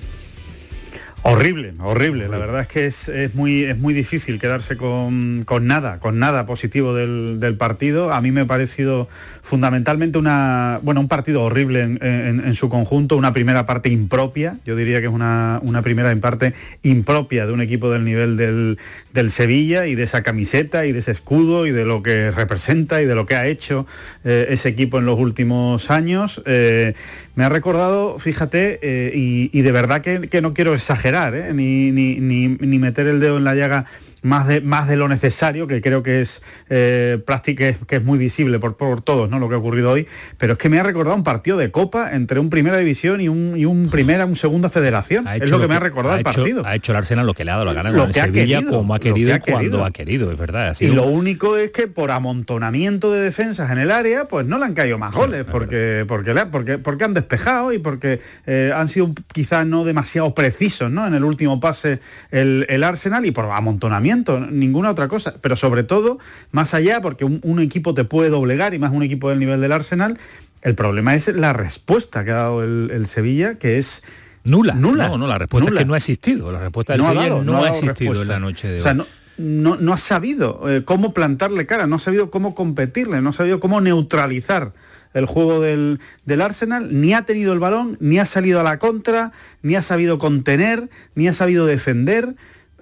Horrible, 1.28 1.74
horrible. 1.82 2.28
La 2.28 2.38
verdad 2.38 2.62
es 2.62 2.68
que 2.68 2.86
es, 2.86 3.34
muy, 3.34 3.64
es 3.64 3.80
muy 3.80 3.96
difícil 3.96 4.38
quedarse 4.38 4.78
con, 4.78 5.44
nada, 5.62 6.00
con 6.00 6.20
nada 6.20 6.46
positivo 6.46 6.94
del, 6.94 7.56
partido. 7.58 8.14
A 8.14 8.22
mí 8.22 8.32
me 8.32 8.42
ha 8.42 8.46
parecido 8.46 9.10
fundamentalmente 9.42 10.20
una, 10.20 10.80
bueno, 10.84 11.02
un 11.02 11.08
partido 11.08 11.42
horrible 11.42 11.82
en, 11.82 12.54
su 12.54 12.70
conjunto, 12.70 13.18
una 13.18 13.34
primera 13.34 13.66
parte 13.66 13.90
impropia. 13.90 14.60
Yo 14.66 14.76
diría 14.76 15.00
que 15.02 15.08
es 15.08 15.12
una, 15.12 15.60
una 15.64 15.82
primera 15.82 16.16
parte 16.18 16.54
impropia 16.84 17.48
de 17.48 17.54
un 17.54 17.62
equipo 17.62 17.90
del 17.90 18.06
nivel 18.06 18.38
del, 18.38 19.32
Sevilla 19.32 19.88
y 19.88 19.96
de 19.96 20.04
esa 20.04 20.22
camiseta 20.22 20.86
y 20.86 20.92
de 20.92 21.00
ese 21.00 21.12
escudo 21.12 21.66
y 21.66 21.72
de 21.72 21.86
lo 21.86 22.04
que 22.04 22.30
representa 22.30 23.02
y 23.02 23.08
de 23.08 23.16
lo 23.16 23.26
que 23.26 23.36
ha 23.36 23.48
hecho 23.48 23.88
eh, 24.26 24.46
ese 24.50 24.70
equipo 24.70 25.00
en 25.00 25.08
los 25.08 25.18
últimos 25.18 25.90
años. 25.90 26.44
Eh, 26.46 26.94
me 27.36 27.44
ha 27.44 27.50
recordado, 27.50 28.18
fíjate, 28.18 28.80
eh, 28.82 29.12
y, 29.14 29.62
de 29.62 29.72
verdad 29.72 30.02
que, 30.02 30.42
no 30.42 30.54
quiero 30.54 30.74
exagerar, 30.74 31.36
¿eh? 31.36 31.54
ni, 31.54 31.92
ni, 31.92 32.18
ni, 32.20 32.80
meter 32.80 33.08
el 33.08 33.20
dedo 33.20 33.38
en 33.38 33.44
la 33.44 33.56
llaga 33.56 33.86
más 34.26 34.48
de, 34.48 34.62
más 34.62 34.88
de 34.88 34.98
lo 34.98 35.08
necesario, 35.08 35.68
que 35.68 35.82
creo 35.82 36.02
que 36.02 36.22
es 36.22 36.42
eh, 36.70 37.22
práctica, 37.26 37.74
que 37.74 37.98
es 37.98 38.04
muy 38.04 38.18
visible 38.18 38.58
por, 38.60 38.76
por, 38.76 39.02
todos, 39.02 39.30
¿no? 39.30 39.38
Lo 39.38 39.48
que 39.48 39.56
ha 39.56 39.60
ocurrido 39.60 39.92
hoy, 39.92 40.08
pero 40.38 40.54
es 40.54 40.60
que 40.60 40.68
me 40.68 40.80
ha 40.80 40.84
recordado 40.84 41.16
un 41.16 41.24
partido 41.24 41.58
de 41.58 41.70
Copa 41.70 42.14
entre 42.14 42.40
un 42.40 42.50
primera 42.50 42.78
división 42.78 43.22
y 43.22 43.30
un, 43.30 43.54
y 43.56 43.66
un 43.66 43.90
primera, 43.90 44.26
un 44.26 44.36
segunda 44.36 44.70
federación. 44.70 45.28
Es 45.28 45.52
lo 45.52 45.60
que, 45.60 45.68
me 45.68 45.76
ha 45.76 45.80
recordado 45.80 46.18
el 46.18 46.24
partido. 46.24 46.66
Ha 46.66 46.76
hecho 46.76 46.92
el 46.92 46.98
Arsenal 46.98 47.28
lo 47.28 47.36
que 47.36 47.46
le 47.46 47.52
ha 47.52 47.54
dado 47.54 47.66
la 47.66 47.74
gana 47.74 47.92
lo 47.92 48.08
que 48.08 48.14
Sevilla 48.14 48.60
querido, 48.60 48.72
como 48.72 48.96
ha 48.96 49.00
querido 49.00 49.36
y 49.36 49.40
cuando 49.40 49.86
ha 49.86 49.92
querido, 49.92 50.32
es 50.32 50.38
verdad. 50.40 50.76
y 50.80 50.88
lo 50.88 51.06
único 51.06 51.58
es 51.58 51.70
que 51.70 51.88
por 51.88 52.10
amontonamiento 52.10 53.12
de 53.12 53.22
defensas 53.22 53.70
en 53.72 53.78
el 53.78 53.92
área, 53.92 54.28
pues 54.28 54.48
no 54.48 54.58
le 54.58 54.66
han 54.66 54.74
caído 54.74 54.98
más 54.98 55.14
goles, 55.14 55.44
porque, 55.44 56.04
porque, 56.08 56.34
porque, 56.52 56.78
porque 56.80 57.04
han 57.04 57.14
despejado 57.14 57.74
y 57.74 57.78
porque 57.78 58.22
eh, 58.48 58.72
han 58.76 58.88
sido 58.88 59.14
quizás 59.32 59.68
no 59.68 59.86
demasiado 59.86 60.34
precisos, 60.34 60.90
¿no? 60.90 61.06
En 61.06 61.14
el 61.14 61.24
último 61.24 61.60
pase 61.60 62.00
el, 62.32 62.66
el 62.70 62.84
Arsenal 62.84 63.24
y 63.26 63.32
por 63.32 63.46
amontonamiento 63.46 64.15
ninguna 64.52 64.92
otra 64.92 65.08
cosa. 65.08 65.36
Pero 65.42 65.56
sobre 65.56 65.84
todo, 65.84 66.20
más 66.52 66.74
allá, 66.74 67.02
porque 67.02 67.26
un, 67.26 67.60
equipo 67.60 67.94
te 67.94 68.04
puede 68.04 68.30
doblegar, 68.30 68.74
y 68.74 68.80
más 68.80 68.92
un 68.92 69.04
equipo 69.04 69.30
del 69.30 69.40
nivel 69.40 69.62
del 69.62 69.72
Arsenal, 69.72 70.18
el 70.62 70.76
problema 70.76 71.16
es 71.16 71.28
la 71.28 71.54
respuesta 71.54 72.24
que 72.24 72.32
ha 72.32 72.36
dado 72.36 72.64
el, 72.64 73.08
Sevilla, 73.08 73.56
que 73.56 73.78
es 73.78 74.04
nula. 74.44 74.74
Nula. 74.76 75.10
No, 75.10 75.18
no, 75.18 75.28
la 75.28 75.38
respuesta 75.38 75.72
es 75.72 75.78
que 75.78 75.86
no 75.86 75.94
ha 75.94 75.98
existido. 75.98 76.52
La 76.52 76.60
respuesta 76.60 76.94
del 76.94 77.04
Sevilla 77.04 77.42
no, 77.42 77.64
ha, 77.64 77.70
existido 77.70 78.22
en 78.22 78.28
la 78.28 78.40
noche 78.40 78.68
de 78.68 78.82
hoy. 78.82 79.06
no, 79.38 79.76
no, 79.76 79.94
ha 79.94 79.98
sabido 79.98 80.70
eh, 80.70 80.84
cómo 80.86 81.14
plantarle 81.14 81.66
cara, 81.66 81.88
no 81.88 81.98
ha 81.98 82.00
sabido 82.00 82.32
cómo 82.32 82.56
competirle, 82.56 83.22
no 83.22 83.30
ha 83.30 83.34
sabido 83.34 83.60
cómo 83.60 83.82
neutralizar 83.82 84.74
el 85.16 85.26
juego 85.26 85.62
del, 85.62 86.00
del, 86.26 86.42
Arsenal, 86.42 87.00
ni 87.02 87.14
ha 87.14 87.22
tenido 87.22 87.54
el 87.54 87.60
balón, 87.60 87.98
ni 88.02 88.20
ha 88.20 88.26
salido 88.26 88.60
a 88.60 88.64
la 88.64 88.80
contra, 88.80 89.32
ni 89.62 89.76
ha 89.76 89.82
sabido 89.82 90.20
contener, 90.20 90.90
ni 91.16 91.30
ha 91.30 91.34
sabido 91.34 91.66
defender. 91.66 92.36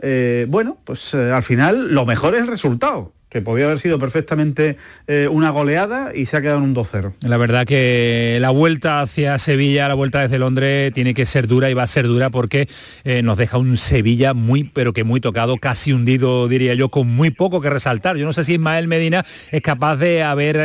Eh, 0.06 0.48
bueno, 0.50 0.78
pues 0.84 1.14
eh, 1.14 1.32
al 1.32 1.44
final 1.44 1.94
lo 1.94 2.06
mejor 2.06 2.36
es 2.36 2.42
el 2.42 2.48
resultado 2.48 3.14
que 3.30 3.42
podía 3.42 3.66
haber 3.66 3.80
sido 3.80 3.98
perfectamente 3.98 4.78
eh, 5.08 5.28
una 5.32 5.50
goleada 5.50 6.12
y 6.14 6.28
se 6.28 6.38
ha 6.38 6.42
quedado 6.42 6.60
en 6.60 6.66
un 6.66 6.76
2-0. 6.76 7.14
La 7.22 7.38
verdad 7.38 7.66
que 7.66 8.38
la 8.42 8.52
vuelta 8.52 9.02
hacia 9.02 9.40
Sevilla, 9.40 9.88
la 9.88 9.96
vuelta 9.96 10.22
desde 10.22 10.38
Londres, 10.38 10.94
tiene 10.94 11.16
que 11.16 11.26
ser 11.26 11.48
dura 11.48 11.70
y 11.70 11.74
va 11.74 11.82
a 11.82 11.88
ser 11.88 12.06
dura 12.06 12.30
porque 12.30 12.68
nos 13.24 13.40
deja 13.40 13.58
un 13.58 13.76
Sevilla 13.76 14.36
muy, 14.36 14.66
pero 14.66 14.94
que 14.94 15.04
muy 15.04 15.20
tocado, 15.20 15.58
casi 15.58 15.94
hundido, 15.94 16.48
diría 16.48 16.76
yo, 16.76 16.90
con 16.90 17.08
muy 17.08 17.32
poco 17.32 17.60
que 17.60 17.72
resaltar. 17.72 18.18
Yo 18.18 18.28
no 18.28 18.34
sé 18.34 18.44
si 18.44 18.54
Ismael 18.54 18.88
Medina 18.88 19.26
es 19.52 19.64
capaz 19.64 19.96
de 19.96 20.22
haber 20.22 20.58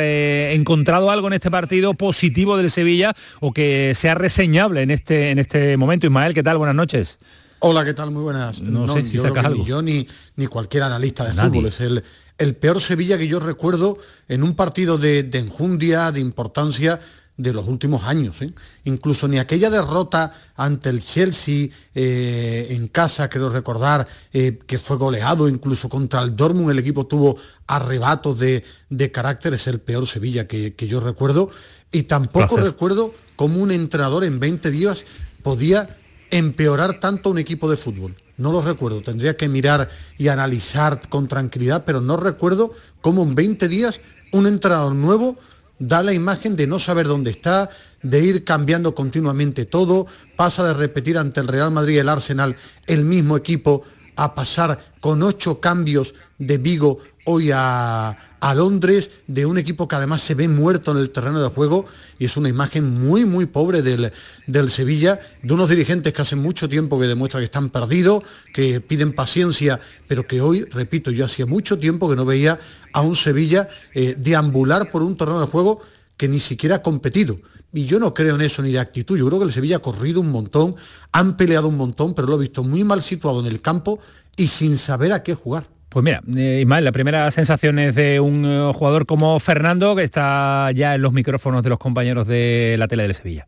encontrado 0.53 1.11
algo 1.11 1.29
en 1.29 1.33
este 1.33 1.51
partido 1.51 1.95
positivo 1.95 2.59
del 2.59 2.71
Sevilla 2.71 3.15
o 3.41 3.55
que 3.55 3.93
sea 3.95 4.15
reseñable 4.15 4.83
en 4.83 4.91
este, 4.91 5.31
en 5.31 5.39
este 5.39 5.79
momento. 5.79 6.07
Ismael, 6.07 6.35
¿qué 6.35 6.43
tal? 6.43 6.59
Buenas 6.59 6.77
noches. 6.77 7.19
Hola, 7.61 7.85
¿qué 7.85 7.95
tal? 7.95 8.11
Muy 8.11 8.23
buenas. 8.23 8.61
No, 8.61 8.93
sé 8.93 9.05
si 9.05 9.19
sacas 9.19 9.45
algo. 9.45 9.63
Ni 9.63 9.69
yo 9.69 9.83
ni, 9.83 10.07
ni 10.37 10.47
cualquier 10.47 10.85
analista 10.85 11.25
de 11.25 11.33
fútbol. 11.33 11.67
Es 11.67 11.81
el, 11.81 12.05
el 12.39 12.55
peor 12.55 12.81
Sevilla 12.81 13.19
que 13.19 13.27
yo 13.27 13.41
recuerdo 13.41 13.99
en 14.29 14.43
un 14.43 14.55
partido 14.55 14.97
de, 14.97 15.25
de 15.25 15.39
enjundia, 15.41 16.13
de 16.13 16.21
importancia 16.21 17.01
de 17.37 17.53
los 17.53 17.67
últimos 17.67 18.05
años. 18.05 18.43
¿eh? 18.43 18.53
Incluso 18.85 19.27
ni 19.27 19.39
aquella 19.39 19.71
derrota 19.71 20.33
ante 20.57 20.91
el 20.91 21.03
Chelsea 21.03 21.69
eh, 21.95 22.67
en 22.71 22.89
casa, 22.89 23.29
creo 23.29 23.49
recordar, 23.49 24.07
eh, 24.33 24.59
que 24.67 24.79
fue 24.79 24.97
goleado, 24.97 25.49
incluso 25.49 25.89
contra 25.89 26.21
el 26.23 26.37
Dortmund 26.37 26.71
el 26.71 26.79
equipo 26.79 27.07
tuvo 27.07 27.37
arrebatos 27.67 28.39
de, 28.39 28.65
de 28.91 29.11
carácter, 29.11 29.55
es 29.55 29.67
el 29.69 29.81
peor 29.81 30.07
Sevilla 30.07 30.47
que, 30.47 30.75
que 30.75 30.87
yo 30.87 31.01
recuerdo. 31.01 31.51
Y 31.91 32.03
tampoco 32.03 32.57
recuerdo 32.57 33.15
cómo 33.37 33.61
un 33.61 33.71
entrenador 33.71 34.25
en 34.25 34.39
20 34.39 34.71
días 34.71 35.05
podía 35.43 35.89
empeorar 36.31 37.01
tanto 37.01 37.31
un 37.31 37.39
equipo 37.39 37.71
de 37.71 37.77
fútbol. 37.77 38.15
No 38.37 38.53
lo 38.53 38.63
recuerdo, 38.63 39.03
tendría 39.03 39.37
que 39.37 39.49
mirar 39.49 39.89
y 40.17 40.29
analizar 40.29 41.01
con 41.09 41.27
tranquilidad, 41.27 41.85
pero 41.85 42.01
no 42.01 42.17
recuerdo 42.17 42.73
cómo 43.01 43.23
en 43.23 43.35
20 43.35 43.69
días 43.69 44.01
un 44.33 44.47
entrenador 44.47 44.95
nuevo 44.95 45.37
da 45.79 46.03
la 46.03 46.13
imagen 46.13 46.57
de 46.57 46.67
no 46.67 46.79
saber 46.79 47.07
dónde 47.07 47.31
está, 47.31 47.71
de 48.03 48.21
ir 48.21 48.45
cambiando 48.45 48.95
continuamente 48.95 49.65
todo, 49.65 50.07
pasa 50.37 50.65
de 50.65 50.75
repetir 50.75 51.19
ante 51.19 51.41
el 51.41 51.49
Real 51.49 51.71
Madrid 51.71 51.97
y 51.97 51.99
el 51.99 52.09
Arsenal 52.09 52.57
el 52.87 53.05
mismo 53.05 53.37
equipo 53.37 53.83
a 54.17 54.35
pasar 54.35 54.95
con 55.01 55.23
ocho 55.23 55.61
cambios 55.61 56.15
de 56.39 56.59
Vigo 56.59 56.99
hoy 57.31 57.51
a, 57.53 58.17
Londres, 58.55 59.11
de 59.27 59.45
un 59.45 59.59
equipo 59.59 59.87
que 59.87 59.97
además 59.97 60.23
se 60.23 60.35
ve 60.35 60.49
muerto 60.49 60.93
en 60.93 60.97
el 60.97 61.11
terreno 61.11 61.43
de 61.43 61.51
juego 61.51 61.85
y 62.19 62.25
es 62.25 62.39
una 62.39 62.49
imagen 62.49 62.99
muy, 63.07 63.27
muy 63.27 63.45
pobre 63.45 63.83
del, 63.83 64.11
del 64.47 64.71
Sevilla, 64.71 65.21
de 65.43 65.53
unos 65.53 65.69
dirigentes 65.69 66.15
que 66.15 66.23
hace 66.23 66.37
mucho 66.37 66.69
tiempo 66.69 66.99
que 66.99 67.07
demuestran 67.07 67.43
que 67.43 67.45
están 67.45 67.69
perdidos, 67.69 68.25
que 68.55 68.81
piden 68.81 69.13
paciencia, 69.13 69.79
pero 70.07 70.27
que 70.27 70.41
hoy, 70.41 70.65
repito, 70.65 71.11
yo 71.11 71.27
hacía 71.27 71.45
mucho 71.45 71.79
tiempo 71.79 72.09
que 72.09 72.17
no 72.17 72.25
veía 72.25 72.59
a 72.95 73.03
un 73.03 73.15
Sevilla 73.15 73.69
eh, 73.93 74.15
deambular 74.17 74.91
por 74.91 75.03
un 75.03 75.15
terreno 75.17 75.41
de 75.41 75.47
juego 75.47 75.83
que 76.17 76.29
ni 76.29 76.41
siquiera 76.41 76.77
ha 76.77 76.83
competido. 76.83 77.39
Y 77.75 77.85
yo 77.85 77.99
no 77.99 78.15
creo 78.15 78.37
en 78.37 78.41
eso 78.41 78.63
ni 78.63 78.73
de 78.73 78.79
actitud. 78.79 79.19
Yo 79.19 79.27
creo 79.27 79.41
que 79.41 79.45
el 79.45 79.53
Sevilla 79.53 79.77
ha 79.77 79.81
corrido 79.81 80.23
un 80.23 80.31
montón, 80.31 80.75
han 81.13 81.37
peleado 81.37 81.69
un 81.69 81.77
montón, 81.77 82.15
pero 82.15 82.27
lo 82.27 82.37
he 82.37 82.41
visto 82.41 82.65
muy 82.65 82.85
mal 82.85 83.03
situado 83.03 83.41
en 83.41 83.47
el 83.47 83.61
campo 83.61 83.99
y 84.37 84.47
sin 84.47 84.79
saber 84.79 85.13
a 85.13 85.23
qué 85.23 85.35
jugar. 85.35 85.78
Pues 85.89 86.05
mira, 86.05 86.21
eh, 86.37 86.61
Ismael, 86.61 86.85
la 86.85 86.93
primera 86.93 87.31
sensación 87.31 87.79
es 87.79 87.95
de 87.95 88.21
un 88.21 88.45
eh, 88.45 88.73
jugador 88.75 89.07
como 89.07 89.39
Fernando, 89.41 89.97
que 89.97 90.03
está 90.03 90.71
ya 90.73 90.95
en 90.95 91.03
los 91.03 91.13
micrófonos 91.13 91.63
de 91.63 91.71
los 91.71 91.79
compañeros 91.79 92.27
de 92.27 92.77
la 92.79 92.89
tele 92.89 93.05
del 93.05 93.15
Sevilla. 93.15 93.47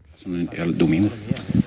El 0.52 0.76
domingo. 0.76 1.10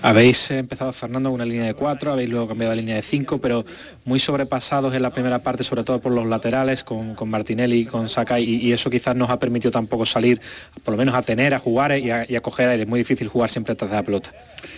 Habéis 0.02 0.52
empezado 0.52 0.92
Fernando 0.92 1.30
con 1.30 1.36
una 1.36 1.46
línea 1.46 1.66
de 1.66 1.74
cuatro, 1.76 2.12
habéis 2.12 2.30
luego 2.30 2.50
cambiado 2.50 2.74
a 2.74 2.76
línea 2.76 2.96
de 2.96 3.02
cinco, 3.02 3.40
pero 3.40 3.64
muy 4.04 4.20
sobrepasados 4.20 4.94
en 4.94 5.02
la 5.02 5.12
primera 5.12 5.40
parte, 5.40 5.64
sobre 5.64 5.84
todo 5.84 6.02
por 6.02 6.12
los 6.12 6.28
laterales, 6.28 6.84
con, 6.84 7.16
con 7.16 7.30
Martinelli 7.30 7.80
y 7.80 7.86
con 7.86 8.10
Sakai, 8.10 8.44
y, 8.44 8.68
y 8.68 8.74
eso 8.74 8.90
quizás 8.90 9.16
nos 9.16 9.30
ha 9.30 9.40
permitido 9.40 9.72
tampoco 9.72 10.06
salir, 10.06 10.42
por 10.84 10.92
lo 10.94 10.98
menos 10.98 11.16
a 11.16 11.22
tener, 11.22 11.54
a 11.54 11.60
jugar 11.60 11.98
y 11.98 12.12
a, 12.12 12.26
y 12.30 12.36
a 12.36 12.42
coger 12.42 12.68
aire. 12.68 12.84
Es 12.84 12.90
muy 12.90 13.00
difícil 13.00 13.30
jugar 13.30 13.50
siempre 13.50 13.76
tras 13.76 13.90
de 13.92 13.96
la 13.96 14.04
pelota. 14.04 14.34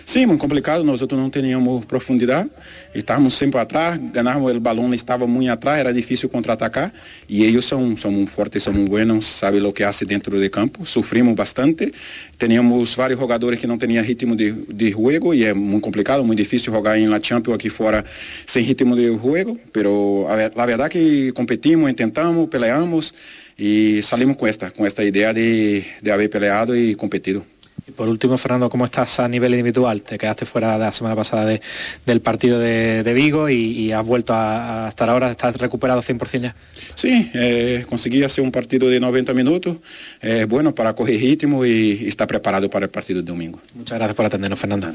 Sim, 0.06 0.28
muito 0.28 0.40
complicado. 0.40 0.84
Nós 0.84 1.02
outros 1.02 1.20
não 1.20 1.32
teníamos 1.32 1.84
profundidade. 1.86 2.50
Estávamos 2.94 3.34
sempre 3.34 3.60
atrás, 3.60 4.00
ganhávamos 4.14 4.56
o 4.56 4.60
balão, 4.60 4.94
estava 4.94 5.26
muito 5.26 5.52
atrás, 5.52 5.80
era 5.80 5.92
difícil 5.92 6.30
contra-atacar. 6.30 6.94
E 7.28 7.44
eles 7.44 7.66
são, 7.66 7.98
são 7.98 8.12
muito 8.12 8.32
fortes, 8.32 8.62
são 8.62 8.74
muito 8.74 8.90
buenos, 8.90 9.26
sabem 9.26 9.64
o 9.64 9.74
que 9.74 9.84
hace 9.84 10.06
dentro 10.06 10.40
de 10.40 10.50
campo. 10.52 10.86
Sofrimos 10.86 11.34
bastante. 11.34 11.92
Teníamos 12.38 12.94
vários 12.94 13.20
jogadores 13.20 13.60
que 13.60 13.65
não 13.68 13.78
tinham 13.78 14.04
ritmo 14.04 14.36
de, 14.36 14.52
de 14.52 14.92
juego 14.92 15.34
e 15.34 15.44
é 15.44 15.54
muito 15.54 15.84
complicado, 15.84 16.24
muito 16.24 16.40
difícil 16.40 16.72
jogar 16.74 16.98
em 17.00 17.08
La 17.08 17.20
Champions 17.22 17.56
aqui 17.56 17.70
fora 17.70 18.04
sem 18.46 18.64
ritmo 18.64 18.96
de 18.96 19.08
juego. 19.18 19.60
Pero 19.72 20.26
a, 20.30 20.36
ver- 20.36 20.52
la 20.56 20.66
verdad 20.66 20.90
que 20.90 21.32
competimos, 21.34 21.90
intentamos, 21.90 22.48
peleamos 22.50 23.14
e 23.58 24.02
salimos 24.04 24.36
com 24.38 24.46
esta, 24.48 24.70
com 24.72 24.86
esta 24.86 25.04
ideia 25.04 25.34
de, 25.34 25.84
de 26.02 26.12
haber 26.12 26.30
peleado 26.30 26.76
e 26.76 26.94
competido. 26.96 27.46
Y 27.88 27.92
por 27.92 28.08
último, 28.10 28.36
Fernando, 28.38 28.68
¿cómo 28.70 28.86
estás 28.86 29.20
a 29.20 29.28
nivel 29.28 29.54
individual? 29.54 30.02
Te 30.02 30.18
quedaste 30.18 30.46
fuera 30.46 30.78
la 30.78 30.92
semana 30.92 31.16
pasada 31.16 31.46
de- 31.46 31.62
del 32.06 32.20
partido 32.20 32.58
de, 32.58 33.04
de 33.04 33.14
Vigo 33.14 33.48
y, 33.48 33.56
y 33.56 33.92
has 33.92 34.04
vuelto 34.04 34.34
a, 34.34 34.86
a 34.86 34.90
estar 34.90 35.08
ahora, 35.10 35.30
estás 35.32 35.56
recuperado 35.58 36.02
100% 36.02 36.40
ya. 36.40 36.56
Sim, 36.96 37.30
eh, 37.36 37.86
consegui 37.88 38.24
hacer 38.24 38.44
um 38.44 38.50
partido 38.50 38.90
de 38.90 39.00
90 39.00 39.34
minutos, 39.34 39.78
é 40.22 40.46
bueno 40.46 40.74
para 40.74 40.94
correr 40.96 41.18
ritmo 41.20 41.64
e 41.64 42.08
estar 42.08 42.26
preparado 42.28 42.70
para 42.70 42.88
o 42.88 42.90
partido 42.90 43.22
de 43.22 43.28
domingo. 43.28 43.62
Muchas 43.76 43.98
gracias 44.00 44.16
por 44.16 44.26
atendernos, 44.26 44.58
Fernando. 44.60 44.88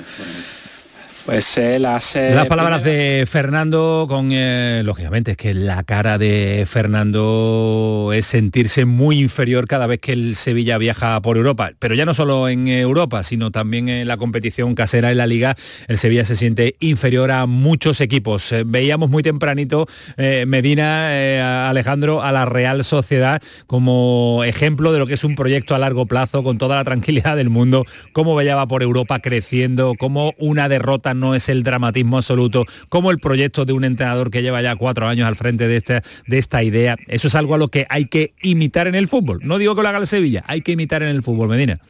Pues 1.27 1.61
las, 1.79 2.17
eh, 2.17 2.33
Las 2.35 2.47
palabras 2.47 2.83
de 2.83 3.25
Fernando 3.29 4.07
con, 4.09 4.31
eh, 4.33 4.83
lógicamente, 4.85 5.33
es 5.33 5.37
que 5.37 5.55
la 5.55 5.83
cara 5.85 6.19
de 6.19 6.65
Fernando 6.67 8.11
es 8.15 8.27
sentirse 8.27 8.85
muy 8.85 9.21
inferior 9.21 9.67
cada 9.67 9.87
vez 9.87 10.01
que 10.01 10.13
el 10.13 10.35
Sevilla 10.35 10.79
viaja 10.79 11.21
por 11.21 11.37
Europa. 11.37 11.73
Pero 11.79 11.95
ya 11.95 12.05
no 12.05 12.15
solo 12.15 12.49
en 12.49 12.69
Europa, 12.69 13.23
sino 13.23 13.51
también 13.51 13.89
en 13.89 14.09
la 14.09 14.17
competición 14.17 14.75
casera 14.75 15.11
en 15.11 15.19
la 15.19 15.27
liga, 15.27 15.57
el 15.89 15.99
Sevilla 15.99 16.25
se 16.25 16.37
siente 16.37 16.77
inferior 16.81 17.31
a 17.31 17.47
muchos 17.47 18.01
equipos. 18.01 18.51
Eh, 18.53 18.65
veíamos 18.67 19.11
muy 19.11 19.23
tempranito 19.23 19.87
eh, 20.17 20.45
Medina, 20.47 21.09
eh, 21.13 21.41
a 21.41 21.69
Alejandro, 21.69 22.23
a 22.23 22.33
la 22.33 22.47
Real 22.47 22.83
Sociedad 22.85 23.43
como 23.67 24.43
ejemplo 24.45 24.93
de 24.93 24.99
lo 24.99 25.07
que 25.07 25.15
es 25.15 25.25
un 25.25 25.37
proyecto 25.37 25.75
a 25.75 25.79
largo 25.79 26.07
plazo, 26.07 26.43
con 26.43 26.59
toda 26.59 26.77
la 26.77 26.85
tranquilidad 26.85 27.37
del 27.37 27.51
mundo, 27.51 27.85
cómo 28.13 28.35
veía 28.35 28.61
por 28.67 28.83
Europa 28.83 29.21
creciendo, 29.21 29.95
cómo 29.99 30.35
una 30.39 30.69
derrota 30.69 31.15
no 31.21 31.35
es 31.35 31.49
el 31.49 31.63
dramatismo 31.63 32.17
absoluto, 32.17 32.65
como 32.89 33.11
el 33.11 33.19
proyecto 33.19 33.65
de 33.65 33.73
un 33.73 33.85
entrenador 33.85 34.31
que 34.31 34.43
lleva 34.43 34.63
ya 34.63 34.75
cuatro 34.77 35.07
años 35.07 35.29
al 35.29 35.37
frente 35.37 35.69
de 35.69 35.77
esta, 35.77 36.03
de 36.27 36.39
esta 36.39 36.63
idea. 36.63 36.97
Eso 37.07 37.29
es 37.29 37.35
algo 37.35 37.55
a 37.55 37.59
lo 37.59 37.69
que 37.69 37.87
hay 37.89 38.07
que 38.07 38.35
imitar 38.43 38.89
en 38.89 38.95
el 38.95 39.07
fútbol. 39.07 39.41
No 39.43 39.59
digo 39.59 39.77
que 39.77 39.83
lo 39.83 39.89
haga 39.89 39.99
el 39.99 40.07
Sevilla, 40.07 40.43
hay 40.47 40.63
que 40.63 40.73
imitar 40.73 41.03
en 41.03 41.11
el 41.11 41.23
fútbol, 41.23 41.49
Medina. 41.49 41.81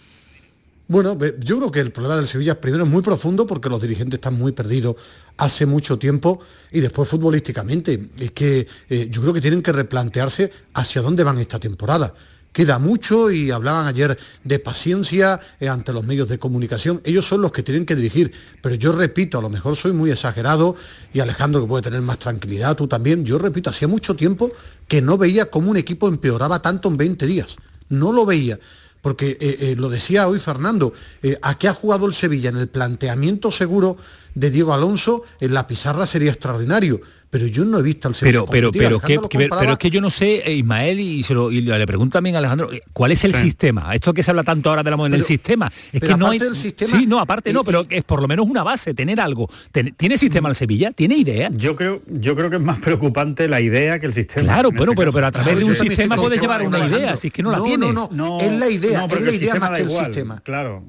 Bueno, 0.91 1.17
yo 1.39 1.59
creo 1.59 1.71
que 1.71 1.79
el 1.79 1.93
problema 1.93 2.17
del 2.17 2.27
Sevilla 2.27 2.61
primero 2.61 2.83
es 2.83 2.91
muy 2.91 3.01
profundo 3.01 3.47
porque 3.47 3.69
los 3.69 3.81
dirigentes 3.81 4.19
están 4.19 4.35
muy 4.35 4.51
perdidos 4.51 4.97
hace 5.37 5.65
mucho 5.65 6.01
tiempo 6.01 6.41
y 6.73 6.81
después 6.81 7.09
futbolísticamente. 7.09 8.09
Es 8.19 8.33
que 8.33 8.67
eh, 8.89 9.07
yo 9.09 9.21
creo 9.21 9.33
que 9.33 9.41
tienen 9.41 9.63
que 9.63 9.71
replantearse 9.71 10.51
hacia 10.75 11.01
dónde 11.01 11.23
van 11.23 11.39
esta 11.39 11.61
temporada. 11.61 12.13
Queda 12.53 12.79
mucho 12.79 13.31
y 13.31 13.51
hablaban 13.51 13.87
ayer 13.87 14.19
de 14.45 14.59
paciencia 14.59 15.41
eh, 15.61 15.69
ante 15.69 15.93
los 15.93 16.05
medios 16.05 16.29
de 16.29 16.39
comunicación. 16.39 17.01
Ellos 17.05 17.27
son 17.27 17.43
los 17.43 17.53
que 17.53 17.63
tienen 17.63 17.87
que 17.87 17.95
dirigir. 17.95 18.33
Pero 18.61 18.75
yo 18.75 18.93
repito, 18.93 19.39
a 19.39 19.43
lo 19.43 19.51
mejor 19.51 19.77
soy 19.77 19.93
muy 19.93 20.11
exagerado 20.11 20.75
y 21.13 21.21
Alejandro 21.21 21.61
que 21.61 21.69
puede 21.69 21.83
tener 21.83 22.03
más 22.03 22.19
tranquilidad, 22.19 22.77
tú 22.77 22.89
también. 22.89 23.25
Yo 23.25 23.39
repito, 23.39 23.71
hacía 23.71 23.89
mucho 23.89 24.17
tiempo 24.17 24.51
que 24.89 25.01
no 25.01 25.17
veía 25.17 25.51
cómo 25.51 25.71
un 25.71 25.77
equipo 25.77 26.09
empeoraba 26.09 26.61
tanto 26.61 26.89
en 26.89 26.97
20 26.97 27.27
días. 27.27 27.57
No 27.89 28.13
lo 28.13 28.27
veía 28.27 28.59
porque 29.03 29.31
eh, 29.41 29.57
eh, 29.61 29.75
lo 29.77 29.89
decía 29.89 30.29
hoy 30.29 30.39
Fernando, 30.39 30.93
eh, 31.23 31.39
¿a 31.43 31.57
qué 31.57 31.69
ha 31.69 31.75
jugado 31.75 32.07
el 32.07 32.13
Sevilla? 32.13 32.51
En 32.51 32.57
el 32.57 32.69
planteamiento 32.69 33.51
seguro 33.51 33.97
de 34.35 34.51
Diego 34.51 34.75
Alonso, 34.75 35.23
en 35.41 35.55
la 35.55 35.67
pizarra 35.67 36.07
sería 36.07 36.31
extraordinario, 36.31 37.01
pero 37.31 37.47
yo 37.47 37.65
no 37.65 37.79
he 37.79 37.83
visto 37.83 38.09
al 38.09 38.15
Sevilla 38.15 38.41
Pero, 38.51 38.51
pero, 38.51 38.71
pero, 38.73 39.01
que- 39.01 39.17
comparaba- 39.17 39.61
pero 39.61 39.73
es 39.75 39.79
que 39.79 39.91
yo 39.91 40.01
no 40.01 40.11
sé, 40.11 40.43
eh, 40.45 40.55
Ismael, 40.57 40.99
y, 40.99 41.23
se 41.23 41.33
lo, 41.33 41.51
y 41.53 41.61
le 41.61 41.87
pregunto 41.87 42.15
también 42.15 42.35
a 42.35 42.39
Alejandro, 42.41 42.73
eh, 42.73 42.83
¿cuál 42.93 43.13
es 43.13 43.23
el 43.25 43.35
Sí. 43.35 43.43
sistema? 43.43 43.95
Esto 43.95 44.13
que 44.13 44.23
se 44.23 44.31
habla 44.33 44.43
tanto 44.43 44.69
ahora 44.69 44.83
de 44.83 44.91
la 44.91 44.97
moda 44.97 45.11
del 45.11 45.23
sistema. 45.25 45.69
Es 45.93 46.01
pero 46.01 46.15
que 46.15 46.19
no 46.19 46.31
del 46.31 46.57
sistema- 46.57 46.99
sí, 46.99 47.07
no, 47.07 47.21
aparte 47.21 47.53
no, 47.53 47.63
pero 47.65 47.87
es 47.89 48.03
por 48.05 48.21
lo 48.21 48.27
menos 48.29 48.47
una 48.47 48.63
base, 48.65 48.95
tener 48.95 49.21
algo. 49.21 49.49
Ten- 49.73 49.95
¿Tiene 49.97 50.19
sistema 50.19 50.49
el 50.49 50.55
Sevilla? 50.57 50.91
¿Tiene 50.91 51.17
idea? 51.17 51.51
Yo 51.55 51.77
creo, 51.77 52.03
yo 52.09 52.35
creo 52.35 52.51
que 52.51 52.57
es 52.57 52.63
más 52.63 52.79
preocupante 52.81 53.47
la 53.49 53.61
idea 53.61 53.99
que 54.01 54.07
el 54.07 54.15
sistema. 54.15 54.43
Claro, 54.53 54.71
en 54.71 54.77
bueno, 54.77 54.93
este 54.93 55.01
pero, 55.01 55.13
pero 55.13 55.27
a 55.29 55.31
través 55.33 55.57
de 55.59 55.65
un 55.65 55.75
sistema 55.77 56.17
puedes 56.17 56.41
llevar 56.41 56.63
una 56.63 56.85
idea, 56.87 57.15
si 57.17 57.29
es 57.29 57.33
que 57.33 57.43
no, 57.43 57.53
la 57.53 57.59
No, 57.59 57.65
tienes. 57.65 57.93
no, 57.95 58.09
no, 58.13 58.41
es 58.41 58.53
la 58.59 58.69
idea, 58.69 59.01
no, 59.03 59.09
pero 59.09 59.21
es 59.21 59.27
la 59.27 59.33
idea 59.35 59.55
más 59.55 59.71
que 59.71 59.83
el 59.83 59.91
sistema. 59.91 60.41
Claro. 60.41 60.85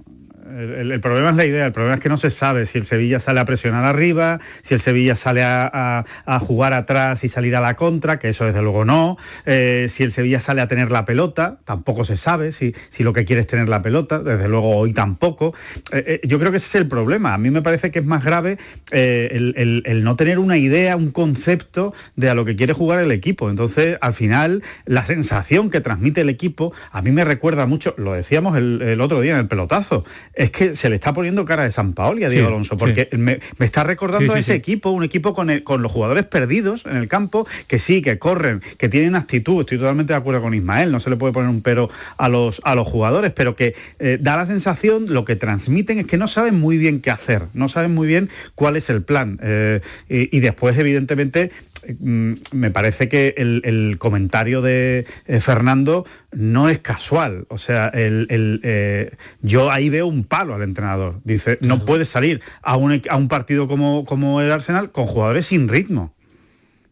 El, 0.57 0.99
problema 0.99 1.29
es 1.29 1.35
la 1.35 1.45
idea, 1.45 1.65
el 1.65 1.71
problema 1.71 1.95
es 1.95 2.01
que 2.01 2.09
no 2.09 2.17
se 2.17 2.29
sabe 2.29 2.65
si 2.65 2.77
el 2.77 2.85
Sevilla 2.85 3.19
sale 3.19 3.39
a 3.39 3.45
presionar 3.45 3.85
arriba, 3.85 4.39
si 4.63 4.73
el 4.73 4.79
Sevilla 4.79 5.15
sale 5.15 5.43
a, 5.43 6.05
jugar 6.41 6.73
atrás 6.73 7.23
y 7.23 7.29
salir 7.29 7.55
a 7.55 7.61
la 7.61 7.75
contra, 7.75 8.19
que 8.19 8.29
eso 8.29 8.45
desde 8.45 8.61
luego 8.61 8.83
no, 8.83 9.17
eh, 9.45 9.87
si 9.89 10.03
el 10.03 10.11
Sevilla 10.11 10.39
sale 10.39 10.61
a 10.61 10.67
tener 10.67 10.91
la 10.91 11.05
pelota, 11.05 11.59
tampoco 11.65 12.03
se 12.03 12.17
sabe 12.17 12.51
si, 12.51 12.73
si 12.89 13.03
lo 13.03 13.13
que 13.13 13.25
quiere 13.25 13.41
es 13.41 13.47
tener 13.47 13.69
la 13.69 13.81
pelota, 13.81 14.19
desde 14.19 14.49
luego 14.49 14.75
hoy 14.75 14.93
tampoco. 14.93 15.53
Eh, 15.91 16.19
eh, 16.21 16.27
yo 16.27 16.39
creo 16.39 16.51
que 16.51 16.57
ese 16.57 16.67
es 16.67 16.75
el 16.75 16.87
problema. 16.87 17.33
A 17.33 17.37
mí 17.37 17.51
me 17.51 17.61
parece 17.61 17.91
que 17.91 17.99
es 17.99 18.05
más 18.05 18.23
grave 18.23 18.57
el, 18.91 19.53
el, 19.57 19.83
el 19.85 20.03
no 20.03 20.15
tener 20.15 20.39
una 20.39 20.57
idea, 20.57 20.95
un 20.95 21.11
concepto 21.11 21.93
de 22.15 22.29
a 22.29 22.35
lo 22.35 22.45
que 22.45 22.55
quiere 22.55 22.73
jugar 22.73 23.01
el 23.01 23.11
equipo. 23.11 23.49
Entonces, 23.49 23.97
al 24.01 24.13
final, 24.13 24.63
la 24.85 25.03
sensación 25.03 25.69
que 25.69 25.81
transmite 25.81 26.21
el 26.21 26.29
equipo, 26.29 26.73
a 26.91 27.01
mí 27.01 27.11
me 27.11 27.23
recuerda 27.23 27.65
mucho, 27.65 27.93
lo 27.97 28.13
decíamos 28.13 28.57
el 28.57 28.99
otro 29.01 29.21
día 29.21 29.33
en 29.33 29.39
el 29.39 29.47
pelotazo, 29.47 30.03
es 30.41 30.49
que 30.49 30.75
se 30.75 30.89
le 30.89 30.95
está 30.95 31.13
poniendo 31.13 31.45
cara 31.45 31.63
de 31.63 31.71
San 31.71 31.93
Paoli 31.93 32.23
a 32.23 32.29
Diego 32.29 32.47
sí, 32.47 32.51
Alonso, 32.51 32.75
porque 32.77 33.07
sí. 33.11 33.17
me, 33.17 33.39
me, 33.59 33.65
está 33.65 33.83
recordando 33.83 34.33
sí, 34.33 34.37
a 34.37 34.39
ese 34.39 34.55
equipo, 34.55 34.89
un 34.89 35.03
equipo 35.03 35.35
con, 35.35 35.51
el, 35.51 35.63
con, 35.63 35.83
los 35.83 35.91
jugadores 35.91 36.25
perdidos 36.25 36.83
en 36.87 36.97
el 36.97 37.07
campo, 37.07 37.47
que 37.67 37.77
sí, 37.77 38.01
que 38.01 38.17
corren, 38.17 38.63
que 38.79 38.89
tienen 38.89 39.15
actitud, 39.15 39.61
estoy 39.61 39.77
totalmente 39.77 40.13
de 40.13 40.17
acuerdo 40.17 40.41
con 40.41 40.55
Ismael, 40.55 40.91
no 40.91 40.99
se 40.99 41.11
le 41.11 41.15
puede 41.15 41.31
poner 41.31 41.49
un 41.49 41.61
pero 41.61 41.91
a 42.17 42.27
los, 42.27 42.59
a 42.63 42.73
los 42.73 42.87
jugadores, 42.87 43.31
pero 43.31 43.55
que 43.55 43.75
eh, 43.99 44.17
da 44.19 44.35
la 44.35 44.47
sensación, 44.47 45.13
lo 45.13 45.25
que 45.25 45.35
transmiten 45.35 45.99
es 45.99 46.07
que 46.07 46.17
no 46.17 46.27
saben 46.27 46.59
muy 46.59 46.79
bien 46.79 47.01
qué 47.01 47.11
hacer, 47.11 47.43
no 47.53 47.69
saben 47.69 47.93
muy 47.93 48.07
bien 48.07 48.29
cuál 48.55 48.77
es 48.77 48.89
el 48.89 49.03
plan. 49.03 49.39
Eh, 49.43 49.81
y, 50.09 50.35
y 50.35 50.39
después, 50.39 50.75
evidentemente, 50.75 51.51
me 51.99 52.71
parece 52.71 53.09
que 53.09 53.33
el, 53.37 53.61
el 53.65 53.97
comentario 53.97 54.61
de 54.61 55.05
eh, 55.25 55.39
Fernando 55.39 56.05
no 56.31 56.69
es 56.69 56.79
casual. 56.79 57.45
O 57.49 57.57
sea, 57.57 57.87
el, 57.89 58.27
el, 58.29 58.61
eh, 58.63 59.15
yo 59.41 59.71
ahí 59.71 59.89
veo 59.89 60.07
un 60.07 60.23
palo 60.23 60.55
al 60.55 60.61
entrenador. 60.61 61.19
Dice, 61.23 61.57
no 61.61 61.79
puede 61.79 62.05
salir 62.05 62.41
a 62.61 62.77
un, 62.77 63.01
a 63.09 63.15
un 63.15 63.27
partido 63.27 63.67
como, 63.67 64.05
como 64.05 64.41
el 64.41 64.51
Arsenal 64.51 64.91
con 64.91 65.07
jugadores 65.07 65.47
sin 65.47 65.67
ritmo 65.67 66.13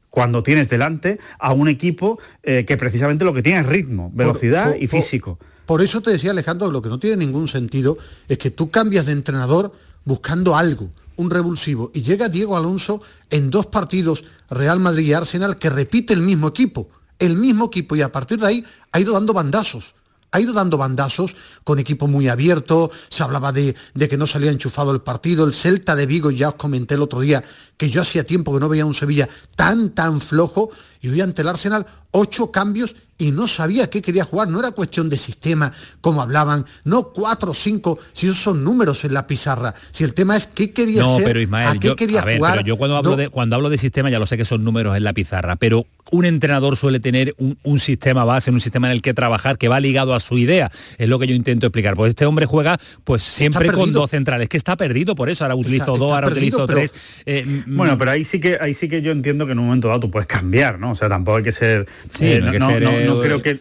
cuando 0.10 0.42
tienes 0.42 0.70
delante 0.70 1.20
a 1.38 1.54
un 1.54 1.68
equipo 1.68 2.20
eh, 2.42 2.66
que 2.66 2.78
precisamente 2.78 3.26
lo 3.26 3.34
que 3.34 3.44
tiene 3.44 3.60
es 3.60 3.66
ritmo, 3.68 4.12
velocidad 4.14 4.66
por, 4.66 4.74
por, 4.74 4.84
y 4.84 4.88
físico. 4.88 5.36
Por, 5.38 5.48
por, 5.66 5.82
eso 5.84 6.02
te 6.02 6.10
decía 6.10 6.32
Alejandro, 6.32 6.72
lo 6.72 6.82
que 6.82 6.90
no 6.90 7.00
tiene 7.00 7.18
ningún 7.18 7.48
sentido 7.48 7.98
es 8.28 8.40
que 8.40 8.50
tú 8.50 8.72
cambias 8.72 9.06
de 9.06 9.12
entrenador 9.12 9.72
buscando 10.06 10.58
algo, 10.58 10.90
un 11.20 11.30
revulsivo, 11.30 11.92
y 11.94 12.02
llega 12.02 12.30
Diego 12.30 12.56
Alonso 12.56 13.02
en 13.30 13.50
dos 13.50 13.66
partidos 13.66 14.24
Real 14.50 14.80
Madrid 14.80 15.08
y 15.08 15.14
Arsenal 15.14 15.60
que 15.60 15.70
repite 15.70 16.14
el 16.14 16.22
mismo 16.22 16.48
equipo, 16.48 16.90
el 17.20 17.36
mismo 17.36 17.66
equipo, 17.66 17.98
y 17.98 18.02
a 18.02 18.12
partir 18.12 18.40
de 18.40 18.48
ahí 18.48 18.66
ha 18.94 19.00
ido 19.00 19.14
dando 19.14 19.34
bandazos. 19.34 19.96
Ha 20.32 20.40
ido 20.40 20.54
dando 20.54 20.78
bandazos 20.78 21.36
con 21.64 21.80
equipo 21.80 22.08
muy 22.08 22.28
abierto, 22.28 22.92
se 23.10 23.24
hablaba 23.24 23.52
de, 23.52 23.76
de, 23.96 24.08
que 24.08 24.16
no 24.16 24.28
salía 24.28 24.52
enchufado 24.52 24.92
el 24.92 25.02
partido, 25.02 25.44
el 25.44 25.54
Celta 25.54 25.96
de 25.96 26.06
Vigo, 26.06 26.30
ya 26.30 26.50
os 26.50 26.56
comenté 26.56 26.96
el 26.96 27.02
otro 27.02 27.20
día 27.20 27.44
que 27.78 27.90
yo 27.90 28.02
hacía 28.02 28.24
tiempo 28.24 28.54
que 28.54 28.60
no 28.60 28.70
veía 28.70 28.86
un 28.86 28.94
Sevilla 28.94 29.28
tan, 29.56 29.90
tan 29.90 30.22
flojo, 30.22 30.70
y 31.02 31.10
hoy 31.10 31.22
ante 31.22 31.42
el 31.42 31.48
Arsenal 31.48 31.88
ocho 32.12 32.52
cambios 32.52 32.96
y 33.20 33.32
no 33.32 33.48
sabía 33.48 33.90
qué 33.90 34.02
quería 34.02 34.24
jugar, 34.24 34.48
no 34.48 34.60
era 34.60 34.72
cuestión 34.72 35.10
de 35.10 35.18
sistema, 35.18 35.74
como 36.00 36.22
hablaban, 36.22 36.66
no 36.86 37.10
cuatro 37.10 37.52
o 37.52 37.54
cinco, 37.54 38.00
si 38.14 38.28
esos 38.28 38.40
son 38.40 38.64
números 38.64 39.04
en 39.04 39.14
la 39.14 39.28
pizarra, 39.28 39.76
si 39.92 40.06
el 40.06 40.14
tema 40.14 40.38
es 40.38 40.48
qué 40.48 40.72
quería 40.72 41.02
no, 41.02 41.16
hacer, 41.16 41.26
pero 41.26 41.42
Ismael, 41.42 41.68
a 41.68 41.80
qué 41.80 41.90
yo, 41.90 41.96
quería 41.98 42.22
a 42.22 42.26
ver, 42.26 42.38
jugar. 42.38 42.54
Pero 42.54 42.68
yo 42.68 42.78
cuando 42.78 42.96
hablo, 42.96 43.12
no, 43.12 43.18
de, 43.18 43.30
cuando 43.30 43.58
hablo 43.58 43.70
de 43.70 43.78
sistema 43.78 44.10
ya 44.10 44.20
lo 44.20 44.26
sé 44.26 44.38
que 44.38 44.46
son 44.46 44.64
números 44.64 44.96
en 44.96 45.04
la 45.04 45.12
pizarra, 45.12 45.58
pero 45.58 45.86
un 46.12 46.26
entrenador 46.26 46.78
suele 46.78 47.00
tener 47.00 47.36
un, 47.38 47.58
un, 47.64 47.80
sistema 47.80 48.24
base, 48.24 48.52
un 48.52 48.62
sistema 48.62 48.88
en 48.88 48.94
el 48.94 49.02
que 49.02 49.14
trabajar 49.14 49.58
que 49.58 49.68
va 49.68 49.80
ligado 49.80 50.14
a 50.14 50.20
su 50.20 50.38
idea. 50.38 50.72
Es 50.98 51.08
lo 51.08 51.20
que 51.20 51.28
yo 51.28 51.36
intento 51.36 51.68
explicar. 51.68 51.96
Pues 51.96 52.10
este 52.10 52.26
hombre 52.26 52.46
juega 52.46 52.80
pues 53.04 53.22
siempre 53.24 53.72
con 53.72 53.92
dos 53.92 54.10
centrales, 54.10 54.50
que 54.50 54.58
está 54.58 54.76
perdido 54.76 55.16
por 55.16 55.30
eso. 55.30 55.44
Ahora 55.44 55.56
utilizo 55.56 55.94
está, 55.94 56.06
dos, 56.06 56.12
ahora 56.12 56.28
perdido, 56.30 56.64
utilizo 56.64 56.68
pero, 56.68 56.80
tres. 56.80 56.94
Eh, 57.26 57.64
bueno, 57.68 57.98
pero 57.98 58.12
ahí 58.12 58.26
sí 58.26 58.40
que 58.40 58.58
ahí 58.60 58.74
sí 58.74 58.88
que 58.88 59.02
yo 59.02 59.12
entiendo 59.12 59.46
que 59.46 59.52
en 59.52 59.60
un 59.60 59.66
momento 59.66 59.88
dado 59.88 60.00
tú 60.00 60.10
puedes 60.10 60.28
cambiar, 60.28 60.80
¿no? 60.80 60.92
O 60.92 60.96
sea, 60.96 61.10
tampoco 61.10 61.38
hay 61.38 61.44
que 61.44 61.52
ser. 61.52 61.88
Sí, 62.12 62.26
eh, 62.26 62.42
no, 62.42 63.22
creo 63.22 63.42
que 63.42 63.60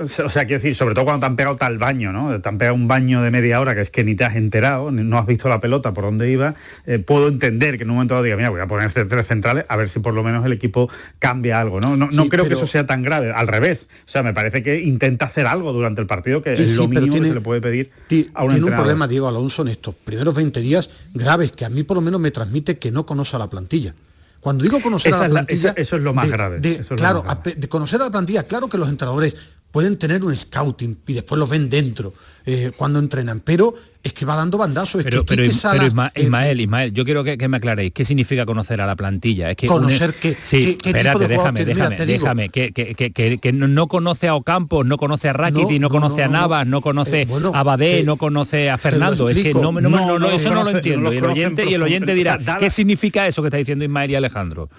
o 0.00 0.08
sea, 0.08 0.46
quiero 0.46 0.62
decir, 0.62 0.74
sobre 0.74 0.94
todo 0.94 1.04
cuando 1.04 1.20
te 1.20 1.26
han 1.26 1.36
pegado 1.36 1.56
tal 1.56 1.78
baño, 1.78 2.12
¿no? 2.12 2.40
Te 2.40 2.48
han 2.48 2.58
pegado 2.58 2.74
un 2.74 2.88
baño 2.88 3.22
de 3.22 3.30
media 3.30 3.60
hora 3.60 3.74
que 3.74 3.82
es 3.82 3.90
que 3.90 4.04
ni 4.04 4.14
te 4.14 4.24
has 4.24 4.36
enterado, 4.36 4.90
no 4.90 5.18
has 5.18 5.26
visto 5.26 5.48
la 5.48 5.60
pelota 5.60 5.92
por 5.92 6.04
dónde 6.04 6.30
iba. 6.30 6.54
Eh, 6.86 6.98
puedo 6.98 7.28
entender 7.28 7.76
que 7.76 7.84
en 7.84 7.90
un 7.90 7.96
momento 7.96 8.14
dado 8.14 8.24
diga, 8.24 8.36
mira, 8.36 8.50
voy 8.50 8.60
a 8.60 8.66
poner 8.66 8.92
tres 8.92 9.26
centrales 9.26 9.64
a 9.68 9.76
ver 9.76 9.88
si 9.88 10.00
por 10.00 10.14
lo 10.14 10.22
menos 10.22 10.44
el 10.46 10.52
equipo 10.52 10.88
cambia 11.18 11.60
algo, 11.60 11.80
¿no? 11.80 11.96
No, 11.96 12.08
no 12.10 12.22
sí, 12.22 12.28
creo 12.28 12.44
pero... 12.44 12.56
que 12.56 12.62
eso 12.62 12.66
sea 12.66 12.86
tan 12.86 13.02
grave, 13.02 13.32
al 13.32 13.48
revés. 13.48 13.88
O 14.06 14.10
sea, 14.10 14.22
me 14.22 14.32
parece 14.32 14.62
que 14.62 14.80
intenta 14.80 15.26
hacer 15.26 15.46
algo 15.46 15.72
durante 15.72 16.00
el 16.00 16.06
partido 16.06 16.40
que 16.40 16.56
sí, 16.56 16.62
es 16.62 16.76
lo 16.76 16.88
mínimo 16.88 17.12
tiene, 17.12 17.26
que 17.26 17.30
se 17.30 17.34
le 17.34 17.40
puede 17.40 17.60
pedir 17.60 17.90
a 18.34 18.44
un 18.44 18.50
Tiene 18.50 18.66
un 18.66 18.74
problema 18.74 19.06
Diego 19.06 19.28
Alonso 19.28 19.62
en 19.62 19.68
estos 19.68 19.94
primeros 19.94 20.34
20 20.34 20.60
días 20.60 20.90
graves 21.12 21.52
que 21.52 21.64
a 21.64 21.68
mí 21.68 21.82
por 21.82 21.96
lo 21.96 22.00
menos 22.00 22.20
me 22.20 22.30
transmite 22.30 22.78
que 22.78 22.90
no 22.90 23.04
conoce 23.04 23.36
a 23.36 23.38
la 23.38 23.50
plantilla. 23.50 23.94
Cuando 24.40 24.64
digo 24.64 24.80
conocer 24.80 25.12
esa 25.12 25.24
a 25.24 25.28
la 25.28 25.28
plantilla... 25.28 25.74
La, 25.76 25.82
eso 25.82 25.96
es 25.96 26.02
lo 26.02 26.14
más 26.14 26.26
de, 26.26 26.32
grave. 26.32 26.60
De, 26.60 26.78
claro, 26.96 27.22
grave. 27.22 27.54
de 27.54 27.68
conocer 27.68 28.00
a 28.00 28.04
la 28.04 28.10
plantilla, 28.10 28.44
claro 28.44 28.68
que 28.68 28.78
los 28.78 28.88
entrenadores 28.88 29.34
pueden 29.70 29.98
tener 29.98 30.24
un 30.24 30.36
scouting 30.36 31.00
y 31.06 31.14
después 31.14 31.38
los 31.38 31.48
ven 31.48 31.68
dentro 31.68 32.12
eh, 32.46 32.72
cuando 32.76 32.98
entrenan, 32.98 33.40
pero 33.40 33.74
es 34.02 34.12
que 34.14 34.24
va 34.24 34.34
dando 34.34 34.56
bandazos. 34.56 35.04
Pero, 35.04 35.18
es 35.18 35.22
que, 35.24 35.36
pero, 35.36 35.42
que 35.48 35.54
Sala, 35.54 35.74
pero 35.74 35.86
Isma, 35.86 36.12
Ismael, 36.14 36.58
eh, 36.58 36.62
Ismael, 36.62 36.92
yo 36.92 37.04
quiero 37.04 37.22
que, 37.22 37.36
que, 37.36 37.48
me 37.48 37.58
aclaréis, 37.58 37.92
¿qué 37.92 38.04
significa 38.04 38.46
conocer 38.46 38.80
a 38.80 38.86
la 38.86 38.96
plantilla? 38.96 39.50
Es 39.50 39.56
que 39.56 39.66
conocer 39.66 40.14
qué, 40.14 40.36
sí, 40.40 40.60
qué, 40.60 40.78
qué 40.78 40.88
espérate, 40.90 41.18
tipo 41.18 41.28
de 41.28 41.28
déjame, 41.28 41.64
Mira, 41.64 41.74
déjame, 41.74 42.06
déjame, 42.06 42.48
que, 42.48 42.72
que, 42.72 42.94
que, 42.94 43.38
que, 43.38 43.52
no 43.52 43.88
conoce 43.88 44.28
a 44.28 44.34
Ocampos, 44.34 44.86
no 44.86 44.96
conoce 44.96 45.28
a 45.28 45.34
Rakiti, 45.34 45.78
no, 45.78 45.88
no, 45.88 45.94
no, 45.94 46.00
conoce 46.00 46.22
a 46.22 46.28
Navas, 46.28 46.66
no 46.66 46.80
conoce 46.80 47.22
eh, 47.22 47.26
bueno, 47.26 47.52
a 47.54 47.62
Badé, 47.62 48.02
no 48.04 48.16
conoce 48.16 48.70
a 48.70 48.78
Fernando. 48.78 49.28
Es 49.28 49.42
que 49.42 49.52
no, 49.52 49.72
no, 49.72 50.30
eso 50.30 50.54
no 50.54 50.64
lo 50.64 50.70
entiendo. 50.70 51.12
y 51.12 51.18
el 51.18 51.24
oyente, 51.24 51.64
y 51.68 51.74
el 51.74 51.82
oyente 51.82 52.14
dirá, 52.14 52.38
o 52.40 52.44
sea, 52.44 52.58
¿qué 52.58 52.70
significa 52.70 53.26
eso 53.26 53.42
que 53.42 53.48
está 53.48 53.58
diciendo 53.58 53.84
Ismael 53.84 54.10
y 54.10 54.14
Alejandro? 54.14 54.70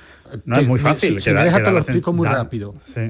No 0.46 0.58
es 0.58 0.68
muy 0.68 0.80
fácil. 0.80 1.22
Si, 1.22 1.30
me 1.32 1.44
dejas 1.44 1.64
te 1.64 1.72
lo 1.72 1.78
explico 1.78 2.14
muy 2.14 2.28
rápido. 2.28 2.74
Sí. 2.88 3.02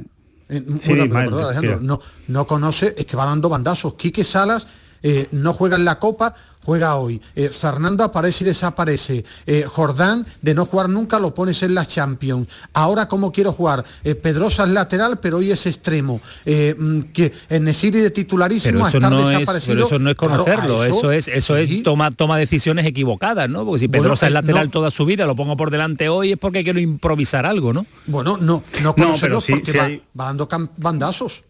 Eh, 0.49 0.65
sí, 0.81 0.93
rápido, 0.93 1.09
perdón, 1.09 1.45
Alejandro. 1.45 1.79
No, 1.81 1.99
no 2.27 2.45
conoce, 2.45 2.95
es 2.97 3.05
que 3.05 3.15
va 3.15 3.25
dando 3.25 3.47
bandazos. 3.47 3.93
Quique 3.93 4.25
Salas 4.25 4.67
eh, 5.03 5.27
no 5.31 5.53
juega 5.53 5.77
en 5.77 5.85
la 5.85 5.99
Copa, 5.99 6.33
juega 6.63 6.95
hoy. 6.95 7.21
Eh, 7.35 7.49
Fernando 7.49 8.03
aparece 8.03 8.43
y 8.43 8.47
desaparece. 8.47 9.25
Eh, 9.45 9.65
Jordán, 9.67 10.25
de 10.41 10.53
no 10.53 10.65
jugar 10.65 10.89
nunca, 10.89 11.19
lo 11.19 11.33
pones 11.33 11.63
en 11.63 11.75
la 11.75 11.85
Champions. 11.85 12.47
Ahora, 12.73 13.07
¿cómo 13.07 13.31
quiero 13.31 13.51
jugar? 13.51 13.83
Eh, 14.03 14.15
Pedrosa 14.15 14.63
es 14.63 14.69
lateral, 14.69 15.19
pero 15.19 15.37
hoy 15.37 15.51
es 15.51 15.65
extremo. 15.65 16.21
Eh, 16.45 16.75
mm, 16.77 17.01
que 17.13 17.33
en 17.49 17.63
Nesiri 17.63 17.99
de 17.99 18.11
titularísimo, 18.11 18.73
pero 18.73 18.87
eso, 18.87 18.97
estar 18.97 19.11
no 19.11 19.27
desaparecido. 19.27 19.73
Es, 19.73 19.77
pero 19.77 19.87
eso 19.87 19.99
no 19.99 20.09
es 20.09 20.15
conocerlo, 20.15 20.75
claro, 20.77 20.83
eso, 20.83 20.97
eso, 20.97 21.11
es, 21.11 21.27
eso 21.27 21.55
sí. 21.55 21.77
es 21.77 21.83
toma, 21.83 22.11
toma 22.11 22.37
decisiones 22.37 22.85
equivocadas, 22.85 23.49
¿no? 23.49 23.65
Porque 23.65 23.79
si 23.79 23.87
Pedrosa 23.87 24.25
bueno, 24.25 24.39
es 24.39 24.45
lateral 24.45 24.65
no. 24.65 24.71
toda 24.71 24.91
su 24.91 25.05
vida, 25.05 25.25
lo 25.25 25.35
pongo 25.35 25.57
por 25.57 25.71
delante 25.71 26.09
hoy, 26.09 26.33
es 26.33 26.37
porque 26.37 26.63
quiero 26.63 26.79
improvisar 26.79 27.45
algo, 27.45 27.73
¿no? 27.73 27.85
Bueno, 28.05 28.37
no, 28.37 28.63
no 28.81 28.95
conocerlo 28.95 29.35
no, 29.35 29.41
sí, 29.41 29.53
porque 29.53 29.71
sí 29.71 29.77
va, 29.77 29.83
hay... 29.85 30.03
va 30.19 30.25
dando 30.25 30.47
bandazos. 30.77 31.43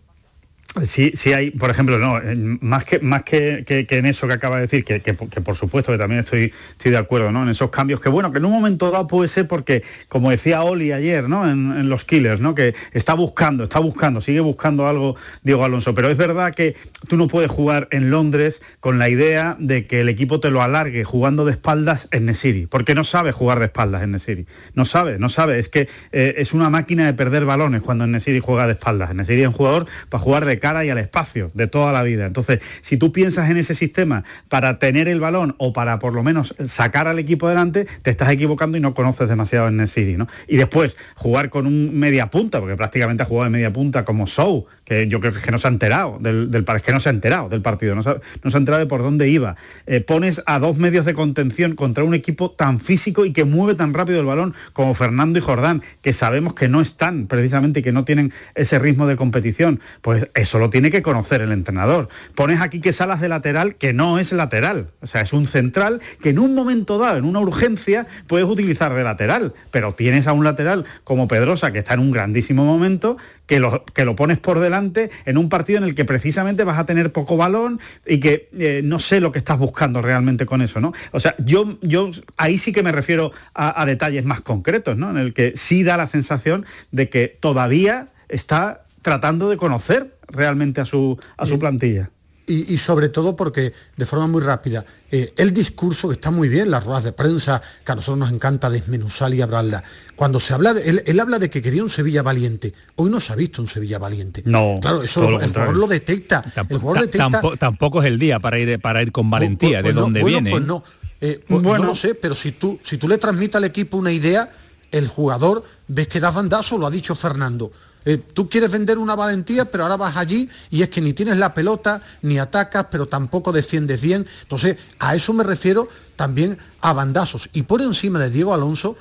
Sí, 0.86 1.12
sí 1.16 1.34
hay, 1.34 1.52
por 1.52 1.70
ejemplo, 1.70 1.98
no, 2.00 2.22
más 2.62 2.86
que 2.86 3.00
más 3.00 3.24
que, 3.24 3.66
que, 3.66 3.86
en 3.90 4.06
eso 4.06 4.26
que 4.26 4.34
acaba 4.34 4.56
de 4.56 4.64
decir, 4.64 4.86
que, 4.86 5.02
que, 5.02 5.14
por 5.14 5.56
supuesto 5.56 5.92
que 5.92 5.98
también 5.98 6.22
estoy, 6.22 6.54
estoy 6.72 6.92
de 6.92 6.98
acuerdo, 6.98 7.30
¿no? 7.30 7.44
En 7.44 7.50
esos 7.50 7.70
cambios, 7.70 8.00
que 8.00 8.08
bueno, 8.08 8.32
que 8.32 8.38
en 8.38 8.46
un 8.46 8.54
momento 8.54 8.90
dado 8.90 9.06
puede 9.06 9.28
ser 9.28 9.50
porque, 9.50 9.84
como 10.08 10.32
decía 10.32 10.64
Oli 10.64 10.94
ayer, 10.94 11.28
¿no? 11.28 11.46
En, 11.50 11.74
en, 11.74 11.90
los 11.90 12.06
Killers, 12.06 12.40
¿no? 12.40 12.56
Que 12.56 12.74
está 12.94 13.16
buscando, 13.16 13.66
está 13.66 13.80
buscando, 13.80 14.22
sigue 14.22 14.40
buscando 14.40 14.88
algo 14.88 15.18
Diego 15.44 15.66
Alonso. 15.66 15.94
Pero 15.94 16.10
es 16.10 16.16
verdad 16.16 16.54
que 16.56 16.78
tú 17.10 17.18
no 17.18 17.28
puedes 17.28 17.52
jugar 17.52 17.90
en 17.92 18.10
Londres 18.10 18.62
con 18.80 18.98
la 18.98 19.10
idea 19.10 19.58
de 19.60 19.86
que 19.88 20.00
el 20.00 20.08
equipo 20.08 20.40
te 20.40 20.52
lo 20.52 20.62
alargue 20.62 21.04
jugando 21.04 21.44
de 21.44 21.52
espaldas 21.52 22.08
en 22.12 22.26
Nesiri, 22.28 22.68
porque 22.68 22.96
no 22.96 23.04
sabe 23.04 23.34
jugar 23.34 23.60
de 23.60 23.66
espaldas 23.66 24.04
en 24.04 24.12
Nesiri. 24.12 24.46
No 24.74 24.86
sabe, 24.86 25.20
no 25.20 25.28
sabe. 25.28 25.60
Es 25.60 25.68
que 25.68 25.90
eh, 26.14 26.36
es 26.38 26.54
una 26.54 26.70
máquina 26.70 27.06
de 27.08 27.14
perder 27.14 27.44
balones 27.44 27.82
cuando 27.82 28.06
en 28.06 28.12
Nesiri 28.12 28.40
juega 28.40 28.68
de 28.68 28.74
espaldas. 28.74 29.12
En 29.12 29.18
Nesiri 29.18 29.42
es 29.42 29.48
un 29.48 29.54
jugador 29.54 29.86
para 30.08 30.24
jugar 30.24 30.46
de 30.46 30.61
cara 30.62 30.86
y 30.86 30.90
al 30.90 30.98
espacio 30.98 31.52
de 31.54 31.68
toda 31.68 31.92
la 31.92 32.04
vida. 32.04 32.26
Entonces, 32.26 32.62
si 32.82 32.96
tú 32.96 33.12
piensas 33.12 33.50
en 33.50 33.58
ese 33.58 33.76
sistema 33.76 34.24
para 34.48 34.80
tener 34.80 35.10
el 35.10 35.20
balón 35.20 35.56
o 35.58 35.74
para 35.74 36.00
por 36.00 36.14
lo 36.14 36.24
menos 36.24 36.56
sacar 36.66 37.10
al 37.10 37.20
equipo 37.20 37.50
delante, 37.50 37.86
te 38.02 38.10
estás 38.10 38.32
equivocando 38.32 38.78
y 38.78 38.80
no 38.80 38.94
conoces 38.94 39.28
demasiado 39.28 39.68
en 39.68 39.82
City, 39.88 40.16
¿no? 40.16 40.28
Y 40.48 40.58
después, 40.58 40.96
jugar 41.16 41.50
con 41.50 41.68
un 41.68 42.00
media 42.00 42.28
punta, 42.28 42.60
porque 42.60 42.78
prácticamente 42.78 43.24
ha 43.24 43.26
jugado 43.26 43.46
de 43.46 43.50
media 43.50 43.74
punta 43.74 44.06
como 44.06 44.28
Sou, 44.28 44.66
que 44.86 45.08
yo 45.08 45.20
creo 45.20 45.34
que, 45.34 45.40
es 45.40 45.52
no 45.52 45.58
se 45.58 45.68
ha 45.68 45.72
enterado 45.72 46.18
del, 46.20 46.50
del 46.50 46.66
es 46.76 46.82
que 46.82 46.92
no 46.92 47.00
se 47.00 47.10
ha 47.10 47.12
enterado 47.12 47.50
del 47.50 47.62
partido, 47.62 47.96
no 47.96 48.04
se, 48.04 48.10
no 48.44 48.52
se 48.52 48.58
ha 48.58 48.60
enterado 48.60 48.80
de 48.80 48.88
por 48.88 49.02
dónde 49.02 49.28
iba. 49.28 49.56
Eh, 49.86 50.02
pones 50.02 50.42
a 50.46 50.60
dos 50.60 50.78
medios 50.78 51.06
de 51.06 51.14
contención 51.14 51.76
contra 51.76 52.04
un 52.04 52.14
equipo 52.14 52.52
tan 52.52 52.80
físico 52.80 53.26
y 53.26 53.34
que 53.34 53.44
mueve 53.44 53.76
tan 53.76 53.94
rápido 53.94 54.20
el 54.20 54.26
balón 54.26 54.54
como 54.74 54.94
Fernando 54.94 55.40
y 55.40 55.42
Jordán, 55.42 55.82
que 56.02 56.14
sabemos 56.14 56.54
que 56.54 56.70
no 56.70 56.82
están 56.82 57.28
precisamente 57.28 57.80
y 57.80 57.84
que 57.84 57.92
no 57.92 58.06
tienen 58.06 58.34
ese 58.56 58.80
ritmo 58.80 59.08
de 59.08 59.16
competición. 59.16 59.80
Pues 60.02 60.30
eso 60.34 60.51
eso 60.52 60.60
lo 60.60 60.70
tiene 60.70 60.92
que 60.92 61.02
conocer 61.02 61.40
el 61.40 61.54
entrenador. 61.54 62.10
Pones 62.36 62.60
aquí 62.60 62.82
que 62.82 62.92
Salas 62.92 63.22
de 63.22 63.30
lateral, 63.30 63.76
que 63.76 63.94
no 63.94 64.20
es 64.20 64.34
lateral. 64.34 64.90
O 65.00 65.08
sea, 65.08 65.22
es 65.22 65.32
un 65.32 65.48
central 65.48 66.02
que 66.22 66.32
en 66.32 66.40
un 66.40 66.54
momento 66.56 66.98
dado, 66.98 67.16
en 67.16 67.24
una 67.24 67.40
urgencia, 67.40 68.06
puedes 68.28 68.46
utilizar 68.46 68.94
de 68.94 69.02
lateral. 69.02 69.54
Pero 69.72 69.94
tienes 69.94 70.28
a 70.28 70.34
un 70.34 70.44
lateral 70.44 70.84
como 71.06 71.30
Pedrosa, 71.30 71.72
que 71.72 71.80
está 71.80 71.94
en 71.94 72.02
un 72.02 72.12
grandísimo 72.12 72.66
momento, 72.66 73.16
que 73.46 73.62
lo, 73.62 73.86
que 73.86 74.04
lo 74.04 74.18
pones 74.18 74.40
por 74.40 74.60
delante 74.60 75.10
en 75.24 75.38
un 75.38 75.48
partido 75.48 75.78
en 75.78 75.86
el 75.86 75.96
que 75.96 76.04
precisamente 76.04 76.66
vas 76.66 76.80
a 76.80 76.86
tener 76.86 77.14
poco 77.14 77.38
balón 77.38 77.80
y 78.06 78.20
que 78.20 78.50
eh, 78.60 78.82
no 78.84 79.00
sé 79.00 79.22
lo 79.22 79.32
que 79.32 79.40
estás 79.40 79.58
buscando 79.58 80.02
realmente 80.02 80.46
con 80.46 80.62
eso, 80.62 80.82
¿no? 80.82 80.92
O 81.12 81.22
sea, 81.22 81.34
yo, 81.38 81.78
yo 81.82 82.12
ahí 82.36 82.58
sí 82.58 82.74
que 82.74 82.84
me 82.84 82.92
refiero 82.92 83.32
a, 83.54 83.82
a 83.82 83.86
detalles 83.86 84.26
más 84.26 84.42
concretos, 84.42 84.98
¿no? 84.98 85.12
En 85.12 85.18
el 85.18 85.34
que 85.34 85.54
sí 85.56 85.84
da 85.84 85.96
la 85.96 86.08
sensación 86.08 86.66
de 86.92 87.08
que 87.08 87.38
todavía 87.40 88.10
está 88.28 88.82
tratando 89.02 89.50
de 89.50 89.56
conocer 89.56 90.12
realmente 90.32 90.82
a 90.82 90.86
su, 90.86 91.18
a 91.38 91.46
su 91.46 91.60
plantilla. 91.60 92.10
Y, 92.48 92.74
y, 92.74 92.78
sobre 92.78 93.08
todo 93.08 93.36
porque, 93.36 93.72
de 93.96 94.06
forma 94.06 94.28
muy 94.28 94.42
rápida, 94.42 94.84
eh, 95.12 95.32
el 95.38 95.54
discurso 95.54 96.10
que 96.10 96.16
está 96.16 96.32
muy 96.32 96.50
bien, 96.50 96.72
las 96.72 96.84
ruedas 96.84 97.04
de 97.04 97.12
prensa, 97.14 97.62
que 97.86 97.92
a 97.92 97.96
nosotros 97.96 98.18
nos 98.18 98.32
encanta 98.32 98.70
desmenuzar 98.70 99.34
y 99.34 99.42
hablarla. 99.42 99.84
Cuando 100.16 100.40
se 100.40 100.54
habla, 100.54 100.74
de, 100.74 100.90
él, 100.90 101.04
él, 101.06 101.20
habla 101.20 101.40
de 101.40 101.50
que 101.50 101.62
quería 101.62 101.84
un 101.84 101.90
Sevilla 101.90 102.24
valiente. 102.24 102.74
Hoy 102.96 103.10
no 103.10 103.22
se 103.22 103.32
ha 103.32 103.36
visto 103.36 103.62
un 103.62 103.68
Sevilla 103.68 104.00
valiente. 104.00 104.42
No, 104.46 104.76
claro, 104.82 105.04
eso 105.04 105.22
lo, 105.30 105.40
el 105.40 105.52
jugador 105.52 105.78
lo 105.78 105.88
detecta. 105.88 106.42
Tampoco, 106.42 106.74
el 106.74 106.82
jugador 106.82 107.02
detecta. 107.06 107.30
Tampoco, 107.30 107.58
tampoco, 107.58 108.02
es 108.02 108.08
el 108.08 108.20
día 108.20 108.40
para 108.40 108.60
ir, 108.60 108.82
para 108.82 109.02
ir 109.02 109.12
con 109.12 109.30
valentía, 109.30 109.82
pues, 109.82 109.84
pues, 109.84 109.96
de 109.96 110.02
dónde 110.02 110.20
no, 110.22 110.26
viene. 110.26 110.52
Pues 110.52 110.64
no, 110.64 110.84
eh, 111.22 111.40
pues 111.48 111.62
bueno. 111.62 111.84
no 111.84 111.92
lo 111.92 111.96
sé, 111.96 112.16
pero 112.16 112.34
si 112.34 112.52
tú, 112.52 112.80
si 112.84 112.98
tú 112.98 113.08
le 113.08 113.20
transmites 113.20 113.56
al 113.56 113.66
equipo 113.66 113.98
una 113.98 114.12
idea, 114.12 114.50
el 114.92 115.08
jugador 115.08 115.64
ves 115.94 116.08
que 116.08 116.20
da 116.20 116.32
bandazo, 116.32 116.78
lo 116.78 116.88
ha 116.88 116.92
dicho 116.92 117.16
Fernando. 117.16 117.72
Eh, 118.06 118.18
tú 118.18 118.50
quieres 118.50 118.72
vender 118.72 118.98
una 118.98 119.16
valentía, 119.16 119.70
pero 119.70 119.84
ahora 119.84 119.98
vas 119.98 120.18
allí 120.18 120.50
y 120.70 120.82
es 120.82 120.90
que 120.90 121.02
ni 121.02 121.14
tienes 121.14 121.38
la 121.38 121.54
pelota, 121.54 122.02
ni 122.22 122.40
atacas, 122.40 122.88
pero 122.90 123.08
tampoco 123.08 123.52
defiendes 123.52 124.00
bien. 124.00 124.26
Entonces, 124.44 124.78
a 125.00 125.16
eso 125.16 125.34
me 125.34 125.44
refiero 125.44 125.88
también 126.16 126.58
a 126.80 126.94
bandazos. 126.94 127.50
Y 127.54 127.64
por 127.64 127.82
encima 127.82 128.20
de 128.20 128.30
Diego 128.30 128.54
Alonso, 128.54 128.96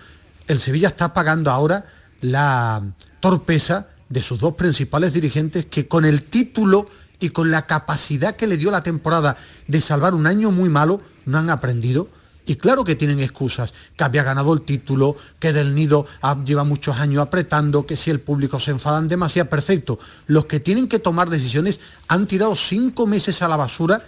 el 0.48 0.58
Sevilla 0.58 0.88
está 0.88 1.14
pagando 1.14 1.50
ahora 1.50 1.84
la 2.20 2.82
torpeza 3.20 3.86
de 4.08 4.22
sus 4.22 4.40
dos 4.40 4.54
principales 4.54 5.12
dirigentes 5.12 5.66
que 5.66 5.86
con 5.86 6.04
el 6.04 6.24
título 6.24 6.86
y 7.20 7.30
con 7.30 7.50
la 7.50 7.66
capacidad 7.66 8.34
que 8.34 8.48
le 8.48 8.56
dio 8.56 8.70
la 8.70 8.82
temporada 8.82 9.36
de 9.68 9.80
salvar 9.80 10.14
un 10.14 10.26
año 10.26 10.50
muy 10.50 10.68
malo, 10.68 11.00
no 11.24 11.38
han 11.38 11.50
aprendido 11.50 12.08
y 12.50 12.56
claro 12.56 12.82
que 12.82 12.96
tienen 12.96 13.20
excusas, 13.20 13.72
que 13.96 14.02
había 14.02 14.24
ganado 14.24 14.52
el 14.52 14.62
título, 14.62 15.14
que 15.38 15.52
Del 15.52 15.72
Nido 15.72 16.04
lleva 16.44 16.64
muchos 16.64 16.98
años 16.98 17.22
apretando, 17.22 17.86
que 17.86 17.96
si 17.96 18.10
el 18.10 18.18
público 18.18 18.58
se 18.58 18.72
enfadan 18.72 19.06
demasiado, 19.06 19.48
perfecto. 19.48 20.00
Los 20.26 20.46
que 20.46 20.58
tienen 20.58 20.88
que 20.88 20.98
tomar 20.98 21.30
decisiones 21.30 21.78
han 22.08 22.26
tirado 22.26 22.56
cinco 22.56 23.06
meses 23.06 23.40
a 23.42 23.46
la 23.46 23.54
basura 23.54 24.02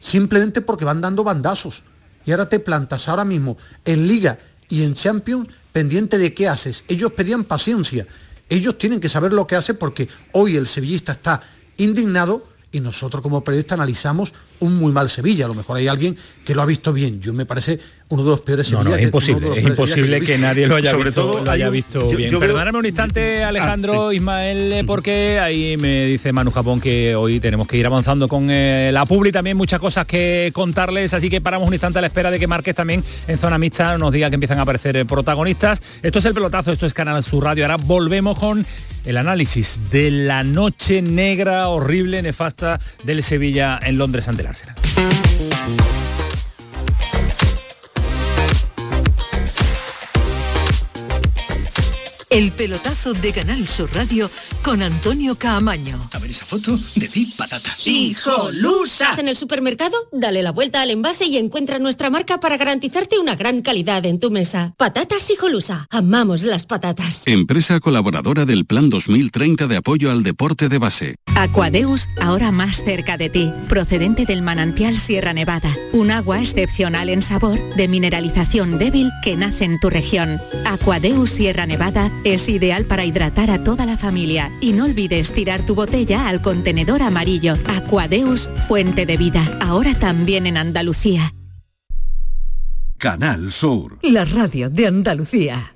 simplemente 0.00 0.62
porque 0.62 0.86
van 0.86 1.02
dando 1.02 1.22
bandazos. 1.22 1.82
Y 2.24 2.30
ahora 2.30 2.48
te 2.48 2.60
plantas 2.60 3.10
ahora 3.10 3.26
mismo 3.26 3.58
en 3.84 4.08
Liga 4.08 4.38
y 4.70 4.82
en 4.82 4.94
Champions 4.94 5.46
pendiente 5.70 6.16
de 6.16 6.32
qué 6.32 6.48
haces. 6.48 6.82
Ellos 6.88 7.12
pedían 7.12 7.44
paciencia. 7.44 8.06
Ellos 8.48 8.78
tienen 8.78 9.00
que 9.00 9.10
saber 9.10 9.34
lo 9.34 9.46
que 9.46 9.54
hace 9.54 9.74
porque 9.74 10.08
hoy 10.32 10.56
el 10.56 10.66
sevillista 10.66 11.12
está 11.12 11.42
indignado 11.76 12.42
y 12.76 12.80
nosotros 12.80 13.22
como 13.22 13.42
periodistas 13.42 13.78
analizamos 13.78 14.34
un 14.60 14.76
muy 14.76 14.92
mal 14.92 15.08
Sevilla. 15.08 15.46
A 15.46 15.48
lo 15.48 15.54
mejor 15.54 15.78
hay 15.78 15.88
alguien 15.88 16.16
que 16.44 16.54
lo 16.54 16.62
ha 16.62 16.66
visto 16.66 16.92
bien. 16.92 17.20
Yo 17.20 17.32
me 17.32 17.46
parece 17.46 17.80
uno 18.08 18.22
de 18.22 18.30
los 18.30 18.40
peores 18.40 18.70
no. 18.70 18.84
No, 18.84 18.94
es 18.94 19.02
imposible, 19.02 19.58
es 19.58 19.64
imposible 19.64 20.20
que, 20.20 20.26
que, 20.26 20.38
nadie 20.38 20.66
lo 20.66 20.76
haya 20.76 20.92
Sobre 20.92 21.06
visto, 21.06 21.22
todo 21.22 21.44
lo 21.44 21.50
haya 21.50 21.66
un, 21.66 21.72
visto 21.72 22.10
yo, 22.10 22.16
bien. 22.16 22.30
yo 22.30 22.38
Perdóname 22.38 22.78
un 22.78 22.86
instante, 22.86 23.42
Alejandro, 23.42 24.08
ah, 24.08 24.10
sí. 24.10 24.16
Ismael, 24.16 24.84
porque 24.86 25.40
ahí 25.40 25.76
me 25.76 26.06
dice 26.06 26.32
Manu 26.32 26.50
Japón 26.50 26.80
que 26.80 27.16
hoy 27.16 27.40
tenemos 27.40 27.66
que 27.66 27.76
ir 27.76 27.86
avanzando 27.86 28.28
con 28.28 28.48
eh, 28.48 28.90
la 28.92 29.06
Publi, 29.06 29.32
también 29.32 29.56
muchas 29.56 29.80
cosas 29.80 30.06
que 30.06 30.50
contarles, 30.52 31.14
así 31.14 31.28
que 31.28 31.40
paramos 31.40 31.66
un 31.66 31.74
instante 31.74 31.98
a 31.98 32.00
la 32.00 32.06
espera 32.06 32.30
de 32.30 32.38
que 32.38 32.46
Márquez 32.46 32.76
también 32.76 33.02
en 33.26 33.38
zona 33.38 33.58
mixta 33.58 33.98
nos 33.98 34.12
diga 34.12 34.28
que 34.28 34.34
empiezan 34.34 34.58
a 34.58 34.62
aparecer 34.62 34.96
eh, 34.96 35.04
protagonistas. 35.04 35.82
Esto 36.02 36.20
es 36.20 36.24
el 36.26 36.34
pelotazo, 36.34 36.72
esto 36.72 36.86
es 36.86 36.94
Canal 36.94 37.22
Sur 37.24 37.44
Radio. 37.44 37.64
Ahora 37.64 37.76
volvemos 37.76 38.38
con 38.38 38.64
el 39.04 39.16
análisis 39.16 39.80
de 39.90 40.10
la 40.10 40.44
noche 40.44 41.02
negra, 41.02 41.68
horrible, 41.68 42.22
nefasta 42.22 42.78
del 43.04 43.22
Sevilla 43.22 43.78
en 43.82 43.98
Londres 43.98 44.28
ante 44.28 44.42
el 44.42 44.48
Arsenal. 44.48 44.76
El 52.28 52.50
pelotazo 52.50 53.12
de 53.12 53.32
Canal 53.32 53.68
Sur 53.68 53.88
Radio 53.94 54.28
con 54.62 54.82
Antonio 54.82 55.36
Caamaño. 55.36 55.96
A 56.12 56.18
ver 56.18 56.32
esa 56.32 56.44
foto, 56.44 56.76
decir 56.96 57.28
patata. 57.36 57.70
¡Hijolusa! 57.84 59.14
En 59.16 59.28
el 59.28 59.36
supermercado, 59.36 59.96
dale 60.10 60.42
la 60.42 60.50
vuelta 60.50 60.82
al 60.82 60.90
envase 60.90 61.26
y 61.26 61.36
encuentra 61.36 61.78
nuestra 61.78 62.10
marca 62.10 62.40
para 62.40 62.56
garantizarte 62.56 63.20
una 63.20 63.36
gran 63.36 63.62
calidad 63.62 64.04
en 64.06 64.18
tu 64.18 64.32
mesa. 64.32 64.74
Patatas 64.76 65.30
Hijolusa. 65.30 65.86
Amamos 65.88 66.42
las 66.42 66.66
patatas. 66.66 67.22
Empresa 67.26 67.78
colaboradora 67.78 68.44
del 68.44 68.66
Plan 68.66 68.90
2030 68.90 69.68
de 69.68 69.76
apoyo 69.76 70.10
al 70.10 70.24
deporte 70.24 70.68
de 70.68 70.78
base. 70.78 71.14
Aquadeus, 71.36 72.08
ahora 72.20 72.50
más 72.50 72.82
cerca 72.82 73.16
de 73.16 73.30
ti. 73.30 73.52
Procedente 73.68 74.24
del 74.24 74.42
manantial 74.42 74.98
Sierra 74.98 75.32
Nevada. 75.32 75.72
Un 75.92 76.10
agua 76.10 76.40
excepcional 76.40 77.08
en 77.08 77.22
sabor, 77.22 77.60
de 77.76 77.86
mineralización 77.86 78.78
débil 78.78 79.12
que 79.22 79.36
nace 79.36 79.64
en 79.64 79.78
tu 79.78 79.90
región. 79.90 80.40
Aquadeus 80.64 81.30
Sierra 81.30 81.66
Nevada 81.66 82.10
es 82.24 82.48
ideal 82.48 82.86
para 82.86 83.04
hidratar 83.04 83.50
a 83.50 83.62
toda 83.62 83.86
la 83.86 83.96
familia 83.96 84.50
y 84.60 84.72
no 84.72 84.84
olvides 84.84 85.32
tirar 85.32 85.64
tu 85.64 85.74
botella 85.74 86.28
al 86.28 86.42
contenedor 86.42 87.02
amarillo. 87.02 87.54
Aquadeus, 87.66 88.50
fuente 88.66 89.06
de 89.06 89.16
vida, 89.16 89.58
ahora 89.60 89.94
también 89.94 90.46
en 90.46 90.56
Andalucía. 90.56 91.32
Canal 92.98 93.52
Sur. 93.52 93.98
La 94.02 94.24
radio 94.24 94.70
de 94.70 94.86
Andalucía. 94.86 95.75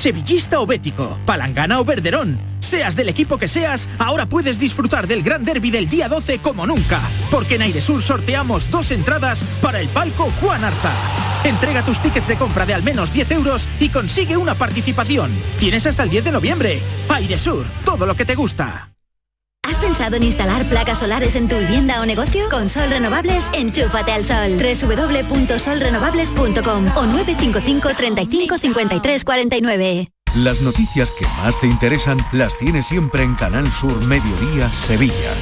Sevillista 0.00 0.60
o 0.60 0.66
bético, 0.66 1.18
palangana 1.26 1.78
o 1.78 1.84
verderón. 1.84 2.40
Seas 2.60 2.96
del 2.96 3.10
equipo 3.10 3.36
que 3.36 3.48
seas, 3.48 3.86
ahora 3.98 4.24
puedes 4.24 4.58
disfrutar 4.58 5.06
del 5.06 5.22
gran 5.22 5.44
derby 5.44 5.70
del 5.70 5.88
día 5.88 6.08
12 6.08 6.38
como 6.40 6.66
nunca. 6.66 7.00
Porque 7.30 7.56
en 7.56 7.62
Airesur 7.62 8.00
sorteamos 8.00 8.70
dos 8.70 8.92
entradas 8.92 9.44
para 9.60 9.78
el 9.78 9.88
palco 9.88 10.30
Juan 10.40 10.64
Arza. 10.64 10.92
Entrega 11.44 11.84
tus 11.84 12.00
tickets 12.00 12.28
de 12.28 12.36
compra 12.36 12.64
de 12.64 12.72
al 12.72 12.82
menos 12.82 13.12
10 13.12 13.30
euros 13.32 13.68
y 13.78 13.90
consigue 13.90 14.38
una 14.38 14.54
participación. 14.54 15.30
Tienes 15.58 15.86
hasta 15.86 16.04
el 16.04 16.10
10 16.10 16.24
de 16.24 16.32
noviembre. 16.32 16.80
Airesur, 17.10 17.66
todo 17.84 18.06
lo 18.06 18.14
que 18.14 18.24
te 18.24 18.34
gusta. 18.34 18.90
¿Has 19.70 19.78
pensado 19.78 20.16
en 20.16 20.24
instalar 20.24 20.68
placas 20.68 20.98
solares 20.98 21.36
en 21.36 21.48
tu 21.48 21.56
vivienda 21.56 22.00
o 22.00 22.06
negocio? 22.06 22.48
Con 22.50 22.68
Sol 22.68 22.90
Renovables, 22.90 23.48
enchúfate 23.52 24.10
al 24.10 24.24
sol. 24.24 24.58
www.solrenovables.com 24.58 26.86
o 26.96 27.06
955 27.06 27.90
35 27.96 28.58
53 28.58 29.24
49. 29.24 30.08
Las 30.38 30.60
noticias 30.62 31.12
que 31.12 31.24
más 31.26 31.56
te 31.60 31.68
interesan 31.68 32.18
las 32.32 32.58
tienes 32.58 32.86
siempre 32.86 33.22
en 33.22 33.36
Canal 33.36 33.70
Sur 33.70 34.04
Mediodía 34.04 34.68
Sevilla. 34.70 35.32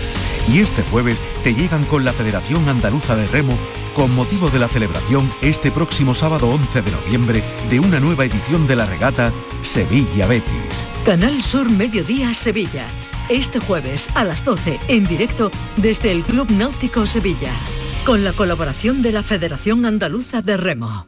Y 0.52 0.60
este 0.60 0.82
jueves 0.82 1.22
te 1.42 1.54
llegan 1.54 1.84
con 1.84 2.04
la 2.04 2.12
Federación 2.12 2.68
Andaluza 2.68 3.16
de 3.16 3.26
Remo 3.28 3.56
con 3.94 4.14
motivo 4.14 4.50
de 4.50 4.58
la 4.58 4.68
celebración 4.68 5.32
este 5.40 5.70
próximo 5.70 6.14
sábado 6.14 6.50
11 6.50 6.82
de 6.82 6.90
noviembre 6.90 7.42
de 7.70 7.80
una 7.80 7.98
nueva 7.98 8.26
edición 8.26 8.66
de 8.66 8.76
la 8.76 8.84
regata 8.84 9.32
Sevilla 9.62 10.26
Betis. 10.26 10.86
Canal 11.06 11.42
Sur 11.42 11.70
Mediodía 11.70 12.34
Sevilla 12.34 12.86
este 13.28 13.60
jueves 13.60 14.08
a 14.14 14.24
las 14.24 14.44
12 14.44 14.78
en 14.88 15.06
directo 15.06 15.50
desde 15.76 16.12
el 16.12 16.22
Club 16.22 16.50
Náutico 16.50 17.06
Sevilla, 17.06 17.52
con 18.04 18.24
la 18.24 18.32
colaboración 18.32 19.02
de 19.02 19.12
la 19.12 19.22
Federación 19.22 19.86
Andaluza 19.86 20.42
de 20.42 20.56
Remo. 20.56 21.06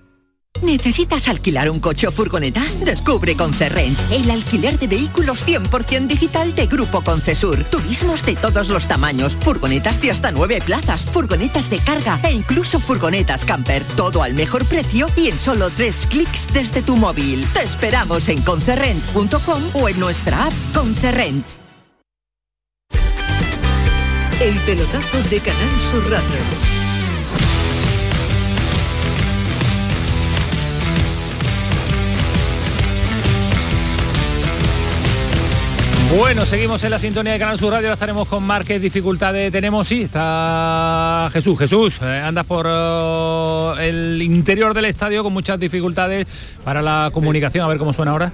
¿Necesitas 0.63 1.29
alquilar 1.29 1.71
un 1.71 1.81
coche 1.81 2.07
o 2.07 2.13
furgoneta? 2.13 2.63
Descubre 2.85 3.35
Concerrent, 3.35 3.97
el 4.11 4.31
alquiler 4.31 4.79
de 4.79 4.89
vehículos 4.89 5.47
100% 5.47 6.07
digital 6.07 6.55
de 6.55 6.67
Grupo 6.67 7.03
Concesur. 7.03 7.65
Turismos 7.65 8.27
de 8.27 8.37
todos 8.37 8.69
los 8.69 8.87
tamaños, 8.87 9.39
furgonetas 9.41 10.03
de 10.03 10.11
hasta 10.11 10.33
9 10.33 10.61
plazas, 10.65 11.07
furgonetas 11.07 11.71
de 11.71 11.79
carga 11.79 12.21
e 12.25 12.33
incluso 12.33 12.79
furgonetas 12.79 13.45
camper. 13.47 13.83
Todo 13.97 14.23
al 14.23 14.35
mejor 14.35 14.67
precio 14.67 15.07
y 15.17 15.29
en 15.29 15.39
solo 15.39 15.71
3 15.71 16.07
clics 16.09 16.49
desde 16.53 16.83
tu 16.83 16.97
móvil. 16.97 17.47
Te 17.55 17.63
esperamos 17.63 18.29
en 18.29 18.43
concerrent.com 18.43 19.63
o 19.75 19.89
en 19.89 19.99
nuestra 19.99 20.47
app 20.47 20.53
Concerrent. 20.75 21.60
El 24.41 24.59
pelotazo 24.61 25.23
de 25.29 25.39
Canal 25.39 25.83
Sur 25.83 26.03
Radio. 26.11 26.71
Bueno, 36.17 36.47
seguimos 36.47 36.83
en 36.85 36.91
la 36.91 36.99
sintonía 36.99 37.35
de 37.35 37.39
Canal 37.39 37.59
Sur 37.59 37.73
Radio, 37.73 37.89
la 37.89 37.95
estaremos 37.95 38.27
con 38.29 38.43
Márquez, 38.43 38.81
dificultades 38.81 39.53
tenemos, 39.53 39.87
sí, 39.87 40.03
está 40.03 41.29
Jesús, 41.33 41.59
Jesús, 41.59 42.01
eh, 42.03 42.07
andas 42.25 42.47
por 42.47 42.67
oh, 42.67 43.75
el 43.79 44.23
interior 44.23 44.73
del 44.73 44.87
estadio 44.87 45.23
con 45.23 45.35
muchas 45.35 45.61
dificultades 45.61 46.27
para 46.65 46.81
la 46.81 47.11
comunicación, 47.13 47.63
a 47.65 47.69
ver 47.69 47.77
cómo 47.77 47.93
suena 47.93 48.13
ahora. 48.13 48.33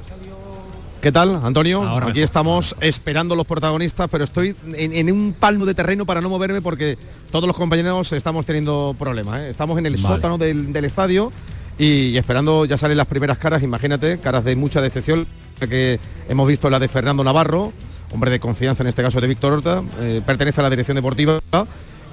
¿Qué 1.06 1.12
tal, 1.12 1.36
Antonio? 1.44 1.88
Aquí 2.04 2.20
estamos 2.20 2.74
esperando 2.80 3.36
los 3.36 3.46
protagonistas, 3.46 4.08
pero 4.10 4.24
estoy 4.24 4.56
en, 4.74 4.92
en 4.92 5.12
un 5.12 5.36
palmo 5.38 5.64
de 5.64 5.72
terreno 5.72 6.04
para 6.04 6.20
no 6.20 6.28
moverme 6.28 6.60
porque 6.60 6.98
todos 7.30 7.46
los 7.46 7.56
compañeros 7.56 8.10
estamos 8.10 8.44
teniendo 8.44 8.92
problemas. 8.98 9.42
¿eh? 9.42 9.48
Estamos 9.50 9.78
en 9.78 9.86
el 9.86 9.98
Vale. 9.98 10.16
sótano 10.16 10.36
del, 10.36 10.72
del 10.72 10.84
estadio 10.84 11.30
y 11.78 12.16
esperando, 12.16 12.64
ya 12.64 12.76
salen 12.76 12.96
las 12.96 13.06
primeras 13.06 13.38
caras, 13.38 13.62
imagínate, 13.62 14.18
caras 14.18 14.42
de 14.42 14.56
mucha 14.56 14.80
decepción, 14.80 15.28
que 15.60 16.00
hemos 16.28 16.48
visto 16.48 16.68
la 16.70 16.80
de 16.80 16.88
Fernando 16.88 17.22
Navarro, 17.22 17.72
hombre 18.12 18.32
de 18.32 18.40
confianza 18.40 18.82
en 18.82 18.88
este 18.88 19.04
caso 19.04 19.20
de 19.20 19.28
Víctor 19.28 19.52
Horta, 19.52 19.84
eh, 20.00 20.22
pertenece 20.26 20.60
a 20.60 20.64
la 20.64 20.70
dirección 20.70 20.96
deportiva 20.96 21.38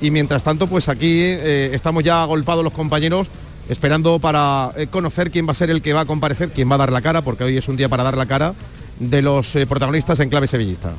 y 0.02 0.12
mientras 0.12 0.44
tanto 0.44 0.68
pues 0.68 0.88
aquí 0.88 1.20
eh, 1.20 1.72
estamos 1.74 2.04
ya 2.04 2.22
agolpados 2.22 2.64
los 2.64 2.74
compañeros 2.74 3.28
esperando 3.70 4.20
para 4.20 4.72
eh, 4.76 4.86
conocer 4.86 5.32
quién 5.32 5.48
va 5.48 5.52
a 5.52 5.56
ser 5.56 5.72
el 5.72 5.82
que 5.82 5.94
va 5.94 6.02
a 6.02 6.06
comparecer, 6.06 6.52
quién 6.52 6.70
va 6.70 6.76
a 6.76 6.80
dar 6.80 6.92
la 6.92 7.02
cara, 7.02 7.24
porque 7.24 7.44
hoy 7.44 7.58
es 7.58 7.68
un 7.68 7.76
día 7.76 7.90
para 7.90 8.04
dar 8.04 8.18
la 8.18 8.28
cara 8.28 8.54
de 9.00 9.22
los 9.22 9.56
eh, 9.56 9.66
protagonistas 9.66 10.20
en 10.20 10.30
clave 10.30 10.48
sevillista. 10.48 10.94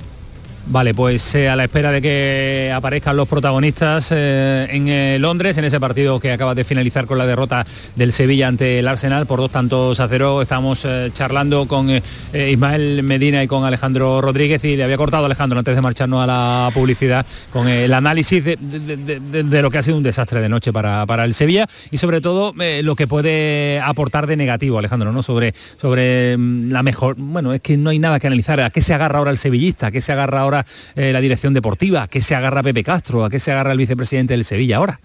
Vale, 0.66 0.94
pues 0.94 1.34
eh, 1.34 1.50
a 1.50 1.56
la 1.56 1.64
espera 1.64 1.92
de 1.92 2.00
que 2.00 2.72
aparezcan 2.74 3.18
los 3.18 3.28
protagonistas 3.28 4.10
eh, 4.12 4.66
en 4.70 4.88
eh, 4.88 5.18
Londres, 5.20 5.58
en 5.58 5.64
ese 5.64 5.78
partido 5.78 6.18
que 6.18 6.32
acaba 6.32 6.54
de 6.54 6.64
finalizar 6.64 7.04
con 7.04 7.18
la 7.18 7.26
derrota 7.26 7.66
del 7.96 8.14
Sevilla 8.14 8.48
ante 8.48 8.78
el 8.78 8.88
Arsenal 8.88 9.26
por 9.26 9.40
dos 9.40 9.52
tantos 9.52 10.00
a 10.00 10.08
cero, 10.08 10.40
estamos 10.40 10.86
charlando 11.12 11.66
con 11.68 11.90
Ismael 12.32 13.02
Medina 13.02 13.42
y 13.42 13.46
con 13.46 13.64
Alejandro 13.64 14.22
Rodríguez 14.22 14.64
y 14.64 14.76
le 14.76 14.84
había 14.84 14.96
cortado 14.96 15.26
Alejandro 15.26 15.58
antes 15.58 15.74
de 15.74 15.82
marcharnos 15.82 16.22
a 16.22 16.26
la 16.26 16.70
publicidad 16.72 17.26
con 17.52 17.68
el 17.68 17.92
análisis 17.92 18.42
de, 18.44 19.62
lo 19.62 19.70
que 19.70 19.78
ha 19.78 19.82
sido 19.82 19.98
un 19.98 20.02
desastre 20.02 20.40
de 20.40 20.48
noche 20.48 20.72
para, 20.72 21.04
para 21.06 21.24
el 21.24 21.34
Sevilla 21.34 21.66
y 21.90 21.98
sobre 21.98 22.20
todo 22.20 22.54
lo 22.82 22.96
que 22.96 23.06
puede 23.06 23.80
aportar 23.80 24.26
de 24.26 24.36
negativo, 24.36 24.78
Alejandro, 24.78 25.12
¿no? 25.12 25.22
Sobre, 25.22 25.54
sobre 25.80 26.36
mm, 26.36 26.70
la 26.70 26.82
mejor, 26.82 27.16
bueno, 27.18 27.52
es 27.52 27.60
que 27.60 27.76
no 27.76 27.90
hay 27.90 27.98
nada 27.98 28.18
que 28.18 28.26
analizar, 28.26 28.60
¿a 28.60 28.70
qué 28.70 28.80
se 28.80 28.94
agarra 28.94 29.18
ahora 29.18 29.30
el 29.30 29.38
sevillista? 29.38 29.88
¿A 29.88 29.90
qué 29.90 30.00
se 30.00 30.12
agarra 30.12 30.40
ahora 30.40 30.53
eh, 30.94 31.12
la 31.12 31.20
dirección 31.20 31.54
deportiva? 31.54 32.02
¿A 32.02 32.08
qué 32.08 32.20
se 32.20 32.34
agarra 32.34 32.62
Pepe 32.62 32.84
Castro? 32.84 33.24
¿A 33.24 33.30
qué 33.30 33.40
se 33.40 33.52
agarra 33.52 33.72
el 33.72 33.78
vicepresidente 33.78 34.34
del 34.34 34.44
Sevilla 34.44 34.76
ahora? 34.76 35.00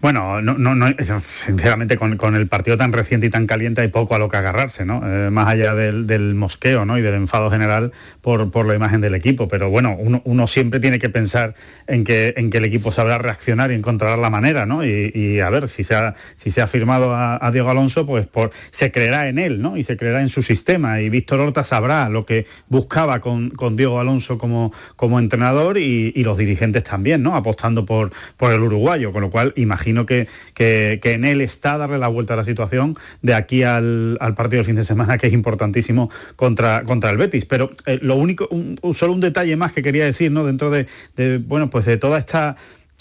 Bueno, 0.00 0.42
no, 0.42 0.56
no, 0.56 0.86
sinceramente 1.20 1.96
con, 1.96 2.16
con 2.16 2.34
el 2.36 2.46
partido 2.46 2.76
tan 2.76 2.92
reciente 2.92 3.26
y 3.26 3.30
tan 3.30 3.46
caliente 3.46 3.80
hay 3.80 3.88
poco 3.88 4.14
a 4.14 4.18
lo 4.18 4.28
que 4.28 4.36
agarrarse, 4.36 4.84
¿no? 4.84 5.00
Eh, 5.04 5.30
más 5.30 5.48
allá 5.48 5.74
del, 5.74 6.06
del 6.06 6.34
mosqueo 6.34 6.84
¿no? 6.84 6.98
y 6.98 7.02
del 7.02 7.14
enfado 7.14 7.50
general 7.50 7.92
por, 8.20 8.50
por 8.50 8.66
la 8.66 8.74
imagen 8.74 9.00
del 9.00 9.14
equipo. 9.14 9.48
Pero 9.48 9.70
bueno, 9.70 9.96
uno, 9.96 10.46
siempre 10.46 10.80
tiene 10.80 10.98
que 10.98 11.08
pensar 11.08 11.54
en 11.86 12.04
que, 12.04 12.34
en 12.36 12.50
que 12.50 12.58
el 12.58 12.64
equipo 12.64 12.92
sabrá 12.92 13.18
reaccionar 13.18 13.70
y 13.70 13.74
encontrar 13.74 14.18
la 14.18 14.30
manera, 14.30 14.66
¿no? 14.66 14.84
Y, 14.84 15.40
a 15.40 15.50
ver, 15.50 15.68
si 15.68 15.84
se 15.84 15.94
ha, 15.94 16.14
si 16.36 16.50
se 16.50 16.60
ha 16.60 16.66
firmado 16.66 17.12
a, 17.12 17.44
a 17.44 17.50
Diego 17.50 17.70
Alonso, 17.70 18.06
pues 18.06 18.26
por, 18.26 18.50
se 18.70 18.92
creerá 18.92 19.28
en 19.28 19.38
él, 19.38 19.62
¿no? 19.62 19.76
Y 19.76 19.84
se 19.84 19.96
creerá 19.96 20.20
en 20.20 20.28
su 20.28 20.42
sistema. 20.42 21.00
Y 21.00 21.08
Víctor 21.08 21.40
Horta 21.40 21.64
sabrá 21.64 22.08
lo 22.08 22.26
que 22.26 22.46
buscaba 22.68 23.20
con, 23.20 23.50
con 23.50 23.76
Diego 23.76 23.98
Alonso 24.00 24.36
como, 24.36 24.72
como 24.96 25.18
entrenador 25.18 25.78
y, 25.78 26.12
y 26.14 26.24
los 26.24 26.36
dirigentes 26.36 26.84
también, 26.84 27.22
¿no? 27.22 27.34
Apostando 27.36 27.86
por, 27.86 28.12
por 28.36 28.52
el 28.52 28.60
uruguayo, 28.60 29.12
con 29.12 29.22
lo 29.22 29.30
cual 29.30 29.53
imagino 29.56 30.06
que, 30.06 30.28
que, 30.54 31.00
en 31.02 31.24
él 31.24 31.40
está 31.40 31.78
darle 31.78 31.98
la 31.98 32.08
vuelta 32.08 32.34
a 32.34 32.36
la 32.36 32.44
situación 32.44 32.94
de 33.22 33.34
aquí 33.34 33.62
al, 33.62 34.16
al 34.20 34.34
partido 34.34 34.58
del 34.58 34.66
fin 34.66 34.76
de 34.76 34.84
semana, 34.84 35.18
que 35.18 35.26
es 35.28 35.32
importantísimo 35.32 36.10
contra, 36.36 36.84
contra 36.84 37.10
el 37.10 37.16
Betis. 37.16 37.44
Pero 37.46 37.70
eh, 37.86 37.98
lo 38.02 38.16
único, 38.16 38.48
solo 38.94 39.12
un 39.12 39.20
detalle 39.20 39.56
más 39.56 39.72
que 39.72 39.82
quería 39.82 40.04
decir, 40.04 40.30
¿no? 40.30 40.44
Dentro 40.44 40.70
de, 40.70 40.86
de, 41.16 41.38
bueno, 41.38 41.70
pues 41.70 41.84
de 41.84 41.96
toda 41.96 42.18
esta 42.18 42.56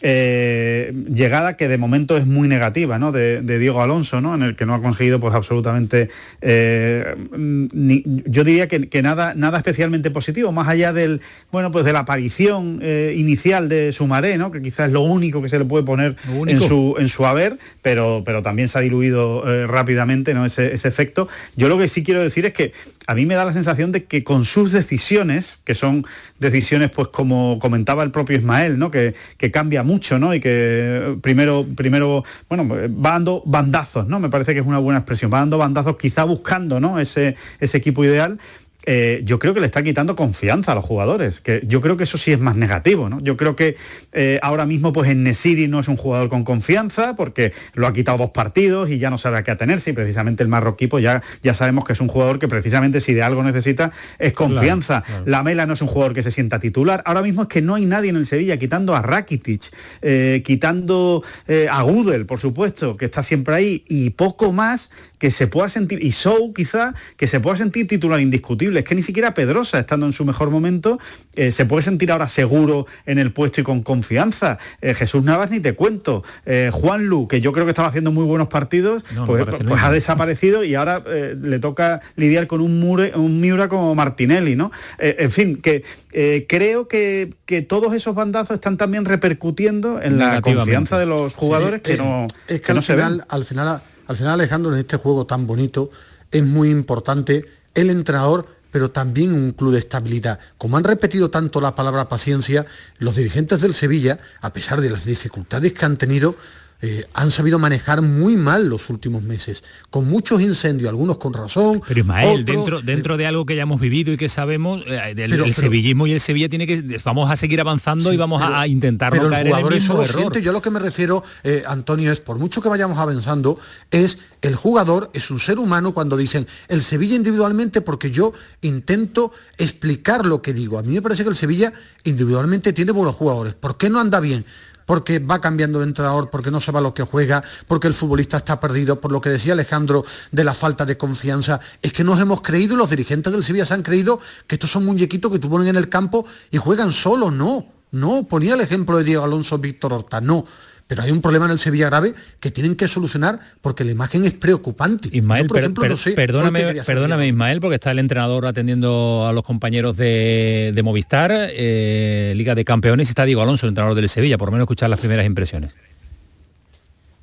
eh, 0.05 0.93
llegada 1.13 1.55
que 1.55 1.69
de 1.69 1.77
momento 1.77 2.17
es 2.17 2.25
muy 2.27 2.49
negativa 2.49 2.99
¿no? 2.99 3.13
de, 3.13 3.41
de 3.41 3.57
Diego 3.57 3.81
Alonso, 3.81 4.19
¿no? 4.19 4.35
en 4.35 4.43
el 4.43 4.55
que 4.57 4.65
no 4.65 4.73
ha 4.75 4.81
conseguido 4.81 5.19
pues 5.21 5.33
absolutamente, 5.33 6.09
eh, 6.41 7.15
ni- 7.37 8.03
yo 8.25 8.43
diría 8.43 8.67
que, 8.67 8.89
que 8.89 9.01
nada, 9.01 9.33
nada 9.33 9.57
especialmente 9.57 10.11
positivo, 10.11 10.51
más 10.51 10.67
allá 10.67 10.91
del, 10.91 11.21
bueno, 11.53 11.71
pues 11.71 11.85
de 11.85 11.93
la 11.93 11.99
aparición 11.99 12.79
eh, 12.83 13.15
inicial 13.17 13.69
de 13.69 13.93
Sumaré, 13.93 14.37
¿no? 14.37 14.51
que 14.51 14.61
quizás 14.61 14.87
es 14.87 14.91
lo 14.93 15.01
único 15.01 15.41
que 15.41 15.47
se 15.47 15.57
le 15.57 15.63
puede 15.65 15.85
poner 15.85 16.17
en 16.47 16.59
su, 16.59 16.95
en 16.99 17.07
su 17.07 17.25
haber, 17.25 17.57
pero, 17.81 18.23
pero 18.25 18.41
también 18.43 18.67
se 18.67 18.77
ha 18.77 18.81
diluido 18.81 19.43
rápidamente 19.67 20.33
¿no? 20.33 20.45
ese, 20.45 20.73
ese 20.75 20.89
efecto. 20.89 21.29
Yo 21.55 21.69
lo 21.69 21.77
que 21.77 21.87
sí 21.87 22.03
quiero 22.03 22.21
decir 22.21 22.45
es 22.45 22.51
que 22.53 22.73
a 23.07 23.15
mí 23.15 23.25
me 23.25 23.35
da 23.35 23.45
la 23.45 23.53
sensación 23.53 23.91
de 23.91 24.05
que 24.05 24.23
con 24.23 24.45
sus 24.45 24.71
decisiones, 24.71 25.59
que 25.65 25.75
son 25.75 26.05
decisiones, 26.39 26.91
pues 26.91 27.09
como 27.09 27.59
comentaba 27.59 28.03
el 28.03 28.11
propio 28.11 28.37
Ismael, 28.37 28.79
¿no? 28.79 28.91
que, 28.91 29.15
que 29.37 29.51
cambia 29.51 29.83
mucho, 29.83 30.19
¿no? 30.19 30.33
Y 30.33 30.39
que 30.39 30.49
eh, 30.51 31.17
primero, 31.21 31.65
primero, 31.75 32.23
bueno, 32.49 32.67
va 32.67 33.11
dando 33.11 33.43
bandazos, 33.45 34.07
¿no? 34.07 34.19
Me 34.19 34.29
parece 34.29 34.53
que 34.53 34.59
es 34.61 34.65
una 34.65 34.79
buena 34.79 34.99
expresión, 34.99 35.31
va 35.33 35.39
dando 35.39 35.57
bandazos 35.57 35.97
quizá 35.97 36.23
buscando, 36.23 36.79
¿no? 36.79 36.99
Ese, 36.99 37.35
ese 37.59 37.77
equipo 37.77 38.03
ideal. 38.03 38.39
Eh, 38.85 39.21
yo 39.23 39.39
creo 39.39 39.53
que 39.53 39.61
le 39.61 39.65
está 39.65 39.81
quitando 39.81 40.15
confianza 40.15 40.73
a 40.73 40.75
los 40.75 40.83
jugadores, 40.83 41.39
que 41.39 41.63
yo 41.65 41.79
creo 41.79 41.95
que 41.95 42.03
eso 42.03 42.17
sí 42.17 42.33
es 42.33 42.39
más 42.39 42.57
negativo, 42.57 43.07
¿no? 43.07 43.21
Yo 43.21 43.37
creo 43.37 43.55
que 43.55 43.77
eh, 44.11 44.39
ahora 44.41 44.65
mismo 44.65 44.91
pues 44.91 45.09
en 45.09 45.23
Nesiri 45.23 45.69
no 45.69 45.79
es 45.79 45.87
un 45.87 45.95
jugador 45.95 46.27
con 46.27 46.43
confianza 46.43 47.15
porque 47.15 47.53
lo 47.75 47.87
ha 47.87 47.93
quitado 47.93 48.17
dos 48.17 48.31
partidos 48.31 48.89
y 48.89 48.97
ya 48.97 49.09
no 49.09 49.17
sabe 49.17 49.37
a 49.37 49.43
qué 49.43 49.51
atenerse 49.51 49.91
y 49.91 49.93
precisamente 49.93 50.43
el 50.43 50.49
marroquí 50.49 50.87
pues 50.87 51.03
ya, 51.03 51.23
ya 51.41 51.53
sabemos 51.53 51.85
que 51.85 51.93
es 51.93 52.01
un 52.01 52.09
jugador 52.09 52.39
que 52.39 52.49
precisamente 52.49 52.99
si 52.99 53.13
de 53.13 53.23
algo 53.23 53.41
necesita 53.43 53.93
es 54.19 54.33
confianza. 54.33 55.03
claro. 55.03 55.23
La 55.25 55.43
Mela 55.43 55.65
no 55.65 55.73
es 55.73 55.81
un 55.81 55.87
jugador 55.87 56.13
que 56.13 56.23
se 56.23 56.31
sienta 56.31 56.59
titular. 56.59 57.01
Ahora 57.05 57.21
mismo 57.21 57.43
es 57.43 57.47
que 57.47 57.61
no 57.61 57.75
hay 57.75 57.85
nadie 57.85 58.09
en 58.09 58.17
el 58.17 58.27
Sevilla, 58.27 58.57
quitando 58.57 58.95
a 58.95 59.01
Rakitic, 59.01 59.71
eh, 60.01 60.41
quitando 60.43 61.23
a 61.69 61.81
Gudel, 61.83 62.25
por 62.25 62.39
supuesto, 62.39 62.97
que 62.97 63.05
está 63.05 63.23
siempre 63.23 63.55
ahí, 63.55 63.85
y 63.87 64.11
poco 64.11 64.51
más 64.51 64.89
que 65.23 65.31
se 65.31 65.47
pueda 65.47 65.69
sentir, 65.69 66.03
y 66.03 66.11
Sou 66.11 66.53
quizá, 66.53 66.95
que 67.15 67.29
se 67.29 67.39
pueda 67.39 67.55
sentir 67.55 67.87
titular 67.87 68.19
indiscutible. 68.19 68.79
Es 68.79 68.85
que 68.85 68.93
ni 68.93 69.01
siquiera 69.01 69.33
Pedrosa, 69.33 69.79
estando 69.79 70.05
en 70.05 70.11
su 70.11 70.25
mejor 70.25 70.49
momento, 70.49 70.99
eh, 71.37 71.53
se 71.53 71.63
puede 71.65 71.81
sentir 71.81 72.11
ahora 72.11 72.27
seguro 72.27 72.87
en 73.05 73.19
el 73.19 73.31
puesto 73.31 73.61
y 73.61 73.63
con 73.63 73.83
confianza. 73.83 74.57
Eh, 74.81 74.93
Jesús 74.93 75.23
Navas 75.23 75.49
ni 75.49 75.61
te 75.61 75.75
cuento. 75.75 76.25
Eh, 76.45 76.71
Juan 76.73 77.05
Lu, 77.05 77.29
que 77.29 77.39
yo 77.39 77.53
creo 77.53 77.63
que 77.63 77.69
estaba 77.71 77.87
haciendo 77.87 78.11
muy 78.11 78.25
buenos 78.25 78.49
partidos, 78.49 79.05
No, 79.15 79.23
pues, 79.25 79.45
pues 79.45 79.81
ha 79.81 79.91
desaparecido 79.91 80.65
y 80.65 80.75
ahora 80.75 81.01
eh, 81.07 81.37
le 81.41 81.59
toca 81.59 82.01
lidiar 82.17 82.47
con 82.47 82.59
un, 82.59 82.83
Mure- 82.83 83.15
un 83.15 83.39
Miura 83.39 83.69
como 83.69 83.95
Martinelli, 83.95 84.57
¿no? 84.57 84.73
Eh, 84.99 85.15
en 85.19 85.31
fin, 85.31 85.61
que 85.61 85.85
eh, 86.11 86.45
creo 86.49 86.89
que, 86.89 87.33
que 87.45 87.61
todos 87.61 87.93
esos 87.93 88.13
bandazos 88.13 88.55
están 88.55 88.75
también 88.75 89.05
repercutiendo 89.05 90.01
en 90.01 90.17
la 90.17 90.41
confianza 90.41 90.99
de 90.99 91.05
los 91.05 91.33
jugadores 91.33 91.79
Sí, 91.85 91.93
que 91.93 91.97
no, 91.97 92.27
es 92.49 92.59
que, 92.59 92.61
que 92.61 92.73
no 92.73 92.81
se 92.81 92.95
ven. 92.97 93.21
al 93.29 93.45
final, 93.45 93.79
al 94.07 94.15
final, 94.15 94.33
Alejandro, 94.33 94.73
en 94.73 94.79
este 94.79 94.97
juego 94.97 95.25
tan 95.25 95.47
bonito, 95.47 95.89
es 96.31 96.43
muy 96.43 96.69
importante 96.69 97.45
el 97.73 97.89
entrenador, 97.89 98.47
pero 98.71 98.91
también 98.91 99.33
un 99.33 99.51
club 99.51 99.71
de 99.71 99.79
estabilidad. 99.79 100.39
Como 100.57 100.77
han 100.77 100.83
repetido 100.83 101.29
tanto 101.29 101.61
la 101.61 101.75
palabra 101.75 102.09
paciencia, 102.09 102.65
los 102.97 103.15
dirigentes 103.15 103.61
del 103.61 103.73
Sevilla, 103.73 104.17
a 104.41 104.51
pesar 104.51 104.81
de 104.81 104.89
las 104.89 105.05
dificultades 105.05 105.73
que 105.73 105.85
han 105.85 105.97
tenido, 105.97 106.35
eh, 106.85 107.05
han 107.13 107.31
sabido 107.31 107.59
manejar 107.59 108.01
muy 108.01 108.35
mal 108.35 108.67
los 108.67 108.89
últimos 108.89 109.23
meses, 109.23 109.63
con 109.89 110.05
muchos 110.09 110.41
incendios, 110.41 110.89
algunos 110.89 111.17
con 111.17 111.33
razón. 111.33 111.81
Pero 111.87 112.01
Ismael, 112.01 112.41
otros- 112.41 112.45
dentro, 112.45 112.81
dentro 112.81 113.17
de 113.17 113.25
algo 113.25 113.45
que 113.45 113.55
ya 113.55 113.61
hemos 113.63 113.79
vivido 113.79 114.11
y 114.11 114.17
que 114.17 114.27
sabemos, 114.27 114.81
eh, 114.85 115.13
del- 115.15 115.31
Pero- 115.31 115.45
el 115.45 115.51
pero- 115.51 115.53
sevillismo 115.53 116.07
y 116.07 116.11
el 116.11 116.19
Sevilla 116.19 116.49
tiene 116.49 116.67
que 116.67 116.99
vamos 117.05 117.31
a 117.31 117.37
seguir 117.37 117.61
avanzando 117.61 118.11
y 118.11 118.17
vamos 118.17 118.41
a- 118.41 118.47
pero- 118.47 118.57
a, 118.57 118.67
intentar 118.67 119.11
pero 119.11 119.23
no 119.23 119.29
el 119.29 119.33
en 119.33 119.39
el 119.39 119.53
jugador 119.53 119.73
eso 119.73 119.81
mismo 119.81 119.95
lo 119.95 120.03
error. 120.03 120.17
siente. 120.19 120.41
Yo 120.41 120.49
a 120.51 120.53
lo 120.53 120.61
que 120.61 120.69
me 120.71 120.79
refiero, 120.79 121.23
eh, 121.45 121.63
Antonio, 121.65 122.11
es 122.11 122.19
por 122.19 122.37
mucho 122.37 122.61
que 122.61 122.67
vayamos 122.67 122.97
avanzando, 122.99 123.57
es 123.89 124.17
el 124.41 124.55
jugador 124.55 125.09
es 125.13 125.31
un 125.31 125.39
ser 125.39 125.59
humano 125.59 125.93
cuando 125.93 126.17
dicen 126.17 126.45
el 126.67 126.81
Sevilla 126.81 127.15
individualmente, 127.15 127.79
porque 127.79 128.11
yo 128.11 128.33
intento 128.61 129.31
explicar 129.57 130.25
lo 130.25 130.41
que 130.41 130.53
digo. 130.53 130.77
A 130.77 130.83
mí 130.83 130.91
me 130.93 131.01
parece 131.01 131.23
que 131.23 131.29
el 131.29 131.35
Sevilla 131.37 131.71
individualmente 132.03 132.73
tiene 132.73 132.91
buenos 132.91 133.15
jugadores. 133.15 133.53
¿Por 133.53 133.77
qué 133.77 133.89
no 133.89 134.01
anda 134.01 134.19
bien? 134.19 134.43
Porque 134.85 135.19
va 135.19 135.41
cambiando 135.41 135.79
de 135.79 135.85
entrenador, 135.85 136.29
porque 136.29 136.51
no 136.51 136.59
sabe 136.59 136.79
a 136.79 136.81
lo 136.81 136.93
que 136.93 137.03
juega, 137.03 137.43
porque 137.67 137.87
el 137.87 137.93
futbolista 137.93 138.37
está 138.37 138.59
perdido, 138.59 138.99
por 138.99 139.11
lo 139.11 139.21
que 139.21 139.29
decía 139.29 139.53
Alejandro 139.53 140.05
de 140.31 140.43
la 140.43 140.53
falta 140.53 140.85
de 140.85 140.97
confianza. 140.97 141.59
Es 141.81 141.93
que 141.93 142.03
nos 142.03 142.19
hemos 142.19 142.41
creído, 142.41 142.75
los 142.75 142.89
dirigentes 142.89 143.31
del 143.33 143.43
Sevilla 143.43 143.65
se 143.65 143.73
han 143.73 143.83
creído 143.83 144.19
que 144.47 144.55
estos 144.55 144.71
son 144.71 144.85
muñequitos 144.85 145.31
que 145.31 145.39
tú 145.39 145.49
ponen 145.49 145.67
en 145.69 145.75
el 145.75 145.89
campo 145.89 146.25
y 146.51 146.57
juegan 146.57 146.91
solos. 146.91 147.33
No, 147.33 147.65
no, 147.91 148.23
ponía 148.23 148.55
el 148.55 148.61
ejemplo 148.61 148.97
de 148.97 149.03
Diego 149.03 149.23
Alonso, 149.23 149.57
Víctor 149.57 149.93
Horta, 149.93 150.19
no. 150.19 150.45
Pero 150.85 151.01
hay 151.01 151.11
un 151.11 151.21
problema 151.21 151.45
en 151.45 151.51
el 151.51 151.57
Sevilla 151.59 151.85
grave 151.87 152.13
que 152.39 152.51
tienen 152.51 152.75
que 152.75 152.87
solucionar 152.87 153.39
porque 153.61 153.83
la 153.85 153.91
imagen 153.93 154.25
es 154.25 154.33
preocupante. 154.33 155.09
Ismael, 155.11 155.43
Yo, 155.43 155.47
por 155.47 155.55
per- 155.55 155.63
ejemplo, 155.63 155.81
per- 155.81 155.91
no 155.91 155.97
sé 155.97 156.11
perdóname, 156.11 156.73
perdóname 156.85 157.27
Ismael, 157.27 157.61
porque 157.61 157.75
está 157.75 157.91
el 157.91 157.99
entrenador 157.99 158.45
atendiendo 158.45 159.25
a 159.27 159.31
los 159.33 159.43
compañeros 159.43 159.95
de, 159.97 160.71
de 160.75 160.83
Movistar, 160.83 161.31
eh, 161.33 162.33
Liga 162.35 162.53
de 162.53 162.65
Campeones, 162.65 163.07
y 163.07 163.11
está 163.11 163.23
Diego 163.25 163.41
Alonso, 163.41 163.65
el 163.65 163.69
entrenador 163.71 163.95
del 163.95 164.09
Sevilla, 164.09 164.37
por 164.37 164.49
lo 164.49 164.51
menos 164.51 164.65
escuchar 164.65 164.89
las 164.89 164.99
primeras 164.99 165.25
impresiones. 165.25 165.73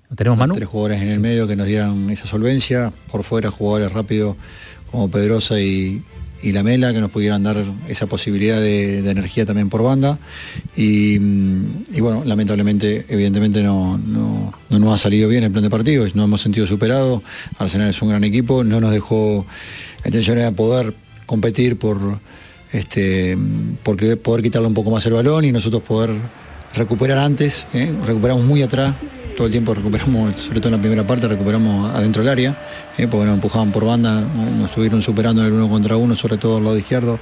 ¿Lo 0.09 0.17
tenemos, 0.17 0.39
Manu? 0.39 0.55
Tres 0.55 0.69
jugadores 0.69 1.03
en 1.03 1.09
el 1.09 1.21
medio 1.21 1.47
que 1.47 1.55
nos 1.55 1.67
dieran 1.67 2.11
esa 2.11 2.27
solvencia, 2.27 2.93
por 3.13 3.23
fuera 3.23 3.51
jugadores 3.51 3.93
rápidos 3.93 4.37
como 4.91 5.09
Pedrosa 5.11 5.61
y, 5.61 6.03
y 6.43 6.53
la 6.53 6.63
Mela, 6.63 6.93
que 6.93 7.01
nos 7.01 7.11
pudieran 7.11 7.43
dar 7.43 7.65
esa 7.89 8.07
posibilidad 8.07 8.61
de, 8.61 8.99
energía 8.99 9.47
también 9.47 9.69
por 9.69 9.83
banda. 9.83 10.19
Y, 10.77 11.19
mm, 11.19 11.85
y 11.95 12.01
bueno, 12.01 12.23
lamentablemente, 12.25 13.05
evidentemente 13.09 13.63
no, 13.63 13.99
no, 13.99 14.53
no 14.69 14.79
nos 14.79 14.95
ha 14.95 14.99
salido 14.99 15.29
bien 15.29 15.45
el 15.45 15.51
plan 15.51 15.65
de 15.65 15.71
partido, 15.71 16.05
nos 16.15 16.25
hemos 16.25 16.41
sentido 16.41 16.67
superados. 16.67 17.23
Arsenal 17.59 17.89
es 17.89 18.01
un 18.03 18.09
gran 18.09 18.25
equipo, 18.25 18.65
no 18.65 18.81
nos 18.81 18.93
dejó 18.93 19.47
la 20.03 20.09
intención 20.09 20.39
era 20.39 20.53
poder 20.53 20.95
competir 21.27 21.79
por 21.79 22.21
este 22.73 23.37
porque 23.83 24.17
poder 24.17 24.43
quitarle 24.43 24.69
un 24.69 24.75
poco 24.75 24.91
más 24.91 25.05
el 25.07 25.13
balón 25.13 25.45
y 25.45 25.53
nosotros 25.53 25.83
poder 25.83 26.11
recuperar 26.75 27.19
antes, 27.19 27.67
¿eh? 27.75 27.93
recuperamos 28.07 28.45
muy 28.45 28.63
atrás, 28.63 28.95
todo 29.41 29.47
el 29.47 29.53
tiempo 29.53 29.73
recuperamos, 29.73 30.37
sobre 30.37 30.61
todo 30.61 30.69
en 30.69 30.73
la 30.73 30.79
primera 30.79 31.07
parte, 31.07 31.27
recuperamos 31.27 31.91
adentro 31.95 32.23
del 32.23 32.31
área, 32.31 32.55
¿eh? 32.99 33.09
porque 33.11 33.25
nos 33.25 33.37
empujaban 33.37 33.73
por 33.73 33.87
banda, 33.87 34.21
¿no? 34.21 34.45
nos 34.45 34.69
estuvieron 34.69 35.01
superando 35.01 35.41
en 35.41 35.47
el 35.49 35.55
uno 35.55 35.67
contra 35.71 35.97
uno, 35.97 36.15
sobre 36.15 36.37
todo 36.37 36.59
al 36.59 36.65
lado 36.65 36.77
izquierdo. 36.77 37.19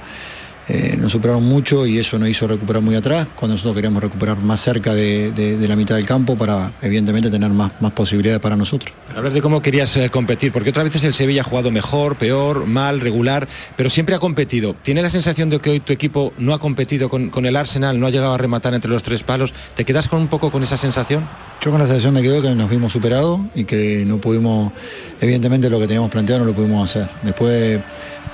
Eh, 0.71 0.95
nos 0.99 1.11
superaron 1.11 1.43
mucho 1.43 1.87
y 1.87 1.97
eso 1.97 2.19
nos 2.19 2.29
hizo 2.29 2.45
recuperar 2.47 2.83
muy 2.83 2.93
atrás, 2.93 3.27
cuando 3.35 3.55
nosotros 3.55 3.73
queríamos 3.73 4.03
recuperar 4.03 4.37
más 4.37 4.61
cerca 4.61 4.93
de, 4.93 5.31
de- 5.31 5.57
de 5.57 5.67
la 5.67 5.75
mitad 5.75 5.95
del 5.95 6.05
campo 6.05 6.37
para 6.37 6.73
evidentemente 6.83 7.31
tener 7.31 7.49
más, 7.49 7.71
más 7.81 7.91
posibilidades 7.93 8.39
para 8.39 8.55
nosotros. 8.55 8.93
Hablar 9.15 9.33
de 9.33 9.41
cómo 9.41 9.63
querías 9.63 9.97
eh, 9.97 10.09
competir, 10.09 10.51
porque 10.51 10.69
otras 10.69 10.85
veces 10.85 11.03
el 11.05 11.13
Sevilla 11.13 11.41
ha 11.41 11.43
jugado 11.43 11.71
mejor, 11.71 12.17
peor, 12.17 12.67
mal, 12.67 12.99
regular, 12.99 13.47
pero 13.75 13.89
siempre 13.89 14.13
ha 14.13 14.19
competido. 14.19 14.75
¿Tiene 14.83 15.01
la 15.01 15.09
sensación 15.09 15.49
de 15.49 15.59
que 15.59 15.71
hoy 15.71 15.79
tu 15.79 15.91
equipo 15.91 16.33
no 16.37 16.53
ha 16.53 16.59
competido 16.59 17.09
con, 17.09 17.29
con 17.31 17.47
el 17.47 17.55
Arsenal, 17.55 17.99
no 17.99 18.05
ha 18.05 18.11
llegado 18.11 18.35
a 18.35 18.37
rematar 18.37 18.75
entre 18.75 18.91
los 18.91 19.01
tres 19.01 19.23
palos? 19.23 19.51
¿Te 19.73 19.83
quedas 19.85 20.07
con 20.07 20.19
un 20.21 20.27
poco 20.27 20.51
con 20.51 20.61
esa 20.61 20.77
sensación? 20.77 21.27
Yo 21.61 21.71
con 21.71 21.79
la 21.79 21.87
sensación 21.87 22.13
me 22.13 22.21
quedo 22.21 22.43
que 22.43 22.53
nos 22.53 22.69
vimos 22.69 22.93
superados 22.93 23.39
y 23.55 23.63
que 23.63 24.03
no 24.05 24.17
pudimos, 24.19 24.71
evidentemente 25.19 25.67
lo 25.69 25.79
que 25.79 25.87
teníamos 25.87 26.11
planteado 26.11 26.41
no 26.41 26.45
lo 26.45 26.53
pudimos 26.53 26.89
hacer. 26.89 27.09
Después 27.23 27.79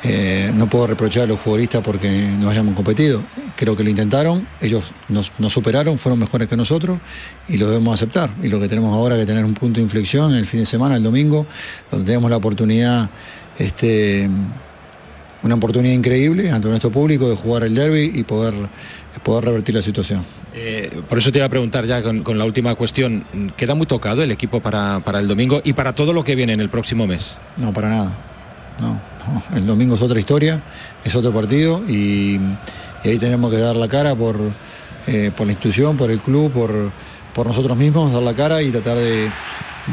eh, 0.08 0.52
no 0.54 0.70
puedo 0.70 0.86
reprochar 0.86 1.24
a 1.24 1.26
los 1.26 1.40
futbolistas 1.40 1.82
porque 1.82 2.10
no 2.10 2.50
hayamos 2.50 2.76
competido. 2.76 3.22
Creo 3.56 3.76
que 3.76 3.84
lo 3.84 3.90
intentaron, 3.90 4.48
ellos 4.62 4.84
nos, 5.10 5.32
nos 5.40 5.52
superaron, 5.52 5.98
fueron 5.98 6.20
mejores 6.20 6.48
que 6.48 6.56
nosotros 6.56 7.00
y 7.50 7.58
lo 7.58 7.68
debemos 7.68 7.96
aceptar. 7.96 8.30
Y 8.44 8.50
lo 8.50 8.60
que 8.60 8.68
tenemos 8.68 8.94
ahora 8.94 9.16
es 9.16 9.22
que 9.22 9.26
tener 9.26 9.44
un 9.44 9.56
punto 9.56 9.80
de 9.80 9.84
inflexión 9.84 10.34
el 10.36 10.46
fin 10.46 10.60
de 10.60 10.66
semana, 10.68 10.96
el 10.96 11.04
domingo, 11.04 11.48
donde 11.90 12.06
tenemos 12.06 12.30
la 12.30 12.38
oportunidad, 12.38 13.10
este, 13.58 14.30
una 15.42 15.56
oportunidad 15.56 15.94
increíble 15.94 16.52
ante 16.52 16.68
nuestro 16.68 16.92
público 16.92 17.28
de 17.30 17.36
jugar 17.36 17.64
el 17.64 17.74
derby 17.74 18.12
y 18.14 18.24
poder, 18.24 18.54
poder 19.24 19.46
revertir 19.46 19.74
la 19.74 19.82
situación. 19.82 20.24
Eh, 20.54 21.02
por 21.10 21.18
eso 21.18 21.32
te 21.32 21.40
iba 21.40 21.48
a 21.48 21.50
preguntar 21.50 21.86
ya 21.86 22.04
con, 22.04 22.22
con 22.22 22.38
la 22.38 22.46
última 22.46 22.76
cuestión. 22.76 23.26
¿Queda 23.58 23.74
muy 23.74 23.88
tocado 23.88 24.22
el 24.22 24.32
equipo 24.32 24.60
para, 24.60 25.00
para 25.00 25.20
el 25.20 25.28
domingo 25.28 25.62
y 25.64 25.74
para 25.74 25.96
todo 25.96 26.14
lo 26.14 26.24
que 26.24 26.36
viene 26.36 26.54
en 26.54 26.62
el 26.62 26.70
próximo 26.70 27.08
mes? 27.08 27.38
No, 27.58 27.74
para 27.74 27.90
nada. 27.90 28.18
No. 28.80 29.15
El 29.56 29.66
domingo 29.66 29.96
es 29.96 30.02
otra 30.02 30.20
historia, 30.20 30.62
es 31.04 31.16
otro 31.16 31.32
partido 31.34 31.82
y, 31.88 32.40
y 33.04 33.10
ahí 33.10 33.18
tenemos 33.18 33.52
que 33.52 33.58
dar 33.60 33.76
la 33.76 33.88
cara 33.88 34.16
por, 34.16 34.40
eh, 35.08 35.32
por 35.36 35.46
la 35.48 35.54
institución, 35.54 35.98
por 35.98 36.12
el 36.12 36.20
club, 36.20 36.52
por, 36.52 36.92
por 37.34 37.48
nosotros 37.48 37.78
mismos, 37.78 38.12
dar 38.14 38.24
la 38.24 38.34
cara 38.34 38.62
y 38.62 38.72
tratar 38.72 38.98
de, 38.98 39.30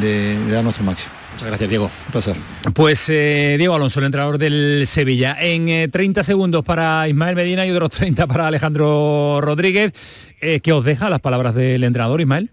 de- 0.01 0.39
de 0.47 0.53
dar 0.53 0.65
nuestro 0.65 0.85
máximo. 0.85 1.11
Muchas 1.35 1.49
gracias, 1.49 1.71
Diego. 1.71 1.87
Un 2.07 2.13
placer. 2.13 2.37
Pues 2.75 3.09
eh, 3.09 3.55
Diego 3.59 3.75
Alonso, 3.75 4.01
el 4.01 4.07
entrenador 4.07 4.37
del 4.37 4.85
Sevilla. 4.87 5.35
En 5.41 5.67
eh, 5.69 5.89
30 5.89 6.23
segundos 6.23 6.63
para 6.63 7.09
Ismael 7.09 7.35
Medina 7.35 7.65
y 7.67 7.71
otros 7.71 7.91
30 7.91 8.27
para 8.27 8.47
Alejandro 8.49 9.41
Rodríguez. 9.41 9.93
Eh, 10.43 10.61
¿Qué 10.61 10.73
os 10.73 10.85
deja 10.85 11.09
las 11.09 11.21
palabras 11.21 11.55
del 11.55 11.85
entrenador, 11.85 12.21
Ismael? 12.21 12.51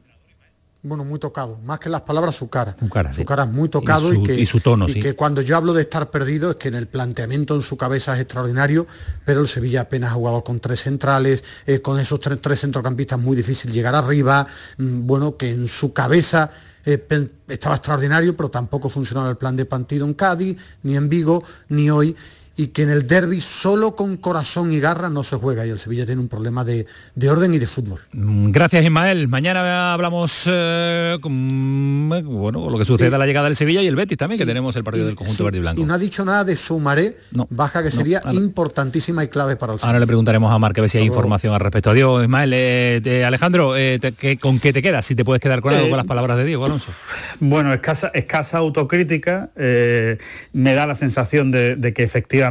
Bueno, 0.82 1.04
muy 1.04 1.20
tocado. 1.20 1.60
Más 1.66 1.78
que 1.80 1.90
las 1.90 2.02
palabras, 2.02 2.36
su 2.36 2.50
cara. 2.50 2.74
Su 2.80 2.88
cara, 2.88 3.12
Su 3.12 3.26
cara 3.26 3.44
es 3.44 3.52
muy 3.52 3.68
tocado 3.68 4.14
Y 4.14 4.20
y, 4.20 4.24
que, 4.24 4.40
y 4.40 4.46
su 4.46 4.62
tono, 4.62 4.88
y 4.88 4.94
sí. 4.94 5.00
que 5.02 5.14
cuando 5.14 5.42
yo 5.42 5.58
hablo 5.58 5.74
de 5.74 5.82
estar 5.82 6.10
perdido 6.10 6.52
es 6.52 6.56
que 6.56 6.70
en 6.70 6.76
el 6.76 6.88
planteamiento 6.88 7.54
en 7.54 7.62
su 7.62 7.76
cabeza 7.76 8.16
es 8.16 8.22
extraordinario, 8.22 8.88
pero 9.26 9.42
el 9.42 9.48
Sevilla 9.48 9.82
apenas 9.82 10.12
ha 10.12 10.16
jugado 10.16 10.42
con 10.44 10.60
tres 10.62 10.82
centrales, 10.82 11.44
eh, 11.66 11.82
con 11.82 12.00
esos 12.00 12.22
tres, 12.22 12.40
tres 12.40 12.62
centrocampistas 12.62 13.20
muy 13.20 13.36
difícil 13.36 13.74
llegar 13.74 13.94
arriba, 13.94 14.48
mm, 14.78 15.06
bueno, 15.06 15.36
que 15.36 15.52
en 15.52 15.68
su 15.68 15.92
cabeza 15.92 16.50
eh, 16.86 17.06
estaba 17.50 17.76
extraordinario, 17.76 18.38
pero 18.38 18.50
tampoco 18.50 18.90
funcionaba 18.90 19.30
el 19.30 19.38
plan 19.38 19.58
de 19.58 19.66
partido 19.66 20.06
en 20.06 20.14
Cádiz, 20.14 20.58
ni 20.84 20.96
en 20.96 21.10
Vigo, 21.10 21.44
ni 21.68 21.90
hoy 21.90 22.16
y 22.60 22.68
que 22.68 22.84
en 22.84 22.90
el 22.90 23.08
derby 23.08 23.40
solo 23.40 23.96
con 23.96 24.18
corazón 24.18 24.74
y 24.74 24.82
garra 24.82 25.10
no 25.10 25.24
se 25.24 25.38
juega 25.38 25.66
y 25.66 25.70
el 25.70 25.80
Sevilla 25.80 26.06
tiene 26.06 26.20
un 26.20 26.28
problema 26.28 26.66
de, 26.66 26.86
de 27.16 27.30
orden 27.30 27.54
y 27.54 27.58
de 27.58 27.66
fútbol. 27.68 28.02
Mm, 28.12 28.52
Gracias 28.52 28.84
Ismael. 28.84 29.30
Mañana 29.30 29.94
hablamos 29.94 30.44
eh, 30.46 31.18
con, 31.22 32.12
eh, 32.14 32.22
bueno, 32.22 32.70
lo 32.70 32.78
que 32.78 32.84
sucede 32.84 33.16
a 33.16 33.18
la 33.18 33.26
llegada 33.26 33.46
del 33.48 33.56
Sevilla 33.56 33.82
y 33.82 33.88
el 33.88 33.96
Betis 33.96 34.18
también, 34.18 34.38
que 34.38 34.46
tenemos 34.46 34.76
el 34.76 34.84
partido 34.84 35.06
del 35.06 35.16
conjunto 35.16 35.38
Sí, 35.38 35.44
verde 35.46 35.58
y 35.60 35.62
blanco. 35.62 35.80
Y 35.82 35.86
no 35.86 35.94
ha 35.94 35.98
dicho 35.98 36.26
nada 36.26 36.44
de 36.44 36.58
Sumaré, 36.58 37.16
baja 37.50 37.80
que 37.82 37.92
no, 37.92 37.96
sería 37.96 38.18
ahora- 38.20 38.34
importantísima 38.34 39.24
y 39.24 39.30
clave 39.30 39.56
para 39.56 39.74
el 39.76 39.80
Ahora 39.82 40.00
le 40.00 40.06
preguntaremos 40.08 40.52
a 40.52 40.60
Marc 40.60 40.78
a 40.80 40.82
ver 40.82 40.90
si 40.90 40.98
hay 40.98 41.06
información 41.06 41.54
al 41.54 41.62
respecto. 41.62 41.92
Adiós, 41.92 42.24
Ismael. 42.24 42.52
Eh, 42.54 43.02
eh, 43.06 43.24
Alejandro, 43.24 43.78
eh, 43.78 44.00
te- 44.02 44.12
¿qué- 44.12 44.38
¿con 44.38 44.60
qué 44.60 44.74
te 44.74 44.82
quedas? 44.82 45.06
Si 45.06 45.16
te 45.16 45.24
puedes 45.24 45.40
quedar 45.42 45.62
con 45.62 45.74
algo 45.74 45.86
Eh, 45.86 45.90
con 45.90 45.96
las 45.98 46.06
palabras 46.08 46.36
de 46.36 46.44
Diego 46.44 46.66
Alonso. 46.66 46.92
Bueno, 47.40 47.74
escasa, 47.74 48.10
escasa 48.14 48.58
autocrítica, 48.58 49.52
eh, 49.56 50.18
me 50.52 50.74
da 50.74 50.86
la 50.86 50.96
sensación 50.96 51.52
de, 51.52 51.78
de 51.78 51.94
que 51.94 52.04
efectivamente 52.04 52.49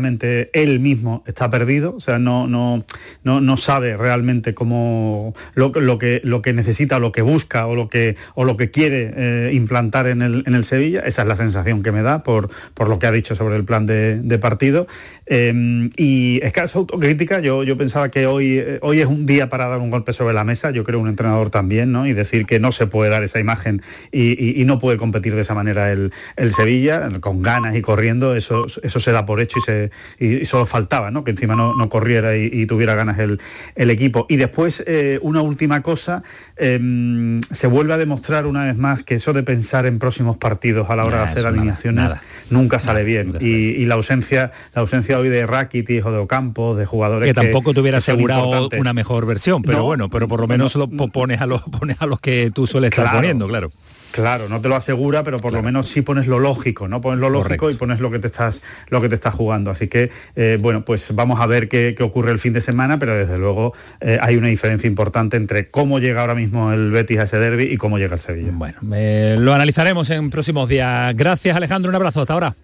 él 0.53 0.81
mismo 0.81 1.23
está 1.27 1.51
perdido, 1.51 1.95
o 1.97 2.01
sea, 2.01 2.19
no, 2.19 2.47
no, 2.47 2.85
no, 3.25 3.41
no 3.41 3.57
sabe 3.57 3.97
realmente 3.97 4.55
cómo 4.55 5.35
lo, 5.55 5.73
lo 5.75 5.99
que, 5.99 6.21
lo 6.25 6.43
que 6.43 6.53
necesita, 6.53 6.99
lo 6.99 7.13
que 7.13 7.23
busca 7.23 7.67
o 7.67 7.75
lo 7.75 7.89
que, 7.89 8.17
o 8.35 8.45
lo 8.45 8.57
que 8.57 8.71
quiere 8.71 9.13
eh, 9.17 9.51
implantar 9.55 10.07
en 10.07 10.23
el, 10.23 10.45
en 10.47 10.55
el 10.55 10.65
Sevilla. 10.65 11.01
Esa 11.01 11.23
es 11.23 11.29
la 11.29 11.37
sensación 11.37 11.83
que 11.83 11.93
me 11.93 12.03
da 12.03 12.23
por, 12.23 12.51
por 12.75 12.89
lo 12.89 12.99
que 12.99 13.07
ha 13.07 13.13
dicho 13.13 13.35
sobre 13.35 13.57
el 13.57 13.65
plan 13.65 13.87
de, 13.87 14.21
de 14.21 14.39
partido. 14.39 14.87
Eh, 15.27 15.89
y 15.97 16.41
escasa 16.43 16.79
autocrítica, 16.79 17.41
yo, 17.41 17.63
yo 17.65 17.77
pensaba 17.77 18.11
que 18.11 18.27
hoy, 18.27 18.59
eh, 18.59 18.79
hoy 18.83 19.01
es 19.01 19.07
un 19.07 19.27
día 19.27 19.49
para 19.49 19.69
dar 19.69 19.81
un 19.81 19.91
golpe 19.91 20.13
sobre 20.13 20.35
la 20.35 20.45
mesa, 20.45 20.71
yo 20.71 20.85
creo 20.85 21.01
un 21.01 21.09
entrenador 21.09 21.51
también, 21.51 21.93
¿no? 21.93 22.07
Y 22.07 22.13
decir 22.13 22.47
que 22.47 22.61
no 22.61 22.73
se 22.73 22.87
puede 22.87 23.11
dar 23.11 23.23
esa 23.23 23.39
imagen 23.41 23.83
y, 24.13 24.33
y- 24.43 24.61
y 24.61 24.65
no 24.65 24.79
puede 24.79 24.97
competir 24.99 25.35
de 25.35 25.43
esa 25.43 25.55
manera 25.55 25.91
el, 25.93 26.13
el 26.37 26.53
Sevilla, 26.53 27.09
con 27.21 27.43
ganas 27.43 27.77
y 27.77 27.83
corriendo, 27.83 28.35
eso, 28.35 28.67
eso 28.83 29.01
se 29.01 29.13
da 29.13 29.27
por 29.27 29.41
hecho 29.41 29.59
y, 29.59 29.63
se, 29.63 29.88
y, 30.19 30.37
y 30.39 30.45
solo 30.47 30.67
faltaba, 30.67 31.11
¿no? 31.11 31.25
Que 31.25 31.31
encima 31.33 31.57
no, 31.57 31.75
no 31.75 31.89
corriera 31.89 32.37
y, 32.37 32.51
y 32.53 32.67
tuviera 32.67 32.95
ganas 32.95 33.19
el, 33.19 33.41
el 33.75 33.91
equipo. 33.91 34.27
Y 34.29 34.37
después, 34.37 34.83
eh, 34.87 35.19
una 35.23 35.43
última 35.43 35.83
cosa, 35.83 36.23
eh, 36.57 37.41
se 37.53 37.67
vuelve 37.67 37.95
a 37.95 37.99
demostrar 37.99 38.47
una 38.47 38.65
vez 38.65 38.77
más 38.77 39.03
que 39.03 39.15
eso 39.17 39.33
de 39.33 39.43
pensar 39.43 39.87
en 39.87 39.99
próximos 39.99 40.37
partidos 40.37 40.91
a 40.91 40.97
la 40.97 41.05
hora 41.05 41.19
Nah, 41.19 41.25
de 41.25 41.31
hacer 41.31 41.45
nada, 41.45 41.49
alineaciones 41.57 42.05
nada. 42.05 42.23
nunca 42.51 42.79
sale 42.79 43.05
bien. 43.05 43.35
y, 43.41 43.47
y 43.47 43.85
la 43.87 43.95
ausencia, 43.95 44.53
la 44.75 44.81
ausencia 44.83 45.19
hoy 45.19 45.29
de 45.29 45.47
Rakitic 45.47 46.05
o 46.07 46.13
de 46.13 46.19
Ocampo, 46.19 46.77
de 46.77 46.87
jugadores 46.87 47.27
que 47.27 47.35
tampoco 47.35 47.75
te 47.75 47.81
hubiera 47.81 47.97
que 47.97 47.99
asegurado 47.99 48.45
importantes. 48.45 48.81
una 48.81 48.93
mejor 48.93 49.27
versión, 49.27 49.63
pero 49.63 49.79
No, 49.79 49.85
bueno, 49.85 50.09
pero 50.11 50.29
por 50.29 50.41
lo 50.41 50.47
menos 50.49 50.75
lo 50.75 50.89
po- 50.89 51.09
pones 51.09 51.41
a 51.41 51.47
los 51.47 51.63
pones 51.79 51.97
a 52.01 52.07
los 52.07 52.21
que 52.21 52.51
tú 52.55 52.67
sueles 52.67 52.91
estar 52.91 53.13
poniendo, 53.13 53.47
claro. 53.49 53.71
Claro, 54.11 54.49
no 54.49 54.61
te 54.61 54.69
lo 54.69 54.77
asegura, 54.77 55.23
pero 55.23 55.39
por 55.39 55.53
lo 55.53 55.63
menos 55.63 55.89
sí 55.89 56.03
pones 56.03 56.27
lo 56.27 56.39
lógico, 56.39 56.89
¿no? 56.89 57.01
Pones 57.01 57.21
lo 57.21 57.31
lógico 57.31 57.71
y 57.71 57.75
pones 57.75 58.01
lo 58.01 58.11
que 58.11 58.19
te 58.19 58.29
estás, 58.29 58.63
lo 58.89 59.01
que 59.01 59.09
te 59.09 59.15
estás 59.15 59.35
jugando. 59.35 59.71
Así 59.71 59.89
que, 59.89 60.11
eh, 60.37 60.59
bueno, 60.61 60.85
pues 60.85 61.15
vamos 61.15 61.41
a 61.41 61.47
ver 61.47 61.69
qué, 61.69 61.95
qué 61.97 62.03
ocurre 62.03 62.33
el 62.33 62.39
fin 62.39 62.53
de 62.53 62.61
semana, 62.61 62.99
pero 62.99 63.15
desde 63.15 63.39
luego 63.39 63.75
eh, 64.01 64.19
hay 64.21 64.37
una 64.37 64.49
diferencia 64.49 64.87
importante 64.87 65.37
entre 65.37 65.71
cómo 65.71 65.99
llega 65.99 66.21
ahora 66.21 66.35
mismo 66.35 66.73
el 66.73 66.91
Betis 66.91 67.19
a 67.19 67.23
ese 67.25 67.39
derby 67.39 67.65
y 67.65 67.77
cómo 67.77 67.99
llega 67.99 68.15
el 68.15 68.21
Sevilla. 68.21 68.51
Bueno, 68.53 68.79
eh, 68.95 69.37
lo 69.39 69.55
analizaremos 69.55 70.11
en 70.11 70.31
próximos 70.31 70.69
días. 70.69 71.15
Gracias 71.17 71.57
Alejandro, 71.57 71.89
un 71.91 71.97
abrazo, 71.97 72.21
hasta 72.21 72.33
ahora. 72.35 72.55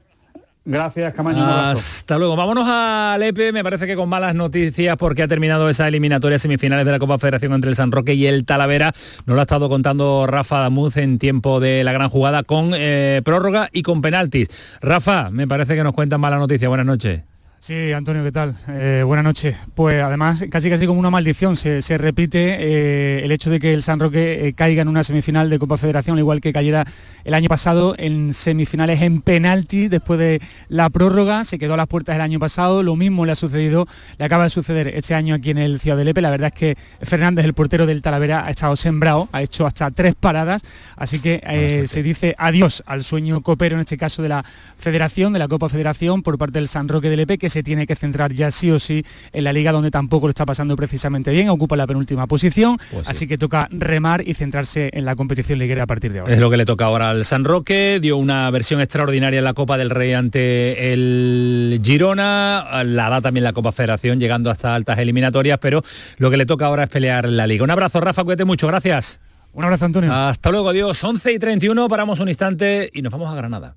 Gracias, 0.67 1.13
Camaño. 1.13 1.45
Hasta 1.45 2.17
luego. 2.17 2.37
Vámonos 2.37 2.67
a 2.67 3.17
Lepe, 3.19 3.53
me 3.53 3.63
parece 3.63 3.87
que 3.87 3.97
con 3.97 4.09
malas 4.09 4.35
noticias 4.35 4.97
porque 4.97 5.23
ha 5.23 5.29
terminado 5.29 5.69
esa 5.69 5.87
eliminatoria 5.87 6.39
semifinales 6.39 6.87
de 6.87 6.93
la 6.93 6.99
Copa 6.99 7.19
Federación 7.19 7.53
entre 7.53 7.69
el 7.69 7.77
San 7.77 7.93
Roque 7.93 8.15
y 8.15 8.27
el 8.27 8.47
Talavera. 8.47 8.93
Nos 9.27 9.35
lo 9.35 9.41
ha 9.41 9.43
estado 9.43 9.69
contando 9.69 10.27
Rafa 10.27 10.61
Damuz 10.61 10.97
en 10.97 11.19
tiempo 11.19 11.61
de 11.61 11.85
la 11.85 11.93
gran 11.93 12.09
jugada 12.09 12.43
con 12.45 12.71
eh, 12.75 13.21
prórroga 13.25 13.69
y 13.73 13.83
con 13.83 14.01
penaltis. 14.01 14.49
Rafa, 14.81 15.29
me 15.31 15.47
parece 15.47 15.75
que 15.75 15.85
nos 15.85 15.93
cuentan 15.93 16.21
malas 16.21 16.41
noticias. 16.41 16.69
Buenas 16.69 16.87
noches. 16.87 17.34
Sí, 17.67 17.95
Antonio, 17.95 18.23
¿qué 18.23 18.31
tal? 18.31 18.55
Eh, 18.69 19.03
buenas 19.07 19.25
noches. 19.25 19.57
Pues 19.75 20.03
además, 20.03 20.45
casi 20.51 20.69
casi 20.69 20.87
como 20.87 21.01
una 21.01 21.09
maldición, 21.09 21.57
se, 21.57 21.81
se 21.81 21.97
repite 21.97 22.59
eh, 22.61 23.25
el 23.25 23.33
hecho 23.33 23.49
de 23.49 23.59
que 23.59 23.73
el 23.73 23.83
San 23.83 23.99
Roque 23.99 24.49
eh, 24.49 24.53
caiga 24.53 24.83
en 24.83 24.89
una 24.89 25.03
semifinal 25.03 25.49
de 25.49 25.59
Copa 25.59 25.79
Federación, 25.79 26.13
al 26.13 26.19
igual 26.19 26.43
que 26.43 26.53
cayera 26.53 26.87
el 27.25 27.33
año 27.33 27.49
pasado 27.49 27.95
en 27.97 28.35
semifinales 28.35 29.01
en 29.01 29.23
penaltis 29.23 29.89
después 29.89 30.19
de 30.19 30.43
la 30.69 30.91
prórroga, 30.91 31.43
se 31.45 31.59
quedó 31.59 31.73
a 31.73 31.79
las 31.79 31.87
puertas 31.87 32.17
el 32.17 32.21
año 32.21 32.39
pasado, 32.39 32.83
lo 32.83 32.97
mismo 32.97 33.25
le 33.25 33.33
ha 33.33 33.35
sucedido, 33.35 33.89
le 34.19 34.27
acaba 34.27 34.45
de 34.45 34.51
suceder 34.51 34.89
este 34.89 35.15
año 35.15 35.35
aquí 35.35 35.49
en 35.49 35.57
el 35.57 35.81
Ciudad 35.81 35.97
de 35.97 36.05
Lepe, 36.05 36.21
la 36.21 36.29
verdad 36.29 36.53
es 36.55 36.61
que 36.61 36.77
Fernández, 37.01 37.47
el 37.47 37.55
portero 37.55 37.87
del 37.87 38.03
Talavera, 38.03 38.45
ha 38.45 38.51
estado 38.51 38.77
sembrado, 38.77 39.31
ha 39.33 39.41
hecho 39.41 39.67
hasta 39.67 39.91
tres 39.91 40.15
paradas, 40.15 40.61
así 40.97 41.19
que 41.19 41.87
se 41.89 42.03
dice 42.03 42.35
adiós 42.37 42.83
al 42.85 43.05
sueño 43.05 43.41
copero, 43.41 43.77
en 43.77 43.81
este 43.81 43.97
caso 43.97 44.23
de 44.23 44.29
la 44.29 44.45
Federación, 44.77 45.33
de 45.33 45.39
la 45.39 45.49
Copa 45.49 45.71
Federación, 45.71 46.23
por 46.23 46.37
parte 46.37 46.59
del 46.59 46.69
San 46.69 46.89
Roque 46.89 47.09
de 47.09 47.17
Lepe, 47.17 47.39
que 47.39 47.54
se 47.55 47.63
tiene 47.63 47.87
que 47.87 47.95
centrar 47.95 48.33
ya 48.35 48.51
sí 48.51 48.71
o 48.71 48.79
sí 48.79 49.05
en 49.33 49.45
la 49.45 49.53
liga 49.53 49.71
donde 49.73 49.91
tampoco 49.91 50.27
lo 50.27 50.31
está 50.31 50.45
pasando 50.45 50.75
precisamente 50.77 51.31
bien, 51.31 51.49
ocupa 51.49 51.77
la 51.77 51.87
penúltima 51.87 52.27
posición, 52.27 52.79
Pues 52.91 53.07
sí. 53.07 53.11
así 53.11 53.27
que 53.27 53.39
toca 53.39 53.69
remar 53.71 54.27
y 54.27 54.35
centrarse 54.35 54.91
en 54.93 55.05
la 55.05 55.15
competición 55.17 55.59
liguera 55.61 55.85
a 55.85 55.87
partir 55.87 56.13
de 56.13 56.19
ahora. 56.21 56.33
Es 56.35 56.41
lo 56.41 56.51
que 56.51 56.57
le 56.57 56.67
toca 56.67 56.85
ahora 56.87 57.11
al 57.11 57.25
San 57.25 57.45
Roque, 57.45 57.99
dio 58.03 58.17
una 58.17 58.51
versión 58.51 58.81
extraordinaria 58.81 59.39
en 59.39 59.45
la 59.45 59.55
Copa 59.55 59.79
del 59.79 59.91
Rey 59.91 60.13
ante 60.13 60.93
el 60.93 61.81
Girona, 61.83 62.83
la 62.85 63.09
da 63.09 63.21
también 63.21 63.45
la 63.45 63.53
Copa 63.53 63.71
Federación 63.73 64.19
llegando 64.19 64.51
hasta 64.51 64.75
altas 64.75 64.99
eliminatorias, 64.99 65.59
pero 65.61 65.83
lo 66.19 66.31
que 66.31 66.37
le 66.37 66.45
toca 66.47 66.67
ahora 66.67 66.83
es 66.85 66.89
pelear 66.91 67.29
la 67.29 67.47
liga. 67.47 67.63
Un 67.65 67.71
abrazo 67.71 68.01
Rafa, 68.01 68.25
cuídate 68.25 68.45
mucho, 68.45 68.67
gracias. 68.67 69.21
Un 69.53 69.63
abrazo 69.63 69.85
Antonio. 69.85 70.13
Hasta 70.13 70.51
luego, 70.51 70.71
adiós. 70.71 71.03
11 71.05 71.33
y 71.33 71.39
31, 71.39 71.89
paramos 71.89 72.19
un 72.19 72.29
instante 72.29 72.91
y 72.93 73.01
nos 73.03 73.13
vamos 73.13 73.31
a 73.33 73.37
Granada. 73.37 73.77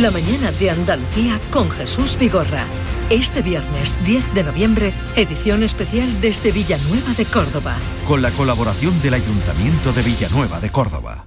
La 0.00 0.10
mañana 0.10 0.50
de 0.52 0.70
Andalucía 0.70 1.38
con 1.50 1.70
Jesús 1.70 2.16
Vigorra. 2.18 2.64
Este 3.10 3.42
viernes 3.42 3.98
10 4.06 4.34
de 4.34 4.42
noviembre, 4.42 4.94
edición 5.16 5.62
especial 5.62 6.08
desde 6.22 6.50
Villanueva 6.50 7.12
de 7.12 7.26
Córdoba. 7.26 7.76
Con 8.08 8.22
la 8.22 8.30
colaboración 8.30 8.98
del 9.02 9.12
Ayuntamiento 9.12 9.92
de 9.92 10.00
Villanueva 10.00 10.60
de 10.60 10.70
Córdoba. 10.70 11.26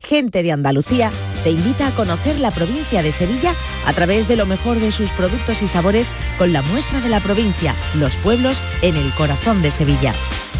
Gente 0.00 0.42
de 0.42 0.52
Andalucía 0.52 1.10
te 1.42 1.50
invita 1.50 1.88
a 1.88 1.90
conocer 1.92 2.38
la 2.38 2.50
provincia 2.50 3.02
de 3.02 3.12
Sevilla 3.12 3.54
a 3.86 3.92
través 3.92 4.28
de 4.28 4.36
lo 4.36 4.46
mejor 4.46 4.78
de 4.78 4.92
sus 4.92 5.10
productos 5.12 5.62
y 5.62 5.66
sabores 5.66 6.10
con 6.38 6.52
la 6.52 6.62
muestra 6.62 7.00
de 7.00 7.08
la 7.08 7.20
provincia, 7.20 7.74
los 7.94 8.16
pueblos 8.16 8.62
en 8.82 8.96
el 8.96 9.12
corazón 9.14 9.62
de 9.62 9.70
Sevilla. 9.70 10.14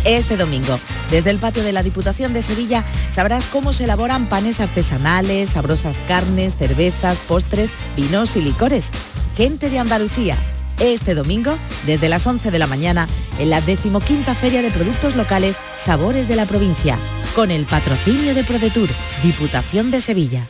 Este 0.05 0.37
domingo, 0.37 0.79
desde 1.11 1.31
el 1.31 1.39
patio 1.39 1.65
de 1.65 1.73
la 1.73 1.83
Diputación 1.83 2.33
de 2.33 2.43
Sevilla, 2.43 2.85
sabrás 3.11 3.47
cómo 3.47 3.73
se 3.73 3.85
elaboran 3.85 4.29
panes 4.29 4.61
artesanales, 4.61 5.51
sabrosas 5.51 5.99
carnes, 6.07 6.57
cervezas, 6.57 7.19
postres, 7.19 7.73
vinos 7.97 8.37
y 8.37 8.43
licores. 8.43 8.91
Gente 9.37 9.69
de 9.69 9.79
Andalucía. 9.81 10.37
Este 10.81 11.15
domingo, 11.15 11.57
desde 11.87 12.09
las 12.09 12.27
11 12.27 12.51
de 12.51 12.59
la 12.59 12.67
mañana, 12.67 13.07
en 13.39 13.49
la 13.49 13.63
decimoquinta 13.63 14.35
Feria 14.35 14.61
de 14.61 14.71
Productos 14.71 15.17
Locales 15.17 15.59
Sabores 15.75 16.29
de 16.29 16.37
la 16.37 16.45
Provincia, 16.45 16.99
con 17.35 17.51
el 17.51 17.65
patrocinio 17.65 18.35
de 18.35 18.45
ProDetour, 18.45 18.89
Diputación 19.23 19.91
de 19.91 20.01
Sevilla. 20.01 20.49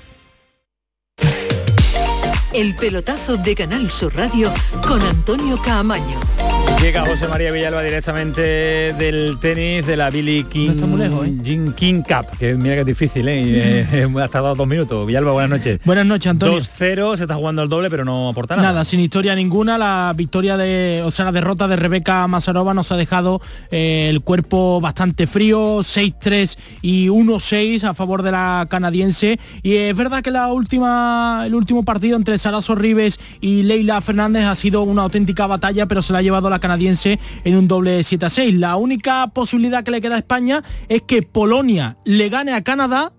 El 2.53 2.75
pelotazo 2.75 3.37
de 3.37 3.55
Canal 3.55 3.91
Sur 3.93 4.17
Radio 4.17 4.53
con 4.83 5.01
Antonio 5.01 5.59
Caamaño. 5.63 6.19
Llega 6.87 7.05
José 7.05 7.27
María 7.27 7.51
Villalba 7.51 7.83
directamente 7.83 8.41
del 8.93 9.39
tenis 9.41 9.85
de 9.85 9.97
la 9.97 10.09
Billy 10.09 10.45
King, 10.45 10.71
¿eh? 11.01 11.39
Jean 11.43 11.73
King 11.73 12.03
Cup, 12.03 12.39
que 12.39 12.55
mira 12.55 12.77
que 12.77 12.83
es 12.83 12.87
difícil, 12.87 13.27
¿eh? 13.29 14.07
Ha 14.23 14.29
tardado 14.29 14.55
dos 14.55 14.69
minutos. 14.69 15.05
Villalba, 15.05 15.33
buenas 15.33 15.51
noches. 15.51 15.81
Buenas 15.85 16.07
noches, 16.07 16.31
Antonio. 16.31 16.57
2-0, 16.61 17.17
se 17.17 17.25
está 17.25 17.35
jugando 17.35 17.65
el 17.65 17.69
doble, 17.69 17.91
pero 17.91 18.05
no 18.05 18.29
aporta 18.29 18.55
nada. 18.55 18.69
Nada, 18.69 18.85
sin 18.85 19.01
historia 19.01 19.35
ninguna, 19.35 19.79
la 19.79 20.15
victoria 20.17 20.57
de, 20.57 21.03
o 21.05 21.11
sea, 21.11 21.25
la 21.25 21.33
derrota 21.33 21.67
de 21.67 21.75
Rebeca 21.75 22.25
Mazarova 22.29 22.73
nos 22.73 22.93
ha 22.93 22.97
dejado 22.97 23.41
eh, 23.73 24.07
el 24.09 24.21
cuerpo 24.21 24.81
bastante 24.81 25.27
frío, 25.27 25.81
6-3 25.81 26.57
y 26.83 27.09
1-6 27.09 27.83
a 27.83 27.95
favor 27.95 28.23
de 28.23 28.31
la 28.31 28.65
canadiense. 28.71 29.41
Y 29.65 29.75
es 29.75 29.97
verdad 29.97 30.23
que 30.23 30.31
la 30.31 30.53
última, 30.53 31.43
el 31.47 31.57
último 31.57 31.85
partido 31.85 32.17
entre 32.17 32.39
Sara 32.39 32.61
Sorribes 32.61 33.19
y 33.41 33.65
Leila 33.65 34.01
Fernández 34.01 34.45
ha 34.45 34.55
sido 34.55 34.83
una 34.83 35.03
auténtica 35.03 35.49
batalla, 35.49 35.87
pero 35.87 36.01
se 36.01 36.13
la 36.13 36.21
ha 36.21 36.23
llevado 36.23 36.49
la 36.49 36.61
canadiense 36.61 36.76
en 37.45 37.57
un 37.57 37.69
doble 37.69 38.01
7-6. 38.01 38.59
La 38.59 38.77
única 38.77 39.27
posibilidad 39.29 39.85
que 39.85 39.91
le 39.91 40.01
queda 40.01 40.17
a 40.17 40.19
España 40.19 40.63
es 40.89 41.03
que 41.03 41.23
Polonia 41.23 41.97
le 42.05 42.29
gane 42.29 42.53
a 42.53 42.63
Canadá, 42.63 43.13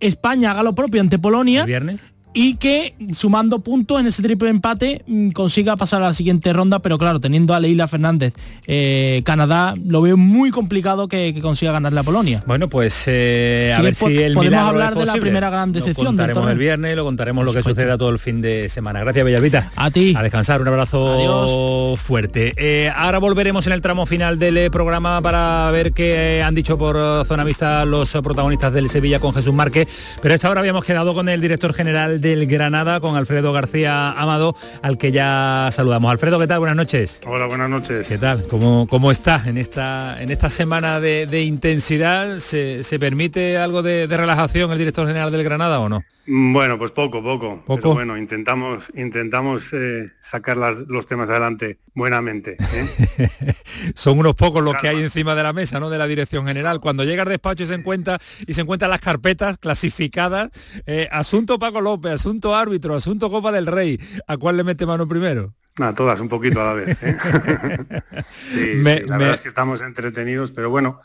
España 0.00 0.52
haga 0.52 0.62
lo 0.62 0.74
propio 0.74 1.00
ante 1.00 1.18
Polonia. 1.18 1.64
viernes? 1.64 2.00
Y 2.40 2.54
que 2.54 2.94
sumando 3.14 3.58
puntos 3.58 3.98
en 3.98 4.06
ese 4.06 4.22
triple 4.22 4.48
empate 4.48 5.02
mm, 5.08 5.30
consiga 5.30 5.76
pasar 5.76 6.02
a 6.02 6.06
la 6.06 6.14
siguiente 6.14 6.52
ronda, 6.52 6.78
pero 6.78 6.96
claro, 6.98 7.18
teniendo 7.18 7.52
a 7.52 7.58
Leila 7.58 7.88
Fernández, 7.88 8.32
eh, 8.68 9.22
Canadá, 9.24 9.74
lo 9.84 10.02
veo 10.02 10.16
muy 10.16 10.52
complicado 10.52 11.08
que, 11.08 11.34
que 11.34 11.40
consiga 11.40 11.72
ganar 11.72 11.96
a 11.98 12.02
Polonia. 12.04 12.44
Bueno, 12.46 12.68
pues 12.68 13.04
eh, 13.08 13.72
a 13.74 13.78
Sí, 13.78 13.82
ver 13.82 13.94
po- 13.96 14.06
si 14.08 14.18
el 14.18 14.34
podemos 14.34 14.44
milagro 14.44 14.68
hablar 14.68 14.92
es 14.92 14.98
de 15.00 15.06
la 15.06 15.12
primera 15.14 15.50
gran 15.50 15.72
decepción 15.72 16.04
Lo 16.04 16.10
contaremos 16.10 16.48
el 16.50 16.58
viernes, 16.58 16.94
lo 16.96 17.04
contaremos 17.04 17.44
lo 17.44 17.52
que 17.52 17.62
suceda 17.62 17.98
todo 17.98 18.10
el 18.10 18.20
fin 18.20 18.40
de 18.40 18.68
semana. 18.68 19.00
Gracias, 19.00 19.24
Bellavita. 19.24 19.72
A 19.74 19.90
ti. 19.90 20.14
A 20.16 20.22
descansar, 20.22 20.60
un 20.62 20.68
abrazo 20.68 21.96
fuerte. 21.96 22.52
Eh, 22.56 22.90
ahora 22.94 23.18
volveremos 23.18 23.66
en 23.66 23.72
el 23.72 23.80
tramo 23.80 24.06
final 24.06 24.38
del 24.38 24.70
programa 24.70 25.20
para 25.22 25.70
ver 25.72 25.92
qué 25.92 26.42
han 26.44 26.54
dicho 26.54 26.78
por 26.78 26.96
zona 27.26 27.42
vista 27.44 27.84
los 27.84 28.12
protagonistas 28.12 28.72
del 28.72 28.88
Sevilla 28.88 29.18
con 29.20 29.34
Jesús 29.34 29.52
Márquez. 29.54 29.88
Pero 30.22 30.32
a 30.32 30.36
esta 30.36 30.50
hora 30.50 30.60
habíamos 30.60 30.84
quedado 30.84 31.14
con 31.14 31.28
el 31.28 31.40
director 31.40 31.72
general 31.74 32.20
del 32.28 32.46
Granada, 32.46 33.00
con 33.00 33.16
Alfredo 33.16 33.52
García 33.52 34.12
Amado, 34.12 34.54
al 34.82 34.98
que 34.98 35.12
ya 35.12 35.68
saludamos. 35.72 36.10
Alfredo, 36.10 36.38
¿qué 36.38 36.46
tal? 36.46 36.58
Buenas 36.58 36.76
noches. 36.76 37.20
Hola, 37.26 37.46
buenas 37.46 37.70
noches. 37.70 38.06
¿Qué 38.06 38.18
tal? 38.18 38.44
¿Cómo, 38.48 38.86
cómo 38.88 39.10
está 39.10 39.42
en 39.46 39.56
esta, 39.56 40.20
en 40.20 40.30
esta 40.30 40.50
semana 40.50 41.00
de, 41.00 41.26
de 41.26 41.42
intensidad? 41.42 42.38
¿Se, 42.38 42.84
se 42.84 42.98
permite 42.98 43.56
algo 43.56 43.82
de, 43.82 44.06
de 44.06 44.16
relajación 44.16 44.70
el 44.72 44.78
director 44.78 45.06
general 45.06 45.32
del 45.32 45.44
Granada 45.44 45.80
o 45.80 45.88
no? 45.88 46.04
Mm, 46.30 46.52
Bueno, 46.52 46.78
pues 46.78 46.90
poco, 46.92 47.22
poco. 47.22 47.62
¿Poco? 47.66 47.80
Pero 47.80 47.94
bueno, 47.94 48.16
intentamos, 48.18 48.90
intentamos 48.94 49.72
eh, 49.72 50.12
sacar 50.20 50.56
las- 50.58 50.86
los 50.88 51.06
temas 51.06 51.30
adelante 51.30 51.78
buenamente. 51.94 52.56
¿eh? 52.74 53.54
Son 53.94 54.18
unos 54.18 54.34
pocos 54.34 54.62
los 54.62 54.74
que 54.76 54.88
hay 54.88 55.02
encima 55.02 55.34
de 55.34 55.42
la 55.42 55.52
mesa, 55.52 55.80
¿no? 55.80 55.88
De 55.90 55.96
la 55.98 56.06
dirección 56.06 56.46
general. 56.46 56.80
Cuando 56.80 57.04
llega 57.04 57.22
al 57.22 57.28
despacho 57.28 57.62
y 57.62 57.66
se 57.66 57.74
encuentra 57.74 58.18
y 58.46 58.52
se 58.54 58.60
encuentran 58.60 58.90
las 58.90 59.00
carpetas 59.00 59.56
clasificadas, 59.58 60.50
eh, 60.86 61.08
asunto 61.10 61.58
Paco 61.58 61.80
López, 61.80 62.12
asunto 62.12 62.54
árbitro, 62.54 62.94
asunto 62.94 63.30
Copa 63.30 63.50
del 63.50 63.66
Rey. 63.66 63.98
¿A 64.26 64.36
cuál 64.36 64.56
le 64.58 64.64
mete 64.64 64.84
mano 64.86 65.08
primero? 65.08 65.54
Nada, 65.78 65.94
todas 65.94 66.18
un 66.20 66.28
poquito 66.28 66.60
a 66.60 66.64
la 66.64 66.72
vez. 66.74 66.98
sí, 68.52 68.72
Me- 68.82 68.98
sí, 68.98 69.04
la 69.06 69.16
me- 69.16 69.18
verdad 69.18 69.34
es 69.34 69.40
que 69.40 69.48
estamos 69.48 69.80
entretenidos, 69.82 70.50
pero 70.52 70.70
bueno, 70.70 71.00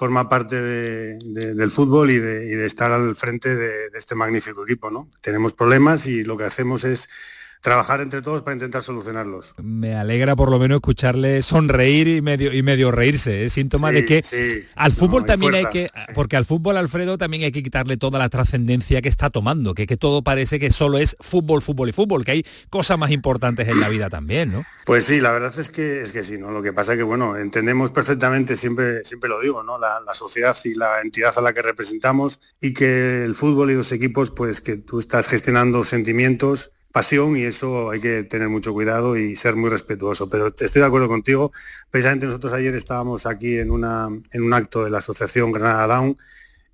forma 0.00 0.30
parte 0.30 0.56
de- 0.60 1.18
de- 1.22 1.52
del 1.54 1.70
fútbol 1.70 2.10
y 2.10 2.18
de, 2.18 2.46
y 2.46 2.54
de 2.60 2.64
estar 2.64 2.90
al 2.90 3.14
frente 3.16 3.54
de 3.54 3.90
este 3.92 4.14
magnífico 4.14 4.62
equipo, 4.64 4.90
¿no? 4.90 5.10
Tenemos 5.20 5.52
problemas 5.52 6.06
y 6.06 6.22
lo 6.22 6.38
que 6.38 6.44
hacemos 6.44 6.84
es 6.84 7.08
trabajar 7.60 8.00
entre 8.00 8.22
todos 8.22 8.42
para 8.42 8.54
intentar 8.54 8.82
solucionarlos. 8.82 9.52
Me 9.62 9.94
alegra 9.94 10.34
por 10.34 10.50
lo 10.50 10.58
menos 10.58 10.76
escucharle 10.76 11.42
sonreír 11.42 12.08
y 12.08 12.22
medio 12.22 12.52
y 12.52 12.62
medio 12.62 12.90
reírse. 12.90 13.44
Es 13.44 13.52
síntoma 13.52 13.92
de 13.92 14.04
que 14.04 14.24
al 14.74 14.92
fútbol 14.92 15.24
también 15.24 15.54
hay 15.54 15.66
que, 15.66 15.88
porque 16.14 16.36
al 16.36 16.44
fútbol 16.44 16.76
Alfredo 16.76 17.18
también 17.18 17.44
hay 17.44 17.52
que 17.52 17.62
quitarle 17.62 17.96
toda 17.96 18.18
la 18.18 18.28
trascendencia 18.28 19.02
que 19.02 19.08
está 19.08 19.30
tomando, 19.30 19.74
que, 19.74 19.86
que 19.86 19.96
todo 19.96 20.22
parece 20.22 20.58
que 20.58 20.70
solo 20.70 20.98
es 20.98 21.16
fútbol, 21.20 21.62
fútbol 21.62 21.90
y 21.90 21.92
fútbol, 21.92 22.24
que 22.24 22.32
hay 22.32 22.46
cosas 22.70 22.98
más 22.98 23.10
importantes 23.10 23.68
en 23.68 23.80
la 23.80 23.88
vida 23.88 24.08
también, 24.08 24.52
¿no? 24.52 24.64
Pues 24.86 25.04
sí, 25.04 25.20
la 25.20 25.32
verdad 25.32 25.52
es 25.58 25.70
que 25.70 26.02
es 26.02 26.12
que 26.12 26.22
sí, 26.22 26.38
¿no? 26.38 26.50
Lo 26.50 26.62
que 26.62 26.72
pasa 26.72 26.92
es 26.92 26.98
que 26.98 27.04
bueno, 27.04 27.36
entendemos 27.36 27.90
perfectamente, 27.90 28.56
siempre, 28.56 29.04
siempre 29.04 29.28
lo 29.28 29.40
digo, 29.40 29.62
¿no? 29.62 29.78
La, 29.78 30.00
la 30.00 30.14
sociedad 30.14 30.56
y 30.64 30.74
la 30.74 31.00
entidad 31.02 31.34
a 31.36 31.42
la 31.42 31.52
que 31.52 31.62
representamos 31.62 32.40
y 32.60 32.72
que 32.72 33.24
el 33.24 33.34
fútbol 33.34 33.70
y 33.70 33.74
los 33.74 33.92
equipos, 33.92 34.30
pues 34.30 34.60
que 34.60 34.76
tú 34.76 34.98
estás 34.98 35.28
gestionando 35.28 35.84
sentimientos 35.84 36.72
pasión 36.92 37.36
y 37.36 37.44
eso 37.44 37.90
hay 37.90 38.00
que 38.00 38.24
tener 38.24 38.48
mucho 38.48 38.72
cuidado 38.72 39.16
y 39.16 39.36
ser 39.36 39.56
muy 39.56 39.70
respetuoso. 39.70 40.28
Pero 40.28 40.46
estoy 40.46 40.80
de 40.80 40.86
acuerdo 40.86 41.08
contigo. 41.08 41.52
Precisamente 41.90 42.26
nosotros 42.26 42.52
ayer 42.52 42.74
estábamos 42.74 43.26
aquí 43.26 43.58
en, 43.58 43.70
una, 43.70 44.08
en 44.32 44.42
un 44.42 44.52
acto 44.54 44.84
de 44.84 44.90
la 44.90 44.98
Asociación 44.98 45.52
Granada 45.52 45.86
Down 45.86 46.16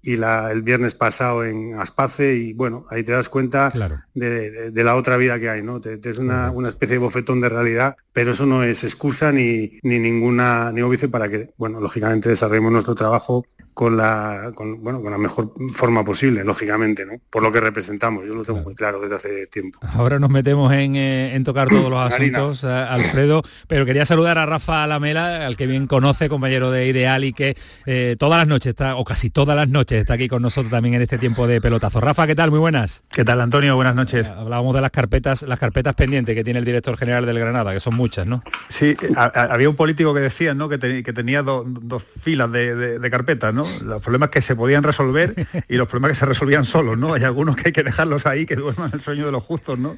y 0.06 0.16
la, 0.16 0.52
el 0.52 0.62
viernes 0.62 0.94
pasado 0.94 1.44
en 1.44 1.74
Aspace 1.74 2.36
y 2.36 2.52
bueno, 2.52 2.86
ahí 2.90 3.02
te 3.02 3.10
das 3.10 3.28
cuenta 3.28 3.72
de, 4.14 4.84
la 4.84 4.94
otra 4.94 5.16
vida 5.16 5.40
que 5.40 5.50
hay, 5.50 5.62
¿no? 5.64 5.80
es 5.82 6.18
una, 6.18 6.52
una, 6.52 6.68
especie 6.68 6.94
de 6.94 6.98
bofetón 7.00 7.40
de 7.40 7.48
realidad, 7.48 7.96
pero 8.12 8.30
eso 8.30 8.46
no 8.46 8.62
es 8.62 8.84
excusa 8.84 9.32
ni, 9.32 9.80
ni 9.82 9.98
ninguna 9.98 10.70
ni 10.70 10.82
óbice 10.82 11.08
para 11.08 11.28
que, 11.28 11.50
bueno, 11.56 11.80
lógicamente 11.80 12.28
desarrollemos 12.28 12.70
nuestro 12.70 12.94
trabajo 12.94 13.44
con 13.76 13.94
la, 13.94 14.52
con, 14.54 14.82
bueno, 14.82 15.02
con 15.02 15.10
la 15.10 15.18
mejor 15.18 15.52
forma 15.74 16.02
posible, 16.02 16.42
lógicamente, 16.44 17.04
¿no? 17.04 17.20
Por 17.28 17.42
lo 17.42 17.52
que 17.52 17.60
representamos, 17.60 18.24
yo 18.24 18.32
lo 18.32 18.42
tengo 18.42 18.62
muy 18.62 18.74
claro 18.74 19.00
desde 19.00 19.16
hace 19.16 19.46
tiempo. 19.48 19.80
Ahora 19.82 20.18
nos 20.18 20.30
metemos 20.30 20.72
en, 20.72 20.96
eh, 20.96 21.38
tocar 21.44 21.68
todos 21.68 21.90
los 21.90 22.00
asuntos, 22.14 22.64
eh, 22.64 22.68
Alfredo, 22.68 23.42
pero 23.68 23.84
quería 23.84 24.06
saludar 24.06 24.38
a 24.38 24.46
Rafa 24.46 24.86
Lamela, 24.86 25.46
al 25.46 25.58
que 25.58 25.66
bien 25.66 25.86
conoce, 25.86 26.30
compañero 26.30 26.70
de 26.70 26.86
Ideal 26.86 27.22
y 27.24 27.34
que 27.34 27.54
eh, 27.84 28.16
todas 28.18 28.38
las 28.38 28.48
noches 28.48 28.70
está, 28.70 28.96
o 28.96 29.04
casi 29.04 29.28
todas 29.28 29.54
las 29.54 29.68
noches 29.68 29.95
está 29.98 30.14
aquí 30.14 30.28
con 30.28 30.42
nosotros 30.42 30.70
también 30.70 30.94
en 30.94 31.02
este 31.02 31.18
tiempo 31.18 31.46
de 31.46 31.60
pelotazo. 31.60 32.00
Rafa, 32.00 32.26
¿qué 32.26 32.34
tal? 32.34 32.50
Muy 32.50 32.58
buenas. 32.58 33.04
¿Qué 33.10 33.24
tal, 33.24 33.40
Antonio? 33.40 33.74
Buenas 33.76 33.94
noches. 33.94 34.28
hablábamos 34.28 34.74
de 34.74 34.80
las 34.80 34.90
carpetas, 34.90 35.42
las 35.42 35.58
carpetas 35.58 35.94
pendientes 35.94 36.34
que 36.34 36.44
tiene 36.44 36.58
el 36.58 36.64
director 36.64 36.96
general 36.96 37.26
del 37.26 37.38
Granada, 37.38 37.72
que 37.72 37.80
son 37.80 37.94
muchas, 37.94 38.26
¿no? 38.26 38.42
Sí, 38.68 38.96
había 39.16 39.68
un 39.68 39.76
político 39.76 40.14
que 40.14 40.20
decía, 40.20 40.54
¿no? 40.54 40.68
Que, 40.68 40.78
tenía 40.78 41.42
dos 41.42 42.02
filas 42.20 42.50
de, 42.52 42.98
de 42.98 43.10
carpetas, 43.10 43.54
¿no? 43.54 43.62
Los 43.84 44.02
problemas 44.02 44.30
que 44.30 44.42
se 44.42 44.54
podían 44.54 44.82
resolver 44.82 45.34
y 45.68 45.76
los 45.76 45.88
problemas 45.88 46.12
que 46.12 46.20
se 46.20 46.26
resolvían 46.26 46.64
solos, 46.64 46.98
¿no? 46.98 47.14
Hay 47.14 47.24
algunos 47.24 47.56
que 47.56 47.64
hay 47.66 47.72
que 47.72 47.82
dejarlos 47.82 48.26
ahí, 48.26 48.46
que 48.46 48.56
duerman 48.56 48.90
el 48.92 49.00
sueño 49.00 49.26
de 49.26 49.32
los 49.32 49.42
justos, 49.42 49.78
¿no? 49.78 49.96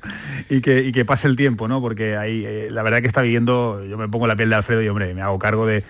Y 0.48 0.60
que, 0.60 0.90
que 0.92 1.04
pase 1.04 1.28
el 1.28 1.36
tiempo, 1.36 1.68
¿no? 1.68 1.80
Porque 1.80 2.16
ahí, 2.16 2.44
eh, 2.46 2.68
la 2.70 2.82
verdad 2.82 3.00
que 3.00 3.06
está 3.06 3.22
viviendo, 3.22 3.80
yo 3.80 3.98
me 3.98 4.08
pongo 4.08 4.26
la 4.26 4.36
piel 4.36 4.50
de 4.50 4.56
Alfredo 4.56 4.82
y, 4.82 4.88
hombre, 4.88 5.14
me 5.14 5.22
hago 5.22 5.38
cargo 5.38 5.66
de, 5.66 5.84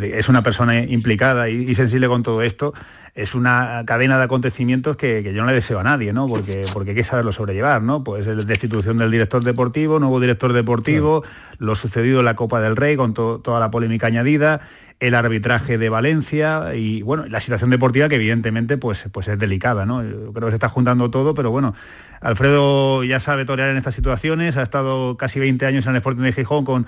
es 0.00 0.28
una 0.28 0.42
persona 0.42 0.80
implicada 0.80 1.48
y, 1.48 1.74
sensible 1.74 2.08
con 2.08 2.22
todo 2.22 2.42
esto, 2.42 2.72
es 3.14 3.34
una 3.34 3.82
cadena 3.86 4.16
de 4.16 4.24
acontecimientos 4.24 4.96
que, 4.96 5.22
yo 5.22 5.42
no 5.42 5.48
le 5.48 5.54
deseo 5.54 5.78
a 5.78 5.82
nadie, 5.82 6.12
¿no? 6.12 6.26
Porque, 6.28 6.64
porque 6.72 6.90
hay 6.90 6.96
que 6.96 7.04
saberlo 7.04 7.32
sobrellevar, 7.32 7.82
¿no? 7.82 8.02
Pues 8.02 8.26
la 8.26 8.42
destitución 8.42 8.98
del 8.98 9.10
director 9.10 9.44
deportivo, 9.44 9.98
nuevo 9.98 10.18
director 10.20 10.52
deportivo, 10.52 11.24
lo 11.58 11.76
sucedido 11.76 12.20
en 12.20 12.24
la 12.24 12.36
Copa 12.36 12.60
del 12.60 12.76
Rey 12.76 12.96
con 12.96 13.12
toda 13.12 13.60
la 13.60 13.70
polémica 13.70 14.06
añadida, 14.06 14.60
el 15.00 15.14
arbitraje 15.14 15.78
de 15.78 15.88
Valencia 15.88 16.74
y 16.76 17.02
bueno, 17.02 17.26
la 17.26 17.40
situación 17.40 17.70
deportiva 17.70 18.08
que 18.08 18.14
evidentemente 18.14 18.78
pues, 18.78 19.04
pues 19.10 19.26
es 19.28 19.38
delicada, 19.38 19.84
¿no? 19.84 19.98
creo 19.98 20.32
que 20.32 20.50
se 20.50 20.54
está 20.54 20.68
juntando 20.68 21.10
todo, 21.10 21.34
pero 21.34 21.50
bueno, 21.50 21.74
Alfredo 22.22 23.04
ya 23.04 23.20
sabe 23.20 23.44
torear 23.44 23.70
en 23.70 23.76
estas 23.76 23.94
situaciones, 23.94 24.56
ha 24.56 24.62
estado 24.62 25.16
casi 25.16 25.40
20 25.40 25.66
años 25.66 25.84
en 25.86 25.90
el 25.90 25.96
Sporting 25.96 26.22
de 26.22 26.32
Gijón 26.32 26.64
con, 26.64 26.86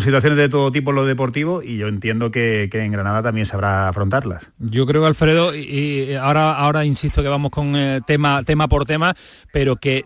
situaciones 0.00 0.38
de 0.38 0.48
todo 0.48 0.72
tipo 0.72 0.90
en 0.90 0.96
lo 0.96 1.06
deportivo 1.06 1.62
y 1.62 1.76
yo 1.76 1.88
entiendo 1.88 2.30
que, 2.30 2.68
en 2.72 2.92
Granada 2.92 3.22
también 3.22 3.46
sabrá 3.46 3.88
afrontarlas. 3.88 4.44
Yo 4.58 4.86
creo 4.86 5.02
que 5.02 5.08
Alfredo, 5.08 5.54
y 5.54 6.14
ahora, 6.14 6.54
ahora 6.54 6.84
insisto 6.84 7.22
que 7.22 7.28
vamos 7.28 7.50
con 7.50 7.74
eh, 7.76 8.00
tema, 8.06 8.42
tema 8.42 8.68
por 8.68 8.84
tema, 8.84 9.14
pero 9.52 9.76
que 9.76 10.04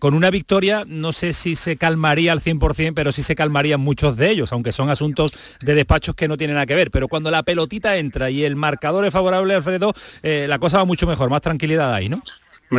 con 0.00 0.14
una 0.14 0.30
victoria 0.30 0.84
no 0.86 1.12
sé 1.12 1.32
si 1.32 1.56
se 1.56 1.76
calmaría 1.76 2.32
al 2.32 2.40
100%, 2.40 2.92
pero 2.94 3.12
sí 3.12 3.22
se 3.22 3.34
calmarían 3.34 3.80
muchos 3.80 4.16
de 4.16 4.30
ellos, 4.30 4.52
aunque 4.52 4.72
son 4.72 4.90
asuntos 4.90 5.32
de 5.60 5.74
despachos 5.74 6.14
que 6.14 6.28
no 6.28 6.36
tienen 6.36 6.54
nada 6.54 6.66
que 6.66 6.74
ver. 6.74 6.90
Pero 6.90 7.08
cuando 7.08 7.30
la 7.30 7.42
pelotita 7.42 7.96
entra 7.96 8.30
y 8.30 8.44
el 8.44 8.56
marcador 8.56 9.04
es 9.04 9.12
favorable, 9.12 9.54
Alfredo, 9.54 9.94
eh, 10.22 10.46
la 10.48 10.58
cosa 10.58 10.78
va 10.78 10.84
mucho 10.84 11.06
mejor, 11.06 11.30
más 11.30 11.42
tranquilidad 11.42 11.92
ahí, 11.92 12.08
¿no? 12.08 12.22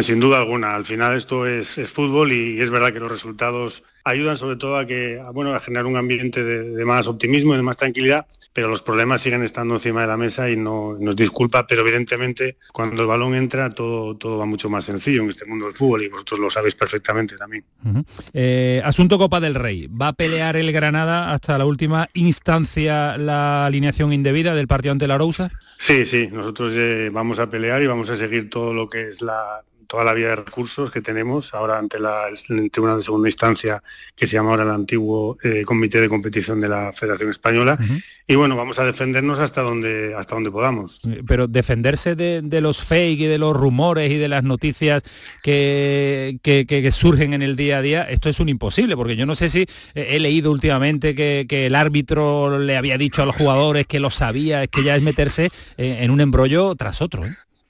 Sin 0.03 0.19
duda 0.19 0.39
alguna, 0.39 0.76
al 0.76 0.85
final 0.85 1.15
esto 1.15 1.45
es, 1.45 1.80
fútbol 1.91 2.31
y 2.34 2.59
es 2.61 2.69
verdad 2.69 2.91
que 2.91 2.99
los 2.99 3.11
resultados 3.11 3.84
ayudan 4.03 4.38
sobre 4.38 4.55
todo 4.55 4.77
a 4.77 4.85
que 4.85 5.19
bueno 5.34 5.53
a 5.55 5.59
generar 5.59 5.85
un 5.85 5.97
ambiente 5.97 6.43
de, 6.43 6.85
más 6.85 7.07
optimismo 7.07 7.53
y 7.53 7.57
de 7.57 7.63
más 7.63 7.77
tranquilidad, 7.77 8.27
pero 8.53 8.67
los 8.67 8.81
problemas 8.81 9.22
siguen 9.22 9.43
estando 9.43 9.76
encima 9.76 10.01
de 10.01 10.07
la 10.07 10.17
mesa 10.17 10.49
y 10.49 10.57
no 10.57 10.95
nos 10.99 11.15
disculpa, 11.15 11.65
pero 11.65 11.81
evidentemente 11.81 12.57
cuando 12.72 13.01
el 13.01 13.07
balón 13.07 13.35
entra 13.35 13.73
todo, 13.73 14.15
todo 14.15 14.38
va 14.38 14.45
mucho 14.45 14.69
más 14.69 14.85
sencillo 14.85 15.23
en 15.23 15.30
este 15.30 15.45
mundo 15.45 15.65
del 15.65 15.76
fútbol 15.76 16.03
y 16.03 16.09
vosotros 16.09 16.39
lo 16.39 16.51
sabéis 16.51 16.76
perfectamente 16.76 17.38
también. 17.38 17.63
Eh, 18.34 18.81
asunto 18.84 19.17
Copa 19.17 19.39
del 19.39 19.55
Rey. 19.55 19.88
¿Va 19.88 20.09
a 20.09 20.13
pelear 20.13 20.55
el 20.55 20.72
Granada 20.72 21.34
hasta 21.34 21.57
la 21.57 21.65
última 21.65 22.09
instancia 22.13 23.17
la 23.17 23.65
alineación 23.65 24.13
indebida 24.13 24.53
del 24.53 24.67
partido 24.67 24.91
ante 24.91 25.07
la 25.07 25.17
Rousa? 25.17 25.51
Sí, 25.80 26.05
sí, 26.05 26.27
nosotros 26.31 26.73
eh, 26.76 27.09
vamos 27.11 27.39
a 27.39 27.49
pelear 27.49 27.81
y 27.81 27.88
vamos 27.88 28.09
a 28.09 28.15
seguir 28.15 28.49
todo 28.49 28.73
lo 28.73 28.89
que 28.89 29.09
es 29.09 29.22
la, 29.22 29.61
toda 29.88 30.03
la 30.03 30.14
vía 30.14 30.30
de 30.30 30.36
recursos 30.38 30.91
que 30.91 31.02
tenemos 31.02 31.53
ahora 31.53 31.78
ante 31.78 31.99
la, 31.99 32.28
el 32.28 32.72
Tribunal 32.72 32.98
de 32.98 33.03
Segunda 33.03 33.30
Instancia, 33.30 33.82
que 34.16 34.28
se 34.28 34.34
llama 34.34 34.52
ahora 34.52 34.64
el 34.64 34.72
antiguo 34.72 35.38
eh, 35.44 35.64
Comité 35.66 36.02
de 36.02 36.10
Competición 36.10 36.62
de 36.62 36.70
la 36.70 36.94
Federación 36.94 37.30
Española. 37.30 37.78
Y 38.28 38.36
bueno, 38.36 38.56
vamos 38.56 38.80
a 38.80 38.86
defendernos 38.86 39.38
hasta 39.40 39.62
donde, 39.62 40.16
hasta 40.16 40.34
donde 40.34 40.49
podamos. 40.49 40.99
Eh, 41.07 41.22
pero 41.28 41.48
defenderse 41.48 42.16
de, 42.16 42.62
los 42.62 42.84
fake 42.84 43.20
y 43.20 43.26
de 43.26 43.38
los 43.38 43.56
rumores 43.56 44.12
y 44.12 44.18
de 44.18 44.28
las 44.28 44.44
noticias 44.44 45.03
que, 45.44 46.40
que, 46.41 46.91
surgen 46.91 47.34
en 47.34 47.41
el 47.41 47.56
día 47.56 47.78
a 47.78 47.82
día, 47.82 48.03
esto 48.03 48.30
es 48.30 48.40
un 48.40 48.49
imposible, 48.49 48.95
porque 48.95 49.16
yo 49.16 49.26
no 49.26 49.36
sé 49.36 49.49
si 49.49 49.62
eh, 49.94 50.07
he 50.12 50.20
leído 50.20 50.52
últimamente 50.52 51.14
que, 51.14 51.45
el 51.66 51.76
árbitro 51.76 52.60
le 52.60 52.78
había 52.78 52.98
dicho 52.98 53.24
a 53.24 53.26
los 53.26 53.36
jugadores 53.36 53.88
que 53.88 53.99
lo 53.99 54.10
sabía, 54.10 54.64
es 54.64 54.70
que 54.70 54.84
ya 54.84 54.95
es 54.95 55.02
meterse 55.02 55.49
en 55.78 56.12
un 56.12 56.22
embrollo 56.22 56.76
tras 56.76 57.02
otro. 57.02 57.24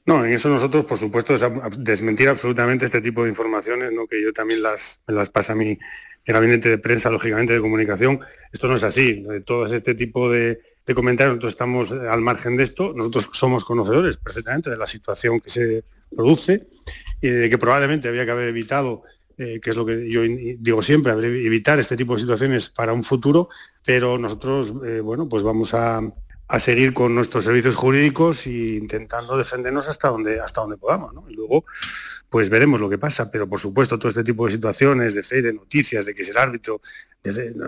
No, 0.06 0.24
en 0.24 0.34
eso 0.34 0.50
nosotros, 0.50 0.86
por 0.86 1.00
supuesto, 1.00 1.34
es 1.34 1.44
desmentir 1.80 2.30
absolutamente 2.30 2.86
este 2.86 3.02
tipo 3.02 3.24
de 3.24 3.30
informaciones, 3.30 3.92
¿no? 3.92 4.06
que 4.06 4.22
yo 4.22 4.32
también 4.34 4.62
las, 4.62 5.02
las 5.08 5.32
pasa 5.32 5.54
el 5.54 5.80
gabinete 6.26 6.70
de 6.70 6.78
prensa, 6.78 7.10
lógicamente, 7.10 7.54
de 7.54 7.62
comunicación. 7.62 8.20
Esto 8.52 8.68
no 8.68 8.76
es 8.76 8.84
así. 8.84 9.26
Todo 9.46 9.66
este 9.66 9.96
tipo 9.96 10.30
de, 10.30 10.60
comentarios, 10.94 11.36
nosotros 11.36 11.54
estamos 11.54 11.92
al 11.92 12.22
margen 12.22 12.56
de 12.56 12.64
esto. 12.64 12.94
Nosotros 12.96 13.30
somos 13.34 13.66
conocedores 13.66 14.18
perfectamente 14.18 14.70
de 14.70 14.78
la 14.78 14.86
situación 14.86 15.40
que 15.40 15.50
se 15.50 15.84
produce 16.16 16.68
y 17.20 17.28
de 17.28 17.50
que 17.50 17.58
probablemente 17.58 18.08
había 18.08 18.26
que 18.26 18.32
haber 18.32 18.50
evitado 18.50 19.04
eh, 19.38 19.60
que 19.62 19.72
es 19.72 19.76
lo 19.76 19.86
que 19.86 20.10
yo 20.10 20.22
digo 20.22 20.82
siempre, 20.82 21.12
evitar 21.12 21.78
este 21.78 21.98
tipo 21.98 22.14
de 22.14 22.22
situaciones 22.22 22.70
para 22.70 22.94
un 22.94 23.04
futuro, 23.04 23.50
pero 23.84 24.18
nosotros, 24.18 24.74
eh, 24.86 25.02
bueno, 25.02 25.28
pues 25.28 25.44
vamos 25.44 25.74
a, 25.74 26.00
a 26.48 26.60
seguir 26.60 26.94
con 26.94 27.16
nuestros 27.16 27.46
servicios 27.46 27.76
jurídicos 27.76 28.46
e 28.46 28.78
intentando 28.78 29.38
defendernos 29.38 29.88
hasta 29.88 30.10
donde 30.10 30.40
hasta 30.40 30.62
donde 30.62 30.78
podamos, 30.78 31.14
¿no? 31.14 31.26
Y 31.30 31.34
luego 31.34 31.66
pues 32.36 32.50
veremos 32.50 32.82
lo 32.82 32.90
que 32.90 32.98
pasa, 32.98 33.32
pero 33.32 33.48
por 33.48 33.62
supuesto 33.62 33.98
todo 33.98 34.10
este 34.10 34.22
tipo 34.22 34.46
de 34.46 34.52
situaciones 34.52 35.16
de 35.16 35.24
fe, 35.24 35.42
de 35.42 35.54
noticias, 35.54 36.06
de 36.06 36.14
que 36.14 36.24
es 36.24 36.28
el 36.28 36.36
árbitro, 36.36 36.82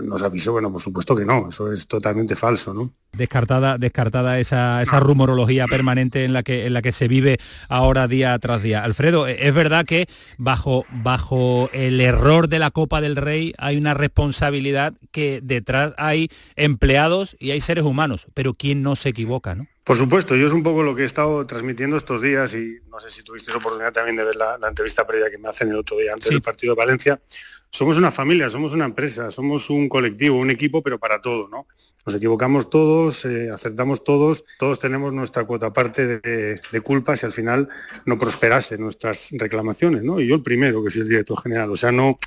nos 0.04 0.22
avisó, 0.24 0.52
bueno, 0.52 0.70
por 0.70 0.82
supuesto 0.82 1.16
que 1.16 1.24
no, 1.24 1.48
eso 1.48 1.72
es 1.72 1.88
totalmente 1.88 2.36
falso, 2.36 2.74
¿no? 2.74 2.92
Descartada, 3.14 3.78
descartada 3.78 4.42
esa, 4.42 4.82
esa 4.82 5.00
rumorología 5.00 5.68
permanente 5.68 6.26
en 6.26 6.34
la 6.34 6.44
que 6.44 6.66
en 6.66 6.74
la 6.74 6.82
que 6.82 6.92
se 6.92 7.08
vive 7.08 7.38
ahora 7.70 8.10
día 8.10 8.38
tras 8.40 8.62
día. 8.62 8.84
Alfredo, 8.84 9.26
es 9.26 9.54
verdad 9.54 9.86
que 9.86 10.10
bajo, 10.38 10.84
bajo 11.02 11.70
el 11.72 12.02
error 12.02 12.50
de 12.50 12.60
la 12.60 12.70
Copa 12.70 13.00
del 13.00 13.16
Rey 13.16 13.54
hay 13.58 13.78
una 13.78 13.94
responsabilidad 13.94 14.96
que 15.12 15.40
detrás 15.42 15.94
hay 15.98 16.28
empleados 16.58 17.38
y 17.40 17.52
hay 17.52 17.62
seres 17.62 17.86
humanos, 17.86 18.28
pero 18.34 18.54
quién 18.54 18.84
no 18.84 18.98
se 18.98 19.08
equivoca, 19.08 19.56
¿no? 19.56 19.66
Por 19.88 19.96
supuesto, 19.96 20.36
yo 20.36 20.48
es 20.48 20.52
un 20.52 20.64
poco 20.64 20.84
lo 20.84 20.94
que 20.98 21.04
he 21.04 21.06
estado 21.06 21.48
transmitiendo 21.48 21.96
estos 21.96 22.22
días 22.22 22.54
y 22.54 22.78
no 22.92 23.00
sé 23.00 23.10
si 23.10 23.24
tuviste 23.24 23.54
oportunidad 23.54 23.94
también 23.94 24.18
de 24.18 24.26
ver 24.26 24.36
la, 24.36 24.60
entrevista 24.68 25.08
previa 25.08 25.30
que 25.30 25.38
me 25.38 25.48
hacen 25.48 25.70
el 25.70 25.78
otro 25.78 25.96
día 25.96 26.12
antes 26.12 26.30
del 26.30 26.42
partido 26.42 26.76
de 26.76 26.80
Valencia. 26.80 27.22
Somos 27.70 27.98
una 27.98 28.12
familia, 28.12 28.50
somos 28.50 28.74
una 28.74 28.84
empresa, 28.84 29.32
somos 29.32 29.70
un 29.70 29.88
colectivo, 29.88 30.36
un 30.36 30.50
equipo, 30.50 30.84
pero 30.84 31.00
para 31.00 31.22
todo, 31.22 31.48
¿no? 31.48 31.68
Nos 32.06 32.16
equivocamos 32.16 32.70
todos, 32.70 33.24
eh, 33.24 33.50
acertamos 33.50 34.04
todos, 34.04 34.44
todos 34.60 34.78
tenemos 34.78 35.14
nuestra 35.14 35.46
cuota 35.46 35.72
parte 35.72 36.20
de, 36.20 36.60
de, 36.70 36.82
culpa 36.82 37.16
si 37.16 37.26
al 37.26 37.32
final 37.32 37.70
no 38.06 38.18
prosperase 38.18 38.78
nuestras 38.78 39.30
reclamaciones, 39.32 40.04
¿no? 40.04 40.20
Y 40.20 40.28
yo 40.28 40.36
el 40.36 40.44
primero, 40.44 40.84
que 40.84 40.92
soy 40.92 41.04
el 41.04 41.08
director 41.08 41.42
general, 41.42 41.72
o 41.72 41.78
sea, 41.78 41.94
no 41.94 42.18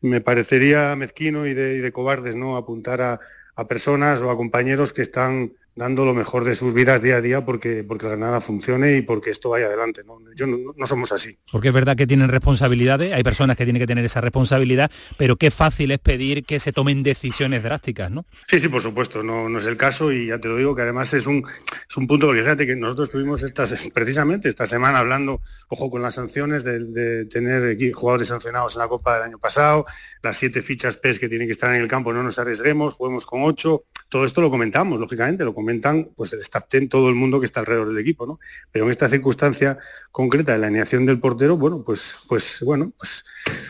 me 0.00 0.22
parecería 0.22 0.96
mezquino 0.96 1.46
y 1.46 1.52
de, 1.52 1.74
y 1.74 1.78
de 1.80 1.92
cobardes, 1.92 2.36
¿no? 2.36 2.56
Apuntar 2.56 3.02
a, 3.02 3.20
a 3.54 3.66
personas 3.66 4.22
o 4.22 4.30
a 4.30 4.36
compañeros 4.36 4.94
que 4.94 5.02
están 5.02 5.52
dando 5.74 6.04
lo 6.04 6.12
mejor 6.12 6.44
de 6.44 6.54
sus 6.54 6.74
vidas 6.74 7.00
día 7.00 7.16
a 7.16 7.20
día 7.20 7.44
porque, 7.44 7.82
porque 7.84 8.06
Granada 8.06 8.40
funcione 8.40 8.96
y 8.96 9.02
porque 9.02 9.30
esto 9.30 9.50
vaya 9.50 9.66
adelante. 9.66 10.02
¿no? 10.04 10.18
Yo 10.34 10.46
no, 10.46 10.86
somos 10.86 11.12
así. 11.12 11.38
Porque 11.50 11.68
es 11.68 11.74
verdad 11.74 11.96
que 11.96 12.06
tienen 12.06 12.28
responsabilidades, 12.28 13.12
hay 13.12 13.22
personas 13.22 13.56
que 13.56 13.64
tienen 13.64 13.80
que 13.80 13.86
tener 13.86 14.04
esa 14.04 14.20
responsabilidad, 14.20 14.90
pero 15.16 15.36
qué 15.36 15.50
fácil 15.50 15.90
es 15.92 15.98
pedir 15.98 16.44
que 16.44 16.60
se 16.60 16.72
tomen 16.72 17.02
decisiones 17.02 17.62
drásticas, 17.62 18.10
¿no? 18.10 18.26
Sí, 18.48 18.60
sí, 18.60 18.68
por 18.68 18.82
supuesto, 18.82 19.22
no, 19.22 19.48
no 19.48 19.58
es 19.58 19.66
el 19.66 19.76
caso 19.76 20.12
y 20.12 20.26
ya 20.26 20.38
te 20.38 20.48
lo 20.48 20.56
digo 20.56 20.74
que 20.74 20.82
además 20.82 21.14
es 21.14 21.26
un, 21.26 21.44
es 21.88 21.96
un 21.96 22.06
punto, 22.06 22.26
porque 22.26 22.42
fíjate 22.42 22.66
que 22.66 22.76
nosotros 22.76 23.10
tuvimos 23.10 23.42
estas, 23.42 23.90
precisamente 23.94 24.48
esta 24.48 24.66
semana 24.66 24.98
hablando, 24.98 25.40
ojo 25.68 25.90
con 25.90 26.02
las 26.02 26.14
sanciones, 26.14 26.64
de, 26.64 26.80
de 26.80 27.24
tener 27.26 27.76
jugadores 27.92 28.28
sancionados 28.28 28.74
en 28.74 28.80
la 28.80 28.88
Copa 28.88 29.14
del 29.14 29.24
año 29.24 29.38
pasado, 29.38 29.86
las 30.22 30.36
siete 30.36 30.62
fichas 30.62 30.96
PES 30.96 31.18
que 31.18 31.28
tienen 31.28 31.48
que 31.48 31.52
estar 31.52 31.74
en 31.74 31.80
el 31.80 31.88
campo, 31.88 32.12
no 32.12 32.22
nos 32.22 32.38
arriesguemos, 32.38 32.94
juguemos 32.94 33.26
con 33.26 33.42
ocho, 33.42 33.84
todo 34.08 34.24
esto 34.24 34.40
lo 34.40 34.50
comentamos, 34.50 35.00
lógicamente, 35.00 35.44
lo 35.44 35.54
comentan 35.62 36.10
pues 36.16 36.32
el 36.32 36.40
staff 36.40 36.66
ten, 36.68 36.88
todo 36.88 37.08
el 37.08 37.14
mundo 37.14 37.38
que 37.38 37.46
está 37.46 37.60
alrededor 37.60 37.88
del 37.88 37.98
equipo, 37.98 38.26
¿no? 38.26 38.40
Pero 38.72 38.86
en 38.86 38.90
esta 38.90 39.08
circunstancia 39.08 39.78
concreta 40.10 40.52
de 40.52 40.58
la 40.58 40.66
alineación 40.66 41.06
del 41.06 41.20
portero, 41.20 41.56
bueno, 41.56 41.84
pues, 41.84 42.16
pues 42.28 42.58
bueno, 42.64 42.92
pues, 42.98 43.24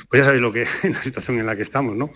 pues 0.08 0.20
ya 0.20 0.24
sabéis 0.24 0.40
lo 0.40 0.52
que 0.52 0.66
en 0.82 0.92
la 0.94 1.02
situación 1.02 1.38
en 1.38 1.46
la 1.46 1.54
que 1.54 1.62
estamos, 1.62 1.94
¿no? 1.94 2.10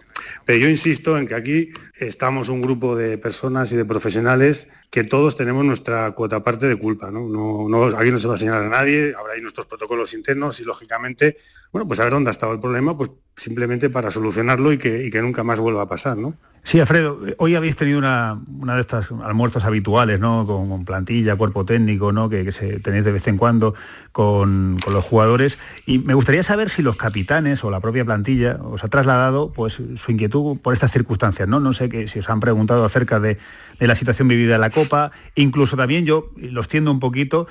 Pero 0.46 0.58
yo 0.58 0.68
insisto 0.68 1.18
en 1.18 1.28
que 1.28 1.34
aquí 1.34 1.70
estamos 1.98 2.48
un 2.48 2.62
grupo 2.62 2.96
de 2.96 3.18
personas 3.18 3.70
y 3.72 3.76
de 3.76 3.84
profesionales 3.84 4.66
que 4.90 5.04
todos 5.04 5.36
tenemos 5.36 5.64
nuestra 5.64 6.10
cuota 6.12 6.42
parte 6.42 6.66
de 6.66 6.76
culpa, 6.76 7.10
¿no? 7.10 7.28
No, 7.28 7.68
no 7.68 7.96
Aquí 7.96 8.10
no 8.10 8.18
se 8.18 8.28
va 8.28 8.34
a 8.34 8.38
señalar 8.38 8.64
a 8.64 8.68
nadie, 8.68 9.14
habrá 9.18 9.34
ahí 9.34 9.40
nuestros 9.40 9.66
protocolos 9.66 10.14
internos 10.14 10.60
y 10.60 10.64
lógicamente, 10.64 11.36
bueno, 11.72 11.86
pues 11.86 12.00
a 12.00 12.04
ver 12.04 12.12
dónde 12.12 12.30
ha 12.30 12.32
estado 12.32 12.52
el 12.52 12.60
problema, 12.60 12.96
pues 12.96 13.10
simplemente 13.36 13.90
para 13.90 14.10
solucionarlo 14.10 14.72
y 14.72 14.78
que, 14.78 15.10
nunca 15.20 15.44
más 15.44 15.60
vuelva 15.60 15.82
a 15.82 15.86
pasar, 15.86 16.16
¿no? 16.16 16.34
Sí, 16.62 16.80
Alfredo, 16.80 17.20
hoy 17.38 17.54
habéis 17.54 17.76
tenido 17.76 17.98
una, 17.98 18.40
de 18.74 18.80
estas 18.80 19.08
almuerzos 19.22 19.64
habituales, 19.64 20.18
¿no? 20.18 20.44
Con, 20.46 20.84
plantilla, 20.84 21.36
cuerpo 21.36 21.64
técnico, 21.64 22.10
¿no? 22.10 22.28
Que, 22.28 22.50
tenéis 22.82 23.04
de 23.04 23.12
vez 23.12 23.28
en 23.28 23.36
cuando 23.36 23.74
con, 24.10 24.78
los 24.90 25.04
jugadores. 25.04 25.58
Y 25.84 26.00
me 26.00 26.14
gustaría 26.14 26.42
saber 26.42 26.70
si 26.70 26.82
los 26.82 26.96
capitanes 26.96 27.62
o 27.62 27.70
la 27.70 27.78
propia 27.80 28.04
plantilla 28.04 28.58
os 28.62 28.82
ha 28.82 28.88
trasladado 28.88 29.52
pues 29.52 29.74
su 29.74 30.10
inquietud 30.10 30.58
por 30.58 30.74
estas 30.74 30.90
circunstancias, 30.90 31.46
¿no? 31.46 31.60
No 31.60 31.72
sé 31.72 31.88
que, 31.88 32.08
si 32.08 32.18
os 32.18 32.28
han 32.28 32.40
preguntado 32.40 32.84
acerca 32.84 33.20
de, 33.20 33.38
de 33.78 33.86
la 33.86 33.94
situación 33.94 34.28
vivida 34.28 34.56
en 34.56 34.60
la 34.60 34.70
Copa. 34.70 35.12
Incluso 35.34 35.76
también 35.76 36.06
yo 36.06 36.30
los 36.36 36.68
tiendo 36.68 36.90
un 36.90 37.00
poquito 37.00 37.46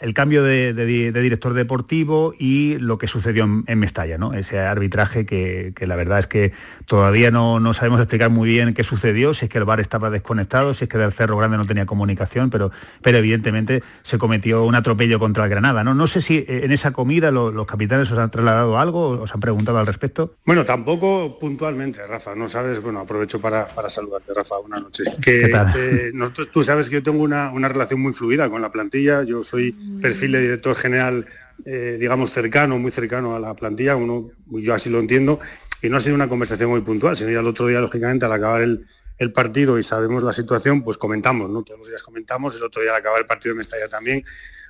el 0.00 0.14
cambio 0.14 0.42
de, 0.42 0.72
director 0.74 1.54
deportivo 1.54 2.34
y 2.36 2.76
lo 2.78 2.98
que 2.98 3.06
sucedió 3.06 3.44
en, 3.44 3.78
Mestalla, 3.78 4.18
¿no? 4.18 4.34
ese 4.34 4.58
arbitraje 4.58 5.24
que, 5.24 5.72
la 5.86 5.94
verdad 5.94 6.18
es 6.18 6.26
que 6.26 6.52
todavía 6.86 7.30
no, 7.30 7.72
sabemos 7.72 8.00
explicar 8.00 8.30
muy 8.30 8.48
bien 8.48 8.74
qué 8.74 8.82
sucedió, 8.82 9.32
si 9.32 9.46
es 9.46 9.50
que 9.50 9.58
el 9.58 9.64
bar 9.64 9.78
estaba 9.80 10.10
desconectado, 10.10 10.74
si 10.74 10.84
es 10.84 10.90
que 10.90 10.98
del 10.98 11.12
Cerro 11.12 11.36
Grande 11.36 11.56
no 11.56 11.66
tenía 11.66 11.86
comunicación, 11.86 12.50
pero, 12.50 12.72
pero 13.00 13.18
evidentemente 13.18 13.82
se 14.02 14.18
cometió 14.18 14.64
un 14.64 14.74
atropello 14.74 15.20
contra 15.20 15.44
el 15.44 15.50
Granada. 15.50 15.84
No, 15.84 15.94
no 15.94 16.08
sé 16.08 16.20
si 16.20 16.44
en 16.48 16.72
esa 16.72 16.90
comida 16.90 17.30
los, 17.30 17.66
capitanes 17.66 18.10
os 18.10 18.18
han 18.18 18.30
trasladado 18.30 18.78
algo, 18.78 19.10
os 19.22 19.32
han 19.32 19.40
preguntado 19.40 19.78
al 19.78 19.86
respecto. 19.86 20.34
Bueno, 20.44 20.64
tampoco 20.64 21.38
puntualmente, 21.38 22.04
Rafa, 22.06 22.34
no 22.34 22.48
sabes, 22.48 22.82
bueno, 22.82 23.00
aprovecho 23.00 23.40
para, 23.40 23.68
saludarte, 23.88 24.34
Rafa, 24.34 24.58
buenas 24.58 24.82
noches. 24.82 25.08
Que, 25.22 25.46
eh, 25.46 26.10
nosotros, 26.12 26.48
tú 26.52 26.64
sabes 26.64 26.88
que 26.88 26.96
yo 26.96 27.02
tengo 27.02 27.22
una, 27.22 27.50
una 27.52 27.68
relación 27.68 28.00
muy 28.00 28.12
fluida 28.12 28.50
con 28.50 28.60
la 28.60 28.70
plantilla, 28.70 29.22
yo 29.22 29.44
soy 29.44 29.59
perfil 30.00 30.32
de 30.32 30.40
director 30.40 30.76
general, 30.76 31.26
eh, 31.64 31.96
digamos, 31.98 32.30
cercano, 32.30 32.78
muy 32.78 32.90
cercano 32.90 33.34
a 33.34 33.40
la 33.40 33.54
plantilla, 33.54 33.96
uno, 33.96 34.30
yo 34.50 34.74
así 34.74 34.90
lo 34.90 34.98
entiendo, 34.98 35.40
y 35.82 35.88
no 35.88 35.96
ha 35.96 36.00
sido 36.00 36.14
una 36.14 36.28
conversación 36.28 36.70
muy 36.70 36.80
puntual, 36.82 37.16
sino 37.16 37.30
ya 37.30 37.40
el 37.40 37.46
otro 37.46 37.66
día, 37.66 37.80
lógicamente, 37.80 38.26
al 38.26 38.32
acabar 38.32 38.62
el, 38.62 38.86
partido 39.34 39.78
y 39.78 39.82
sabemos 39.82 40.22
la 40.22 40.32
situación, 40.32 40.82
pues 40.82 40.96
comentamos, 40.96 41.50
¿no? 41.50 41.62
Todos 41.62 41.80
los 41.80 41.88
días 41.88 42.02
comentamos, 42.02 42.56
el 42.56 42.62
otro 42.62 42.80
día 42.80 42.92
al 42.92 42.96
acabar 42.96 43.20
el 43.20 43.26
partido 43.26 43.54
de 43.54 43.58
Mestalla 43.58 43.86
también, 43.86 44.24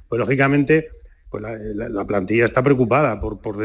pues 0.08 0.18
lógicamente 0.18 0.90
pues 1.30 1.44
la, 1.44 2.04
plantilla 2.04 2.44
está 2.44 2.60
preocupada 2.60 3.20
por, 3.20 3.40
por, 3.40 3.56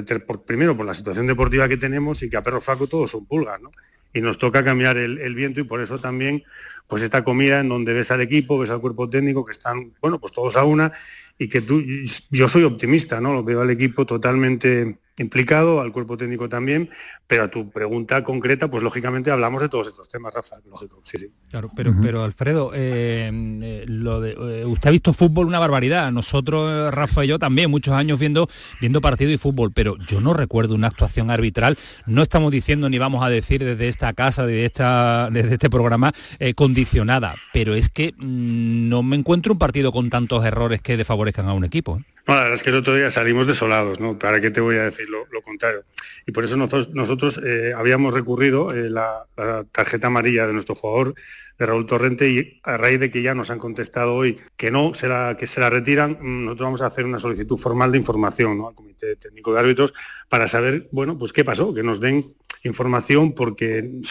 primero 0.46 0.78
por 0.78 0.86
la 0.86 0.94
situación 0.94 1.26
deportiva 1.26 1.68
que 1.68 1.78
tenemos 1.78 2.22
y 2.22 2.30
que 2.30 2.38
a 2.38 2.44
perro 2.44 2.62
flaco 2.62 2.86
todos 2.86 3.10
son 3.10 3.26
pulgas, 3.26 3.60
¿no? 3.60 3.72
Y 4.16 4.22
nos 4.22 4.40
toca 4.40 4.64
cambiar 4.64 4.98
el, 4.98 5.20
el, 5.20 5.36
viento 5.36 5.60
y 5.60 5.66
por 5.66 5.82
eso 5.82 6.00
también 6.00 6.44
pues 6.88 7.04
esta 7.04 7.24
comida 7.24 7.60
en 7.60 7.70
donde 7.70 7.94
ves 7.94 8.12
al 8.12 8.22
equipo, 8.22 8.58
ves 8.58 8.70
al 8.70 8.82
cuerpo 8.82 9.10
técnico, 9.10 9.46
que 9.46 9.52
están, 9.52 9.94
bueno, 10.02 10.20
pues 10.20 10.34
todos 10.34 10.56
a 10.58 10.64
una, 10.64 10.92
y 11.38 11.50
que 11.50 11.62
tú, 11.62 11.84
yo 12.32 12.48
soy 12.48 12.64
optimista, 12.64 13.20
¿no? 13.20 13.34
Lo 13.34 13.44
veo 13.44 13.62
al 13.62 13.70
equipo 13.70 14.06
totalmente 14.06 14.98
implicado, 15.18 15.80
al 15.80 15.92
cuerpo 15.92 16.18
técnico 16.18 16.50
también, 16.50 16.90
pero 17.28 17.44
a 17.44 17.48
tu 17.48 17.70
pregunta 17.70 18.24
concreta, 18.24 18.70
pues 18.70 18.84
lógicamente 18.84 19.32
hablamos 19.32 19.62
de 19.62 19.70
todos 19.70 19.88
estos 19.88 20.10
temas, 20.10 20.34
Rafa, 20.34 20.58
lógico, 20.70 21.00
sí, 21.04 21.18
sí. 21.18 21.28
Claro, 21.50 21.70
pero, 21.76 21.96
pero 22.02 22.24
Alfredo, 22.24 22.72
eh, 22.74 23.32
eh, 23.62 23.86
lo 23.88 24.20
de, 24.20 24.32
eh, 24.32 24.66
usted 24.66 24.90
ha 24.90 24.92
visto 24.92 25.14
fútbol 25.14 25.48
una 25.48 25.60
barbaridad, 25.60 26.12
nosotros, 26.12 26.94
Rafa 26.94 27.24
y 27.24 27.30
yo 27.30 27.40
también, 27.40 27.72
muchos 27.72 27.94
años 27.94 28.20
viendo, 28.20 28.50
viendo 28.82 29.00
partido 29.00 29.32
y 29.32 29.38
fútbol, 29.38 29.72
pero 29.74 29.96
yo 29.98 30.20
no 30.20 30.34
recuerdo 30.34 30.76
una 30.76 30.88
actuación 30.88 31.32
arbitral, 31.32 31.78
no 32.06 32.22
estamos 32.22 32.52
diciendo 32.52 32.90
ni 32.90 32.98
vamos 32.98 33.24
a 33.24 33.30
decir 33.30 33.64
desde 33.64 33.88
esta 33.88 34.12
casa, 34.14 34.46
desde, 34.46 34.66
esta, 34.66 35.30
desde 35.32 35.54
este 35.54 35.70
programa, 35.70 36.14
condicionada, 36.56 37.36
pero 37.54 37.74
es 37.74 37.90
que 37.90 38.14
mm, 38.18 38.90
no 38.90 39.02
me 39.02 39.16
encuentro 39.16 39.54
un 39.54 39.60
partido 39.60 39.92
con 39.92 40.10
tantos 40.10 40.44
errores 40.44 40.82
que 40.82 40.98
desfavorezcan 40.98 41.48
a 41.48 41.54
un 41.54 41.64
equipo. 41.64 42.02
La 42.28 42.36
verdad 42.36 42.54
es 42.56 42.64
que 42.64 42.72
el 42.72 42.78
otro 42.78 42.96
día 42.96 43.12
salimos 43.12 43.46
desolados, 43.46 44.00
¿no? 44.00 44.18
¿Para 44.18 44.42
qué 44.42 44.50
te 44.50 44.60
voy 44.60 44.78
a 44.78 44.84
decir 44.84 45.08
lo, 45.10 45.42
contrario? 45.44 45.84
Y 46.26 46.32
por 46.32 46.44
eso 46.44 46.58
nosotros, 46.58 47.40
eh, 47.46 47.72
habíamos 47.76 48.16
recurrido 48.16 48.74
eh, 48.74 48.90
la, 48.90 49.28
tarjeta 49.72 50.08
amarilla 50.08 50.48
de 50.48 50.54
nuestro 50.54 50.74
jugador, 50.74 51.14
de 51.60 51.66
Raúl 51.66 51.86
Torrente, 51.86 52.28
y 52.30 52.60
a 52.64 52.78
raíz 52.78 53.00
de 53.00 53.12
que 53.12 53.22
ya 53.22 53.36
nos 53.36 53.52
han 53.52 53.60
contestado 53.60 54.16
hoy 54.16 54.40
que 54.58 54.72
no, 54.72 54.94
se 54.96 55.08
que 55.38 55.46
se 55.46 55.60
la 55.60 55.70
retiran, 55.70 56.18
mm, 56.20 56.46
nosotros 56.46 56.66
vamos 56.66 56.82
a 56.82 56.88
hacer 56.88 57.06
una 57.06 57.20
solicitud 57.20 57.58
formal 57.58 57.92
de 57.92 58.00
información 58.00 58.60
al 58.68 58.74
Comité 58.74 59.16
Técnico 59.18 59.54
de 59.54 59.60
Árbitros 59.60 59.94
para 60.30 60.48
saber, 60.48 60.90
bueno, 60.92 61.18
pues 61.18 61.34
qué 61.34 61.44
pasó, 61.44 61.74
que 61.74 61.84
nos 61.84 62.00
den 62.00 62.26
información 62.64 63.34
porque 63.34 64.02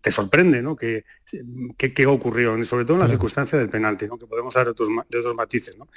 te 0.00 0.10
sorprende 0.10 0.62
¿no? 0.62 0.74
que, 0.76 1.04
que, 1.76 2.06
ocurrió, 2.06 2.62
sobre 2.64 2.84
todo 2.84 2.96
en 2.96 3.02
la 3.02 3.08
circunstancia 3.08 3.58
del 3.58 3.68
penalti, 3.70 4.06
¿no? 4.06 4.18
que 4.18 4.26
podemos 4.26 4.54
hablar 4.56 4.66
de 4.66 4.70
otros, 4.72 4.88
de 5.08 5.18
otros 5.18 5.34
matices. 5.34 5.76
¿no? 5.78 5.88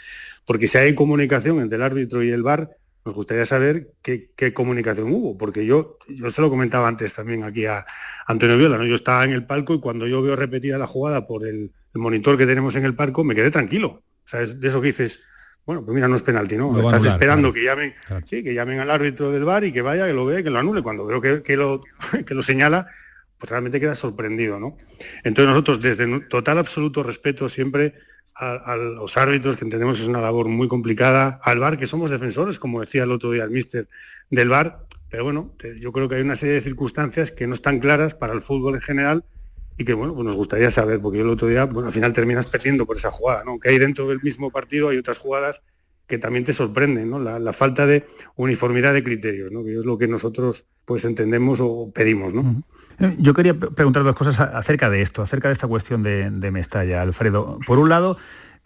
Porque 0.45 0.67
si 0.67 0.77
hay 0.77 0.93
comunicación 0.93 1.59
entre 1.59 1.77
el 1.77 1.81
árbitro 1.81 2.23
y 2.23 2.29
el 2.29 2.43
VAR, 2.43 2.77
nos 3.05 3.13
gustaría 3.13 3.45
saber 3.45 3.91
qué, 4.01 4.53
comunicación 4.53 5.11
hubo, 5.11 5.37
porque 5.37 5.65
yo, 5.65 5.99
yo 6.07 6.31
se 6.31 6.41
lo 6.41 6.49
comentaba 6.49 6.87
antes 6.87 7.13
también 7.13 7.43
aquí 7.43 7.65
a 7.65 7.85
Antonio 8.25 8.57
Viola, 8.57 8.79
¿no? 8.79 8.85
yo 8.85 8.95
estaba 8.95 9.23
en 9.23 9.31
el 9.31 9.45
palco 9.45 9.75
y 9.75 9.79
cuando 9.79 10.07
yo 10.07 10.23
veo 10.23 10.35
repetida 10.35 10.79
la 10.79 10.87
jugada 10.87 11.27
por 11.27 11.45
el, 11.45 11.71
monitor 11.93 12.37
que 12.37 12.45
tenemos 12.45 12.75
en 12.75 12.83
el 12.83 12.95
palco, 12.95 13.23
me 13.23 13.35
quedé 13.35 13.51
tranquilo. 13.51 14.03
O 14.25 14.27
sea, 14.27 14.41
es 14.41 14.59
de 14.59 14.67
eso 14.67 14.81
que 14.81 14.87
dices, 14.87 15.21
bueno, 15.65 15.83
pues 15.83 15.95
mira, 15.95 16.07
no 16.07 16.15
es 16.15 16.21
penalti, 16.21 16.57
¿no? 16.57 16.79
Estás 16.79 17.05
esperando 17.05 17.51
que 17.51 17.63
llamen, 17.63 17.95
sí, 18.25 18.43
que 18.43 18.53
llamen 18.53 18.79
al 18.79 18.91
árbitro 18.91 19.31
del 19.31 19.45
bar 19.45 19.63
y 19.63 19.71
que 19.71 19.81
vaya, 19.81 20.05
que 20.05 20.13
lo 20.13 20.25
vea, 20.25 20.43
que 20.43 20.51
lo 20.51 20.59
anule. 20.59 20.83
Cuando 20.83 21.05
veo 21.05 21.21
que, 21.21 21.57
lo, 21.57 21.81
que 22.25 22.33
lo 22.35 22.41
señala, 22.43 22.87
pues 23.39 23.49
realmente 23.49 23.79
queda 23.79 23.95
sorprendido, 23.95 24.59
¿no? 24.59 24.77
Entonces 25.23 25.49
nosotros, 25.49 25.81
desde 25.81 26.19
total 26.21 26.59
absoluto 26.59 27.01
respeto 27.01 27.49
siempre 27.49 27.95
a, 28.35 28.75
los 28.75 29.17
árbitros, 29.17 29.55
que 29.55 29.63
entendemos 29.63 29.95
que 29.97 30.03
es 30.03 30.09
una 30.09 30.21
labor 30.21 30.49
muy 30.49 30.67
complicada, 30.67 31.39
al 31.41 31.59
bar, 31.59 31.77
que 31.77 31.87
somos 31.87 32.11
defensores, 32.11 32.59
como 32.59 32.81
decía 32.81 33.03
el 33.03 33.11
otro 33.11 33.31
día 33.31 33.45
el 33.45 33.49
mister 33.49 33.87
del 34.29 34.49
bar, 34.49 34.85
pero 35.09 35.23
bueno, 35.23 35.53
yo 35.79 35.91
creo 35.91 36.09
que 36.09 36.15
hay 36.15 36.21
una 36.21 36.35
serie 36.35 36.55
de 36.55 36.61
circunstancias 36.61 37.31
que 37.31 37.47
no 37.47 37.53
están 37.53 37.79
claras 37.79 38.13
para 38.13 38.33
el 38.33 38.41
fútbol 38.41 38.75
en 38.75 38.81
general 38.81 39.23
y 39.77 39.85
que 39.85 39.93
bueno, 39.93 40.13
pues 40.13 40.25
nos 40.25 40.35
gustaría 40.35 40.69
saber, 40.71 41.01
porque 41.01 41.19
yo 41.19 41.25
el 41.25 41.29
otro 41.29 41.47
día, 41.47 41.65
bueno, 41.65 41.87
al 41.87 41.93
final 41.93 42.13
terminas 42.13 42.47
perdiendo 42.47 42.85
por 42.85 42.97
esa 42.97 43.11
jugada, 43.11 43.43
¿no? 43.43 43.59
Que 43.59 43.69
hay 43.69 43.79
dentro 43.79 44.07
del 44.07 44.21
mismo 44.21 44.51
partido 44.51 44.89
hay 44.89 44.97
otras 44.97 45.17
jugadas 45.17 45.61
que 46.07 46.17
también 46.17 46.45
te 46.45 46.53
sorprenden, 46.53 47.09
¿no? 47.09 47.19
La, 47.19 47.53
falta 47.53 47.85
de 47.85 48.05
uniformidad 48.35 48.93
de 48.93 49.03
criterios, 49.03 49.51
¿no? 49.51 49.63
Que 49.63 49.77
es 49.77 49.85
lo 49.85 49.97
que 49.97 50.07
nosotros 50.07 50.65
pues 50.85 51.03
entendemos 51.03 51.59
o 51.61 51.91
pedimos, 51.93 52.33
¿no? 52.33 52.63
Eh, 52.99 53.15
yo 53.17 53.33
quería 53.33 53.57
preguntar 53.57 54.03
dos 54.03 54.15
cosas 54.15 54.39
acerca 54.39 54.89
de 54.89 55.01
esto, 55.01 55.23
acerca 55.23 55.47
de 55.49 55.53
esta 55.53 55.67
cuestión 55.67 56.03
de, 56.03 56.29
de 56.29 56.51
Mestalla, 56.51 57.01
Alfredo. 57.01 57.57
Por 57.65 57.79
un 57.79 57.89
lado, 57.89 58.17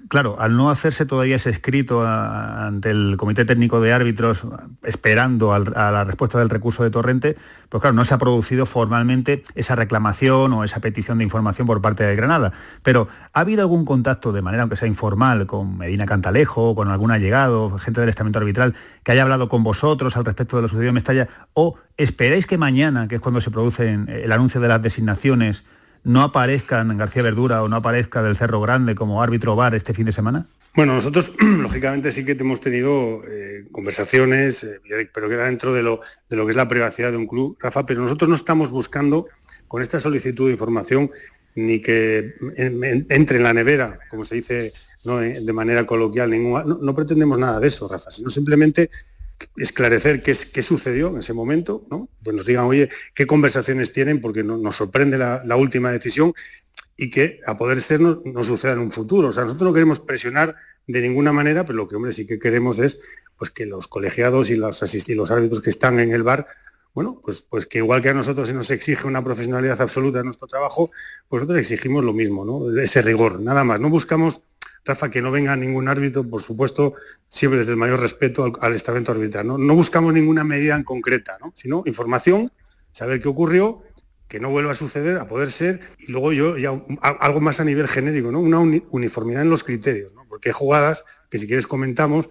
Claro, 0.10 0.38
al 0.40 0.58
no 0.58 0.72
hacerse 0.72 1.06
todavía 1.06 1.36
ese 1.36 1.52
escrito 1.52 2.04
ante 2.04 2.90
el 2.90 3.16
Comité 3.16 3.46
Técnico 3.46 3.80
de 3.80 3.94
Árbitros, 3.94 4.42
esperando 4.82 5.54
a 5.54 5.60
la 5.60 6.04
respuesta 6.04 6.40
del 6.40 6.50
recurso 6.50 6.82
de 6.84 6.90
Torrente, 6.90 7.38
pues 7.70 7.80
claro, 7.80 7.96
no 7.96 8.04
se 8.04 8.16
ha 8.16 8.18
producido 8.18 8.66
formalmente 8.66 9.44
esa 9.54 9.76
reclamación 9.76 10.52
o 10.54 10.64
esa 10.64 10.80
petición 10.80 11.20
de 11.20 11.26
información 11.26 11.68
por 11.68 11.80
parte 11.80 12.06
de 12.06 12.16
Granada. 12.16 12.52
Pero, 12.82 13.08
¿ha 13.34 13.42
habido 13.42 13.62
algún 13.62 13.86
contacto 13.86 14.32
de 14.32 14.42
manera, 14.42 14.64
aunque 14.64 14.78
sea 14.78 14.88
informal, 14.88 15.46
con 15.46 15.78
Medina 15.78 16.08
Cantalejo, 16.08 16.74
con 16.74 16.88
algún 16.88 17.12
allegado, 17.12 17.78
gente 17.78 18.00
del 18.00 18.10
estamento 18.10 18.40
arbitral, 18.40 18.74
que 19.04 19.12
haya 19.12 19.22
hablado 19.22 19.48
con 19.48 19.64
vosotros 19.64 20.18
al 20.18 20.26
respecto 20.26 20.56
de 20.56 20.64
lo 20.64 20.70
sucedido 20.70 20.90
en 20.90 20.96
Mestalla? 20.96 21.28
¿O 21.54 21.76
esperáis 21.98 22.48
que 22.48 22.58
mañana, 22.58 23.08
que 23.08 23.16
es 23.16 23.22
cuando 23.22 23.42
se 23.42 23.52
produce 23.52 23.94
el 23.94 24.32
anuncio 24.32 24.60
de 24.60 24.70
las 24.70 24.82
designaciones, 24.82 25.64
no 26.04 26.22
aparezca 26.24 26.82
en 26.82 26.98
García 26.98 27.24
Verdura 27.24 27.64
o 27.64 27.68
no 27.68 27.78
aparezca 27.78 28.24
del 28.24 28.36
Cerro 28.36 28.62
Grande 28.62 28.96
como 28.96 29.22
árbitro 29.22 29.56
VAR 29.56 29.76
este 29.76 29.94
fin 29.94 30.06
de 30.06 30.12
semana? 30.12 30.46
Bueno, 30.76 30.94
nosotros 30.96 31.34
lógicamente 31.40 32.12
sí 32.12 32.24
que 32.26 32.34
hemos 32.34 32.62
tenido 32.62 33.22
eh, 33.26 33.66
conversaciones, 33.72 34.64
eh, 34.64 34.80
pero 35.14 35.30
queda 35.30 35.46
dentro 35.46 35.74
de 35.74 35.84
lo, 35.84 36.02
de 36.30 36.38
lo 36.38 36.46
que 36.46 36.52
es 36.52 36.58
la 36.58 36.68
privacidad 36.68 37.12
de 37.12 37.18
un 37.18 37.28
club, 37.28 37.58
Rafa, 37.60 37.86
pero 37.86 38.02
nosotros 38.02 38.30
no 38.30 38.36
estamos 38.36 38.72
buscando 38.72 39.28
con 39.68 39.82
esta 39.82 40.00
solicitud 40.00 40.48
de 40.48 40.54
información 40.54 41.12
ni 41.56 41.82
que 41.82 42.36
entre 42.58 43.38
en 43.38 43.44
la 43.44 43.54
nevera, 43.54 44.00
como 44.10 44.24
se 44.24 44.36
dice 44.36 44.74
de 45.04 45.54
manera 45.54 45.86
coloquial, 45.86 46.32
no, 46.32 46.94
pretendemos 46.94 47.38
nada 47.38 47.60
de 47.60 47.68
eso, 47.68 47.88
Rafa, 47.88 48.12
sino 48.12 48.30
simplemente 48.30 48.90
esclarecer 49.58 50.22
qué, 50.22 50.36
qué 50.54 50.64
sucedió 50.64 51.10
en 51.10 51.18
ese 51.18 51.34
momento, 51.34 51.86
¿no? 51.90 52.10
Pues 52.24 52.36
nos 52.36 52.46
digan, 52.46 52.66
oye, 52.66 52.90
qué 53.14 53.26
conversaciones 53.26 53.92
tienen, 53.92 54.22
porque 54.22 54.44
nos 54.44 54.76
sorprende 54.76 55.18
la, 55.18 55.56
última 55.56 55.92
decisión 55.92 56.34
y 56.98 57.10
que 57.10 57.40
a 57.46 57.58
poder 57.58 57.82
ser 57.82 58.02
no, 58.02 58.44
suceda 58.44 58.74
en 58.74 58.80
un 58.80 58.92
futuro. 58.92 59.30
O 59.30 59.34
sea, 59.34 59.44
nosotros 59.44 59.68
no 59.68 59.74
queremos 59.74 60.00
presionar 60.00 60.56
de 60.88 61.02
ninguna 61.02 61.32
manera, 61.32 61.66
pero 61.66 61.78
lo 61.78 61.88
que 61.88 61.96
hombre 61.96 62.14
sí 62.14 62.26
que 62.26 62.40
queremos 62.40 62.80
es 62.80 63.00
pues 63.38 63.52
que 63.52 63.66
los 63.66 63.88
colegiados 63.88 64.50
y 64.50 64.56
los, 64.56 65.10
y 65.10 65.14
los 65.16 65.32
árbitros 65.32 65.62
que 65.62 65.70
están 65.70 66.00
en 66.00 66.12
el 66.12 66.24
bar 66.24 66.48
bueno, 66.94 67.20
pues, 67.24 67.42
pues 67.42 67.66
que 67.66 67.78
igual 67.78 68.02
que 68.02 68.10
a 68.10 68.14
nosotros 68.14 68.48
se 68.48 68.54
nos 68.54 68.70
exige 68.72 69.08
una 69.08 69.24
profesionalidad 69.24 69.80
absoluta 69.82 70.20
en 70.20 70.26
nuestro 70.26 70.48
trabajo, 70.48 70.90
pues 71.28 71.42
nosotros 71.42 71.60
exigimos 71.60 72.04
lo 72.04 72.14
mismo, 72.14 72.44
¿no? 72.44 72.78
Ese 72.82 73.02
rigor, 73.02 73.40
nada 73.40 73.64
más. 73.64 73.80
No 73.80 73.90
buscamos, 73.90 74.44
Rafa, 74.86 75.10
que 75.10 75.22
no 75.22 75.32
venga 75.32 75.56
ningún 75.56 75.88
árbitro, 75.88 76.28
por 76.28 76.42
supuesto, 76.42 76.94
siempre 77.28 77.60
desde 77.60 77.72
el 77.72 77.78
mayor 77.78 78.00
respeto 78.00 78.54
al, 78.60 78.74
estamento 78.74 79.12
arbitral, 79.12 79.48
¿no? 79.48 79.58
No 79.58 79.76
buscamos 79.76 80.14
ninguna 80.14 80.44
medida 80.44 80.76
en 80.76 80.84
concreta, 80.84 81.38
¿no? 81.40 81.54
Sino 81.56 81.84
información, 81.86 82.52
saber 82.92 83.22
qué 83.22 83.28
ocurrió, 83.28 83.84
que 84.28 84.40
no 84.40 84.50
vuelva 84.50 84.72
a 84.72 84.76
suceder, 84.76 85.18
a 85.18 85.28
poder 85.28 85.52
ser, 85.52 85.80
y 85.98 86.12
luego 86.12 86.34
yo 86.34 86.58
ya 86.58 86.80
algo 87.02 87.42
más 87.42 87.60
a 87.60 87.66
nivel 87.66 87.88
genérico, 87.88 88.32
¿no? 88.32 88.40
Una 88.40 88.60
uniformidad 88.60 89.42
en 89.42 89.50
los 89.50 89.64
criterios, 89.64 90.14
¿no? 90.14 90.26
Porque 90.28 90.50
hay 90.50 90.54
jugadas 90.54 91.04
que 91.30 91.40
si 91.40 91.48
quieres 91.48 91.68
comentamos 91.68 92.30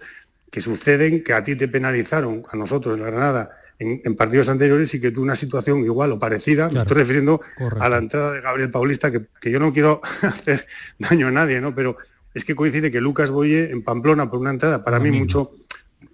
que 0.51 0.61
suceden, 0.61 1.23
que 1.23 1.33
a 1.33 1.43
ti 1.43 1.55
te 1.55 1.67
penalizaron, 1.67 2.43
a 2.51 2.57
nosotros 2.57 2.95
en 2.95 3.03
la 3.03 3.11
Granada, 3.11 3.51
en, 3.79 4.15
partidos 4.15 4.49
anteriores 4.49 4.93
y 4.93 4.99
que 4.99 5.11
tuvo 5.11 5.23
una 5.23 5.35
situación 5.35 5.79
igual 5.85 6.11
o 6.11 6.19
parecida. 6.19 6.69
Me 6.69 6.79
estoy 6.79 6.97
refiriendo 6.97 7.41
a 7.79 7.87
la 7.87 7.97
entrada 7.97 8.33
de 8.33 8.41
Gabriel 8.41 8.71
Paulista, 8.71 9.11
que, 9.11 9.51
yo 9.51 9.59
no 9.59 9.71
quiero 9.71 10.01
hacer 10.21 10.67
daño 10.97 11.27
a 11.27 11.31
nadie, 11.31 11.61
¿no? 11.61 11.73
Pero 11.73 11.97
es 12.33 12.45
que 12.45 12.55
coincide 12.55 12.91
que 12.91 13.01
Lucas 13.01 13.31
Boye 13.31 13.71
en 13.71 13.83
Pamplona 13.83 14.29
por 14.29 14.39
una 14.39 14.51
entrada 14.51 14.83
para 14.83 14.99
mí 14.99 15.11
mucho 15.11 15.51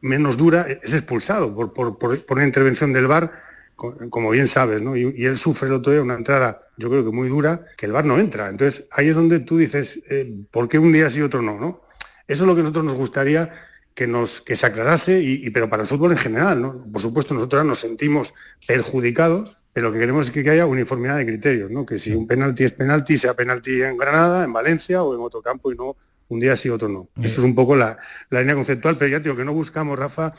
menos 0.01 0.37
dura 0.37 0.67
es 0.83 0.93
expulsado 0.93 1.53
por, 1.53 1.73
por, 1.97 2.21
una 2.29 2.45
intervención 2.45 2.93
del 2.93 3.07
VAR, 3.07 3.31
como 3.75 4.29
bien 4.29 4.47
sabes, 4.47 4.81
¿no? 4.81 4.95
Y, 4.95 5.25
él 5.25 5.37
sufre 5.37 5.67
el 5.67 5.73
otro 5.75 5.91
día 5.91 6.01
una 6.01 6.13
entrada, 6.13 6.61
yo 6.77 6.89
creo 6.89 7.03
que 7.03 7.11
muy 7.11 7.27
dura, 7.27 7.65
que 7.77 7.85
el 7.85 7.91
VAR 7.91 8.05
no 8.05 8.19
entra. 8.19 8.49
Entonces 8.49 8.87
ahí 8.91 9.09
es 9.09 9.15
donde 9.15 9.39
tú 9.39 9.57
dices, 9.57 9.99
eh, 10.09 10.33
¿por 10.51 10.69
qué 10.69 10.79
un 10.79 10.93
día 10.93 11.09
sí 11.09 11.19
y 11.19 11.23
otro 11.23 11.41
no? 11.41 11.59
¿no? 11.59 11.81
Eso 12.27 12.43
es 12.43 12.47
lo 12.47 12.55
que 12.55 12.61
a 12.61 12.63
nosotros 12.63 12.85
nos 12.85 12.95
gustaría 12.95 13.51
que, 13.95 14.07
nos, 14.07 14.41
que 14.41 14.55
se 14.55 14.65
aclarase, 14.65 15.21
y, 15.21 15.49
pero 15.49 15.69
para 15.69 15.83
el 15.83 15.87
fútbol 15.87 16.11
en 16.11 16.17
general. 16.17 16.61
¿no? 16.61 16.85
Por 16.91 17.01
supuesto, 17.01 17.33
nosotros 17.33 17.65
nos 17.65 17.79
sentimos 17.79 18.33
perjudicados, 18.67 19.57
pero 19.75 19.89
lo 19.89 19.93
que 19.93 19.99
queremos 19.99 20.27
es 20.27 20.31
que 20.31 20.49
haya 20.49 20.65
uniformidad 20.65 21.17
de 21.17 21.25
criterios, 21.25 21.69
¿no? 21.69 21.85
que 21.85 21.99
si 21.99 22.15
un 22.15 22.25
penalti 22.25 22.63
es 22.63 22.71
penalti, 22.71 23.17
sea 23.17 23.33
penalti 23.33 23.81
en 23.81 23.97
Granada, 23.97 24.45
en 24.45 24.53
Valencia 24.53 25.03
o 25.03 25.13
en 25.13 25.19
otro 25.19 25.41
campo 25.41 25.69
y 25.69 25.75
no 25.75 25.97
un 26.29 26.39
día 26.39 26.55
sí, 26.55 26.69
otro 26.69 26.87
no. 26.87 27.09
Eso 27.21 27.41
es 27.41 27.43
un 27.43 27.53
poco 27.53 27.75
la, 27.75 27.97
línea 28.29 28.55
conceptual, 28.55 28.97
pero 28.97 29.11
ya 29.11 29.19
digo 29.19 29.35
que 29.35 29.43
no 29.43 29.51
buscamos, 29.51 29.99
Rafa, 29.99 30.31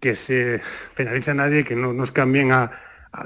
que 0.00 0.16
se 0.16 0.60
penalice 0.96 1.30
a 1.30 1.34
nadie, 1.34 1.62
que 1.62 1.76
no 1.76 1.92
nos 1.92 2.10
cambien 2.10 2.50
a, 2.50 2.72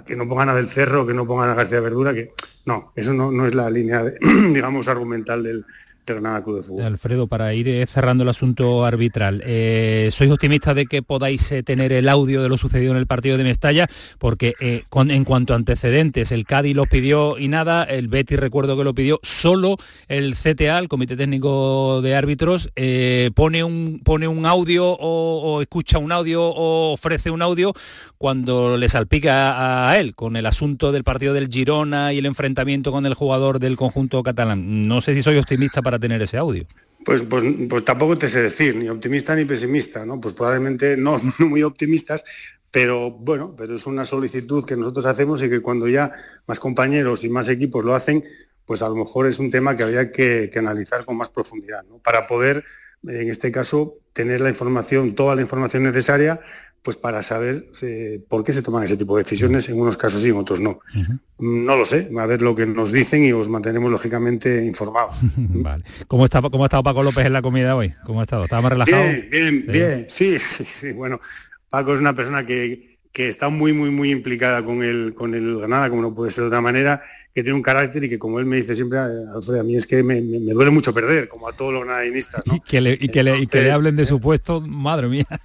que 0.04 0.16
no 0.16 0.28
pongan 0.28 0.50
a 0.50 0.54
Del 0.54 0.68
Cerro, 0.68 1.06
que 1.06 1.14
no 1.14 1.26
pongan 1.26 1.48
a 1.48 1.54
García 1.54 1.80
Verdura, 1.80 2.12
que 2.12 2.34
no, 2.66 2.92
eso 2.94 3.14
no, 3.14 3.32
no 3.32 3.46
es 3.46 3.54
la 3.54 3.70
línea, 3.70 4.04
digamos, 4.52 4.86
argumental 4.86 5.44
del, 5.44 5.64
Alfredo, 6.82 7.26
para 7.26 7.55
ir 7.55 7.68
eh, 7.68 7.86
cerrando 7.86 8.22
el 8.22 8.28
asunto 8.28 8.85
arbitral, 8.85 9.43
eh, 9.44 10.09
¿sois 10.12 10.30
optimistas 10.30 10.74
de 10.74 10.86
que 10.86 11.02
podáis 11.02 11.51
eh, 11.52 11.62
tener 11.62 11.93
el 11.93 12.09
audio 12.09 12.43
de 12.43 12.48
lo 12.48 12.59
sucedido 12.59 12.93
en 12.93 12.98
el 12.98 13.06
partido 13.06 13.36
de 13.36 13.44
Mestalla? 13.44 13.86
Porque 14.18 14.55
en 14.60 15.24
cuanto 15.24 15.52
a 15.52 15.56
antecedentes, 15.56 16.32
el 16.32 16.44
Cádiz 16.44 16.74
lo 16.74 16.86
pidió 16.86 17.39
y 17.39 17.48
nada, 17.48 17.85
el 17.85 18.09
Betis 18.09 18.39
recuerdo 18.39 18.76
que 18.76 18.85
lo 18.85 18.94
pidió, 18.94 19.20
solo 19.22 19.76
el 20.09 20.35
CTA, 20.35 20.78
el 20.78 20.89
Comité 20.89 21.16
Técnico 21.16 22.01
de 22.02 22.14
Árbitros, 22.14 22.70
pone, 23.35 23.64
un, 23.64 24.01
pone 24.05 24.28
un 24.28 24.47
audio 24.47 24.86
o, 24.89 25.60
escucha 25.62 25.98
un 25.98 26.12
audio 26.12 26.44
o 26.44 26.93
ofrece 26.93 27.30
un 27.30 27.43
audio 27.43 27.72
cuando 28.16 28.76
le 28.76 28.89
salpica 28.89 29.89
a, 29.89 29.98
él 29.98 30.14
con 30.14 30.36
el 30.36 30.47
asunto 30.47 30.93
del 30.93 31.05
partido 31.05 31.35
del 31.35 31.48
Girona 31.48 32.12
y 32.12 32.18
el 32.18 32.26
enfrentamiento 32.26 32.93
con 32.93 33.06
el 33.06 33.14
jugador 33.14 33.59
del 33.59 33.76
conjunto 33.76 34.22
catalán. 34.22 34.89
No 34.89 35.01
sé 35.01 35.14
si 35.14 35.22
soy 35.22 35.36
optimista 35.36 35.82
para 35.82 35.97
tener 35.98 36.22
ese 36.22 36.36
audio. 36.36 36.64
Pues, 37.04 37.22
pues, 37.22 37.44
pues 37.68 37.84
tampoco 37.84 38.18
te 38.18 38.28
sé 38.28 38.42
decir, 38.42 38.76
ni 38.76 38.88
optimista 38.88 39.34
ni 39.34 39.44
pesimista, 39.44 40.04
¿no? 40.04 40.20
Pues 40.20 40.34
probablemente 40.34 40.96
no, 40.98 41.20
muy 41.38 41.62
optimistas, 41.62 42.24
pero 42.70 43.10
bueno, 43.10 43.54
pero 43.56 43.74
es 43.74 43.86
una 43.86 44.04
solicitud 44.04 44.64
que 44.64 44.76
nosotros 44.76 45.06
hacemos 45.06 45.42
y 45.42 45.48
que 45.48 45.60
cuando 45.60 45.88
ya 45.88 46.12
más 46.46 46.60
compañeros 46.60 47.24
y 47.24 47.30
más 47.30 47.48
equipos 47.48 47.84
lo 47.84 47.94
hacen, 47.94 48.24
pues 48.66 48.82
a 48.82 48.88
lo 48.88 48.96
mejor 48.96 49.26
es 49.26 49.38
un 49.38 49.50
tema 49.50 49.76
que 49.76 49.84
habría 49.84 50.12
que, 50.12 50.50
que 50.52 50.58
analizar 50.58 51.04
con 51.04 51.16
más 51.16 51.30
profundidad, 51.30 51.84
¿no? 51.84 51.98
Para 51.98 52.26
poder, 52.26 52.64
en 53.06 53.30
este 53.30 53.50
caso, 53.50 53.94
tener 54.12 54.40
la 54.42 54.50
información, 54.50 55.14
toda 55.14 55.34
la 55.34 55.40
información 55.40 55.84
necesaria 55.84 56.40
pues 56.82 56.96
para 56.96 57.22
saber 57.22 57.66
eh, 57.82 58.20
por 58.28 58.44
qué 58.44 58.52
se 58.52 58.62
toman 58.62 58.84
ese 58.84 58.96
tipo 58.96 59.16
de 59.16 59.24
decisiones, 59.24 59.68
en 59.68 59.80
unos 59.80 59.96
casos 59.96 60.22
sí, 60.22 60.28
en 60.28 60.36
otros 60.36 60.60
no. 60.60 60.80
No 61.38 61.76
lo 61.76 61.84
sé, 61.84 62.10
a 62.18 62.26
ver 62.26 62.42
lo 62.42 62.55
que 62.55 62.66
nos 62.66 62.92
dicen 62.92 63.24
y 63.24 63.32
os 63.32 63.48
mantenemos 63.48 63.90
lógicamente 63.90 64.64
informados. 64.64 65.18
vale. 65.36 65.84
¿Cómo, 66.06 66.24
está, 66.24 66.40
¿Cómo 66.40 66.64
ha 66.64 66.66
estado 66.66 66.82
Paco 66.82 67.02
López 67.02 67.26
en 67.26 67.32
la 67.32 67.42
comida 67.42 67.76
hoy? 67.76 67.94
¿Cómo 68.05 68.20
ha 68.20 68.24
estado? 68.24 68.44
¿Estaba 68.44 68.62
más 68.62 68.72
relajado? 68.72 69.02
Bien, 69.02 69.28
bien, 69.30 69.64
bien, 69.66 70.06
sí, 70.09 70.38
sí, 70.38 70.64
sí. 70.64 70.92
Bueno, 70.92 71.20
Paco 71.68 71.94
es 71.94 72.00
una 72.00 72.14
persona 72.14 72.46
que, 72.46 72.98
que 73.12 73.28
está 73.28 73.48
muy, 73.48 73.72
muy, 73.72 73.90
muy 73.90 74.10
implicada 74.10 74.64
con 74.64 74.82
el, 74.82 75.14
con 75.14 75.34
el 75.34 75.59
Granada, 75.59 75.90
como 75.90 76.02
no 76.02 76.14
puede 76.14 76.30
ser 76.30 76.44
de 76.44 76.48
otra 76.48 76.60
manera, 76.60 77.02
que 77.39 77.44
tiene 77.44 77.56
un 77.56 77.62
carácter 77.62 78.02
y 78.02 78.09
que 78.09 78.19
como 78.19 78.40
él 78.40 78.47
me 78.47 78.56
dice 78.56 78.74
siempre, 78.74 78.98
Alfredo, 78.98 79.60
a 79.60 79.62
mí 79.62 79.77
es 79.77 79.86
que 79.86 80.02
me, 80.02 80.20
duele 80.20 80.73
mucho 80.73 80.93
perder, 80.93 81.28
como 81.28 81.48
a 81.48 81.52
todos 81.52 81.73
los 81.73 81.86
nadainistas. 81.86 82.43
¿no? 82.44 82.56
Y, 82.56 82.60
que 82.60 82.81
le, 82.81 82.98
y, 83.01 83.09
que 83.09 83.23
le, 83.23 83.39
y 83.39 83.47
que 83.47 83.62
le 83.62 83.70
hablen 83.70 83.94
de 83.94 84.05
su 84.05 84.20
puesto, 84.20 84.60
madre 84.60 85.09
mía. 85.09 85.27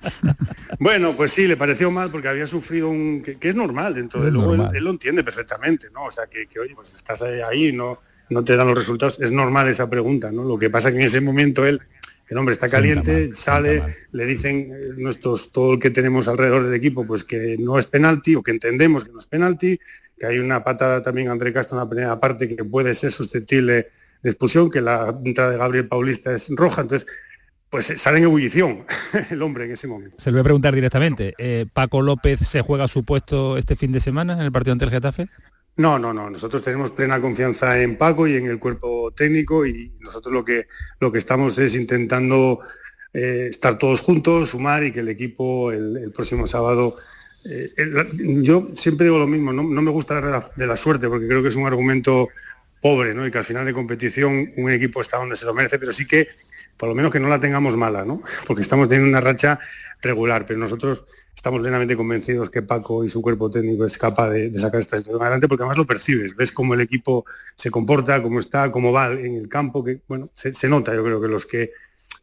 Bueno, 0.79 1.15
pues 1.15 1.31
sí, 1.31 1.47
le 1.47 1.55
pareció 1.55 1.91
mal 1.91 2.09
porque 2.09 2.27
había 2.27 2.47
sufrido 2.47 2.89
un... 2.89 3.21
que, 3.21 3.37
es 3.39 3.55
normal 3.55 3.93
dentro 3.93 4.21
de 4.23 4.31
luego, 4.31 4.71
él, 4.73 4.83
lo 4.83 4.89
entiende 4.89 5.23
perfectamente, 5.23 5.87
¿no? 5.93 6.05
O 6.05 6.11
sea, 6.11 6.25
que, 6.25 6.47
que 6.47 6.59
oye, 6.59 6.73
pues 6.75 6.95
estás 6.95 7.21
ahí, 7.21 7.71
no, 7.71 7.99
no 8.29 8.43
te 8.43 8.57
dan 8.57 8.67
los 8.67 8.77
resultados, 8.79 9.19
es 9.21 9.31
normal 9.31 9.69
esa 9.69 9.87
pregunta, 9.87 10.31
¿no? 10.31 10.43
Lo 10.43 10.57
que 10.57 10.71
pasa 10.71 10.89
es 10.89 10.95
que 10.95 10.99
en 10.99 11.05
ese 11.05 11.21
momento 11.21 11.65
él 11.65 11.79
el 12.33 12.37
hombre 12.37 12.53
está 12.53 12.69
caliente, 12.69 13.31
sale, 13.33 14.07
le 14.11 14.25
dicen 14.25 14.71
eh, 14.71 14.89
nuestros, 14.97 15.51
todo 15.51 15.73
el 15.73 15.79
que 15.79 15.91
tenemos 15.91 16.27
alrededor 16.27 16.63
del 16.63 16.73
equipo, 16.73 17.05
pues 17.05 17.23
que 17.23 17.57
no 17.59 17.77
es 17.77 17.85
penalti 17.85 18.35
o 18.35 18.41
que 18.41 18.51
entendemos 18.51 19.03
que 19.03 19.11
no 19.11 19.19
es 19.19 19.27
penalti, 19.27 19.79
que 20.17 20.25
hay 20.25 20.39
una 20.39 20.63
patada 20.63 21.01
también 21.01 21.29
André 21.29 21.53
Castro 21.53 21.77
en 21.77 21.83
la 21.83 21.89
primera 21.89 22.19
parte 22.19 22.55
que 22.55 22.63
puede 22.63 22.93
ser 22.95 23.11
susceptible 23.11 23.89
de 24.21 24.29
expulsión, 24.29 24.69
que 24.69 24.81
la 24.81 25.11
punta 25.11 25.49
de 25.49 25.57
Gabriel 25.57 25.87
Paulista 25.87 26.33
es 26.33 26.49
roja, 26.55 26.81
entonces 26.81 27.07
pues 27.73 27.89
eh, 27.89 27.97
sale 27.97 28.19
en 28.19 28.25
ebullición 28.25 28.85
el 29.31 29.41
hombre 29.41 29.65
en 29.65 29.71
ese 29.71 29.87
momento. 29.87 30.15
Se 30.19 30.29
lo 30.29 30.35
voy 30.35 30.41
a 30.41 30.43
preguntar 30.43 30.75
directamente. 30.75 31.33
Eh, 31.39 31.65
¿Paco 31.73 32.03
López 32.03 32.39
se 32.41 32.61
juega 32.61 32.87
su 32.87 33.03
puesto 33.03 33.57
este 33.57 33.75
fin 33.75 33.91
de 33.91 33.99
semana 33.99 34.33
en 34.33 34.41
el 34.41 34.51
partido 34.51 34.73
ante 34.73 34.85
el 34.85 34.91
Getafe? 34.91 35.27
No, 35.77 35.97
no, 35.97 36.13
no. 36.13 36.29
Nosotros 36.29 36.63
tenemos 36.63 36.91
plena 36.91 37.19
confianza 37.19 37.81
en 37.81 37.97
Paco 37.97 38.27
y 38.27 38.35
en 38.35 38.45
el 38.45 38.59
cuerpo 38.59 39.11
técnico 39.11 39.65
y 39.65 39.91
nosotros 39.99 40.31
lo 40.31 40.45
que, 40.45 40.67
lo 40.99 41.11
que 41.11 41.17
estamos 41.17 41.57
es 41.57 41.75
intentando 41.75 42.59
eh, 43.11 43.47
estar 43.49 43.79
todos 43.79 44.01
juntos, 44.01 44.51
sumar 44.51 44.83
y 44.83 44.91
que 44.91 44.99
el 44.99 45.09
equipo 45.09 45.71
el, 45.71 46.11
próximo 46.13 46.47
sábado... 46.47 46.97
Eh, 47.45 47.73
yo 48.41 48.69
siempre 48.75 49.05
digo 49.05 49.19
lo 49.19 49.27
mismo, 49.27 49.51
no, 49.51 49.63
me 49.63 49.91
gusta 49.91 50.21
la 50.21 50.49
de 50.55 50.67
la 50.67 50.77
suerte 50.77 51.09
porque 51.09 51.27
creo 51.27 51.41
que 51.43 51.49
es 51.49 51.55
un 51.55 51.65
argumento 51.65 52.29
pobre, 52.81 53.13
¿no? 53.13 53.25
Y 53.25 53.31
que 53.31 53.37
al 53.37 53.43
final 53.43 53.65
de 53.65 53.73
competición 53.73 54.51
un 54.57 54.69
equipo 54.69 55.01
está 55.01 55.17
donde 55.17 55.35
se 55.35 55.45
lo 55.45 55.53
merece, 55.53 55.79
pero 55.79 55.91
sí 55.91 56.05
que 56.05 56.27
por 56.77 56.89
lo 56.89 56.95
menos 56.95 57.11
que 57.11 57.19
no 57.19 57.29
la 57.29 57.39
tengamos 57.39 57.77
mala, 57.77 58.05
¿no? 58.05 58.21
Porque 58.47 58.61
estamos 58.61 58.87
teniendo 58.87 59.09
una 59.09 59.21
racha 59.21 59.59
regular, 60.01 60.45
pero 60.45 60.59
nosotros 60.59 61.05
estamos 61.33 61.61
plenamente 61.61 61.95
convencidos 61.95 62.49
que 62.49 62.61
Paco 62.61 63.05
y 63.05 63.09
su 63.09 63.21
cuerpo 63.21 63.49
técnico 63.49 63.85
es 63.85 63.97
capaz 63.97 64.29
de, 64.31 64.59
sacar 64.59 64.81
esta 64.81 64.97
situación 64.97 65.21
adelante, 65.21 65.47
porque 65.47 65.63
además 65.63 65.77
lo 65.77 65.87
percibes, 65.87 66.35
ves 66.35 66.51
cómo 66.51 66.73
el 66.73 66.81
equipo 66.81 67.25
se 67.55 67.71
comporta, 67.71 68.21
cómo 68.21 68.39
está, 68.39 68.71
cómo 68.71 68.91
va 68.91 69.13
en 69.13 69.35
el 69.35 69.47
campo, 69.47 69.83
que 69.83 70.01
bueno, 70.07 70.29
se, 70.33 70.53
se 70.53 70.67
nota, 70.67 70.93
yo 70.93 71.03
creo 71.03 71.21
que 71.21 71.27
los 71.29 71.45
que 71.45 71.71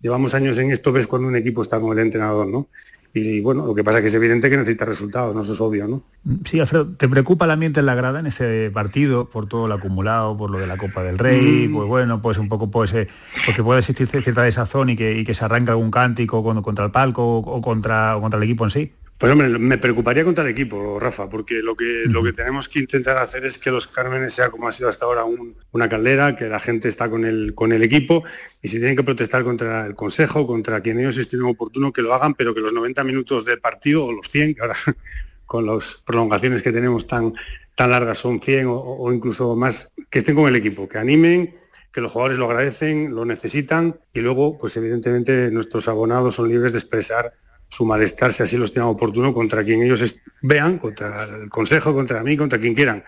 llevamos 0.01 0.35
años 0.35 0.59
en 0.59 0.71
esto 0.71 0.93
ves 0.93 1.07
cuando 1.07 1.29
un 1.29 1.37
equipo 1.37 1.63
está 1.63 1.81
con 1.81 1.97
el 1.99 2.05
entrenador, 2.05 2.47
¿no? 2.47 2.69
Y 3.13 3.41
bueno, 3.41 3.67
lo 3.67 3.75
que 3.75 3.83
pasa 3.83 3.99
es 3.99 4.03
que 4.03 4.09
es 4.09 4.15
evidente 4.15 4.49
que 4.49 4.57
necesita 4.57 4.85
resultados, 4.85 5.35
no 5.35 5.41
eso 5.41 5.53
es 5.53 5.61
obvio, 5.61 5.89
¿no? 5.89 6.03
Sí, 6.45 6.61
Alfredo, 6.61 6.87
¿te 6.97 7.09
preocupa 7.09 7.45
el 7.45 7.51
ambiente 7.51 7.81
en 7.81 7.87
la 7.87 7.97
grada 7.97 8.21
en 8.21 8.27
ese 8.27 8.71
partido 8.73 9.29
por 9.29 9.49
todo 9.49 9.67
lo 9.67 9.75
acumulado, 9.75 10.37
por 10.37 10.51
lo 10.51 10.59
de 10.59 10.69
la 10.69 10.77
Copa 10.77 11.03
del 11.03 11.19
Rey? 11.19 11.67
Mm. 11.69 11.75
Pues 11.75 11.89
bueno, 11.89 12.23
pues 12.23 12.39
un 12.39 12.49
poco 12.49 12.71
pues 12.71 12.93
eh, 12.95 13.09
porque 13.47 13.65
puede 13.65 13.81
existir 13.81 14.07
cierta 14.07 14.43
desazón 14.43 14.91
y 14.91 14.97
que, 14.97 15.19
y 15.19 15.25
que 15.25 15.35
se 15.35 15.45
arranca 15.45 15.73
algún 15.73 15.91
cántico 15.91 16.45
contra 16.63 16.85
el 16.85 16.93
palco 16.93 17.39
o 17.39 17.61
contra, 17.61 18.17
o 18.17 18.21
contra 18.21 18.39
el 18.39 18.45
equipo 18.45 18.65
en 18.65 18.71
sí. 18.71 18.93
Pues 19.21 19.31
hombre, 19.31 19.51
me 19.51 19.77
preocuparía 19.77 20.25
contra 20.25 20.45
el 20.45 20.49
equipo, 20.49 20.99
Rafa, 20.99 21.29
porque 21.29 21.61
lo 21.61 21.77
que, 21.77 22.05
lo 22.07 22.23
que 22.23 22.33
tenemos 22.33 22.71
que 22.71 22.79
intentar 22.79 23.19
hacer 23.19 23.45
es 23.45 23.59
que 23.59 23.71
los 23.71 23.87
Cármenes 23.87 24.33
sea 24.33 24.49
como 24.49 24.67
ha 24.67 24.73
sido 24.73 24.89
hasta 24.89 25.05
ahora 25.05 25.25
una 25.73 25.89
caldera, 25.91 26.37
que 26.37 26.47
la 26.47 26.59
gente 26.59 26.89
está 26.89 27.11
con 27.11 27.27
el, 27.27 27.55
con 27.55 27.71
el 27.73 27.83
equipo 27.83 28.25
y 28.63 28.69
si 28.69 28.79
tienen 28.79 28.97
que 28.97 29.03
protestar 29.03 29.45
contra 29.45 29.85
el 29.85 29.95
Consejo, 29.95 30.47
contra 30.47 30.81
quien 30.81 30.99
ellos 31.01 31.19
estimen 31.19 31.49
oportuno, 31.49 31.93
que 31.93 32.01
lo 32.01 32.15
hagan, 32.15 32.33
pero 32.33 32.55
que 32.55 32.63
los 32.63 32.73
90 32.73 33.05
minutos 33.05 33.45
del 33.45 33.61
partido 33.61 34.07
o 34.07 34.13
los 34.13 34.27
100, 34.31 34.55
que 34.55 34.63
ahora 34.63 34.77
con 35.45 35.67
las 35.67 36.03
prolongaciones 36.07 36.63
que 36.63 36.73
tenemos 36.73 37.07
tan, 37.07 37.35
tan 37.75 37.91
largas 37.91 38.17
son 38.17 38.41
100 38.41 38.69
o, 38.71 39.13
incluso 39.13 39.55
más, 39.55 39.93
que 40.09 40.21
estén 40.21 40.35
con 40.35 40.49
el 40.49 40.57
equipo, 40.57 40.89
que 40.89 40.97
animen, 40.97 41.59
que 41.93 42.01
los 42.01 42.11
jugadores 42.11 42.39
lo 42.39 42.47
agradecen, 42.47 43.15
lo 43.15 43.27
necesitan 43.27 44.01
y 44.15 44.21
luego, 44.21 44.57
pues 44.57 44.79
evidentemente 44.79 45.51
nuestros 45.51 45.89
abonados 45.89 46.37
son 46.37 46.49
libres 46.49 46.73
de 46.73 46.79
expresar 46.79 47.35
su 47.71 47.87
malestar 47.87 48.33
si 48.33 48.43
así 48.43 48.57
los 48.57 48.73
tengan 48.73 48.91
oportuno 48.91 49.33
contra 49.33 49.65
quien 49.65 49.83
ellos 49.83 50.17
vean, 50.43 50.79
contra 50.79 51.25
el 51.25 51.49
consejo, 51.49 51.95
contra 51.95 52.23
mí, 52.23 52.37
contra 52.37 52.59
quien 52.59 52.75
quieran, 52.75 53.03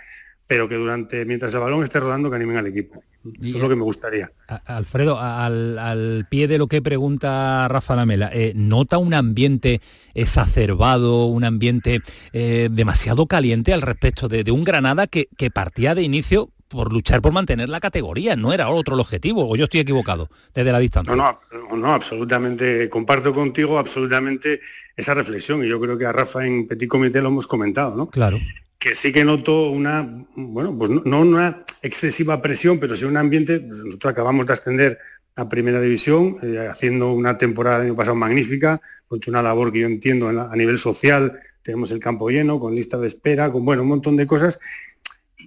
pero 0.47 0.69
que 0.69 0.77
durante, 0.77 1.25
mientras 1.25 1.53
el 1.55 1.61
balón 1.61 1.83
esté 1.83 2.01
rodando, 2.01 2.31
que 2.31 2.37
animen 2.37 2.57
al 2.57 2.67
equipo. 2.69 3.03
Eso 3.41 3.57
es 3.57 3.63
lo 3.63 3.69
que 3.69 3.77
me 3.77 3.85
gustaría. 3.85 4.33
Alfredo, 4.67 5.19
al, 5.21 6.27
pie 6.29 6.49
de 6.49 6.59
lo 6.59 6.67
que 6.67 6.83
pregunta 6.83 7.69
Rafa 7.69 7.95
Lamela, 7.95 8.31
eh, 8.33 8.53
¿nota 8.57 8.99
un 8.99 9.15
ambiente 9.15 9.81
exacerbado, 10.15 11.27
un 11.27 11.45
ambiente 11.45 12.01
eh, 12.33 12.69
demasiado 12.71 13.27
caliente 13.27 13.73
al 13.73 13.83
respecto 13.83 14.29
de, 14.29 14.51
un 14.51 14.65
Granada 14.65 15.07
que, 15.07 15.29
partía 15.53 15.95
de 15.95 16.03
inicio 16.03 16.51
por 16.73 16.93
luchar 16.93 17.23
por 17.23 17.33
mantener 17.33 17.69
la 17.69 17.81
categoría, 17.81 18.35
no 18.35 18.53
era 18.53 18.69
otro 18.69 18.95
el 18.95 19.01
objetivo, 19.01 19.49
o 19.49 19.57
yo 19.57 19.65
estoy 19.65 19.81
equivocado 19.81 20.29
desde 20.55 20.73
la 20.73 20.79
distancia. 20.79 21.15
No, 21.15 21.39
no, 21.53 21.77
no, 21.77 21.95
absolutamente, 21.95 22.89
comparto 22.89 23.33
contigo 23.33 23.79
absolutamente 23.79 24.61
esa 24.97 25.15
reflexión 25.15 25.65
y 25.65 25.69
yo 25.69 25.81
creo 25.81 25.97
que 25.97 26.07
a 26.07 26.13
Rafa 26.13 26.45
en 26.45 26.67
Petit 26.67 26.89
Comité 26.89 27.23
lo 27.23 27.29
hemos 27.29 27.47
comentado, 27.47 27.95
¿no? 27.95 28.09
Claro 28.09 28.39
que 28.83 28.97
sí 28.97 29.13
que 29.13 29.25
noto 29.25 29.71
una, 29.71 30.27
bueno, 30.35 30.77
pues 30.77 30.91
no, 30.91 31.21
una 31.21 31.65
excesiva 31.83 32.43
presión, 32.43 32.81
pero 32.81 32.97
sí 32.97 33.05
un 33.05 33.17
ambiente, 33.17 33.61
pues 33.61 33.79
nosotros 33.79 34.11
acabamos 34.11 34.45
de 34.45 34.55
ascender 34.55 34.99
a 35.37 35.49
Primera 35.49 35.81
División, 35.81 36.39
eh, 36.43 36.67
haciendo 36.69 37.13
una 37.13 37.39
temporada 37.39 37.77
el 37.77 37.83
año 37.83 37.95
pasado 37.95 38.17
magnífica, 38.17 38.81
hemos 39.07 39.19
hecho 39.19 39.31
una 39.31 39.41
labor 39.41 39.71
que 39.71 39.79
yo 39.79 39.87
entiendo 39.87 40.29
a 40.29 40.57
nivel 40.57 40.79
social, 40.79 41.39
tenemos 41.63 41.93
el 41.93 42.01
campo 42.01 42.29
lleno, 42.29 42.59
con 42.59 42.75
lista 42.75 42.99
de 42.99 43.07
espera, 43.07 43.53
con 43.53 43.65
bueno, 43.65 43.83
un 43.83 43.89
montón 43.89 44.17
de 44.17 44.27
cosas, 44.27 44.59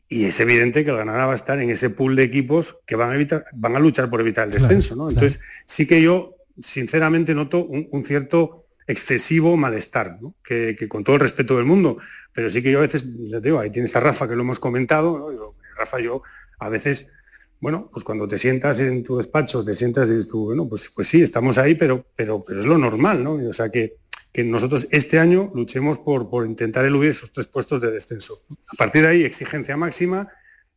y 0.08 0.26
es 0.26 0.40
evidente 0.40 0.84
que 0.84 0.92
el 0.92 0.98
Granada 0.98 1.26
va 1.26 1.34
a 1.34 1.36
estar 1.36 1.60
en 1.60 1.70
ese 1.70 1.90
pool 1.90 2.16
de 2.16 2.24
equipos 2.24 2.78
que 2.86 2.96
van 2.96 3.12
a 3.12 3.16
evitar, 3.16 3.46
van 3.54 3.76
a 3.76 3.80
luchar 3.80 4.10
por 4.10 4.22
evitar 4.22 4.48
el 4.48 4.54
descenso, 4.54 4.96
¿no? 4.96 5.10
Entonces, 5.10 5.42
sí 5.66 5.88
que 5.88 6.02
yo, 6.02 6.36
sinceramente, 6.60 7.34
noto 7.34 7.66
un, 7.66 8.04
cierto 8.04 8.68
excesivo 8.88 9.58
malestar, 9.58 10.20
que, 10.44 10.76
que, 10.78 10.88
con 10.88 11.04
todo 11.04 11.16
el 11.16 11.22
respeto 11.22 11.58
del 11.58 11.66
mundo, 11.66 11.98
pero 12.34 12.52
sí 12.52 12.62
que 12.62 12.72
yo 12.72 12.80
a 12.80 12.84
veces, 12.84 13.06
ya 13.18 13.42
te 13.42 13.48
digo, 13.48 13.60
ahí 13.60 13.72
tienes 13.72 13.96
a 13.96 14.00
Rafa 14.00 14.28
que 14.28 14.36
lo 14.36 14.42
hemos 14.42 14.60
comentado, 14.60 15.18
¿no? 15.18 15.56
Rafa, 15.78 16.00
yo 16.00 16.22
a 16.60 16.70
veces, 16.70 17.08
bueno, 17.60 17.90
pues 17.92 18.04
cuando 18.04 18.28
te 18.28 18.38
sientas 18.38 18.80
en 18.80 19.04
tu 19.04 19.18
despacho, 19.18 19.66
te 19.66 19.74
sientas 19.74 20.08
y 20.08 20.12
dices 20.12 20.30
tú, 20.30 20.46
bueno, 20.46 20.70
pues, 20.70 20.90
pues 20.94 21.08
sí, 21.08 21.24
estamos 21.24 21.58
ahí, 21.58 21.76
pero, 21.76 22.06
pero, 22.16 22.44
pero 22.46 22.60
es 22.60 22.66
lo 22.66 22.78
normal, 22.78 23.24
¿no? 23.24 23.34
O 23.34 23.54
sea 23.54 23.70
que, 23.70 23.96
que 24.36 24.44
nosotros 24.44 24.86
este 24.92 25.18
año 25.18 25.50
luchemos 25.56 25.98
por, 25.98 26.30
por 26.30 26.46
intentar 26.46 26.84
eludir 26.84 27.12
esos 27.12 27.32
tres 27.32 27.48
puestos 27.48 27.80
de 27.80 27.90
descenso. 27.90 28.46
A 28.68 28.76
partir 28.76 29.04
de 29.04 29.08
ahí, 29.08 29.24
exigencia 29.24 29.78
máxima 29.78 30.28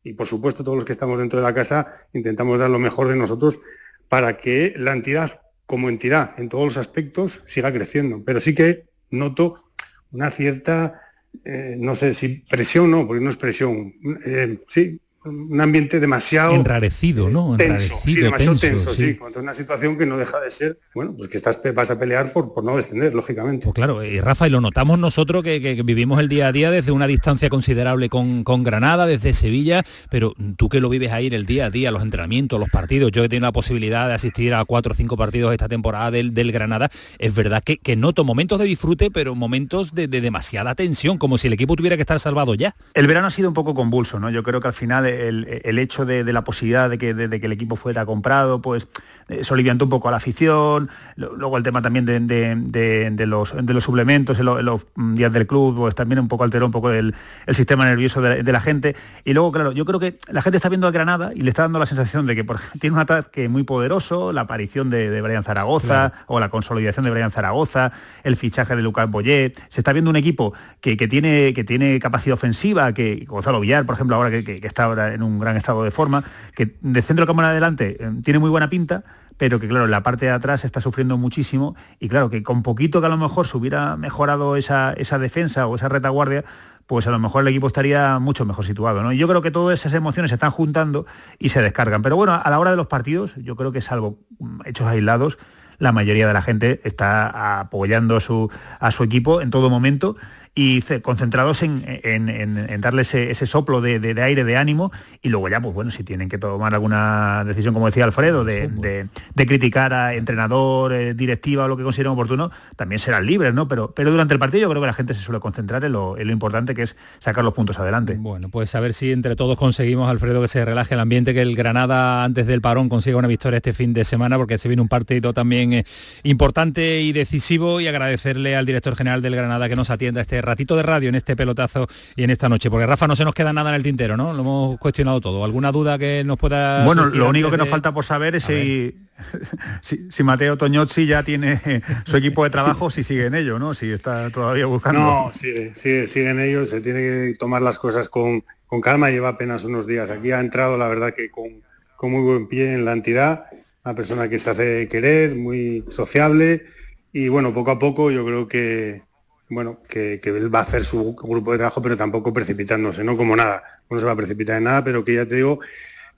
y 0.05 0.13
por 0.13 0.29
supuesto 0.29 0.63
todos 0.63 0.77
los 0.77 0.85
que 0.85 0.93
estamos 0.93 1.19
dentro 1.19 1.41
de 1.41 1.45
la 1.45 1.53
casa 1.53 2.07
intentamos 2.13 2.61
dar 2.61 2.71
lo 2.71 2.79
mejor 2.79 3.09
de 3.09 3.17
nosotros 3.17 3.61
para 4.09 4.37
que 4.37 4.75
la 4.77 4.93
entidad 4.93 5.41
como 5.67 5.89
entidad 5.89 6.39
en 6.39 6.49
todos 6.49 6.67
los 6.67 6.77
aspectos 6.77 7.43
siga 7.49 7.73
creciendo. 7.73 8.23
Pero 8.25 8.39
sí 8.39 8.55
que 8.55 8.85
noto 9.11 9.73
una 10.13 10.31
cierta 10.31 11.03
eh, 11.45 11.75
no 11.77 11.97
sé 11.97 12.15
si 12.15 12.45
presión 12.49 12.93
no, 12.93 13.09
porque 13.09 13.25
no 13.25 13.31
es 13.31 13.37
presión, 13.37 13.93
eh, 14.25 14.61
sí, 14.69 15.01
un 15.29 15.61
ambiente 15.61 16.01
demasiado 16.01 16.55
enrarecido, 16.55 17.29
¿no? 17.29 17.57
Tenso, 17.57 17.99
sí, 18.05 18.15
demasiado 18.17 18.57
tenso, 18.57 18.95
sí. 18.95 19.15
Cuanto 19.15 19.41
una 19.41 19.55
situación 19.55 19.97
que 19.97 20.07
no 20.07 20.17
deja 20.17 20.41
de 20.41 20.51
ser, 20.51 20.79
bueno, 20.95 21.15
pues 21.17 21.29
que 21.29 21.37
estás 21.37 21.61
vas 21.75 21.91
a 21.91 21.99
pelear 21.99 22.33
por, 22.33 22.53
por 22.53 22.65
no 22.65 22.77
descender, 22.77 23.15
lógicamente. 23.15 23.65
Pues 23.65 23.75
claro, 23.75 24.05
y 24.05 24.21
Rafa, 24.21 24.47
y 24.47 24.51
lo 24.51 24.61
notamos 24.61 24.99
nosotros 24.99 25.43
que, 25.43 25.83
vivimos 25.85 26.21
el 26.21 26.29
día 26.29 26.49
a 26.49 26.53
día 26.53 26.71
desde 26.71 26.93
una 26.93 27.07
distancia 27.07 27.49
considerable 27.49 28.09
con, 28.09 28.45
Granada, 28.63 29.07
desde 29.07 29.33
Sevilla, 29.33 29.83
pero 30.11 30.35
tú 30.57 30.69
que 30.69 30.81
lo 30.81 30.89
vives 30.89 31.13
ahí 31.13 31.29
en 31.29 31.33
el 31.33 31.47
día 31.47 31.67
a 31.67 31.71
día, 31.71 31.91
los 31.91 32.03
entrenamientos, 32.03 32.59
los 32.59 32.69
partidos, 32.71 33.13
yo 33.13 33.23
que 33.23 33.29
tengo 33.29 33.43
la 33.43 33.53
posibilidad 33.53 34.09
de 34.09 34.15
asistir 34.15 34.55
a 34.55 34.65
cuatro 34.65 34.93
o 34.93 34.95
cinco 34.95 35.17
partidos 35.17 35.53
esta 35.53 35.69
temporada 35.69 36.11
del, 36.11 36.35
del 36.35 36.53
Granada, 36.53 36.91
es 37.19 37.35
verdad 37.35 37.63
que, 37.63 37.97
noto 37.97 38.25
momentos 38.25 38.59
de 38.59 38.65
disfrute, 38.65 39.11
pero 39.11 39.35
momentos 39.35 39.95
de, 39.95 40.09
demasiada 40.09 40.75
tensión, 40.75 41.19
como 41.19 41.39
si 41.39 41.47
el 41.47 41.53
equipo 41.53 41.77
tuviera 41.77 41.97
que 41.97 42.03
estar 42.03 42.21
salvado 42.21 42.55
ya. 42.55 42.75
El 42.95 43.07
verano 43.07 43.29
ha 43.29 43.31
sido 43.31 43.49
un 43.49 43.55
poco 43.55 43.75
convulso, 43.75 44.19
¿no? 44.19 44.31
Yo 44.31 44.43
creo 44.43 44.61
que 44.61 44.69
al 44.69 44.75
final 44.75 45.07
el, 45.19 45.79
hecho 45.79 46.05
de, 46.05 46.25
la 46.33 46.45
posibilidad 46.45 46.89
de 46.89 46.99
que, 46.99 47.15
que, 47.15 47.47
el 47.47 47.53
equipo 47.53 47.77
fuera 47.77 48.07
comprado, 48.07 48.63
pues 48.63 48.87
eso 49.29 49.55
aliviantó 49.55 49.85
un 49.85 49.91
poco 49.91 50.09
a 50.09 50.11
la 50.11 50.17
afición, 50.17 50.89
luego 51.17 51.59
el 51.59 51.63
tema 51.63 51.83
también 51.83 52.07
de, 52.07 53.27
los, 53.27 53.53
los 53.55 53.85
suplementos 53.85 54.39
en 54.39 54.47
los, 54.47 54.83
días 54.97 55.33
del 55.33 55.47
club, 55.47 55.77
pues 55.77 55.95
también 55.95 56.19
un 56.19 56.29
poco 56.29 56.45
alteró 56.45 56.67
un 56.67 56.73
poco 56.73 56.91
el, 56.91 57.15
sistema 57.53 57.85
nervioso 57.85 58.23
de, 58.23 58.53
la 58.53 58.61
gente. 58.61 58.97
Y 59.25 59.35
luego, 59.35 59.53
claro, 59.53 59.73
yo 59.73 59.85
creo 59.85 60.01
que 60.01 60.19
la 60.29 60.43
gente 60.43 60.57
está 60.57 60.69
viendo 60.69 60.87
a 60.87 60.91
Granada 60.91 61.33
y 61.35 61.43
le 61.43 61.51
está 61.51 61.63
dando 61.63 61.79
la 61.79 61.87
sensación 61.87 62.27
de 62.27 62.35
que 62.35 62.45
tiene 62.81 62.95
un 62.95 63.01
ataque 63.01 63.49
muy 63.49 63.65
poderoso, 63.65 64.33
la 64.33 64.43
aparición 64.43 64.91
de, 64.91 65.21
Brian 65.21 65.43
Zaragoza 65.43 66.13
o 66.27 66.41
la 66.41 66.49
consolidación 66.49 67.05
de 67.05 67.11
Brian 67.11 67.31
Zaragoza, 67.31 67.93
el 68.23 68.37
fichaje 68.37 68.77
de 68.77 68.83
Lucas 68.83 69.11
Boyet, 69.11 69.61
se 69.69 69.81
está 69.81 69.93
viendo 69.93 70.11
un 70.11 70.17
equipo 70.17 70.55
que, 70.81 70.97
tiene, 70.97 71.53
que 71.53 71.65
tiene 71.65 71.99
capacidad 71.99 72.35
ofensiva, 72.35 72.93
que 72.95 73.25
Gonzalo 73.27 73.61
Villar, 73.61 73.85
por 73.85 73.97
ejemplo, 73.97 74.17
ahora 74.17 74.31
que, 74.31 74.61
está 74.63 74.87
en 74.99 75.23
un 75.23 75.39
gran 75.39 75.57
estado 75.57 75.83
de 75.85 75.91
forma, 75.91 76.25
que 76.55 76.77
de 76.81 77.03
centro 77.03 77.25
de 77.25 77.27
cámara 77.27 77.51
adelante 77.51 77.97
eh, 77.99 78.11
tiene 78.23 78.39
muy 78.39 78.51
buena 78.51 78.69
pinta, 78.69 79.05
pero 79.37 79.61
que 79.61 79.69
claro, 79.69 79.87
la 79.87 80.03
parte 80.03 80.27
de 80.27 80.33
atrás 80.33 80.65
está 80.65 80.81
sufriendo 80.81 81.17
muchísimo 81.17 81.77
y 82.01 82.09
claro, 82.09 82.29
que 82.29 82.43
con 82.43 82.63
poquito 82.63 83.01
que 83.01 83.07
a 83.07 83.11
lo 83.11 83.17
mejor 83.17 83.47
se 83.47 83.57
hubiera 83.57 83.97
mejorado 83.97 84.57
esa, 84.57 84.93
esa 84.95 85.19
defensa 85.19 85.67
o 85.67 85.77
esa 85.77 85.89
retaguardia, 85.89 86.45
pues 86.87 87.07
a 87.07 87.11
lo 87.11 87.19
mejor 87.19 87.43
el 87.43 87.49
equipo 87.49 87.69
estaría 87.69 88.19
mucho 88.19 88.45
mejor 88.45 88.65
situado. 88.65 89.03
¿no? 89.03 89.13
Y 89.13 89.19
yo 89.19 89.29
creo 89.29 89.43
que 89.43 89.51
todas 89.51 89.79
esas 89.79 89.93
emociones 89.93 90.31
se 90.31 90.37
están 90.37 90.51
juntando 90.51 91.07
y 91.39 91.51
se 91.51 91.63
descargan. 91.63 92.03
Pero 92.03 92.17
bueno, 92.17 92.41
a 92.43 92.51
la 92.51 92.59
hora 92.59 92.71
de 92.71 92.77
los 92.77 92.87
partidos, 92.87 93.33
yo 93.37 93.57
creo 93.57 93.73
que 93.73 93.83
salvo 93.83 94.19
hechos 94.65 94.87
aislados, 94.87 95.39
la 95.79 95.93
mayoría 95.93 96.27
de 96.27 96.33
la 96.33 96.43
gente 96.43 96.81
está 96.85 97.61
apoyando 97.61 98.17
a 98.17 98.21
su, 98.21 98.51
a 98.81 98.91
su 98.91 99.05
equipo 99.05 99.41
en 99.41 99.51
todo 99.51 99.71
momento 99.71 100.17
y 100.61 100.83
concentrados 101.03 101.63
en, 101.63 101.85
en, 101.87 102.81
darle 102.81 103.03
ese, 103.03 103.47
soplo 103.47 103.81
de, 103.81 104.21
aire, 104.21 104.43
de 104.43 104.57
ánimo, 104.57 104.91
y 105.23 105.29
luego 105.29 105.49
ya, 105.49 105.61
pues 105.61 105.73
bueno, 105.73 105.93
si 105.93 106.03
tienen 106.03 106.29
que 106.29 106.37
tomar 106.37 106.75
alguna 106.75 107.45
decisión, 107.47 107.75
como 107.75 107.87
decía 107.87 108.05
Alfredo, 108.05 108.45
de, 108.45 109.07
criticar 109.37 109.95
a 109.95 110.15
entrenador, 110.15 110.93
eh, 110.93 111.15
directiva 111.15 111.67
o 111.67 111.69
lo 111.69 111.77
que 111.77 111.85
consideren 111.85 112.11
oportuno, 112.11 112.51
también 112.75 112.99
serán 112.99 113.25
libres, 113.25 113.55
¿no? 113.55 113.69
Pero, 113.69 113.93
pero 113.93 114.11
durante 114.11 114.35
el 114.35 114.41
partido 114.41 114.63
yo 114.63 114.69
creo 114.69 114.83
que 114.83 114.89
la 114.89 114.95
gente 114.95 115.15
se 115.15 115.21
suele 115.21 115.39
concentrar 115.39 115.85
en 115.85 115.93
lo, 115.93 116.21
importante 116.21 116.75
que 116.75 116.83
es 116.83 116.97
sacar 117.21 117.45
los 117.45 117.55
puntos 117.55 117.79
adelante. 117.79 118.17
Bueno, 118.19 118.49
pues 118.49 118.75
a 118.75 118.81
ver 118.81 118.95
si 118.95 119.13
entre 119.13 119.37
todos 119.37 119.57
conseguimos, 119.59 120.11
Alfredo, 120.11 120.43
que 120.43 120.49
se 120.49 120.65
relaje 120.65 120.95
el 120.95 121.01
ambiente, 121.01 121.35
que 121.35 121.43
el 121.43 121.55
Granada 121.55 122.25
antes 122.25 122.49
del 122.49 122.61
parón 122.61 122.89
consiga 122.89 123.17
una 123.17 123.29
victoria 123.29 123.59
este 123.59 123.73
fin 123.73 123.93
de 123.93 124.05
semana, 124.05 124.37
porque 124.37 124.59
se 124.59 124.67
viene 124.67 124.83
un 124.83 124.89
partido 124.89 125.33
también 125.33 125.73
eh, 125.73 125.85
importante 126.25 127.01
y 127.01 127.13
decisivo, 127.13 127.81
y 127.81 127.87
agradecerle 127.87 128.57
al 128.57 128.67
director 128.67 128.97
general 128.97 129.23
del 129.23 129.37
Granada 129.37 129.69
que 129.69 129.77
nos 129.77 129.91
atienda 129.91 130.21
este 130.21 130.48
ratito 130.49 130.77
de 130.77 130.83
radio 130.83 131.09
en 131.09 131.15
este 131.15 131.37
pelotazo 131.37 131.89
y 132.17 132.25
en 132.25 132.31
esta 132.31 132.49
noche, 132.49 132.71
porque 132.71 132.87
Rafa 132.87 133.07
no 133.07 133.15
se 133.15 133.25
nos 133.25 133.35
queda 133.35 133.53
nada 133.53 133.71
en 133.71 133.77
el 133.77 133.83
tintero, 133.83 134.17
¿no? 134.17 134.33
Lo 134.33 134.41
hemos 134.41 134.79
cuestionado 134.79 135.21
todo. 135.21 135.45
¿Alguna 135.45 135.71
duda 135.71 135.99
que 135.99 136.25
nos 136.25 136.39
pueda... 136.39 136.85
Bueno, 136.85 137.07
lo 137.07 137.29
único 137.29 137.51
que 137.51 137.57
nos 137.57 137.69
falta 137.69 137.93
por 137.93 138.05
saber 138.05 138.35
es 138.35 138.45
si, 139.83 140.11
si, 140.11 140.23
Mateo 140.23 140.57
Toñozzi 140.57 141.07
ya 141.07 141.23
tiene 141.23 141.61
su 142.05 142.17
equipo 142.17 142.45
de 142.45 142.51
trabajo, 142.51 142.91
si 142.91 143.03
sigue 143.03 143.27
en 143.27 143.35
ello, 143.35 143.59
¿no? 143.59 143.75
Si 143.75 143.91
está 143.91 144.31
todavía 144.31 144.67
buscando... 144.67 145.01
No, 145.01 145.31
sigue, 145.33 145.75
sigue, 145.75 146.07
sigue 146.07 146.31
en 146.31 146.41
ello, 146.41 146.65
se 146.65 146.81
tiene 146.81 147.01
que 147.01 147.37
tomar 147.39 147.63
las 147.63 147.79
cosas 147.79 148.09
con, 148.09 148.45
con 148.67 148.81
calma, 148.81 149.11
lleva 149.11 149.29
apenas 149.29 149.65
unos 149.65 149.87
días. 149.87 150.11
Aquí 150.11 150.33
ha 150.33 150.41
entrado, 150.41 150.79
la 150.79 150.89
verdad, 150.89 151.15
que 151.15 151.31
con, 151.31 151.63
con 151.97 152.13
muy 152.13 152.23
buen 152.23 152.49
pie 152.49 152.75
en 152.75 152.85
la 152.85 152.93
entidad, 152.93 153.47
una 153.85 153.95
persona 153.95 154.29
que 154.29 154.39
se 154.39 154.51
hace 154.51 154.89
querer, 154.89 155.37
muy 155.37 155.85
sociable, 155.89 156.67
y 157.13 157.29
bueno, 157.29 157.53
poco 157.53 157.71
a 157.73 157.79
poco 157.79 158.11
yo 158.11 158.25
creo 158.25 158.49
que, 158.49 159.03
bueno, 159.49 159.81
que, 159.89 160.21
él 160.23 160.55
va 160.55 160.61
a 160.61 160.63
hacer 160.63 160.85
su 160.85 161.15
grupo 161.15 161.53
de 161.53 161.59
trabajo, 161.59 161.83
pero 161.83 161.97
tampoco 161.97 162.33
precipitándose, 162.33 163.05
no 163.05 163.17
como 163.17 163.37
nada, 163.37 163.63
no 163.91 163.99
se 163.99 164.07
va 164.07 164.13
a 164.13 164.17
precipitar 164.17 164.59
en 164.59 164.65
nada, 164.65 164.85
pero 164.85 165.05
que 165.05 165.15
ya 165.15 165.27
te 165.27 165.37
digo 165.37 165.61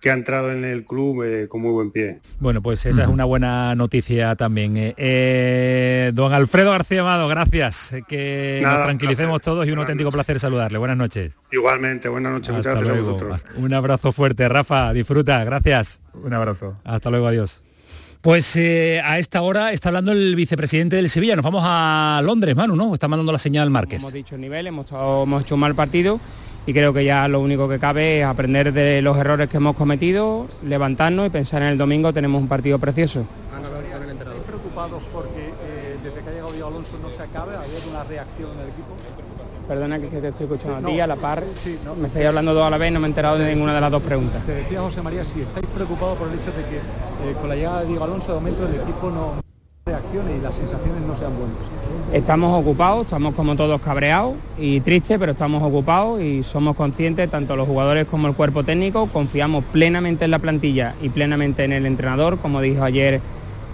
que 0.01 0.11
ha 0.11 0.15
entrado 0.15 0.51
en 0.51 0.65
el 0.65 0.85
club 0.87 1.23
eh, 1.25 1.47
con 1.47 1.61
muy 1.61 1.73
buen 1.73 1.91
pie. 1.91 2.21
Bueno, 2.39 2.63
pues 2.63 2.87
esa 2.87 3.03
es 3.03 3.09
una 3.09 3.27
buena 3.27 3.75
noticia 3.75 4.35
también. 4.35 4.77
Eh, 4.77 4.95
eh, 4.97 6.11
don 6.15 6.33
Alfredo 6.33 6.71
García 6.71 7.03
Amado, 7.03 7.29
gracias. 7.29 7.95
Que 8.09 8.61
nos 8.63 8.83
tranquilicemos 8.83 9.43
todos 9.43 9.67
y 9.67 9.71
un 9.71 9.79
auténtico 9.79 10.11
placer 10.11 10.41
saludarle. 10.41 10.79
Buenas 10.79 10.97
noches. 10.97 11.39
Igualmente, 11.53 12.09
buenas 12.09 12.33
noches. 12.33 12.55
Muchas 12.55 12.77
gracias 12.77 12.97
a 12.97 13.01
vosotros. 13.01 13.45
Un 13.57 13.75
abrazo 13.75 14.13
fuerte. 14.13 14.49
Rafa, 14.49 14.93
disfruta. 14.95 15.45
Gracias. 15.45 16.01
Un 16.15 16.33
abrazo. 16.33 16.77
Hasta 16.85 17.11
luego, 17.11 17.27
adiós. 17.27 17.63
Pues 18.21 18.55
eh, 18.57 19.01
a 19.03 19.19
esta 19.19 19.41
hora 19.41 19.73
está 19.73 19.89
hablando 19.89 20.13
el 20.13 20.37
vicepresidente 20.37 20.97
del 20.97 21.09
Sevilla. 21.09 21.37
Nos 21.37 21.45
vamos 21.45 21.63
a 21.65 22.21
Londres, 22.23 22.55
Manu, 22.55 22.77
¿no? 22.77 22.93
Está 22.93 23.09
mandando 23.09 23.33
la 23.33 23.39
señal 23.39 23.71
Márquez. 23.71 23.99
Hemos 24.01 24.13
dicho 24.13 24.35
el 24.35 24.43
nivel, 24.43 24.67
hemos, 24.67 24.87
hemos 24.93 25.43
hecho 25.43 25.55
un 25.55 25.61
mal 25.61 25.75
partido 25.75 26.21
y 26.67 26.75
creo 26.75 26.93
que 26.93 27.03
ya 27.03 27.27
lo 27.29 27.41
único 27.41 27.67
que 27.67 27.79
cabe 27.79 28.21
es 28.21 28.27
aprender 28.27 28.75
de 28.75 29.01
los 29.01 29.17
errores 29.17 29.49
que 29.49 29.57
hemos 29.57 29.75
cometido, 29.75 30.47
levantarnos 30.63 31.29
y 31.29 31.31
pensar 31.31 31.63
en 31.63 31.69
el 31.69 31.79
domingo 31.79 32.13
tenemos 32.13 32.43
un 32.43 32.49
partido 32.49 32.79
precioso. 32.79 33.25
preocupados 34.47 35.03
porque 35.15 35.49
eh, 35.49 35.97
desde 36.05 36.21
que 36.23 36.29
ha 36.29 36.33
llegado 36.33 36.67
Alonso 36.67 36.99
no 37.03 37.11
se 37.11 37.23
acabe? 37.23 37.57
¿Hay 37.57 37.75
alguna 37.75 38.05
reacción? 38.05 38.51
Perdona 39.71 40.01
que 40.01 40.09
te 40.09 40.27
estoy 40.27 40.47
escuchando 40.47 40.89
a 40.89 40.91
ti, 40.91 40.99
a 40.99 41.07
la 41.07 41.15
par. 41.15 41.45
Me 42.01 42.09
estáis 42.09 42.27
hablando 42.27 42.53
dos 42.53 42.67
a 42.67 42.71
la 42.71 42.77
vez, 42.77 42.91
no 42.91 42.99
me 42.99 43.07
he 43.07 43.11
enterado 43.11 43.39
de 43.39 43.55
ninguna 43.55 43.73
de 43.73 43.81
las 43.81 43.93
dos 43.93 44.03
preguntas. 44.03 44.45
Te 44.45 44.53
decía 44.53 44.81
José 44.81 45.01
María, 45.01 45.23
si 45.25 45.43
estáis 45.43 45.65
preocupados 45.67 46.19
por 46.19 46.27
el 46.27 46.35
hecho 46.35 46.51
de 46.51 46.65
que 46.65 46.79
eh, 46.79 47.35
con 47.39 47.49
la 47.49 47.55
llegada 47.55 47.83
de 47.83 47.87
Diego 47.87 48.03
Alonso 48.03 48.35
de 48.35 48.41
momento 48.41 48.67
el 48.67 48.75
equipo 48.75 49.11
no 49.11 49.35
reaccione 49.87 50.39
y 50.39 50.41
las 50.41 50.57
sensaciones 50.57 51.03
no 51.07 51.15
sean 51.15 51.31
buenas. 51.39 51.57
Estamos 52.13 52.61
ocupados, 52.61 53.05
estamos 53.05 53.33
como 53.37 53.55
todos 53.55 53.81
cabreados 53.81 54.35
y 54.59 54.81
tristes, 54.81 55.21
pero 55.21 55.31
estamos 55.31 55.63
ocupados 55.63 56.21
y 56.21 56.43
somos 56.43 56.75
conscientes, 56.75 57.31
tanto 57.31 57.55
los 57.55 57.69
jugadores 57.69 58.07
como 58.07 58.27
el 58.27 58.35
cuerpo 58.35 58.65
técnico, 58.65 59.07
confiamos 59.07 59.63
plenamente 59.67 60.25
en 60.25 60.33
la 60.33 60.41
plantilla 60.41 60.97
y 61.01 61.11
plenamente 61.11 61.63
en 61.63 61.73
el 61.73 61.87
entrenador, 61.87 62.39
como 62.39 62.61
dijo 62.61 62.83
ayer 62.83 63.21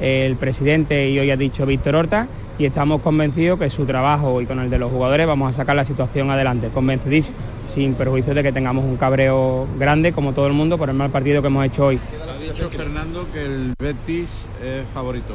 el 0.01 0.37
presidente 0.37 1.09
y 1.11 1.19
hoy 1.19 1.31
ha 1.31 1.37
dicho 1.37 1.67
Víctor 1.67 1.97
Horta, 1.97 2.29
y 2.59 2.65
estamos 2.65 3.03
convencidos 3.03 3.59
que 3.59 3.69
su 3.71 3.85
trabajo 3.85 4.41
y 4.41 4.47
con 4.47 4.59
el 4.61 4.71
de 4.71 4.79
los 4.79 4.91
jugadores 4.91 5.27
vamos 5.27 5.51
a 5.51 5.53
sacar 5.57 5.77
la 5.77 5.85
situación 5.85 6.31
adelante, 6.31 6.69
convencidísimos, 6.73 7.41
sin 7.75 7.95
perjuicio 7.95 8.33
de 8.33 8.43
que 8.43 8.53
tengamos 8.53 8.85
un 8.85 8.97
cabreo 8.97 9.67
grande, 9.79 10.13
como 10.13 10.33
todo 10.33 10.47
el 10.47 10.55
mundo, 10.55 10.79
por 10.79 10.89
el 10.89 10.97
mal 10.97 11.11
partido 11.11 11.43
que 11.43 11.49
hemos 11.49 11.67
hecho 11.67 11.87
hoy. 11.87 11.97
Ha 11.97 12.39
dicho 12.39 12.71
Fernando 12.71 13.27
que 13.33 13.45
el 13.45 13.75
Betis 13.79 14.47
es 14.65 14.87
favorito. 14.95 15.35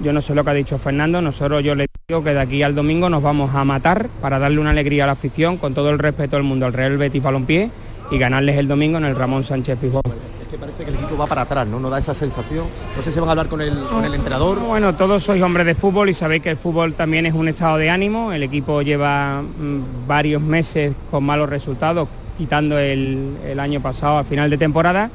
Yo 0.00 0.12
no 0.12 0.20
sé 0.20 0.34
lo 0.34 0.44
que 0.44 0.50
ha 0.50 0.54
dicho 0.54 0.78
Fernando, 0.78 1.20
nosotros 1.22 1.64
yo 1.64 1.74
le 1.74 1.86
digo 2.06 2.22
que 2.22 2.34
de 2.34 2.40
aquí 2.40 2.62
al 2.62 2.74
domingo 2.74 3.08
nos 3.08 3.22
vamos 3.22 3.54
a 3.54 3.64
matar 3.64 4.08
para 4.20 4.38
darle 4.38 4.60
una 4.60 4.70
alegría 4.70 5.04
a 5.04 5.06
la 5.06 5.14
afición, 5.14 5.56
con 5.56 5.74
todo 5.74 5.90
el 5.90 5.98
respeto 5.98 6.36
del 6.36 6.44
mundo 6.44 6.66
al 6.66 6.72
Real 6.72 6.98
Betis 6.98 7.22
Balompié 7.22 7.70
y 8.10 8.18
ganarles 8.18 8.58
el 8.58 8.68
domingo 8.68 8.98
en 8.98 9.04
el 9.04 9.16
Ramón 9.16 9.42
Sánchez 9.42 9.78
Pizjuán. 9.78 10.02
Que 10.50 10.56
parece 10.56 10.84
que 10.84 10.90
el 10.90 10.96
equipo 10.96 11.16
va 11.18 11.26
para 11.26 11.42
atrás, 11.42 11.66
¿no? 11.66 11.78
No 11.78 11.90
da 11.90 11.98
esa 11.98 12.14
sensación. 12.14 12.64
No 12.96 13.02
sé 13.02 13.12
si 13.12 13.20
van 13.20 13.28
a 13.28 13.32
hablar 13.32 13.48
con 13.48 13.60
el, 13.60 13.84
con 13.86 14.04
entrenador. 14.04 14.58
Bueno, 14.60 14.94
todos 14.94 15.22
sois 15.22 15.42
hombres 15.42 15.66
de 15.66 15.74
fútbol 15.74 16.08
y 16.08 16.14
sabéis 16.14 16.42
que 16.42 16.50
el 16.50 16.56
fútbol 16.56 16.94
también 16.94 17.26
es 17.26 17.34
un 17.34 17.48
estado 17.48 17.76
de 17.76 17.90
ánimo. 17.90 18.32
El 18.32 18.42
equipo 18.42 18.80
lleva 18.80 19.42
mm, 19.42 20.06
varios 20.06 20.40
meses 20.40 20.94
con 21.10 21.24
malos 21.24 21.50
resultados, 21.50 22.08
quitando 22.38 22.78
el, 22.78 23.36
el 23.44 23.60
año 23.60 23.82
pasado 23.82 24.16
a 24.18 24.24
final 24.24 24.48
de 24.48 24.56
temporada 24.56 25.10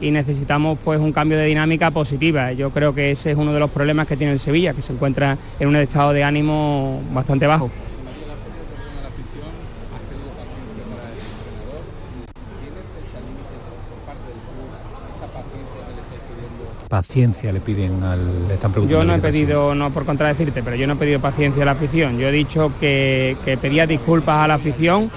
y 0.00 0.10
necesitamos 0.10 0.78
pues 0.84 1.00
un 1.00 1.12
cambio 1.12 1.38
de 1.38 1.46
dinámica 1.46 1.90
positiva. 1.90 2.52
Yo 2.52 2.70
creo 2.70 2.94
que 2.94 3.10
ese 3.10 3.32
es 3.32 3.36
uno 3.36 3.52
de 3.52 3.60
los 3.60 3.70
problemas 3.70 4.06
que 4.06 4.16
tiene 4.16 4.32
el 4.32 4.38
Sevilla, 4.38 4.72
que 4.72 4.82
se 4.82 4.92
encuentra 4.92 5.36
en 5.58 5.68
un 5.68 5.76
estado 5.76 6.12
de 6.12 6.22
ánimo 6.22 7.00
bastante 7.12 7.46
bajo. 7.46 7.70
Paciencia 16.88 17.52
le 17.52 17.60
piden 17.60 18.02
al... 18.02 18.46
Le 18.48 18.54
están 18.54 18.72
preguntando 18.72 19.02
Yo 19.02 19.06
no 19.06 19.14
he 19.14 19.18
pedido, 19.18 19.74
no 19.74 19.90
por 19.90 20.04
contradecirte, 20.04 20.62
pero 20.62 20.76
yo 20.76 20.86
no 20.86 20.92
he 20.94 20.96
pedido 20.96 21.20
paciencia 21.20 21.62
a 21.62 21.66
la 21.66 21.72
afición. 21.72 22.18
Yo 22.18 22.28
he 22.28 22.32
dicho 22.32 22.72
que, 22.80 23.36
que 23.44 23.56
pedía 23.56 23.86
disculpas 23.86 24.38
a 24.44 24.48
la 24.48 24.54
afición. 24.54 25.10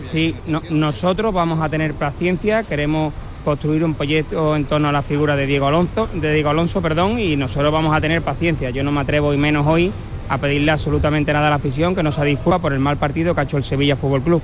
Sí, 0.00 0.34
no- 0.46 0.62
nosotros 0.70 1.32
vamos 1.32 1.60
a 1.60 1.68
tener 1.68 1.94
paciencia, 1.94 2.62
queremos 2.62 3.12
construir 3.44 3.84
un 3.84 3.94
proyecto 3.94 4.56
en 4.56 4.64
torno 4.64 4.88
a 4.88 4.92
la 4.92 5.02
figura 5.02 5.36
de 5.36 5.46
Diego 5.46 5.68
Alonso, 5.68 6.08
de 6.12 6.32
Diego 6.34 6.50
Alonso, 6.50 6.82
perdón, 6.82 7.18
y 7.18 7.36
nosotros 7.36 7.72
vamos 7.72 7.94
a 7.96 8.00
tener 8.00 8.20
paciencia. 8.22 8.70
Yo 8.70 8.82
no 8.82 8.90
me 8.92 9.00
atrevo 9.00 9.32
y 9.32 9.36
menos 9.36 9.66
hoy 9.66 9.92
a 10.30 10.36
pedirle 10.36 10.70
absolutamente 10.72 11.32
nada 11.32 11.46
a 11.46 11.50
la 11.50 11.56
afición 11.56 11.94
que 11.94 12.02
nos 12.02 12.20
disculpa 12.20 12.58
por 12.58 12.72
el 12.74 12.80
mal 12.80 12.98
partido 12.98 13.34
que 13.34 13.40
ha 13.40 13.44
hecho 13.44 13.56
el 13.56 13.64
Sevilla 13.64 13.96
Fútbol 13.96 14.20
Club. 14.22 14.42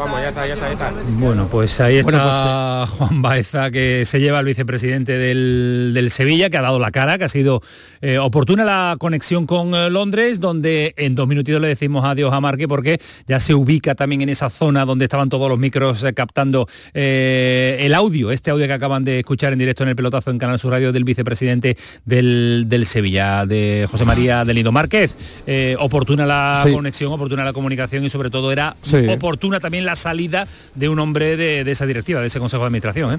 Vamos, 0.00 0.18
ya 0.22 0.28
está, 0.30 0.46
ya 0.46 0.54
está, 0.54 0.66
ya 0.68 0.72
está. 0.72 0.94
Bueno, 1.18 1.46
pues 1.50 1.78
ahí 1.78 1.96
está 1.98 2.10
Bueno, 2.10 2.86
Juan 2.86 3.20
Baeza, 3.20 3.70
que 3.70 4.04
se 4.06 4.18
lleva 4.18 4.38
al 4.38 4.46
vicepresidente 4.46 5.12
del, 5.18 5.90
del 5.92 6.10
Sevilla, 6.10 6.48
que 6.48 6.56
ha 6.56 6.62
dado 6.62 6.78
la 6.78 6.90
cara, 6.90 7.18
que 7.18 7.24
ha 7.24 7.28
sido 7.28 7.60
eh, 8.00 8.16
oportuna 8.16 8.64
la 8.64 8.96
conexión 8.98 9.44
con 9.44 9.74
eh, 9.74 9.90
Londres, 9.90 10.40
donde 10.40 10.94
en 10.96 11.14
dos 11.14 11.28
minutitos 11.28 11.60
le 11.60 11.68
decimos 11.68 12.02
adiós 12.06 12.32
a 12.32 12.40
Marque, 12.40 12.66
porque 12.66 12.98
ya 13.26 13.38
se 13.40 13.52
ubica 13.54 13.94
también 13.94 14.22
en 14.22 14.30
esa 14.30 14.48
zona 14.48 14.86
donde 14.86 15.04
estaban 15.04 15.28
todos 15.28 15.50
los 15.50 15.58
micros 15.58 16.02
eh, 16.02 16.14
captando 16.14 16.66
eh, 16.94 17.76
el 17.80 17.92
audio, 17.92 18.30
este 18.30 18.50
audio 18.50 18.66
que 18.66 18.72
acaban 18.72 19.04
de 19.04 19.18
escuchar 19.18 19.52
en 19.52 19.58
directo 19.58 19.82
en 19.82 19.90
el 19.90 19.96
pelotazo 19.96 20.30
en 20.30 20.38
Canal 20.38 20.58
Sur 20.58 20.70
Radio 20.70 20.92
del 20.92 21.04
vicepresidente 21.04 21.76
del, 22.06 22.64
del 22.68 22.86
Sevilla, 22.86 23.44
de 23.44 23.86
José 23.90 24.06
María 24.06 24.46
del 24.46 24.56
Nido 24.56 24.72
Márquez. 24.72 25.18
Eh, 25.46 25.76
oportuna 25.78 26.24
la 26.24 26.62
Sí. 26.64 26.72
conexión, 26.72 27.12
oportuna 27.12 27.44
la 27.44 27.52
comunicación 27.52 28.02
y 28.02 28.08
sobre 28.08 28.30
todo 28.30 28.50
era 28.50 28.74
Sí. 28.80 29.06
oportuna 29.08 29.60
también 29.60 29.84
la 29.84 29.89
salida 29.96 30.46
de 30.74 30.88
un 30.88 30.98
hombre 30.98 31.36
de, 31.36 31.64
de 31.64 31.70
esa 31.70 31.86
directiva, 31.86 32.20
de 32.20 32.26
ese 32.26 32.38
Consejo 32.38 32.62
de 32.62 32.66
Administración. 32.66 33.14
¿eh? 33.14 33.18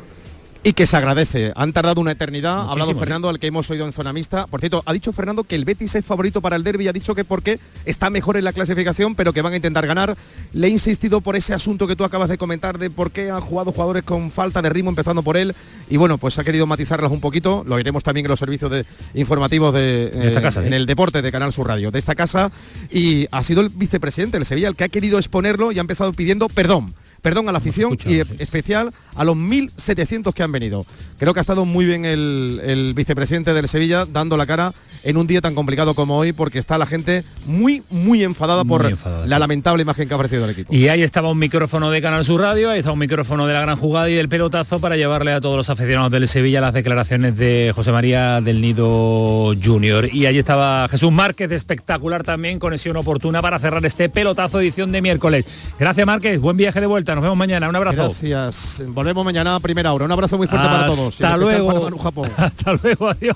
Y 0.64 0.74
que 0.74 0.86
se 0.86 0.96
agradece. 0.96 1.54
Han 1.56 1.74
tardado 1.74 2.00
una 2.02 2.12
eternidad. 2.12 2.60
Ha 2.60 2.72
hablado 2.72 2.92
¿eh? 2.92 2.96
Fernando, 2.96 3.30
al 3.30 3.40
que 3.40 3.48
hemos 3.48 3.68
oído 3.72 3.86
en 3.88 3.94
zona 3.94 4.14
mixta. 4.14 4.46
Por 4.46 4.60
cierto, 4.60 4.84
ha 4.86 4.94
dicho 4.94 5.12
Fernando 5.12 5.44
que 5.44 5.56
el 5.56 5.66
Betis 5.66 5.96
es 5.96 6.06
favorito 6.06 6.40
para 6.40 6.56
el 6.56 6.64
derby. 6.64 6.88
Ha 6.88 6.94
dicho 6.94 7.16
que 7.16 7.24
porque 7.24 7.60
está 7.84 8.12
mejor 8.12 8.38
en 8.38 8.44
la 8.44 8.54
clasificación, 8.54 9.16
pero 9.16 9.34
que 9.34 9.42
van 9.42 9.54
a 9.54 9.56
intentar 9.56 9.88
ganar. 9.88 10.16
Le 10.54 10.68
he 10.68 10.70
insistido 10.70 11.22
por 11.22 11.36
ese 11.36 11.56
asunto 11.56 11.88
que 11.88 11.96
tú 11.96 12.04
acabas 12.04 12.30
de 12.30 12.38
comentar 12.38 12.78
de 12.78 12.92
por 12.92 13.10
qué 13.10 13.32
han 13.32 13.42
jugado 13.42 13.72
jugadores 13.72 14.04
con 14.04 14.30
falta 14.30 14.62
de 14.62 14.70
ritmo, 14.70 14.92
empezando 14.92 15.24
por 15.24 15.36
él. 15.36 15.56
Y 15.90 15.98
bueno, 15.98 16.20
pues 16.20 16.38
ha 16.38 16.44
querido 16.44 16.68
matizarlas 16.68 17.12
un 17.12 17.22
poquito. 17.22 17.64
Lo 17.66 17.80
iremos 17.80 18.04
también 18.04 18.28
en 18.28 18.30
los 18.30 18.40
servicios 18.40 18.70
de, 18.70 18.86
informativos 19.16 19.74
de, 19.74 20.12
esta 20.28 20.44
casa, 20.44 20.62
en 20.62 20.74
el 20.74 20.86
deporte 20.86 21.24
de 21.24 21.32
Canal 21.32 21.52
Sur 21.52 21.70
Radio, 21.70 21.90
de 21.90 21.98
esta 21.98 22.14
casa. 22.14 22.52
Y 22.92 23.28
ha 23.32 23.42
sido 23.42 23.62
el 23.62 23.70
vicepresidente 23.70 24.38
del 24.38 24.46
Sevilla 24.46 24.68
el 24.68 24.76
que 24.76 24.84
ha 24.84 24.90
querido 24.90 25.18
exponerlo 25.18 25.72
y 25.72 25.80
ha 25.80 25.82
empezado 25.82 26.14
pidiendo 26.14 26.48
perdón. 26.50 26.94
Perdón 27.22 27.50
a 27.50 27.52
la 27.52 27.60
afición 27.60 27.98
y 28.06 28.20
especial 28.42 28.92
a 29.16 29.24
los 29.24 29.36
1.700 29.36 30.34
que 30.34 30.44
han 30.44 30.52
venido. 30.52 30.86
Creo 31.20 31.34
que 31.34 31.40
ha 31.40 31.42
estado 31.42 31.66
muy 31.66 31.86
bien 31.86 32.06
el, 32.06 32.62
el 32.64 32.94
vicepresidente 32.94 33.54
del 33.54 33.68
Sevilla 33.68 34.06
dando 34.06 34.38
la 34.38 34.46
cara 34.46 34.74
en 35.04 35.18
un 35.18 35.28
día 35.28 35.42
tan 35.42 35.56
complicado 35.56 35.94
como 35.94 36.18
hoy 36.18 36.34
porque 36.34 36.60
está 36.60 36.78
la 36.78 36.86
gente 36.86 37.24
muy, 37.46 37.84
muy 37.90 38.24
enfadada 38.24 38.64
por 38.64 38.86
enfadada, 38.86 39.26
la 39.26 39.36
sí. 39.36 39.40
lamentable 39.40 39.82
imagen 39.82 40.08
que 40.08 40.14
ha 40.14 40.18
ofrecido 40.18 40.46
el 40.46 40.52
equipo. 40.52 40.74
Y 40.74 40.88
ahí 40.90 41.02
estaba 41.02 41.30
un 41.32 41.40
micrófono 41.40 41.90
de 41.90 42.02
Canal 42.02 42.26
Sur 42.26 42.42
Radio, 42.42 42.70
ahí 42.70 42.80
estaba 42.80 42.94
un 42.94 43.00
micrófono 43.00 43.48
de 43.48 43.54
la 43.54 43.62
gran 43.62 43.76
jugada 43.76 44.10
y 44.10 44.14
del 44.14 44.30
pelotazo 44.30 44.80
para 44.80 44.98
llevarle 44.98 45.34
a 45.34 45.42
todos 45.42 45.58
los 45.58 45.70
aficionados 45.70 46.12
del 46.12 46.28
Sevilla 46.28 46.62
las 46.62 46.74
declaraciones 46.74 47.38
de 47.38 47.72
José 47.74 47.92
María 47.92 48.42
del 48.42 48.62
Nido 48.62 49.54
Junior. 49.62 50.14
Y 50.14 50.26
ahí 50.26 50.38
estaba 50.38 50.88
Jesús 50.88 51.12
Márquez, 51.12 51.52
espectacular 51.52 52.24
también, 52.24 52.60
conexión 52.60 52.96
oportuna 52.98 53.42
para 53.42 53.60
cerrar 53.60 53.86
este 53.86 54.10
pelotazo 54.10 54.60
edición 54.60 54.92
de 54.92 55.02
miércoles. 55.02 55.74
Gracias 55.80 56.06
Márquez, 56.06 56.40
buen 56.40 56.58
viaje 56.58 56.80
de 56.80 56.88
vuelta, 56.88 57.11
nos 57.16 57.24
vemos 57.24 57.38
mañana, 57.38 57.70
un 57.70 57.76
abrazo. 57.76 58.04
Gracias. 58.04 58.84
Volvemos 58.88 59.24
mañana 59.26 59.56
a 59.56 59.60
primera 59.60 59.94
hora. 59.94 60.06
Un 60.06 60.12
abrazo 60.12 60.38
muy 60.38 60.48
fuerte 60.48 60.68
para 60.68 60.88
todos. 60.88 61.10
Hasta 61.10 61.38
luego. 61.38 61.82
Manu 61.82 61.98
Japón. 61.98 62.30
Hasta 62.38 62.74
luego, 62.74 63.10
adiós. 63.10 63.36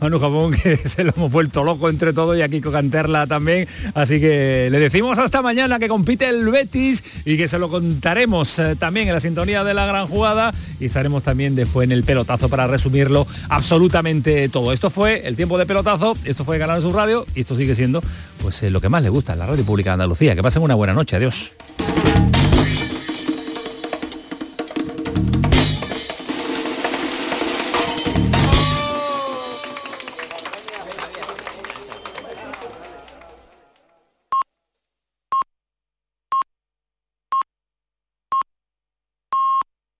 Manu 0.00 0.18
Japón, 0.18 0.52
que 0.52 0.76
se 0.88 1.04
lo 1.04 1.12
hemos 1.16 1.30
vuelto 1.30 1.64
loco 1.64 1.88
entre 1.88 2.12
todos 2.12 2.36
y 2.36 2.42
aquí 2.42 2.60
con 2.60 2.72
Canterla 2.72 3.26
también. 3.26 3.68
Así 3.94 4.20
que 4.20 4.68
le 4.70 4.78
decimos 4.78 5.18
hasta 5.18 5.42
mañana 5.42 5.78
que 5.78 5.88
compite 5.88 6.28
el 6.28 6.48
Betis 6.48 7.02
y 7.24 7.36
que 7.36 7.48
se 7.48 7.58
lo 7.58 7.68
contaremos 7.68 8.58
eh, 8.58 8.76
también 8.76 9.08
en 9.08 9.14
la 9.14 9.20
sintonía 9.20 9.64
de 9.64 9.74
la 9.74 9.86
gran 9.86 10.06
jugada 10.06 10.52
y 10.80 10.86
estaremos 10.86 11.22
también 11.22 11.54
después 11.54 11.86
en 11.86 11.92
el 11.92 12.04
pelotazo 12.04 12.48
para 12.48 12.66
resumirlo 12.66 13.26
absolutamente 13.48 14.48
todo. 14.48 14.72
Esto 14.72 14.90
fue 14.90 15.26
el 15.26 15.36
tiempo 15.36 15.58
de 15.58 15.66
pelotazo, 15.66 16.16
esto 16.24 16.44
fue 16.44 16.58
Canal 16.58 16.82
Sur 16.82 16.94
Radio 16.94 17.26
y 17.34 17.40
esto 17.40 17.56
sigue 17.56 17.74
siendo 17.74 18.02
pues 18.42 18.62
eh, 18.62 18.70
lo 18.70 18.80
que 18.80 18.88
más 18.88 19.02
le 19.02 19.08
gusta, 19.08 19.34
la 19.34 19.46
radio 19.46 19.64
pública 19.64 19.90
de 19.90 19.94
Andalucía. 19.94 20.34
Que 20.34 20.42
pasen 20.42 20.62
una 20.62 20.74
buena 20.74 20.94
noche, 20.94 21.16
adiós. 21.16 21.52